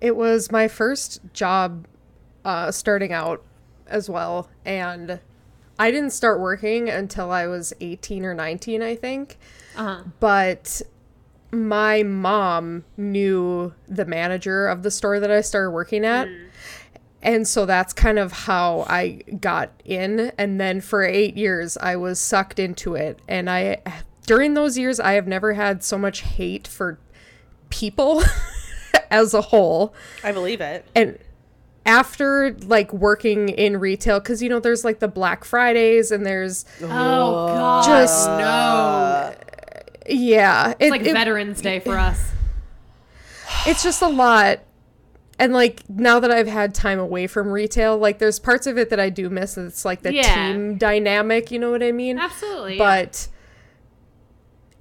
It 0.00 0.14
was 0.16 0.50
my 0.52 0.68
first 0.68 1.20
job 1.32 1.86
uh, 2.44 2.70
starting 2.70 3.12
out 3.12 3.42
as 3.86 4.10
well. 4.10 4.48
And 4.64 5.20
I 5.78 5.90
didn't 5.90 6.10
start 6.10 6.38
working 6.40 6.88
until 6.88 7.30
I 7.30 7.46
was 7.46 7.72
18 7.80 8.24
or 8.24 8.34
19, 8.34 8.82
I 8.82 8.94
think. 8.94 9.38
Uh-huh. 9.76 10.02
But 10.20 10.82
my 11.52 12.02
mom 12.02 12.84
knew 12.96 13.72
the 13.88 14.04
manager 14.04 14.66
of 14.68 14.82
the 14.82 14.90
store 14.90 15.20
that 15.20 15.30
I 15.30 15.40
started 15.40 15.70
working 15.70 16.04
at. 16.04 16.28
Mm. 16.28 16.46
And 17.22 17.48
so 17.48 17.66
that's 17.66 17.92
kind 17.92 18.18
of 18.18 18.30
how 18.32 18.84
I 18.88 19.22
got 19.40 19.70
in. 19.84 20.32
And 20.38 20.60
then 20.60 20.80
for 20.80 21.02
eight 21.02 21.36
years, 21.36 21.76
I 21.78 21.96
was 21.96 22.20
sucked 22.20 22.58
into 22.58 22.94
it. 22.94 23.18
And 23.26 23.50
I, 23.50 23.82
during 24.26 24.54
those 24.54 24.78
years, 24.78 25.00
I 25.00 25.12
have 25.12 25.26
never 25.26 25.54
had 25.54 25.82
so 25.82 25.98
much 25.98 26.20
hate 26.20 26.68
for 26.68 26.98
people 27.70 28.22
as 29.10 29.34
a 29.34 29.40
whole 29.40 29.92
I 30.22 30.30
believe 30.32 30.60
it. 30.60 30.84
and 30.94 31.18
after 31.84 32.56
like 32.62 32.92
working 32.92 33.48
in 33.48 33.76
retail 33.78 34.18
because 34.20 34.42
you 34.42 34.48
know 34.48 34.58
there's 34.60 34.84
like 34.84 34.98
the 35.00 35.08
black 35.08 35.44
fridays 35.44 36.10
and 36.12 36.24
there's 36.26 36.64
Oh, 36.82 36.86
oh. 36.86 37.46
god. 37.48 37.84
Just- 37.84 38.28
no. 38.28 38.34
Uh, 38.44 39.34
yeah 40.08 40.70
it, 40.70 40.76
It's 40.80 40.90
like 40.90 41.02
it- 41.02 41.12
Veterans 41.12 41.60
Day 41.60 41.80
for 41.80 41.96
us. 41.98 42.32
it's 43.66 43.82
just 43.82 44.02
a 44.02 44.08
lot 44.08 44.60
and 45.38 45.52
like 45.52 45.82
now 45.88 46.18
that 46.18 46.30
i've 46.30 46.46
had 46.46 46.74
time 46.74 46.98
away 46.98 47.26
from 47.26 47.48
retail 47.50 47.96
like 47.98 48.18
there's 48.18 48.38
parts 48.38 48.66
of 48.66 48.78
it 48.78 48.90
that 48.90 48.98
i 48.98 49.10
do 49.10 49.28
miss 49.30 49.56
it's 49.58 49.84
like 49.84 50.02
the 50.02 50.12
Yeah. 50.14 50.22
team 50.52 50.76
dynamic 50.78 51.50
you 51.50 51.58
know 51.58 51.70
what 51.70 51.82
i 51.82 51.92
mean 51.92 52.18
Absolutely. 52.18 52.78
but 52.78 53.28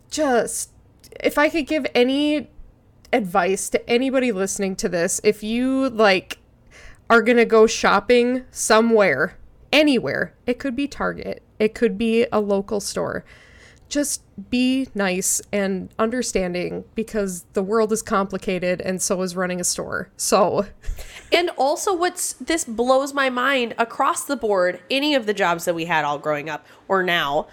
just 0.09 0.71
if 1.23 1.37
i 1.37 1.49
could 1.49 1.67
give 1.67 1.85
any 1.93 2.49
advice 3.13 3.69
to 3.69 3.89
anybody 3.89 4.31
listening 4.31 4.75
to 4.77 4.89
this 4.89 5.21
if 5.23 5.43
you 5.43 5.89
like 5.89 6.39
are 7.09 7.21
going 7.21 7.37
to 7.37 7.45
go 7.45 7.67
shopping 7.67 8.43
somewhere 8.51 9.37
anywhere 9.71 10.33
it 10.45 10.57
could 10.59 10.75
be 10.75 10.87
target 10.87 11.43
it 11.59 11.73
could 11.75 11.97
be 11.97 12.25
a 12.31 12.39
local 12.39 12.79
store 12.79 13.23
just 13.89 14.21
be 14.49 14.87
nice 14.93 15.41
and 15.51 15.89
understanding 15.99 16.83
because 16.95 17.45
the 17.53 17.63
world 17.63 17.91
is 17.91 18.01
complicated 18.01 18.81
and 18.81 19.01
so 19.01 19.21
is 19.21 19.35
running 19.35 19.61
a 19.61 19.63
store 19.63 20.09
so 20.17 20.65
And 21.31 21.49
also, 21.57 21.93
what's 21.95 22.33
this 22.33 22.63
blows 22.63 23.13
my 23.13 23.29
mind 23.29 23.75
across 23.77 24.25
the 24.25 24.35
board, 24.35 24.79
any 24.89 25.15
of 25.15 25.25
the 25.25 25.33
jobs 25.33 25.65
that 25.65 25.75
we 25.75 25.85
had 25.85 26.05
all 26.05 26.19
growing 26.19 26.49
up 26.49 26.65
or 26.87 27.03
now, 27.03 27.47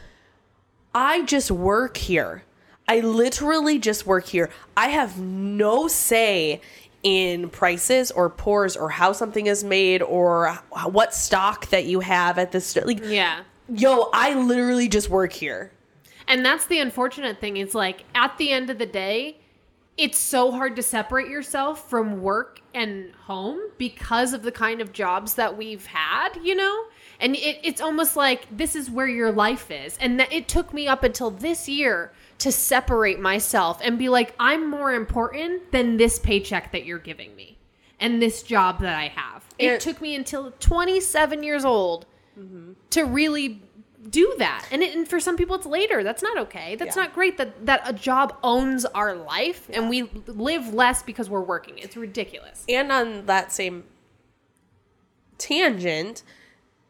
I 0.94 1.22
just 1.22 1.50
work 1.50 1.96
here. 1.96 2.44
I 2.86 3.00
literally 3.00 3.78
just 3.78 4.06
work 4.06 4.26
here. 4.26 4.50
I 4.76 4.88
have 4.88 5.18
no 5.18 5.88
say 5.88 6.60
in 7.02 7.48
prices 7.48 8.10
or 8.10 8.28
pours 8.28 8.76
or 8.76 8.90
how 8.90 9.12
something 9.12 9.46
is 9.46 9.64
made 9.64 10.02
or 10.02 10.52
what 10.84 11.14
stock 11.14 11.68
that 11.70 11.84
you 11.84 12.00
have 12.00 12.38
at 12.38 12.52
the 12.52 12.60
store. 12.60 12.84
Like, 12.84 13.02
yeah. 13.04 13.42
yo, 13.68 14.10
I 14.12 14.34
literally 14.34 14.88
just 14.88 15.08
work 15.08 15.32
here. 15.32 15.72
And 16.28 16.44
that's 16.44 16.66
the 16.66 16.78
unfortunate 16.78 17.40
thing. 17.40 17.56
Is 17.56 17.74
like 17.74 18.04
at 18.14 18.36
the 18.38 18.50
end 18.50 18.70
of 18.70 18.78
the 18.78 18.86
day, 18.86 19.38
it's 19.98 20.18
so 20.18 20.50
hard 20.50 20.76
to 20.76 20.82
separate 20.82 21.28
yourself 21.28 21.88
from 21.88 22.22
work 22.22 22.60
and 22.74 23.14
home 23.14 23.60
because 23.76 24.32
of 24.32 24.42
the 24.42 24.52
kind 24.52 24.80
of 24.80 24.92
jobs 24.92 25.34
that 25.34 25.56
we've 25.56 25.86
had, 25.86 26.30
you 26.42 26.54
know? 26.54 26.84
And 27.20 27.36
it, 27.36 27.60
it's 27.62 27.80
almost 27.80 28.16
like 28.16 28.46
this 28.50 28.74
is 28.74 28.90
where 28.90 29.06
your 29.06 29.30
life 29.30 29.70
is. 29.70 29.98
And 30.00 30.18
that 30.18 30.32
it 30.32 30.48
took 30.48 30.72
me 30.72 30.88
up 30.88 31.04
until 31.04 31.30
this 31.30 31.68
year 31.68 32.12
to 32.38 32.50
separate 32.50 33.20
myself 33.20 33.80
and 33.82 33.98
be 33.98 34.08
like, 34.08 34.34
I'm 34.40 34.68
more 34.68 34.92
important 34.92 35.70
than 35.70 35.98
this 35.98 36.18
paycheck 36.18 36.72
that 36.72 36.84
you're 36.84 36.98
giving 36.98 37.36
me 37.36 37.58
and 38.00 38.20
this 38.20 38.42
job 38.42 38.80
that 38.80 38.98
I 38.98 39.08
have. 39.08 39.44
It, 39.58 39.72
It- 39.72 39.80
took 39.80 40.00
me 40.00 40.16
until 40.16 40.52
27 40.58 41.42
years 41.42 41.64
old 41.64 42.06
mm-hmm. 42.38 42.72
to 42.90 43.04
really 43.04 43.62
do 44.10 44.34
that. 44.38 44.66
And, 44.70 44.82
it, 44.82 44.96
and 44.96 45.06
for 45.06 45.20
some 45.20 45.36
people, 45.36 45.54
it's 45.56 45.66
later. 45.66 46.02
That's 46.02 46.22
not 46.22 46.36
okay. 46.38 46.74
That's 46.76 46.96
Yeah. 46.96 47.02
not 47.04 47.14
great 47.14 47.38
that, 47.38 47.66
that 47.66 47.82
a 47.88 47.92
job 47.92 48.36
owns 48.42 48.84
our 48.84 49.14
life 49.14 49.68
and 49.72 49.88
we 49.88 50.02
live 50.26 50.74
less 50.74 51.02
because 51.02 51.30
we're 51.30 51.40
working. 51.40 51.78
It's 51.78 51.96
ridiculous. 51.96 52.64
And 52.68 52.90
on 52.90 53.26
that 53.26 53.52
same 53.52 53.84
tangent, 55.38 56.22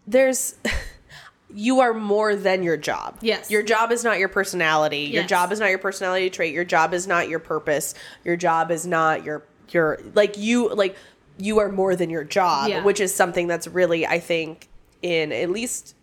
there's 0.07 0.55
you 1.55 1.81
are 1.81 1.93
more 1.95 2.35
than 2.35 2.63
your 2.63 2.77
job. 2.77 3.19
Yes. 3.21 3.51
Your 3.51 3.63
job 3.63 3.93
is 3.93 4.05
not 4.05 4.19
your 4.19 4.29
personality. 4.29 5.01
Your 5.01 5.23
Yes. 5.23 5.29
job 5.31 5.53
is 5.53 5.61
not 5.61 5.69
your 5.71 5.79
personality 5.79 6.31
trait. 6.31 6.55
Your 6.55 6.65
job 6.65 6.95
is 6.95 7.07
not 7.07 7.29
your 7.29 7.39
purpose. 7.39 7.95
Your 8.25 8.37
job 8.37 8.71
is 8.71 8.87
not 8.87 9.25
your 9.25 9.43
your 9.71 9.99
like 10.15 10.37
you 10.37 10.69
like 10.75 10.97
you 11.39 11.59
are 11.59 11.71
more 11.71 11.97
than 11.97 12.11
your 12.11 12.25
job, 12.25 12.69
Yeah. 12.69 12.83
which 12.85 13.01
is 13.01 13.15
something 13.15 13.47
that's 13.47 13.67
really 13.67 14.07
I 14.07 14.19
think 14.19 14.69
in 15.03 15.33
at 15.33 15.51
least 15.51 15.95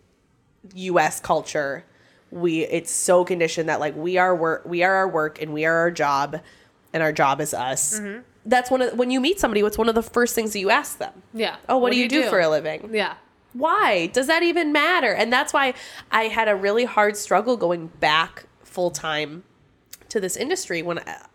US 0.74 1.20
culture 1.20 1.84
we 2.30 2.64
it's 2.64 2.90
so 2.90 3.24
conditioned 3.24 3.68
that 3.68 3.80
like 3.80 3.96
we 3.96 4.18
are 4.18 4.34
work 4.34 4.64
we 4.64 4.82
are 4.82 4.94
our 4.94 5.08
work 5.08 5.40
and 5.42 5.52
we 5.52 5.64
are 5.64 5.74
our 5.74 5.90
job 5.90 6.40
and 6.92 7.02
our 7.02 7.12
job 7.12 7.40
is 7.40 7.54
us. 7.54 8.00
Mm-hmm. 8.00 8.20
That's 8.46 8.70
one 8.70 8.82
of 8.82 8.98
when 8.98 9.10
you 9.10 9.20
meet 9.20 9.38
somebody 9.38 9.62
what's 9.62 9.78
one 9.78 9.88
of 9.88 9.94
the 9.94 10.02
first 10.02 10.34
things 10.34 10.52
that 10.52 10.60
you 10.60 10.70
ask 10.70 10.98
them. 10.98 11.22
Yeah. 11.34 11.56
Oh, 11.68 11.78
what, 11.78 11.92
do 11.92 11.98
you 11.98 12.08
do, 12.08 12.28
for 12.28 12.40
a 12.40 12.48
living? 12.48 12.90
Yeah. 12.92 13.14
Why? 13.52 14.06
Does 14.06 14.28
that 14.28 14.42
even 14.42 14.72
matter? 14.72 15.12
And 15.12 15.32
that's 15.32 15.52
why 15.52 15.74
I 16.10 16.24
had 16.24 16.48
a 16.48 16.54
really 16.54 16.84
hard 16.84 17.16
struggle 17.16 17.56
going 17.56 17.88
back 17.88 18.46
full 18.62 18.90
time 18.90 19.42
to 20.08 20.20
this 20.20 20.36
industry 20.36 20.82
when 20.82 21.00
I, 21.00 21.26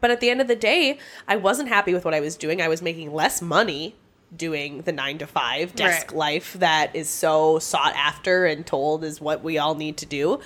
but 0.00 0.10
at 0.10 0.20
the 0.20 0.30
end 0.30 0.40
of 0.40 0.48
the 0.48 0.56
day, 0.56 0.98
I 1.26 1.36
wasn't 1.36 1.68
happy 1.68 1.94
with 1.94 2.04
what 2.04 2.12
I 2.12 2.20
was 2.20 2.36
doing. 2.36 2.60
I 2.60 2.68
was 2.68 2.82
making 2.82 3.12
less 3.12 3.40
money 3.40 3.96
doing 4.36 4.82
the 4.82 4.92
9 4.92 5.18
to 5.18 5.26
5 5.26 5.74
desk 5.74 6.08
Right. 6.10 6.16
life 6.16 6.52
that 6.54 6.94
is 6.94 7.08
so 7.08 7.58
sought 7.58 7.94
after 7.94 8.46
and 8.46 8.66
told 8.66 9.04
is 9.04 9.20
what 9.20 9.42
we 9.44 9.58
all 9.58 9.74
need 9.74 9.96
to 9.98 10.06
do. 10.06 10.40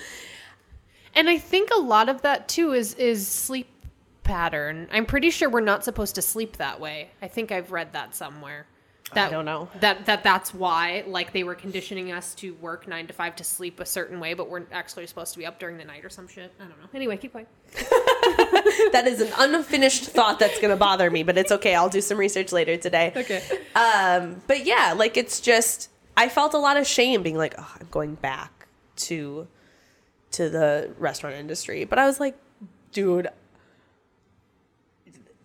And 1.15 1.29
I 1.29 1.37
think 1.37 1.69
a 1.71 1.79
lot 1.79 2.07
of 2.09 2.21
that 2.21 2.47
too 2.47 2.71
is 2.73 2.93
is 2.95 3.27
sleep 3.27 3.67
pattern. 4.23 4.87
I'm 4.91 5.05
pretty 5.05 5.31
sure 5.31 5.49
we're 5.49 5.59
not 5.61 5.83
supposed 5.83 6.15
to 6.15 6.21
sleep 6.21 6.57
that 6.57 6.79
way. 6.79 7.09
I 7.21 7.27
think 7.27 7.51
I've 7.51 7.71
read 7.71 7.93
that 7.93 8.13
somewhere. 8.15 8.67
That, 9.15 9.31
don't 9.31 9.45
know. 9.45 9.69
That 9.79 10.05
that 10.05 10.23
that's 10.23 10.53
why 10.53 11.03
like 11.07 11.33
they 11.33 11.43
were 11.43 11.55
conditioning 11.55 12.11
us 12.11 12.35
to 12.35 12.53
work 12.55 12.87
9 12.87 13.07
to 13.07 13.13
5 13.13 13.35
to 13.37 13.43
sleep 13.43 13.79
a 13.79 13.85
certain 13.87 14.19
way, 14.19 14.35
but 14.35 14.51
we're 14.51 14.65
actually 14.71 15.07
supposed 15.07 15.33
to 15.33 15.39
be 15.39 15.47
up 15.47 15.57
during 15.59 15.79
the 15.79 15.83
night 15.83 16.05
or 16.05 16.09
some 16.09 16.27
shit. 16.27 16.53
I 16.59 16.65
don't 16.65 16.79
know. 16.79 16.87
Anyway, 16.93 17.17
keep 17.17 17.33
going. 17.33 17.47
That 18.91 19.05
is 19.07 19.21
an 19.21 19.31
unfinished 19.37 20.05
thought 20.05 20.39
that's 20.39 20.59
going 20.59 20.69
to 20.71 20.75
bother 20.77 21.09
me, 21.11 21.23
but 21.23 21.37
it's 21.37 21.51
okay. 21.51 21.75
I'll 21.75 21.89
do 21.89 22.01
some 22.01 22.17
research 22.17 22.51
later 22.51 22.75
today. 22.77 23.11
Okay. 23.15 23.41
Um, 23.75 24.41
but 24.47 24.65
yeah, 24.65 24.93
like 24.95 25.17
it's 25.17 25.39
just 25.39 25.89
I 26.17 26.29
felt 26.29 26.53
a 26.53 26.57
lot 26.57 26.77
of 26.77 26.85
shame 26.87 27.21
being 27.23 27.37
like, 27.37 27.55
oh, 27.57 27.75
I'm 27.79 27.87
going 27.91 28.15
back 28.15 28.67
to 28.97 29.47
to 30.31 30.49
the 30.49 30.91
restaurant 30.97 31.35
industry. 31.35 31.85
But 31.85 31.99
I 31.99 32.05
was 32.05 32.19
like, 32.19 32.37
dude, 32.91 33.29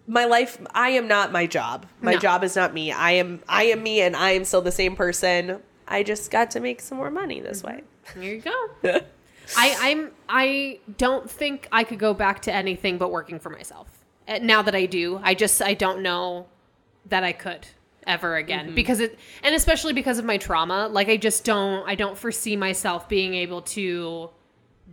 my 0.07 0.25
life 0.27 0.59
I 0.75 0.91
am 0.91 1.09
not 1.09 1.33
my 1.33 1.47
job. 1.47 1.87
My 2.01 2.13
No. 2.13 2.19
job 2.19 2.45
is 2.45 2.57
not 2.57 2.75
me. 2.75 2.93
I 2.93 3.13
am 3.13 3.41
I 3.49 3.65
am 3.65 3.83
me 3.83 4.01
and 4.01 4.15
I 4.17 4.31
am 4.33 4.45
still 4.45 4.63
the 4.63 4.73
same 4.73 4.97
person. 4.97 5.61
I 5.89 6.03
just 6.03 6.31
got 6.31 6.51
to 6.53 6.61
make 6.61 6.81
some 6.81 6.99
more 6.99 7.11
money 7.11 7.41
this 7.41 7.63
way. 7.63 7.83
Here 8.15 8.35
you 8.35 8.41
go. 8.43 9.01
I 9.57 9.77
I'm 9.81 10.11
I 10.29 10.81
don't 10.97 11.31
think 11.31 11.69
I 11.73 11.85
could 11.85 11.99
go 11.99 12.15
back 12.15 12.43
to 12.43 12.53
anything 12.53 12.99
but 12.99 13.11
working 13.11 13.39
for 13.39 13.51
myself. 13.51 13.89
Uh, 14.27 14.39
Now 14.43 14.63
that 14.63 14.75
I 14.75 14.87
do, 14.87 15.21
I 15.23 15.35
just 15.35 15.61
I 15.63 15.75
don't 15.75 16.03
know 16.03 16.47
that 17.07 17.25
I 17.25 17.33
could 17.33 17.67
ever 18.07 18.37
again 18.37 18.75
because 18.75 19.01
it 19.01 19.19
and 19.43 19.55
especially 19.55 19.93
because 19.93 20.19
of 20.19 20.25
my 20.25 20.37
trauma, 20.37 20.89
like 20.89 21.09
I 21.09 21.17
just 21.17 21.45
don't 21.45 21.89
I 21.89 21.95
don't 21.95 22.17
foresee 22.17 22.57
myself 22.57 23.09
being 23.09 23.35
able 23.35 23.63
to 23.63 24.31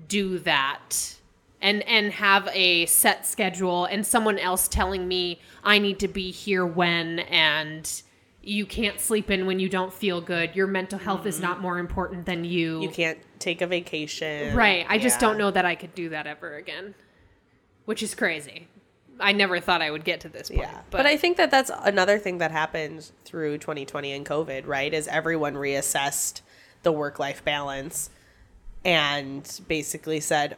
do 0.07 0.39
that 0.39 1.15
and 1.61 1.83
and 1.83 2.11
have 2.13 2.49
a 2.53 2.85
set 2.87 3.25
schedule 3.25 3.85
and 3.85 4.05
someone 4.05 4.39
else 4.39 4.67
telling 4.67 5.07
me 5.07 5.39
I 5.63 5.79
need 5.79 5.99
to 5.99 6.07
be 6.07 6.31
here 6.31 6.65
when 6.65 7.19
and 7.19 8.01
you 8.43 8.65
can't 8.65 8.99
sleep 8.99 9.29
in 9.29 9.45
when 9.45 9.59
you 9.59 9.69
don't 9.69 9.93
feel 9.93 10.19
good. 10.19 10.55
Your 10.55 10.67
mental 10.67 10.97
health 10.97 11.25
is 11.25 11.35
mm-hmm. 11.35 11.43
not 11.43 11.61
more 11.61 11.77
important 11.77 12.25
than 12.25 12.43
you. 12.43 12.81
You 12.81 12.89
can't 12.89 13.19
take 13.39 13.61
a 13.61 13.67
vacation. 13.67 14.55
Right. 14.55 14.85
I 14.89 14.97
just 14.97 15.19
don't 15.19 15.37
know 15.37 15.51
that 15.51 15.65
I 15.65 15.75
could 15.75 15.93
do 15.93 16.09
that 16.09 16.25
ever 16.25 16.55
again, 16.55 16.95
which 17.85 18.01
is 18.01 18.15
crazy. 18.15 18.67
I 19.19 19.33
never 19.33 19.59
thought 19.59 19.83
I 19.83 19.91
would 19.91 20.03
get 20.03 20.21
to 20.21 20.29
this 20.29 20.49
point. 20.49 20.61
Yeah. 20.61 20.81
But, 20.89 21.05
I 21.05 21.15
think 21.15 21.37
that 21.37 21.51
that's 21.51 21.69
another 21.83 22.17
thing 22.17 22.39
that 22.39 22.49
happened 22.49 23.11
through 23.23 23.59
2020 23.59 24.11
and 24.11 24.25
COVID, 24.25 24.65
right? 24.65 24.91
Is 24.91 25.07
everyone 25.07 25.53
reassessed 25.53 26.41
the 26.81 26.91
work 26.91 27.19
life 27.19 27.45
balance 27.45 28.09
and 28.83 29.61
basically 29.67 30.19
said, 30.19 30.57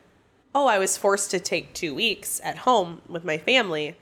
oh, 0.55 0.67
I 0.67 0.79
was 0.79 0.97
forced 0.97 1.31
to 1.31 1.39
take 1.39 1.73
two 1.73 1.93
weeks 1.93 2.39
at 2.43 2.59
home 2.59 3.01
with 3.09 3.25
my 3.25 3.37
family. 3.37 3.97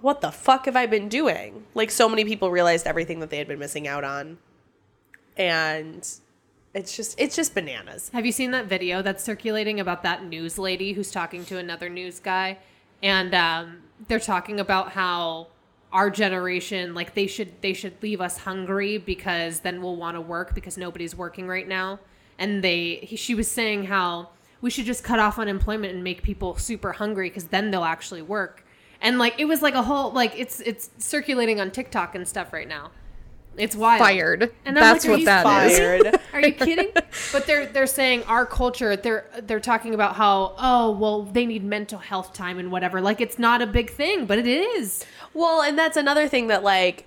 What 0.00 0.20
the 0.20 0.30
fuck 0.30 0.66
have 0.66 0.76
I 0.76 0.86
been 0.86 1.08
doing? 1.08 1.64
Like, 1.74 1.90
so 1.90 2.08
many 2.08 2.24
people 2.24 2.50
realized 2.50 2.86
everything 2.86 3.20
that 3.20 3.30
they 3.30 3.38
had 3.38 3.48
been 3.48 3.58
missing 3.58 3.86
out 3.86 4.04
on. 4.04 4.38
And 5.36 6.08
it's 6.74 6.96
just, 6.96 7.20
it's 7.20 7.36
just 7.36 7.54
bananas. 7.54 8.10
Have 8.12 8.24
you 8.24 8.32
seen 8.32 8.50
that 8.52 8.66
video 8.66 9.02
that's 9.02 9.22
circulating 9.22 9.80
about 9.80 10.02
that 10.04 10.24
news 10.24 10.58
lady 10.58 10.92
who's 10.92 11.10
talking 11.10 11.44
to 11.46 11.58
another 11.58 11.88
news 11.88 12.20
guy? 12.20 12.58
And 13.02 13.34
um, 13.34 13.78
they're 14.08 14.20
talking 14.20 14.60
about 14.60 14.92
how 14.92 15.48
our 15.92 16.10
generation, 16.10 16.94
like 16.94 17.14
they 17.14 17.26
should 17.26 17.60
they 17.62 17.72
should 17.72 18.00
leave 18.02 18.20
us 18.20 18.38
hungry 18.38 18.98
because 18.98 19.60
then 19.60 19.82
we'll 19.82 19.96
want 19.96 20.16
to 20.16 20.20
work 20.20 20.54
because 20.54 20.78
nobody's 20.78 21.16
working 21.16 21.48
right 21.48 21.66
now. 21.66 21.98
And 22.38 22.62
they 22.62 22.96
he, 23.02 23.16
she 23.16 23.34
was 23.34 23.50
saying 23.50 23.84
how 23.84 24.30
we 24.60 24.70
should 24.70 24.84
just 24.84 25.02
cut 25.02 25.18
off 25.18 25.38
unemployment 25.38 25.94
and 25.94 26.04
make 26.04 26.22
people 26.22 26.56
super 26.56 26.92
hungry 26.92 27.28
because 27.28 27.44
then 27.44 27.70
they'll 27.70 27.84
actually 27.84 28.22
work. 28.22 28.64
And 29.00 29.18
like 29.18 29.34
it 29.38 29.46
was 29.46 29.62
like 29.62 29.74
a 29.74 29.82
whole 29.82 30.12
like 30.12 30.38
it's 30.38 30.60
it's 30.60 30.90
circulating 30.98 31.60
on 31.60 31.70
TikTok 31.70 32.14
and 32.14 32.26
stuff 32.26 32.52
right 32.52 32.68
now. 32.68 32.90
It's 33.56 33.74
wild. 33.74 34.00
Fired. 34.00 34.52
And 34.64 34.78
I'm 34.78 34.82
That's 34.82 35.04
like, 35.04 35.18
what 35.18 35.24
that 35.26 35.66
is. 35.66 35.78
Fired. 35.78 36.20
are 36.32 36.40
you 36.40 36.52
kidding? 36.52 36.90
but 37.32 37.46
they're 37.46 37.66
they're 37.66 37.86
saying 37.86 38.22
our 38.24 38.46
culture. 38.46 38.96
They're 38.96 39.26
they're 39.42 39.60
talking 39.60 39.94
about 39.94 40.16
how 40.16 40.54
oh 40.58 40.92
well 40.92 41.22
they 41.22 41.46
need 41.46 41.64
mental 41.64 41.98
health 41.98 42.32
time 42.32 42.58
and 42.58 42.70
whatever. 42.70 43.00
Like 43.00 43.20
it's 43.20 43.38
not 43.38 43.60
a 43.60 43.66
big 43.66 43.90
thing, 43.90 44.26
but 44.26 44.38
it 44.38 44.46
is. 44.46 45.04
Well, 45.34 45.62
and 45.62 45.78
that's 45.78 45.96
another 45.96 46.28
thing 46.28 46.46
that 46.48 46.62
like 46.62 47.06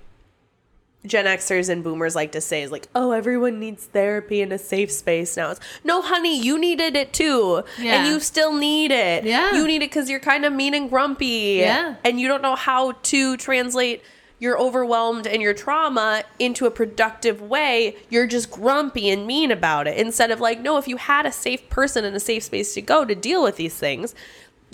Gen 1.05 1.25
Xers 1.25 1.67
and 1.69 1.83
boomers 1.83 2.15
like 2.15 2.31
to 2.31 2.39
say 2.41 2.63
is 2.63 2.71
like, 2.71 2.87
oh, 2.95 3.11
everyone 3.11 3.59
needs 3.59 3.83
therapy 3.85 4.41
in 4.41 4.51
a 4.53 4.57
safe 4.57 4.91
space 4.91 5.35
now. 5.35 5.51
It's 5.51 5.59
no, 5.83 6.01
honey, 6.01 6.39
you 6.41 6.57
needed 6.57 6.95
it 6.95 7.11
too, 7.11 7.63
Yeah. 7.77 7.95
and 7.95 8.07
you 8.07 8.19
still 8.21 8.53
need 8.53 8.91
it. 8.91 9.25
Yeah. 9.25 9.53
you 9.53 9.67
need 9.67 9.77
it 9.83 9.89
because 9.91 10.09
you're 10.09 10.19
kind 10.21 10.45
of 10.45 10.53
mean 10.53 10.73
and 10.73 10.89
grumpy. 10.89 11.57
Yeah. 11.59 11.95
and 12.05 12.19
you 12.21 12.27
don't 12.29 12.41
know 12.41 12.55
how 12.55 12.93
to 12.93 13.35
translate 13.37 14.01
your 14.39 14.59
overwhelmed 14.59 15.25
and 15.27 15.41
your 15.41 15.53
trauma 15.53 16.23
into 16.39 16.65
a 16.65 16.71
productive 16.71 17.41
way. 17.41 17.95
You're 18.09 18.27
just 18.27 18.51
grumpy 18.51 19.09
and 19.09 19.25
mean 19.25 19.51
about 19.51 19.87
it 19.87 19.97
instead 19.97 20.31
of 20.31 20.41
like, 20.41 20.59
no, 20.59 20.77
if 20.77 20.87
you 20.87 20.97
had 20.97 21.25
a 21.25 21.31
safe 21.31 21.69
person 21.69 22.03
and 22.03 22.13
a 22.15 22.19
safe 22.19 22.43
space 22.43 22.73
to 22.73 22.81
go 22.81 23.05
to 23.05 23.15
deal 23.15 23.41
with 23.43 23.55
these 23.57 23.75
things. 23.75 24.13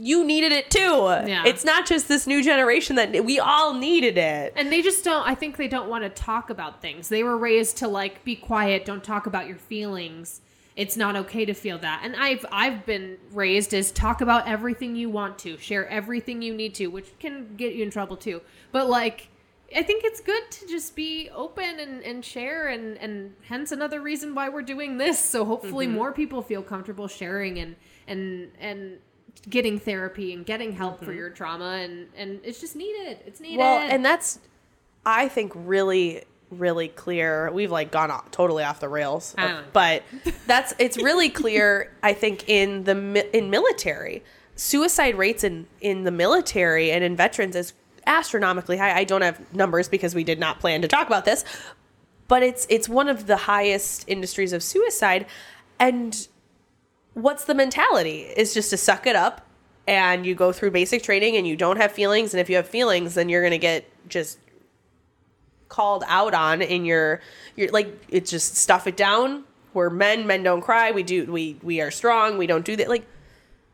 You 0.01 0.23
needed 0.25 0.51
it 0.51 0.69
too. 0.71 0.79
Yeah. 0.79 1.43
It's 1.45 1.65
not 1.65 1.85
just 1.85 2.07
this 2.07 2.25
new 2.25 2.43
generation 2.43 2.95
that 2.95 3.25
we 3.25 3.39
all 3.39 3.73
needed 3.73 4.17
it. 4.17 4.53
And 4.55 4.71
they 4.71 4.81
just 4.81 5.03
don't. 5.03 5.27
I 5.27 5.35
think 5.35 5.57
they 5.57 5.67
don't 5.67 5.89
want 5.89 6.03
to 6.03 6.09
talk 6.09 6.49
about 6.49 6.81
things. 6.81 7.09
They 7.09 7.23
were 7.23 7.37
raised 7.37 7.77
to 7.77 7.87
like 7.87 8.23
be 8.23 8.35
quiet, 8.35 8.85
don't 8.85 9.03
talk 9.03 9.25
about 9.27 9.47
your 9.47 9.57
feelings. 9.57 10.41
It's 10.75 10.95
not 10.95 11.15
okay 11.17 11.43
to 11.43 11.53
feel 11.53 11.77
that. 11.79 12.01
And 12.03 12.15
I've 12.15 12.45
I've 12.51 12.85
been 12.85 13.17
raised 13.33 13.73
as 13.73 13.91
talk 13.91 14.21
about 14.21 14.47
everything 14.47 14.95
you 14.95 15.09
want 15.09 15.37
to, 15.39 15.57
share 15.57 15.87
everything 15.89 16.41
you 16.41 16.53
need 16.53 16.73
to, 16.75 16.87
which 16.87 17.07
can 17.19 17.55
get 17.57 17.73
you 17.73 17.83
in 17.83 17.91
trouble 17.91 18.15
too. 18.15 18.41
But 18.71 18.87
like 18.89 19.27
I 19.75 19.83
think 19.83 20.03
it's 20.05 20.21
good 20.21 20.49
to 20.49 20.67
just 20.67 20.95
be 20.95 21.29
open 21.35 21.79
and, 21.79 22.01
and 22.03 22.23
share 22.25 22.69
and, 22.69 22.97
and 22.97 23.35
hence 23.43 23.71
another 23.71 23.99
reason 24.01 24.33
why 24.33 24.49
we're 24.49 24.61
doing 24.63 24.97
this. 24.97 25.19
So 25.19 25.43
hopefully 25.45 25.85
Mm-hmm. 25.85 25.95
more 25.95 26.11
people 26.13 26.41
feel 26.41 26.63
comfortable 26.63 27.07
sharing 27.09 27.57
and 27.59 27.75
and 28.07 28.51
and 28.59 28.99
getting 29.49 29.79
therapy 29.79 30.33
and 30.33 30.45
getting 30.45 30.73
help 30.73 31.03
for 31.03 31.13
your 31.13 31.29
trauma 31.29 31.77
and, 31.83 32.07
and 32.15 32.39
it's 32.43 32.59
just 32.59 32.75
needed. 32.75 33.19
It's 33.25 33.39
needed. 33.39 33.59
Mm-hmm. 33.59 33.59
Well, 33.59 33.89
and 33.89 34.03
that's, 34.03 34.39
I 35.05 35.27
think, 35.27 35.53
really, 35.55 36.23
really 36.51 36.87
clear. 36.87 37.51
We've 37.51 37.71
like 37.71 37.91
gone 37.91 38.11
off, 38.11 38.31
totally 38.31 38.63
off 38.63 38.79
the 38.79 38.89
rails, 38.89 39.35
but 39.73 40.03
that's 40.47 40.73
it's 40.79 40.97
really 40.97 41.29
clear. 41.29 41.93
I 42.03 42.13
think 42.13 42.47
in 42.47 42.83
the 42.83 42.95
mi- 42.95 43.29
in 43.33 43.49
military, 43.49 44.23
suicide 44.55 45.15
rates 45.15 45.43
in 45.43 45.67
in 45.81 46.03
the 46.03 46.11
military 46.11 46.91
and 46.91 47.03
in 47.03 47.15
veterans 47.15 47.55
is 47.55 47.73
astronomically 48.05 48.77
high. 48.77 48.97
I 48.97 49.03
don't 49.03 49.21
have 49.21 49.53
numbers 49.53 49.87
because 49.87 50.15
we 50.15 50.23
did 50.23 50.39
not 50.39 50.59
plan 50.59 50.81
to 50.81 50.87
talk 50.87 51.07
about 51.07 51.25
this, 51.25 51.45
but 52.27 52.43
it's 52.43 52.65
it's 52.69 52.89
one 52.89 53.07
of 53.07 53.27
the 53.27 53.37
highest 53.37 54.05
industries 54.07 54.53
of 54.53 54.63
suicide, 54.63 55.25
and 55.79 56.27
what's 57.21 57.45
the 57.45 57.53
mentality 57.53 58.21
is 58.21 58.53
just 58.53 58.69
to 58.69 58.77
suck 58.77 59.05
it 59.07 59.15
up 59.15 59.45
and 59.87 60.25
you 60.25 60.35
go 60.35 60.51
through 60.51 60.69
basic 60.71 61.01
training 61.01 61.35
and 61.35 61.47
you 61.47 61.55
don't 61.55 61.77
have 61.77 61.91
feelings 61.91 62.33
and 62.33 62.41
if 62.41 62.49
you 62.49 62.55
have 62.55 62.67
feelings 62.67 63.15
then 63.15 63.29
you're 63.29 63.41
going 63.41 63.51
to 63.51 63.57
get 63.57 63.85
just 64.07 64.39
called 65.67 66.03
out 66.07 66.33
on 66.33 66.61
in 66.61 66.85
your 66.85 67.21
you're 67.55 67.69
like 67.71 68.05
it's 68.09 68.31
just 68.31 68.55
stuff 68.55 68.87
it 68.87 68.97
down 68.97 69.43
we're 69.73 69.89
men 69.89 70.25
men 70.25 70.43
don't 70.43 70.61
cry 70.61 70.91
we 70.91 71.03
do 71.03 71.31
we 71.31 71.57
we 71.61 71.81
are 71.81 71.91
strong 71.91 72.37
we 72.37 72.47
don't 72.47 72.65
do 72.65 72.75
that 72.75 72.89
like 72.89 73.05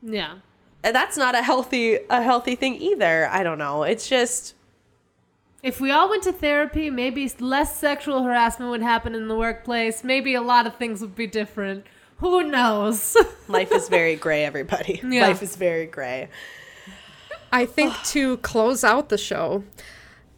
yeah. 0.01 0.35
and 0.83 0.95
that's 0.95 1.17
not 1.17 1.35
a 1.35 1.41
healthy 1.41 1.97
a 2.09 2.21
healthy 2.21 2.55
thing 2.55 2.75
either 2.75 3.27
i 3.29 3.43
don't 3.43 3.57
know 3.57 3.83
it's 3.83 4.07
just 4.07 4.55
If 5.63 5.81
we 5.81 5.89
all 5.89 6.09
went 6.09 6.21
to 6.23 6.31
therapy, 6.31 6.91
maybe 6.91 7.27
less 7.39 7.75
sexual 7.75 8.21
harassment 8.21 8.69
would 8.69 8.83
happen 8.83 9.15
in 9.15 9.27
the 9.27 9.35
workplace. 9.35 10.03
Maybe 10.03 10.35
a 10.35 10.41
lot 10.41 10.67
of 10.67 10.75
things 10.75 11.01
would 11.01 11.15
be 11.15 11.25
different. 11.25 11.85
Who 12.17 12.43
knows? 12.43 13.15
life 13.47 13.71
is 13.71 13.89
very 13.89 14.15
gray 14.15 14.45
everybody 14.45 15.01
Yeah. 15.03 15.27
life 15.27 15.43
is 15.43 15.55
very 15.55 15.85
gray 15.85 16.29
I 17.51 17.65
think 17.65 17.93
to 18.05 18.37
close 18.37 18.83
out 18.83 19.09
the 19.09 19.17
show, 19.17 19.63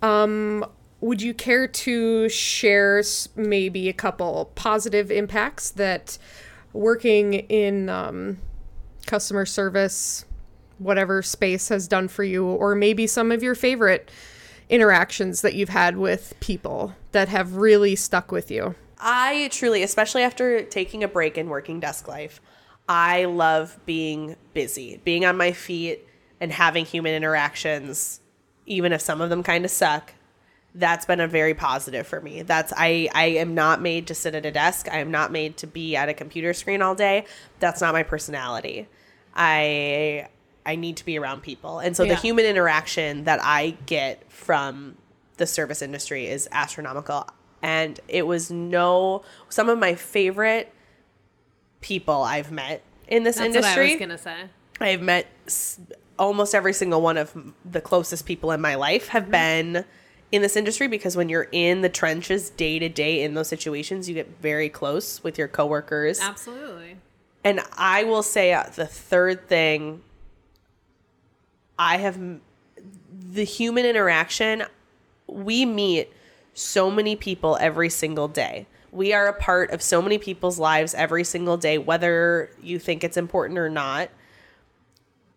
um, 0.02 0.66
would 1.02 1.22
you 1.22 1.34
care 1.34 1.68
to 1.68 2.30
share 2.30 3.02
maybe 3.36 3.90
a 3.90 3.94
couple 3.94 4.52
positive 4.56 5.12
impacts 5.12 5.72
that 5.72 6.18
working 6.74 7.34
in 7.34 7.90
um, 7.90 8.38
customer 9.06 9.46
service, 9.46 10.26
whatever 10.80 11.22
space, 11.22 11.70
has 11.70 11.88
done 11.88 12.08
for 12.08 12.24
you, 12.24 12.46
or 12.46 12.76
maybe 12.76 13.08
some 13.08 13.32
of 13.32 13.42
your 13.42 13.56
favorite 13.56 14.12
interactions 14.70 15.42
that 15.42 15.54
you've 15.56 15.70
had 15.70 15.98
with 15.98 16.34
people 16.40 16.94
that 17.14 17.30
have 17.30 17.56
really 17.56 17.96
stuck 17.96 18.32
with 18.32 18.52
you? 18.52 18.76
I 19.00 19.50
truly, 19.52 19.84
especially 19.84 20.24
after 20.24 20.64
taking 20.64 21.04
a 21.04 21.08
break 21.08 21.38
in 21.38 21.50
working 21.50 21.80
desk 21.80 22.08
life, 22.08 22.42
I 22.90 23.26
love 23.26 23.78
being 23.86 24.36
busy, 24.54 25.02
being 25.04 25.26
on 25.26 25.38
my 25.38 25.52
feet 25.52 26.08
and 26.40 26.52
having 26.52 26.86
human 26.86 27.14
interactions, 27.14 28.22
even 28.66 28.94
if 28.94 29.02
some 29.02 29.22
of 29.22 29.30
them 29.30 29.44
kind 29.44 29.66
of 29.66 29.72
suck. 29.72 30.14
That's 30.74 31.06
been 31.06 31.20
a 31.20 31.28
very 31.28 31.54
positive 31.54 32.06
for 32.06 32.22
me. 32.22 32.44
That's 32.44 32.72
I 32.78 33.10
I 33.14 33.26
am 33.26 33.56
not 33.56 33.82
made 33.82 34.08
to 34.08 34.16
sit 34.16 34.36
at 34.36 34.46
a 34.46 34.52
desk. 34.52 34.88
I 34.92 35.00
am 35.00 35.10
not 35.10 35.32
made 35.32 35.58
to 35.58 35.68
be 35.68 35.96
at 35.96 36.08
a 36.08 36.14
computer 36.14 36.54
screen 36.54 36.82
all 36.82 36.94
day. 36.94 37.26
That's 37.60 37.82
not 37.82 37.94
my 37.94 38.04
personality. 38.04 38.88
I 39.36 40.28
I 40.66 40.76
need 40.76 40.98
to 40.98 41.06
be 41.06 41.18
around 41.18 41.42
people. 41.42 41.80
And 41.80 41.96
so 41.96 42.04
Yeah. 42.04 42.14
the 42.14 42.20
human 42.20 42.46
interaction 42.46 43.24
that 43.24 43.40
I 43.42 43.78
get 43.86 44.32
from 44.32 44.98
the 45.38 45.48
service 45.48 45.82
industry 45.82 46.28
is 46.28 46.48
astronomical. 46.52 47.28
And 47.62 48.00
it 48.08 48.28
was 48.28 48.52
no 48.52 49.24
some 49.50 49.70
of 49.70 49.78
my 49.80 49.96
favorite 49.96 50.72
people 51.82 52.24
I've 52.24 52.52
met 52.52 52.82
in 53.08 53.24
this 53.24 53.38
That's 53.38 53.48
industry. 53.48 53.82
what 53.84 53.90
I 53.90 53.94
was 53.94 54.00
gonna 54.00 54.18
say. 54.18 54.50
I've 54.80 55.02
met 55.02 55.28
s- 55.48 55.80
almost 56.20 56.54
every 56.56 56.74
single 56.74 57.02
one 57.02 57.18
of 57.18 57.34
the 57.66 57.82
closest 57.82 58.26
people 58.26 58.52
in 58.52 58.62
my 58.62 58.76
life 58.76 59.08
have 59.10 59.30
been 59.32 59.86
in 60.32 60.42
this 60.42 60.56
industry 60.56 60.88
because 60.88 61.16
when 61.16 61.30
you're 61.30 61.48
in 61.52 61.82
the 61.82 61.90
trenches 61.90 62.50
day 62.50 62.80
to 62.80 62.90
day 62.90 63.24
in 63.24 63.34
those 63.34 63.48
situations, 63.48 64.08
you 64.10 64.16
get 64.16 64.28
very 64.42 64.70
close 64.70 65.24
with 65.24 65.38
your 65.38 65.48
coworkers. 65.48 66.20
Absolutely. 66.20 66.98
And 67.44 67.62
I 67.78 68.04
will 68.04 68.24
say 68.24 68.54
uh, 68.54 68.64
the 68.76 68.86
third 68.88 69.48
thing 69.48 70.02
I 71.80 71.98
have 71.98 72.16
m- 72.18 72.42
the 73.32 73.44
human 73.44 73.86
interaction. 73.86 74.64
We 75.28 75.66
meet 75.66 76.12
so 76.58 76.90
many 76.90 77.16
people 77.16 77.56
every 77.62 77.90
single 77.90 78.28
day. 78.28 78.66
We 78.92 79.14
are 79.14 79.28
a 79.28 79.34
part 79.34 79.70
of 79.70 79.82
so 79.82 80.02
many 80.02 80.18
people's 80.18 80.58
lives 80.58 80.96
every 80.96 81.24
single 81.24 81.56
day, 81.56 81.78
whether 81.78 82.50
you 82.62 82.80
think 82.80 83.04
it's 83.04 83.16
important 83.16 83.60
or 83.60 83.70
not. 83.70 84.10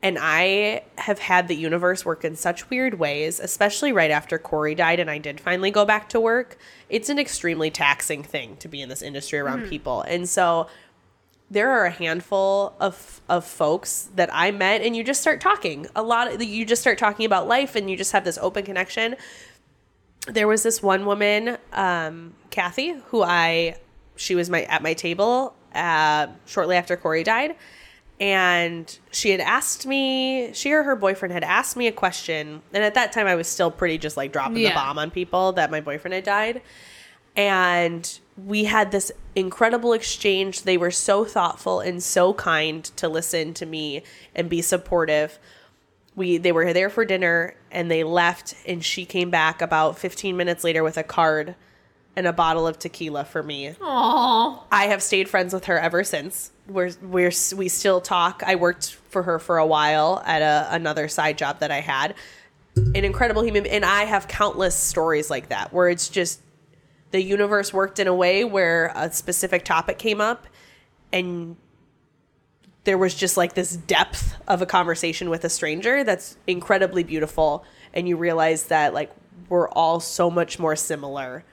And 0.02 0.16
I 0.18 0.84
have 0.96 1.18
had 1.18 1.46
the 1.46 1.54
universe 1.54 2.06
work 2.06 2.24
in 2.24 2.36
such 2.36 2.70
weird 2.70 2.98
ways, 2.98 3.38
especially 3.38 3.92
right 3.92 4.10
after 4.10 4.38
Corey 4.38 4.74
died 4.74 4.98
and 4.98 5.10
I 5.10 5.18
did 5.18 5.40
finally 5.40 5.70
go 5.70 5.84
back 5.84 6.08
to 6.10 6.20
work. 6.20 6.56
It's 6.88 7.10
an 7.10 7.18
extremely 7.18 7.70
taxing 7.70 8.22
thing 8.22 8.56
to 8.56 8.68
be 8.68 8.80
in 8.80 8.88
this 8.88 9.02
industry 9.02 9.38
around 9.38 9.60
mm-hmm. 9.60 9.68
people. 9.68 10.00
And 10.02 10.26
so 10.26 10.68
there 11.50 11.70
are 11.70 11.84
a 11.84 11.90
handful 11.90 12.76
of 12.80 13.20
of 13.28 13.44
folks 13.44 14.08
that 14.14 14.30
I 14.32 14.52
met 14.52 14.80
and 14.82 14.96
you 14.96 15.04
just 15.04 15.20
start 15.20 15.40
talking. 15.40 15.86
A 15.94 16.02
lot 16.02 16.32
of 16.32 16.42
you 16.42 16.64
just 16.64 16.80
start 16.80 16.96
talking 16.96 17.26
about 17.26 17.46
life 17.46 17.76
and 17.76 17.90
you 17.90 17.96
just 17.96 18.12
have 18.12 18.24
this 18.24 18.38
open 18.40 18.64
connection. 18.64 19.16
There 20.26 20.46
was 20.46 20.62
this 20.62 20.82
one 20.82 21.06
woman, 21.06 21.56
um, 21.72 22.34
Kathy, 22.50 22.94
who 23.08 23.22
I 23.22 23.76
she 24.16 24.34
was 24.34 24.50
my 24.50 24.64
at 24.64 24.82
my 24.82 24.94
table 24.94 25.54
uh, 25.74 26.28
shortly 26.46 26.76
after 26.76 26.96
Corey 26.96 27.24
died, 27.24 27.56
and 28.20 28.98
she 29.10 29.30
had 29.30 29.40
asked 29.40 29.86
me. 29.86 30.52
She 30.52 30.72
or 30.72 30.82
her 30.82 30.96
boyfriend 30.96 31.32
had 31.32 31.44
asked 31.44 31.76
me 31.76 31.86
a 31.86 31.92
question, 31.92 32.62
and 32.72 32.84
at 32.84 32.94
that 32.94 33.12
time 33.12 33.26
I 33.26 33.34
was 33.34 33.48
still 33.48 33.70
pretty 33.70 33.98
just 33.98 34.16
like 34.16 34.32
dropping 34.32 34.62
the 34.62 34.70
bomb 34.70 34.98
on 34.98 35.10
people 35.10 35.52
that 35.52 35.70
my 35.70 35.80
boyfriend 35.80 36.14
had 36.14 36.24
died 36.24 36.62
and 37.36 38.18
we 38.36 38.64
had 38.64 38.90
this 38.90 39.12
incredible 39.34 39.92
exchange. 39.92 40.62
They 40.62 40.76
were 40.76 40.90
so 40.90 41.24
thoughtful 41.24 41.80
and 41.80 42.02
so 42.02 42.34
kind 42.34 42.84
to 42.96 43.08
listen 43.08 43.54
to 43.54 43.66
me 43.66 44.02
and 44.34 44.48
be 44.48 44.62
supportive. 44.62 45.38
We 46.16 46.38
they 46.38 46.52
were 46.52 46.72
there 46.72 46.90
for 46.90 47.04
dinner 47.04 47.54
and 47.70 47.90
they 47.90 48.04
left 48.04 48.54
and 48.66 48.84
she 48.84 49.04
came 49.04 49.30
back 49.30 49.62
about 49.62 49.98
15 49.98 50.36
minutes 50.36 50.64
later 50.64 50.82
with 50.82 50.96
a 50.96 51.02
card 51.02 51.54
and 52.16 52.26
a 52.26 52.32
bottle 52.32 52.66
of 52.66 52.78
tequila 52.78 53.24
for 53.24 53.42
me. 53.42 53.74
Oh, 53.80 54.64
I 54.70 54.86
have 54.86 55.02
stayed 55.02 55.28
friends 55.28 55.54
with 55.54 55.66
her 55.66 55.78
ever 55.78 56.04
since. 56.04 56.50
We're 56.66 56.90
we're 57.02 57.32
we 57.56 57.68
still 57.68 58.00
talk. 58.00 58.42
I 58.44 58.56
worked 58.56 58.94
for 59.08 59.22
her 59.22 59.38
for 59.38 59.58
a 59.58 59.66
while 59.66 60.22
at 60.26 60.42
a, 60.42 60.74
another 60.74 61.08
side 61.08 61.38
job 61.38 61.60
that 61.60 61.70
I 61.70 61.80
had. 61.80 62.14
An 62.76 63.04
incredible 63.04 63.42
human, 63.42 63.66
and 63.66 63.84
I 63.84 64.04
have 64.04 64.28
countless 64.28 64.74
stories 64.74 65.28
like 65.28 65.48
that 65.48 65.72
where 65.72 65.88
it's 65.88 66.08
just 66.08 66.40
the 67.10 67.20
universe 67.20 67.72
worked 67.72 67.98
in 67.98 68.06
a 68.06 68.14
way 68.14 68.44
where 68.44 68.92
a 68.94 69.10
specific 69.12 69.64
topic 69.64 69.98
came 69.98 70.20
up, 70.20 70.46
and 71.12 71.56
there 72.84 72.98
was 72.98 73.14
just 73.14 73.36
like 73.36 73.54
this 73.54 73.76
depth 73.76 74.36
of 74.48 74.62
a 74.62 74.66
conversation 74.66 75.30
with 75.30 75.44
a 75.44 75.48
stranger 75.48 76.04
that's 76.04 76.36
incredibly 76.46 77.02
beautiful, 77.02 77.64
and 77.92 78.08
you 78.08 78.16
realize 78.16 78.64
that 78.64 78.94
like 78.94 79.10
we're 79.48 79.68
all 79.70 80.00
so 80.00 80.30
much 80.30 80.58
more 80.58 80.76
similar 80.76 81.44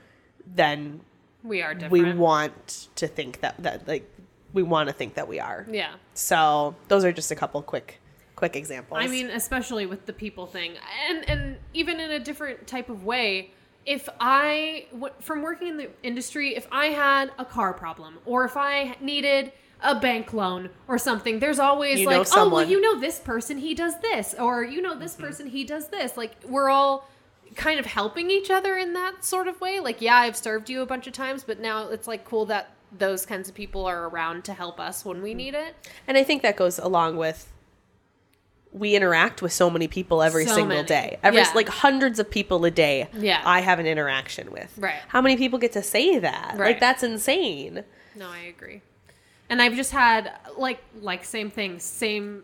than 0.55 1.01
we 1.43 1.61
are 1.61 1.73
different. 1.73 1.91
we 1.91 2.13
want 2.13 2.87
to 2.95 3.07
think 3.07 3.41
that 3.41 3.55
that 3.63 3.87
like 3.87 4.09
we 4.53 4.63
want 4.63 4.87
to 4.87 4.93
think 4.93 5.15
that 5.15 5.27
we 5.27 5.39
are. 5.39 5.65
Yeah. 5.69 5.95
So 6.13 6.75
those 6.87 7.03
are 7.03 7.11
just 7.11 7.31
a 7.31 7.35
couple 7.35 7.61
quick 7.61 7.99
quick 8.35 8.55
examples. 8.55 8.99
I 9.01 9.07
mean, 9.07 9.27
especially 9.27 9.85
with 9.85 10.05
the 10.05 10.13
people 10.13 10.47
thing, 10.47 10.75
and 11.09 11.29
and 11.29 11.57
even 11.73 11.99
in 11.99 12.11
a 12.11 12.19
different 12.19 12.67
type 12.67 12.89
of 12.89 13.03
way. 13.03 13.51
If 13.85 14.09
I, 14.19 14.87
from 15.21 15.43
working 15.43 15.69
in 15.69 15.77
the 15.77 15.89
industry, 16.03 16.57
if 16.57 16.67
I 16.73 16.87
had 16.87 17.31
a 17.39 17.45
car 17.45 17.71
problem 17.71 18.17
or 18.25 18.43
if 18.43 18.57
I 18.57 18.97
needed 18.99 19.53
a 19.81 19.99
bank 19.99 20.33
loan 20.33 20.69
or 20.87 20.97
something, 20.97 21.39
there's 21.39 21.59
always 21.59 21.99
You 21.99 22.07
like, 22.07 22.27
oh, 22.33 22.49
well, 22.49 22.65
you 22.65 22.81
know 22.81 22.99
this 22.99 23.19
person, 23.19 23.57
he 23.57 23.73
does 23.73 23.99
this, 23.99 24.35
or 24.37 24.63
you 24.63 24.81
know 24.81 24.97
this 24.97 25.13
mm-hmm. 25.13 25.23
person, 25.23 25.47
he 25.47 25.63
does 25.63 25.89
this. 25.89 26.17
Like 26.17 26.31
we're 26.45 26.69
all 26.69 27.07
kind 27.55 27.79
of 27.79 27.85
helping 27.85 28.29
each 28.29 28.49
other 28.49 28.77
in 28.77 28.93
that 28.93 29.23
sort 29.23 29.47
of 29.47 29.59
way. 29.61 29.79
Like, 29.79 30.01
yeah, 30.01 30.15
I've 30.15 30.37
served 30.37 30.69
you 30.69 30.81
a 30.81 30.85
bunch 30.85 31.07
of 31.07 31.13
times, 31.13 31.43
but 31.43 31.59
now 31.59 31.89
it's 31.89 32.07
like 32.07 32.25
cool 32.25 32.45
that 32.47 32.71
those 32.91 33.25
kinds 33.25 33.49
of 33.49 33.55
people 33.55 33.85
are 33.85 34.07
around 34.07 34.45
to 34.45 34.53
help 34.53 34.79
us 34.79 35.03
when 35.03 35.21
we 35.21 35.31
mm-hmm. 35.31 35.37
need 35.37 35.53
it. 35.53 35.75
and 36.07 36.17
I 36.17 36.23
think 36.23 36.41
that 36.41 36.55
goes 36.55 36.79
along 36.79 37.17
with 37.17 37.51
we 38.73 38.95
interact 38.95 39.41
with 39.41 39.53
so 39.53 39.69
many 39.69 39.87
people 39.87 40.21
every 40.21 40.45
So 40.45 40.55
single 40.55 40.77
many. 40.77 40.87
day. 40.87 41.19
Every 41.23 41.39
Yeah. 41.39 41.51
like 41.55 41.69
hundreds 41.69 42.19
of 42.19 42.29
people 42.29 42.63
a 42.65 42.71
day. 42.71 43.07
Yeah. 43.13 43.41
I 43.45 43.61
have 43.61 43.79
an 43.79 43.87
interaction 43.87 44.51
with. 44.51 44.71
Right. 44.77 44.99
How 45.07 45.21
many 45.21 45.37
people 45.37 45.57
get 45.57 45.71
to 45.73 45.81
say 45.81 46.19
that? 46.19 46.55
Right. 46.57 46.67
Like 46.67 46.79
that's 46.79 47.01
insane. 47.01 47.83
No, 48.15 48.29
I 48.29 48.39
agree. 48.39 48.81
And 49.49 49.61
I've 49.61 49.75
just 49.75 49.91
had 49.91 50.31
like 50.57 50.79
like 51.01 51.23
same 51.23 51.49
thing, 51.49 51.79
same 51.79 52.43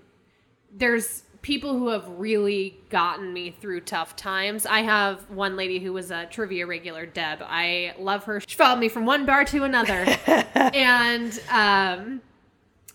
there's 0.76 1.24
people 1.42 1.78
who 1.78 1.90
have 1.90 2.08
really 2.08 2.80
gotten 2.90 3.34
me 3.34 3.52
through 3.52 3.82
tough 3.82 4.16
times. 4.16 4.66
I 4.66 4.80
have 4.80 5.30
one 5.30 5.56
lady 5.58 5.80
who 5.80 5.94
was 5.94 6.10
a 6.10 6.26
trivia 6.26 6.66
regular, 6.66 7.06
Deb. 7.06 7.40
I 7.42 7.94
love 8.00 8.24
her. 8.24 8.40
She 8.40 8.56
followed 8.56 8.80
me 8.80 8.90
from 8.90 9.06
one 9.06 9.26
bar 9.26 9.46
to 9.46 9.64
another. 9.64 10.06
and 10.56 11.40
um 11.52 12.22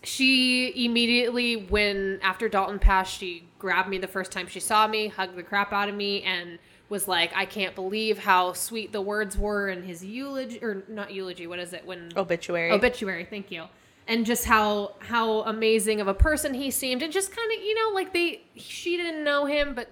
she 0.03 0.85
immediately 0.85 1.55
when 1.55 2.19
after 2.21 2.49
Dalton 2.49 2.79
passed, 2.79 3.17
she 3.17 3.47
grabbed 3.59 3.89
me 3.89 3.97
the 3.97 4.07
first 4.07 4.31
time 4.31 4.47
she 4.47 4.59
saw 4.59 4.87
me, 4.87 5.07
hugged 5.07 5.35
the 5.35 5.43
crap 5.43 5.71
out 5.71 5.89
of 5.89 5.95
me 5.95 6.23
and 6.23 6.57
was 6.89 7.07
like, 7.07 7.31
I 7.35 7.45
can't 7.45 7.75
believe 7.75 8.17
how 8.17 8.53
sweet 8.53 8.91
the 8.91 9.01
words 9.01 9.37
were 9.37 9.69
in 9.69 9.83
his 9.83 10.03
eulogy 10.03 10.59
or 10.63 10.83
not 10.87 11.11
eulogy, 11.11 11.45
what 11.45 11.59
is 11.59 11.73
it 11.73 11.85
when 11.85 12.11
Obituary. 12.15 12.71
obituary 12.71 13.25
thank 13.25 13.51
you 13.51 13.65
and 14.09 14.25
just 14.25 14.43
how 14.45 14.95
how 14.99 15.41
amazing 15.43 16.01
of 16.01 16.07
a 16.09 16.13
person 16.13 16.53
he 16.53 16.69
seemed 16.71 17.01
and 17.01 17.13
just 17.13 17.33
kind 17.33 17.49
of 17.55 17.63
you 17.63 17.73
know 17.75 17.95
like 17.95 18.11
they 18.11 18.41
she 18.57 18.97
didn't 18.97 19.23
know 19.23 19.45
him 19.45 19.73
but 19.73 19.87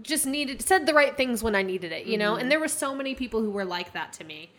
just 0.00 0.24
needed 0.26 0.62
said 0.62 0.86
the 0.86 0.94
right 0.94 1.16
things 1.16 1.42
when 1.42 1.54
i 1.54 1.62
needed 1.62 1.92
it 1.92 2.06
you 2.06 2.16
know? 2.16 2.36
And 2.36 2.50
there 2.50 2.60
were 2.60 2.68
so 2.68 2.94
many 2.94 3.14
people 3.14 3.40
who 3.42 3.50
were 3.50 3.64
like 3.64 3.92
that 3.92 4.12
to 4.14 4.24
me. 4.24 4.50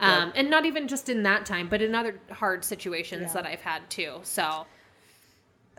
Um, 0.00 0.32
and 0.34 0.50
not 0.50 0.66
even 0.66 0.88
just 0.88 1.08
in 1.08 1.22
that 1.22 1.46
time 1.46 1.68
but 1.68 1.80
in 1.82 1.94
other 1.94 2.18
hard 2.30 2.64
situations 2.64 3.22
Yeah. 3.22 3.32
that 3.42 3.46
i've 3.46 3.60
had 3.60 3.88
too 3.90 4.18
so. 4.22 4.66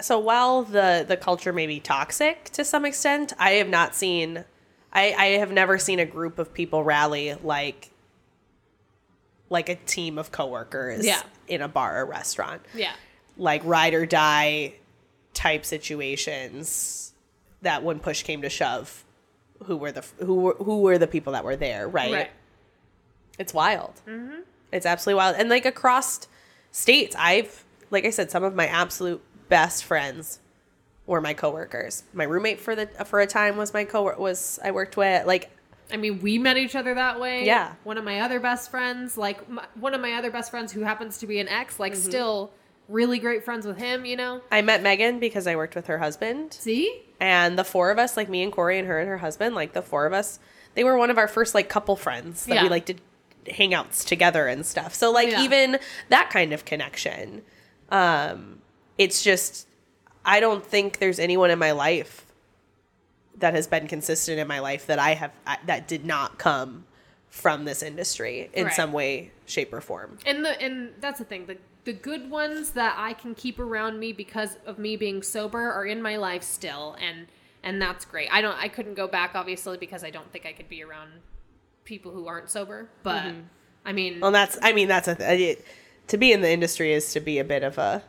So 0.01 0.19
while 0.19 0.63
the 0.63 1.05
the 1.07 1.15
culture 1.17 1.53
may 1.53 1.67
be 1.67 1.79
toxic 1.79 2.45
to 2.51 2.65
some 2.65 2.83
extent, 2.85 3.31
I 3.39 3.51
have 3.51 3.69
not 3.69 3.95
seen 3.95 4.43
I, 4.91 5.13
I 5.17 5.25
have 5.39 5.51
never 5.51 5.77
seen 5.77 5.99
a 5.99 6.05
group 6.05 6.37
of 6.39 6.53
people 6.53 6.83
rally 6.83 7.33
like 7.43 7.91
like 9.49 9.69
a 9.69 9.75
team 9.75 10.17
of 10.17 10.31
coworkers 10.31 11.05
Yeah. 11.05 11.21
in 11.47 11.61
a 11.61 11.67
bar 11.67 12.01
or 12.01 12.05
restaurant. 12.05 12.61
yeah 12.73 12.93
Like 13.37 13.61
ride 13.65 13.93
or 13.93 14.05
die 14.05 14.73
type 15.33 15.65
situations 15.65 17.13
that 17.61 17.83
when 17.83 17.99
push 17.99 18.23
came 18.23 18.41
to 18.41 18.49
shove, 18.49 19.03
who 19.65 19.77
were 19.77 19.91
the 19.91 20.03
who 20.19 20.35
were 20.35 20.55
who 20.55 20.81
were 20.81 20.97
the 20.97 21.07
people 21.07 21.33
that 21.33 21.43
were 21.43 21.55
there, 21.55 21.87
right? 21.87 22.11
right 22.11 22.31
It's 23.39 23.53
wild. 23.53 23.93
Mm-hmm. 24.07 24.41
It's 24.71 24.85
absolutely 24.85 25.17
wild. 25.17 25.35
And 25.37 25.49
like 25.49 25.65
across 25.65 26.27
states, 26.71 27.15
I've, 27.17 27.63
like 27.91 28.05
I 28.05 28.09
said, 28.09 28.31
some 28.31 28.43
of 28.43 28.55
my 28.55 28.67
absolute 28.67 29.21
best 29.49 29.83
friends 29.83 30.39
were 31.05 31.21
my 31.21 31.33
coworkers. 31.33 32.03
My 32.13 32.23
roommate 32.25 32.59
for 32.59 32.75
the 32.75 32.87
for 33.05 33.19
a 33.19 33.27
time 33.27 33.57
was 33.57 33.73
my 33.73 33.83
co 33.85 34.15
was 34.17 34.59
I 34.63 34.71
worked 34.71 34.97
with. 34.97 35.25
Like 35.25 35.49
I 35.91 35.97
mean, 35.97 36.19
we 36.21 36.37
met 36.39 36.57
each 36.57 36.75
other 36.75 36.93
that 36.95 37.19
way. 37.19 37.45
Yeah. 37.45 37.73
One 37.83 37.97
of 37.97 38.03
my 38.03 38.21
other 38.21 38.39
best 38.39 38.71
friends, 38.71 39.17
like 39.17 39.47
my, 39.49 39.65
one 39.75 39.93
of 39.93 40.01
my 40.01 40.13
other 40.13 40.31
best 40.31 40.49
friends 40.51 40.71
who 40.71 40.81
happens 40.81 41.19
to 41.19 41.27
be 41.27 41.39
an 41.39 41.47
ex, 41.47 41.79
like 41.79 41.93
Mm-hmm. 41.93 42.01
still 42.09 42.51
really 42.89 43.19
great 43.19 43.43
friends 43.45 43.65
with 43.65 43.77
him, 43.77 44.05
you 44.05 44.15
know? 44.15 44.41
I 44.51 44.61
met 44.61 44.81
Megan 44.83 45.19
because 45.19 45.47
I 45.47 45.55
worked 45.55 45.75
with 45.75 45.87
her 45.87 45.97
husband, 45.97 46.53
See? 46.53 47.01
and 47.19 47.57
the 47.57 47.63
four 47.63 47.89
of 47.91 47.97
us, 47.99 48.15
like 48.17 48.29
me 48.29 48.43
and 48.43 48.51
Corey 48.51 48.77
and 48.77 48.87
her 48.87 48.99
and 48.99 49.07
her 49.09 49.17
husband, 49.17 49.55
like 49.55 49.73
the 49.73 49.81
four 49.81 50.05
of 50.05 50.13
us, 50.13 50.39
they 50.75 50.83
were 50.83 50.97
one 50.97 51.09
of 51.09 51.17
our 51.17 51.27
first 51.27 51.53
like 51.55 51.69
couple 51.69 51.95
friends 51.95 52.45
that 52.45 52.57
we 52.61 52.63
Yeah. 52.65 52.69
like 52.69 52.85
did 52.85 53.01
hangouts 53.45 54.05
together 54.05 54.47
and 54.47 54.65
stuff. 54.65 54.93
So 54.93 55.11
like 55.11 55.29
Yeah. 55.29 55.41
even 55.43 55.77
that 56.09 56.29
kind 56.31 56.51
of 56.53 56.65
connection. 56.65 57.43
Um 57.89 58.59
it's 58.97 59.23
just 59.23 59.67
I 60.25 60.39
don't 60.39 60.65
think 60.65 60.97
there's 60.99 61.19
anyone 61.19 61.51
in 61.51 61.59
my 61.59 61.71
life 61.71 62.24
that 63.39 63.53
has 63.53 63.67
been 63.67 63.87
consistent 63.87 64.39
in 64.39 64.47
my 64.47 64.59
life 64.59 64.85
that 64.87 64.99
I 64.99 65.13
have 65.15 65.31
I- 65.45 65.59
that 65.65 65.87
did 65.87 66.05
not 66.05 66.37
come 66.37 66.85
from 67.29 67.65
this 67.65 67.83
industry 67.83 68.49
in 68.53 68.65
Right. 68.65 68.73
some 68.73 68.93
way, 68.93 69.31
shape, 69.45 69.73
or 69.73 69.81
form. 69.81 70.17
And 70.25 70.45
the 70.45 70.61
and 70.61 70.93
that's 71.01 71.19
the 71.19 71.25
thing. 71.25 71.45
The 71.47 71.57
the 71.83 71.93
good 71.93 72.29
ones 72.31 72.71
that 72.71 72.95
I 72.97 73.13
can 73.13 73.35
keep 73.35 73.59
around 73.59 73.99
me 73.99 74.11
because 74.11 74.57
of 74.65 74.79
me 74.79 74.95
being 74.95 75.21
sober 75.21 75.71
are 75.71 75.85
in 75.85 76.01
my 76.01 76.15
life 76.17 76.43
still 76.43 76.95
and 76.99 77.27
and 77.63 77.81
that's 77.81 78.05
great. 78.05 78.29
I 78.31 78.41
don't 78.41 78.57
I 78.57 78.67
couldn't 78.69 78.95
go 78.95 79.07
back 79.07 79.31
obviously 79.35 79.77
because 79.77 80.03
I 80.03 80.09
don't 80.09 80.31
think 80.31 80.45
I 80.45 80.53
could 80.53 80.69
be 80.69 80.83
around 80.83 81.11
people 81.83 82.11
who 82.11 82.27
aren't 82.27 82.49
sober, 82.49 82.89
but 83.03 83.23
mm-hmm. 83.23 83.41
I 83.85 83.93
mean 83.93 84.19
Well, 84.19 84.31
that's 84.31 84.57
I 84.61 84.73
mean 84.73 84.87
that's 84.87 85.07
a 85.07 85.15
th- 85.15 85.59
to 86.07 86.17
be 86.17 86.31
in 86.31 86.41
the 86.41 86.49
industry 86.49 86.93
is 86.93 87.11
to 87.13 87.19
be 87.19 87.39
a 87.39 87.43
bit 87.43 87.63
of 87.63 87.77
a 87.77 88.03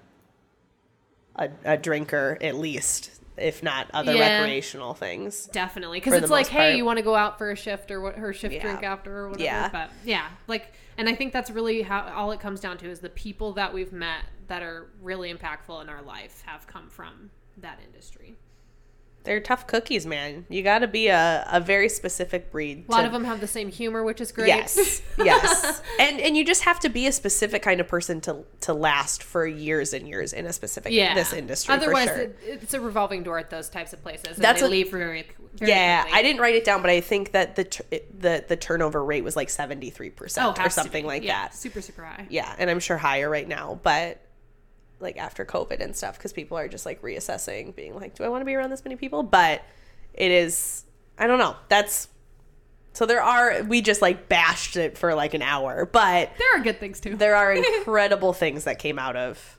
a, 1.34 1.50
a 1.64 1.76
drinker 1.76 2.38
at 2.40 2.54
least, 2.56 3.10
if 3.38 3.62
not 3.62 3.90
other 3.92 4.14
Yeah. 4.14 4.38
recreational 4.40 4.94
things. 4.94 5.46
definitely 5.46 5.98
because 6.00 6.14
it's 6.14 6.30
like 6.30 6.46
hey 6.46 6.58
part. 6.70 6.76
you 6.76 6.84
want 6.84 6.98
to 6.98 7.02
go 7.02 7.14
out 7.14 7.38
for 7.38 7.50
a 7.50 7.56
shift 7.56 7.90
or 7.90 8.00
what 8.00 8.16
her 8.16 8.32
shift 8.32 8.54
Yeah. 8.54 8.62
drink 8.62 8.82
after 8.82 9.16
or 9.16 9.28
whatever 9.28 9.44
Yeah. 9.44 9.68
but 9.70 9.90
yeah 10.04 10.26
like 10.46 10.72
and 10.98 11.08
i 11.08 11.14
think 11.14 11.32
that's 11.32 11.50
really 11.50 11.82
how 11.82 12.10
all 12.14 12.30
it 12.32 12.40
comes 12.40 12.60
down 12.60 12.78
to 12.78 12.88
is 12.88 13.00
the 13.00 13.10
people 13.10 13.52
that 13.54 13.72
we've 13.74 13.92
met 13.92 14.24
that 14.48 14.62
are 14.62 14.86
really 15.02 15.32
impactful 15.32 15.82
in 15.82 15.88
our 15.88 16.02
life 16.02 16.42
have 16.46 16.66
come 16.66 16.88
from 16.88 17.30
that 17.58 17.78
industry 17.84 18.36
They're 19.26 19.40
tough 19.40 19.66
cookies, 19.66 20.06
man. 20.06 20.46
You 20.48 20.62
got 20.62 20.78
to 20.78 20.86
be 20.88 21.08
a, 21.08 21.46
a 21.50 21.60
very 21.60 21.88
specific 21.88 22.50
breed. 22.50 22.84
a 22.88 22.92
lot 22.92 23.00
to- 23.02 23.06
of 23.06 23.12
them 23.12 23.24
have 23.24 23.40
the 23.40 23.46
same 23.46 23.68
humor 23.70 24.02
which 24.02 24.20
is 24.20 24.32
great 24.32 24.48
Yes, 24.48 25.02
yes, 25.18 25.82
and 26.00 26.20
and 26.20 26.36
you 26.36 26.44
just 26.44 26.62
have 26.62 26.80
to 26.80 26.88
be 26.88 27.06
a 27.06 27.12
specific 27.12 27.62
kind 27.62 27.80
of 27.80 27.88
person 27.88 28.20
to 28.22 28.44
to 28.62 28.72
last 28.72 29.22
for 29.22 29.46
years 29.46 29.92
and 29.92 30.08
years 30.08 30.32
in 30.32 30.46
a 30.46 30.52
specific 30.52 30.92
yeah 30.92 31.14
this 31.14 31.32
industry. 31.32 31.74
otherwise 31.74 32.08
for 32.08 32.14
sure. 32.14 32.22
it, 32.24 32.38
it's 32.62 32.74
a 32.74 32.80
revolving 32.80 33.22
door 33.22 33.38
at 33.38 33.50
those 33.50 33.68
types 33.68 33.92
of 33.92 34.02
places 34.02 34.36
and 34.36 34.44
That's 34.44 34.60
they 34.60 34.66
a- 34.66 34.70
leave 34.70 34.90
very, 34.90 35.04
very 35.04 35.70
yeah, 35.70 36.02
quickly. 36.02 36.18
I 36.18 36.22
didn't 36.22 36.40
write 36.40 36.54
it 36.54 36.64
down, 36.64 36.82
but 36.82 36.90
I 36.90 37.00
think 37.00 37.32
that 37.32 37.56
the 37.56 37.64
tur- 37.64 37.84
the 38.18 38.44
the 38.46 38.56
turnover 38.56 39.04
rate 39.04 39.24
was 39.24 39.36
like 39.36 39.50
seventy 39.50 39.90
three 39.90 40.10
percent 40.10 40.56
oh, 40.58 40.62
or 40.64 40.70
something 40.70 41.04
like 41.06 41.22
Yeah, 41.22 41.42
that. 41.44 41.54
super 41.54 41.80
super 41.80 42.04
high 42.04 42.26
Yeah, 42.30 42.54
and 42.58 42.68
I'm 42.70 42.80
sure 42.80 42.96
higher 42.98 43.28
right 43.30 43.48
now, 43.48 43.80
but 43.82 44.20
like 45.00 45.16
after 45.16 45.44
COVID 45.44 45.80
and 45.80 45.94
stuff, 45.94 46.16
because 46.18 46.32
people 46.32 46.56
are 46.56 46.68
just 46.68 46.86
like 46.86 47.02
reassessing, 47.02 47.74
being 47.74 47.94
like, 47.94 48.14
do 48.14 48.24
I 48.24 48.28
want 48.28 48.40
to 48.40 48.46
be 48.46 48.54
around 48.54 48.70
this 48.70 48.84
many 48.84 48.96
people? 48.96 49.22
But 49.22 49.62
it 50.14 50.30
is, 50.30 50.84
I 51.18 51.26
don't 51.26 51.38
know. 51.38 51.56
That's 51.68 52.08
so 52.96 53.04
there 53.04 53.22
are. 53.22 53.62
We 53.62 53.82
just 53.82 54.00
like 54.00 54.26
bashed 54.26 54.76
it 54.76 54.96
for 54.96 55.14
like 55.14 55.34
an 55.34 55.42
hour, 55.42 55.84
but 55.84 56.30
there 56.38 56.56
are 56.56 56.60
good 56.60 56.80
things 56.80 56.98
too 56.98 57.14
there 57.14 57.36
are 57.36 57.52
incredible 57.78 58.32
things 58.32 58.64
that 58.64 58.78
came 58.78 58.98
out 58.98 59.16
of. 59.16 59.58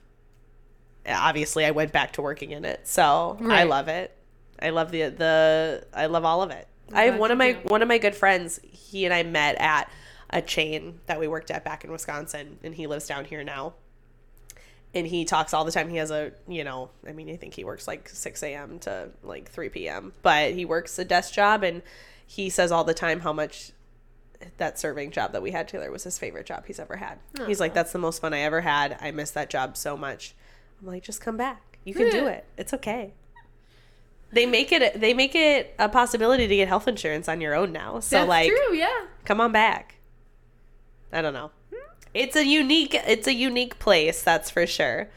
Obviously, 1.07 1.63
I 1.63 1.69
went 1.69 1.91
back 1.91 2.13
to 2.13 2.23
working 2.23 2.49
in 2.49 2.65
it, 2.65 2.87
so 2.87 3.37
I 3.43 3.63
love 3.65 3.89
it. 3.89 4.17
I 4.59 4.71
love 4.71 4.89
the 4.89 5.09
the. 5.09 5.85
I 5.93 6.07
love 6.07 6.25
all 6.25 6.41
of 6.41 6.49
it. 6.49 6.67
I 6.91 7.03
have 7.03 7.19
one 7.19 7.29
of 7.29 7.37
my 7.37 7.53
one 7.65 7.83
of 7.83 7.87
my 7.87 7.99
good 7.99 8.15
friends. 8.15 8.59
He 8.63 9.05
and 9.05 9.13
I 9.13 9.21
met 9.21 9.55
at 9.59 9.91
a 10.31 10.41
chain 10.41 10.99
that 11.05 11.19
we 11.19 11.27
worked 11.27 11.51
at 11.51 11.63
back 11.63 11.83
in 11.83 11.91
Wisconsin, 11.91 12.57
and 12.63 12.73
he 12.73 12.87
lives 12.87 13.05
down 13.05 13.25
here 13.25 13.43
now. 13.43 13.75
And 14.97 15.07
he 15.07 15.25
talks 15.25 15.53
all 15.53 15.63
the 15.63 15.71
time. 15.71 15.89
He 15.89 15.97
has 15.97 16.11
a, 16.11 16.31
you 16.47 16.63
know, 16.63 16.89
I 17.07 17.11
mean, 17.11 17.29
I 17.29 17.35
think 17.35 17.53
he 17.53 17.63
works 17.63 17.87
like 17.87 18.09
6 18.09 18.43
a.m. 18.43 18.79
to 18.79 19.09
like 19.23 19.49
3 19.49 19.69
p.m., 19.69 20.13
but 20.21 20.53
he 20.53 20.65
works 20.65 20.97
a 20.97 21.05
desk 21.05 21.33
job. 21.33 21.63
And 21.63 21.81
he 22.25 22.49
says 22.49 22.71
all 22.71 22.83
the 22.83 22.93
time 22.93 23.19
how 23.19 23.33
much 23.33 23.71
that 24.57 24.79
serving 24.79 25.11
job 25.11 25.33
that 25.33 25.41
we 25.41 25.51
had 25.51 25.67
together 25.67 25.91
was 25.91 26.03
his 26.03 26.17
favorite 26.17 26.45
job 26.45 26.65
he's 26.65 26.79
ever 26.79 26.95
had. 26.95 27.19
He's 27.45 27.59
like, 27.59 27.73
that's 27.73 27.91
the 27.91 27.99
most 27.99 28.21
fun 28.21 28.33
I 28.33 28.39
ever 28.39 28.61
had. 28.61 28.97
I 29.01 29.11
miss 29.11 29.31
that 29.31 29.49
job 29.49 29.77
so 29.77 29.97
much. 29.97 30.35
I'm 30.81 30.87
like, 30.87 31.03
just 31.03 31.21
come 31.21 31.37
back. 31.37 31.79
You 31.83 31.93
can 31.93 32.11
do 32.11 32.21
hmm. 32.21 32.27
it. 32.27 32.45
It's 32.57 32.73
okay. 32.73 33.13
They 34.31 34.45
make 34.45 34.71
it. 34.71 34.99
They 34.99 35.13
make 35.13 35.35
it 35.35 35.73
a 35.79 35.87
possibility 35.87 36.47
to 36.47 36.55
get 36.55 36.67
health 36.67 36.87
insurance 36.87 37.29
on 37.29 37.39
your 37.39 37.55
own 37.55 37.71
now. 37.71 38.01
So 38.01 38.17
that's 38.17 38.29
like, 38.29 38.49
true 38.49 38.73
yeah 38.75 39.05
come 39.27 39.41
on 39.41 39.51
back. 39.51 39.95
I 41.11 41.21
don't 41.21 41.33
know. 41.33 41.51
It's 42.17 42.35
a 42.35 42.45
unique. 42.45 42.95
It's 42.95 43.27
a 43.27 43.33
unique 43.33 43.77
place. 43.77 44.23
That's 44.23 44.49
for 44.49 44.65
sure. 44.65 45.09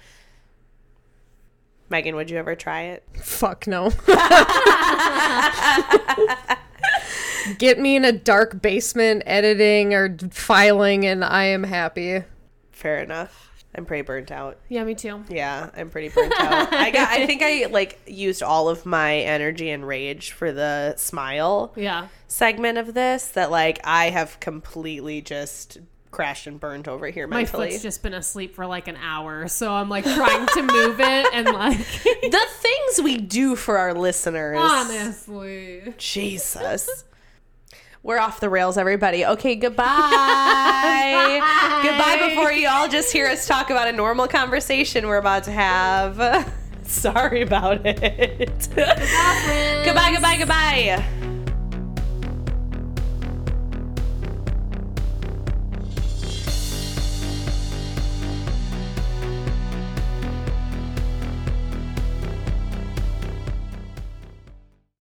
Megan, 1.88 2.14
would 2.14 2.30
you 2.30 2.36
ever 2.36 2.54
try 2.54 2.82
it? 2.82 3.04
Fuck 3.16 3.66
no. 3.66 3.90
Get 7.58 7.78
me 7.78 7.96
in 7.96 8.04
a 8.04 8.12
dark 8.12 8.60
basement 8.60 9.22
editing 9.26 9.94
or 9.94 10.16
filing, 10.30 11.06
and 11.06 11.24
I 11.24 11.44
am 11.44 11.64
happy. 11.64 12.22
Fair 12.70 12.98
enough. 12.98 13.48
I'm 13.74 13.86
pretty 13.86 14.02
burnt 14.02 14.32
out. 14.32 14.58
yeah 14.68 14.82
me 14.82 14.96
too 14.96 15.22
Yeah, 15.28 15.70
I'm 15.76 15.90
pretty 15.90 16.08
burnt 16.08 16.32
out. 16.38 16.72
I 16.72 16.90
got. 16.90 17.08
I 17.08 17.26
think 17.26 17.42
I 17.42 17.66
like 17.70 18.00
used 18.06 18.42
all 18.42 18.68
of 18.68 18.84
my 18.84 19.18
energy 19.18 19.70
and 19.70 19.86
rage 19.86 20.32
for 20.32 20.52
the 20.52 20.96
smile 20.96 21.72
yeah 21.76 22.08
segment 22.26 22.78
of 22.78 22.94
this. 22.94 23.28
That 23.28 23.50
like 23.50 23.80
I 23.84 24.10
have 24.10 24.40
completely 24.40 25.22
just 25.22 25.78
crashed 26.10 26.46
and 26.46 26.58
burned 26.58 26.88
over 26.88 27.06
here 27.08 27.26
my 27.26 27.38
mentally. 27.38 27.70
foot's 27.70 27.82
just 27.82 28.02
been 28.02 28.14
asleep 28.14 28.54
for 28.54 28.66
like 28.66 28.88
an 28.88 28.96
hour 28.96 29.46
so 29.46 29.72
i'm 29.72 29.88
like 29.88 30.04
trying 30.04 30.46
to 30.48 30.62
move 30.62 30.98
it 31.00 31.26
and 31.32 31.46
like 31.48 31.78
the 32.02 32.46
things 32.50 33.02
we 33.02 33.16
do 33.16 33.54
for 33.54 33.78
our 33.78 33.94
listeners. 33.94 34.58
honestly 34.60 35.94
Jesus. 35.98 37.04
We're 38.02 38.18
off 38.18 38.40
the 38.40 38.48
rails, 38.48 38.78
everybody. 38.78 39.26
Okay, 39.26 39.56
goodbye. 39.56 39.84
goodbye 41.82 42.28
before 42.30 42.50
you 42.50 42.66
all 42.66 42.88
just 42.88 43.12
hear 43.12 43.26
us 43.26 43.46
talk 43.46 43.68
about 43.68 43.88
a 43.88 43.92
normal 43.92 44.26
conversation 44.26 45.06
we're 45.06 45.18
about 45.18 45.44
to 45.44 45.52
have. 45.52 46.50
Sorry 46.82 47.42
about 47.42 47.84
it. 47.84 48.68
goodbye, 48.74 50.12
goodbye, 50.12 50.36
goodbye. 50.38 51.19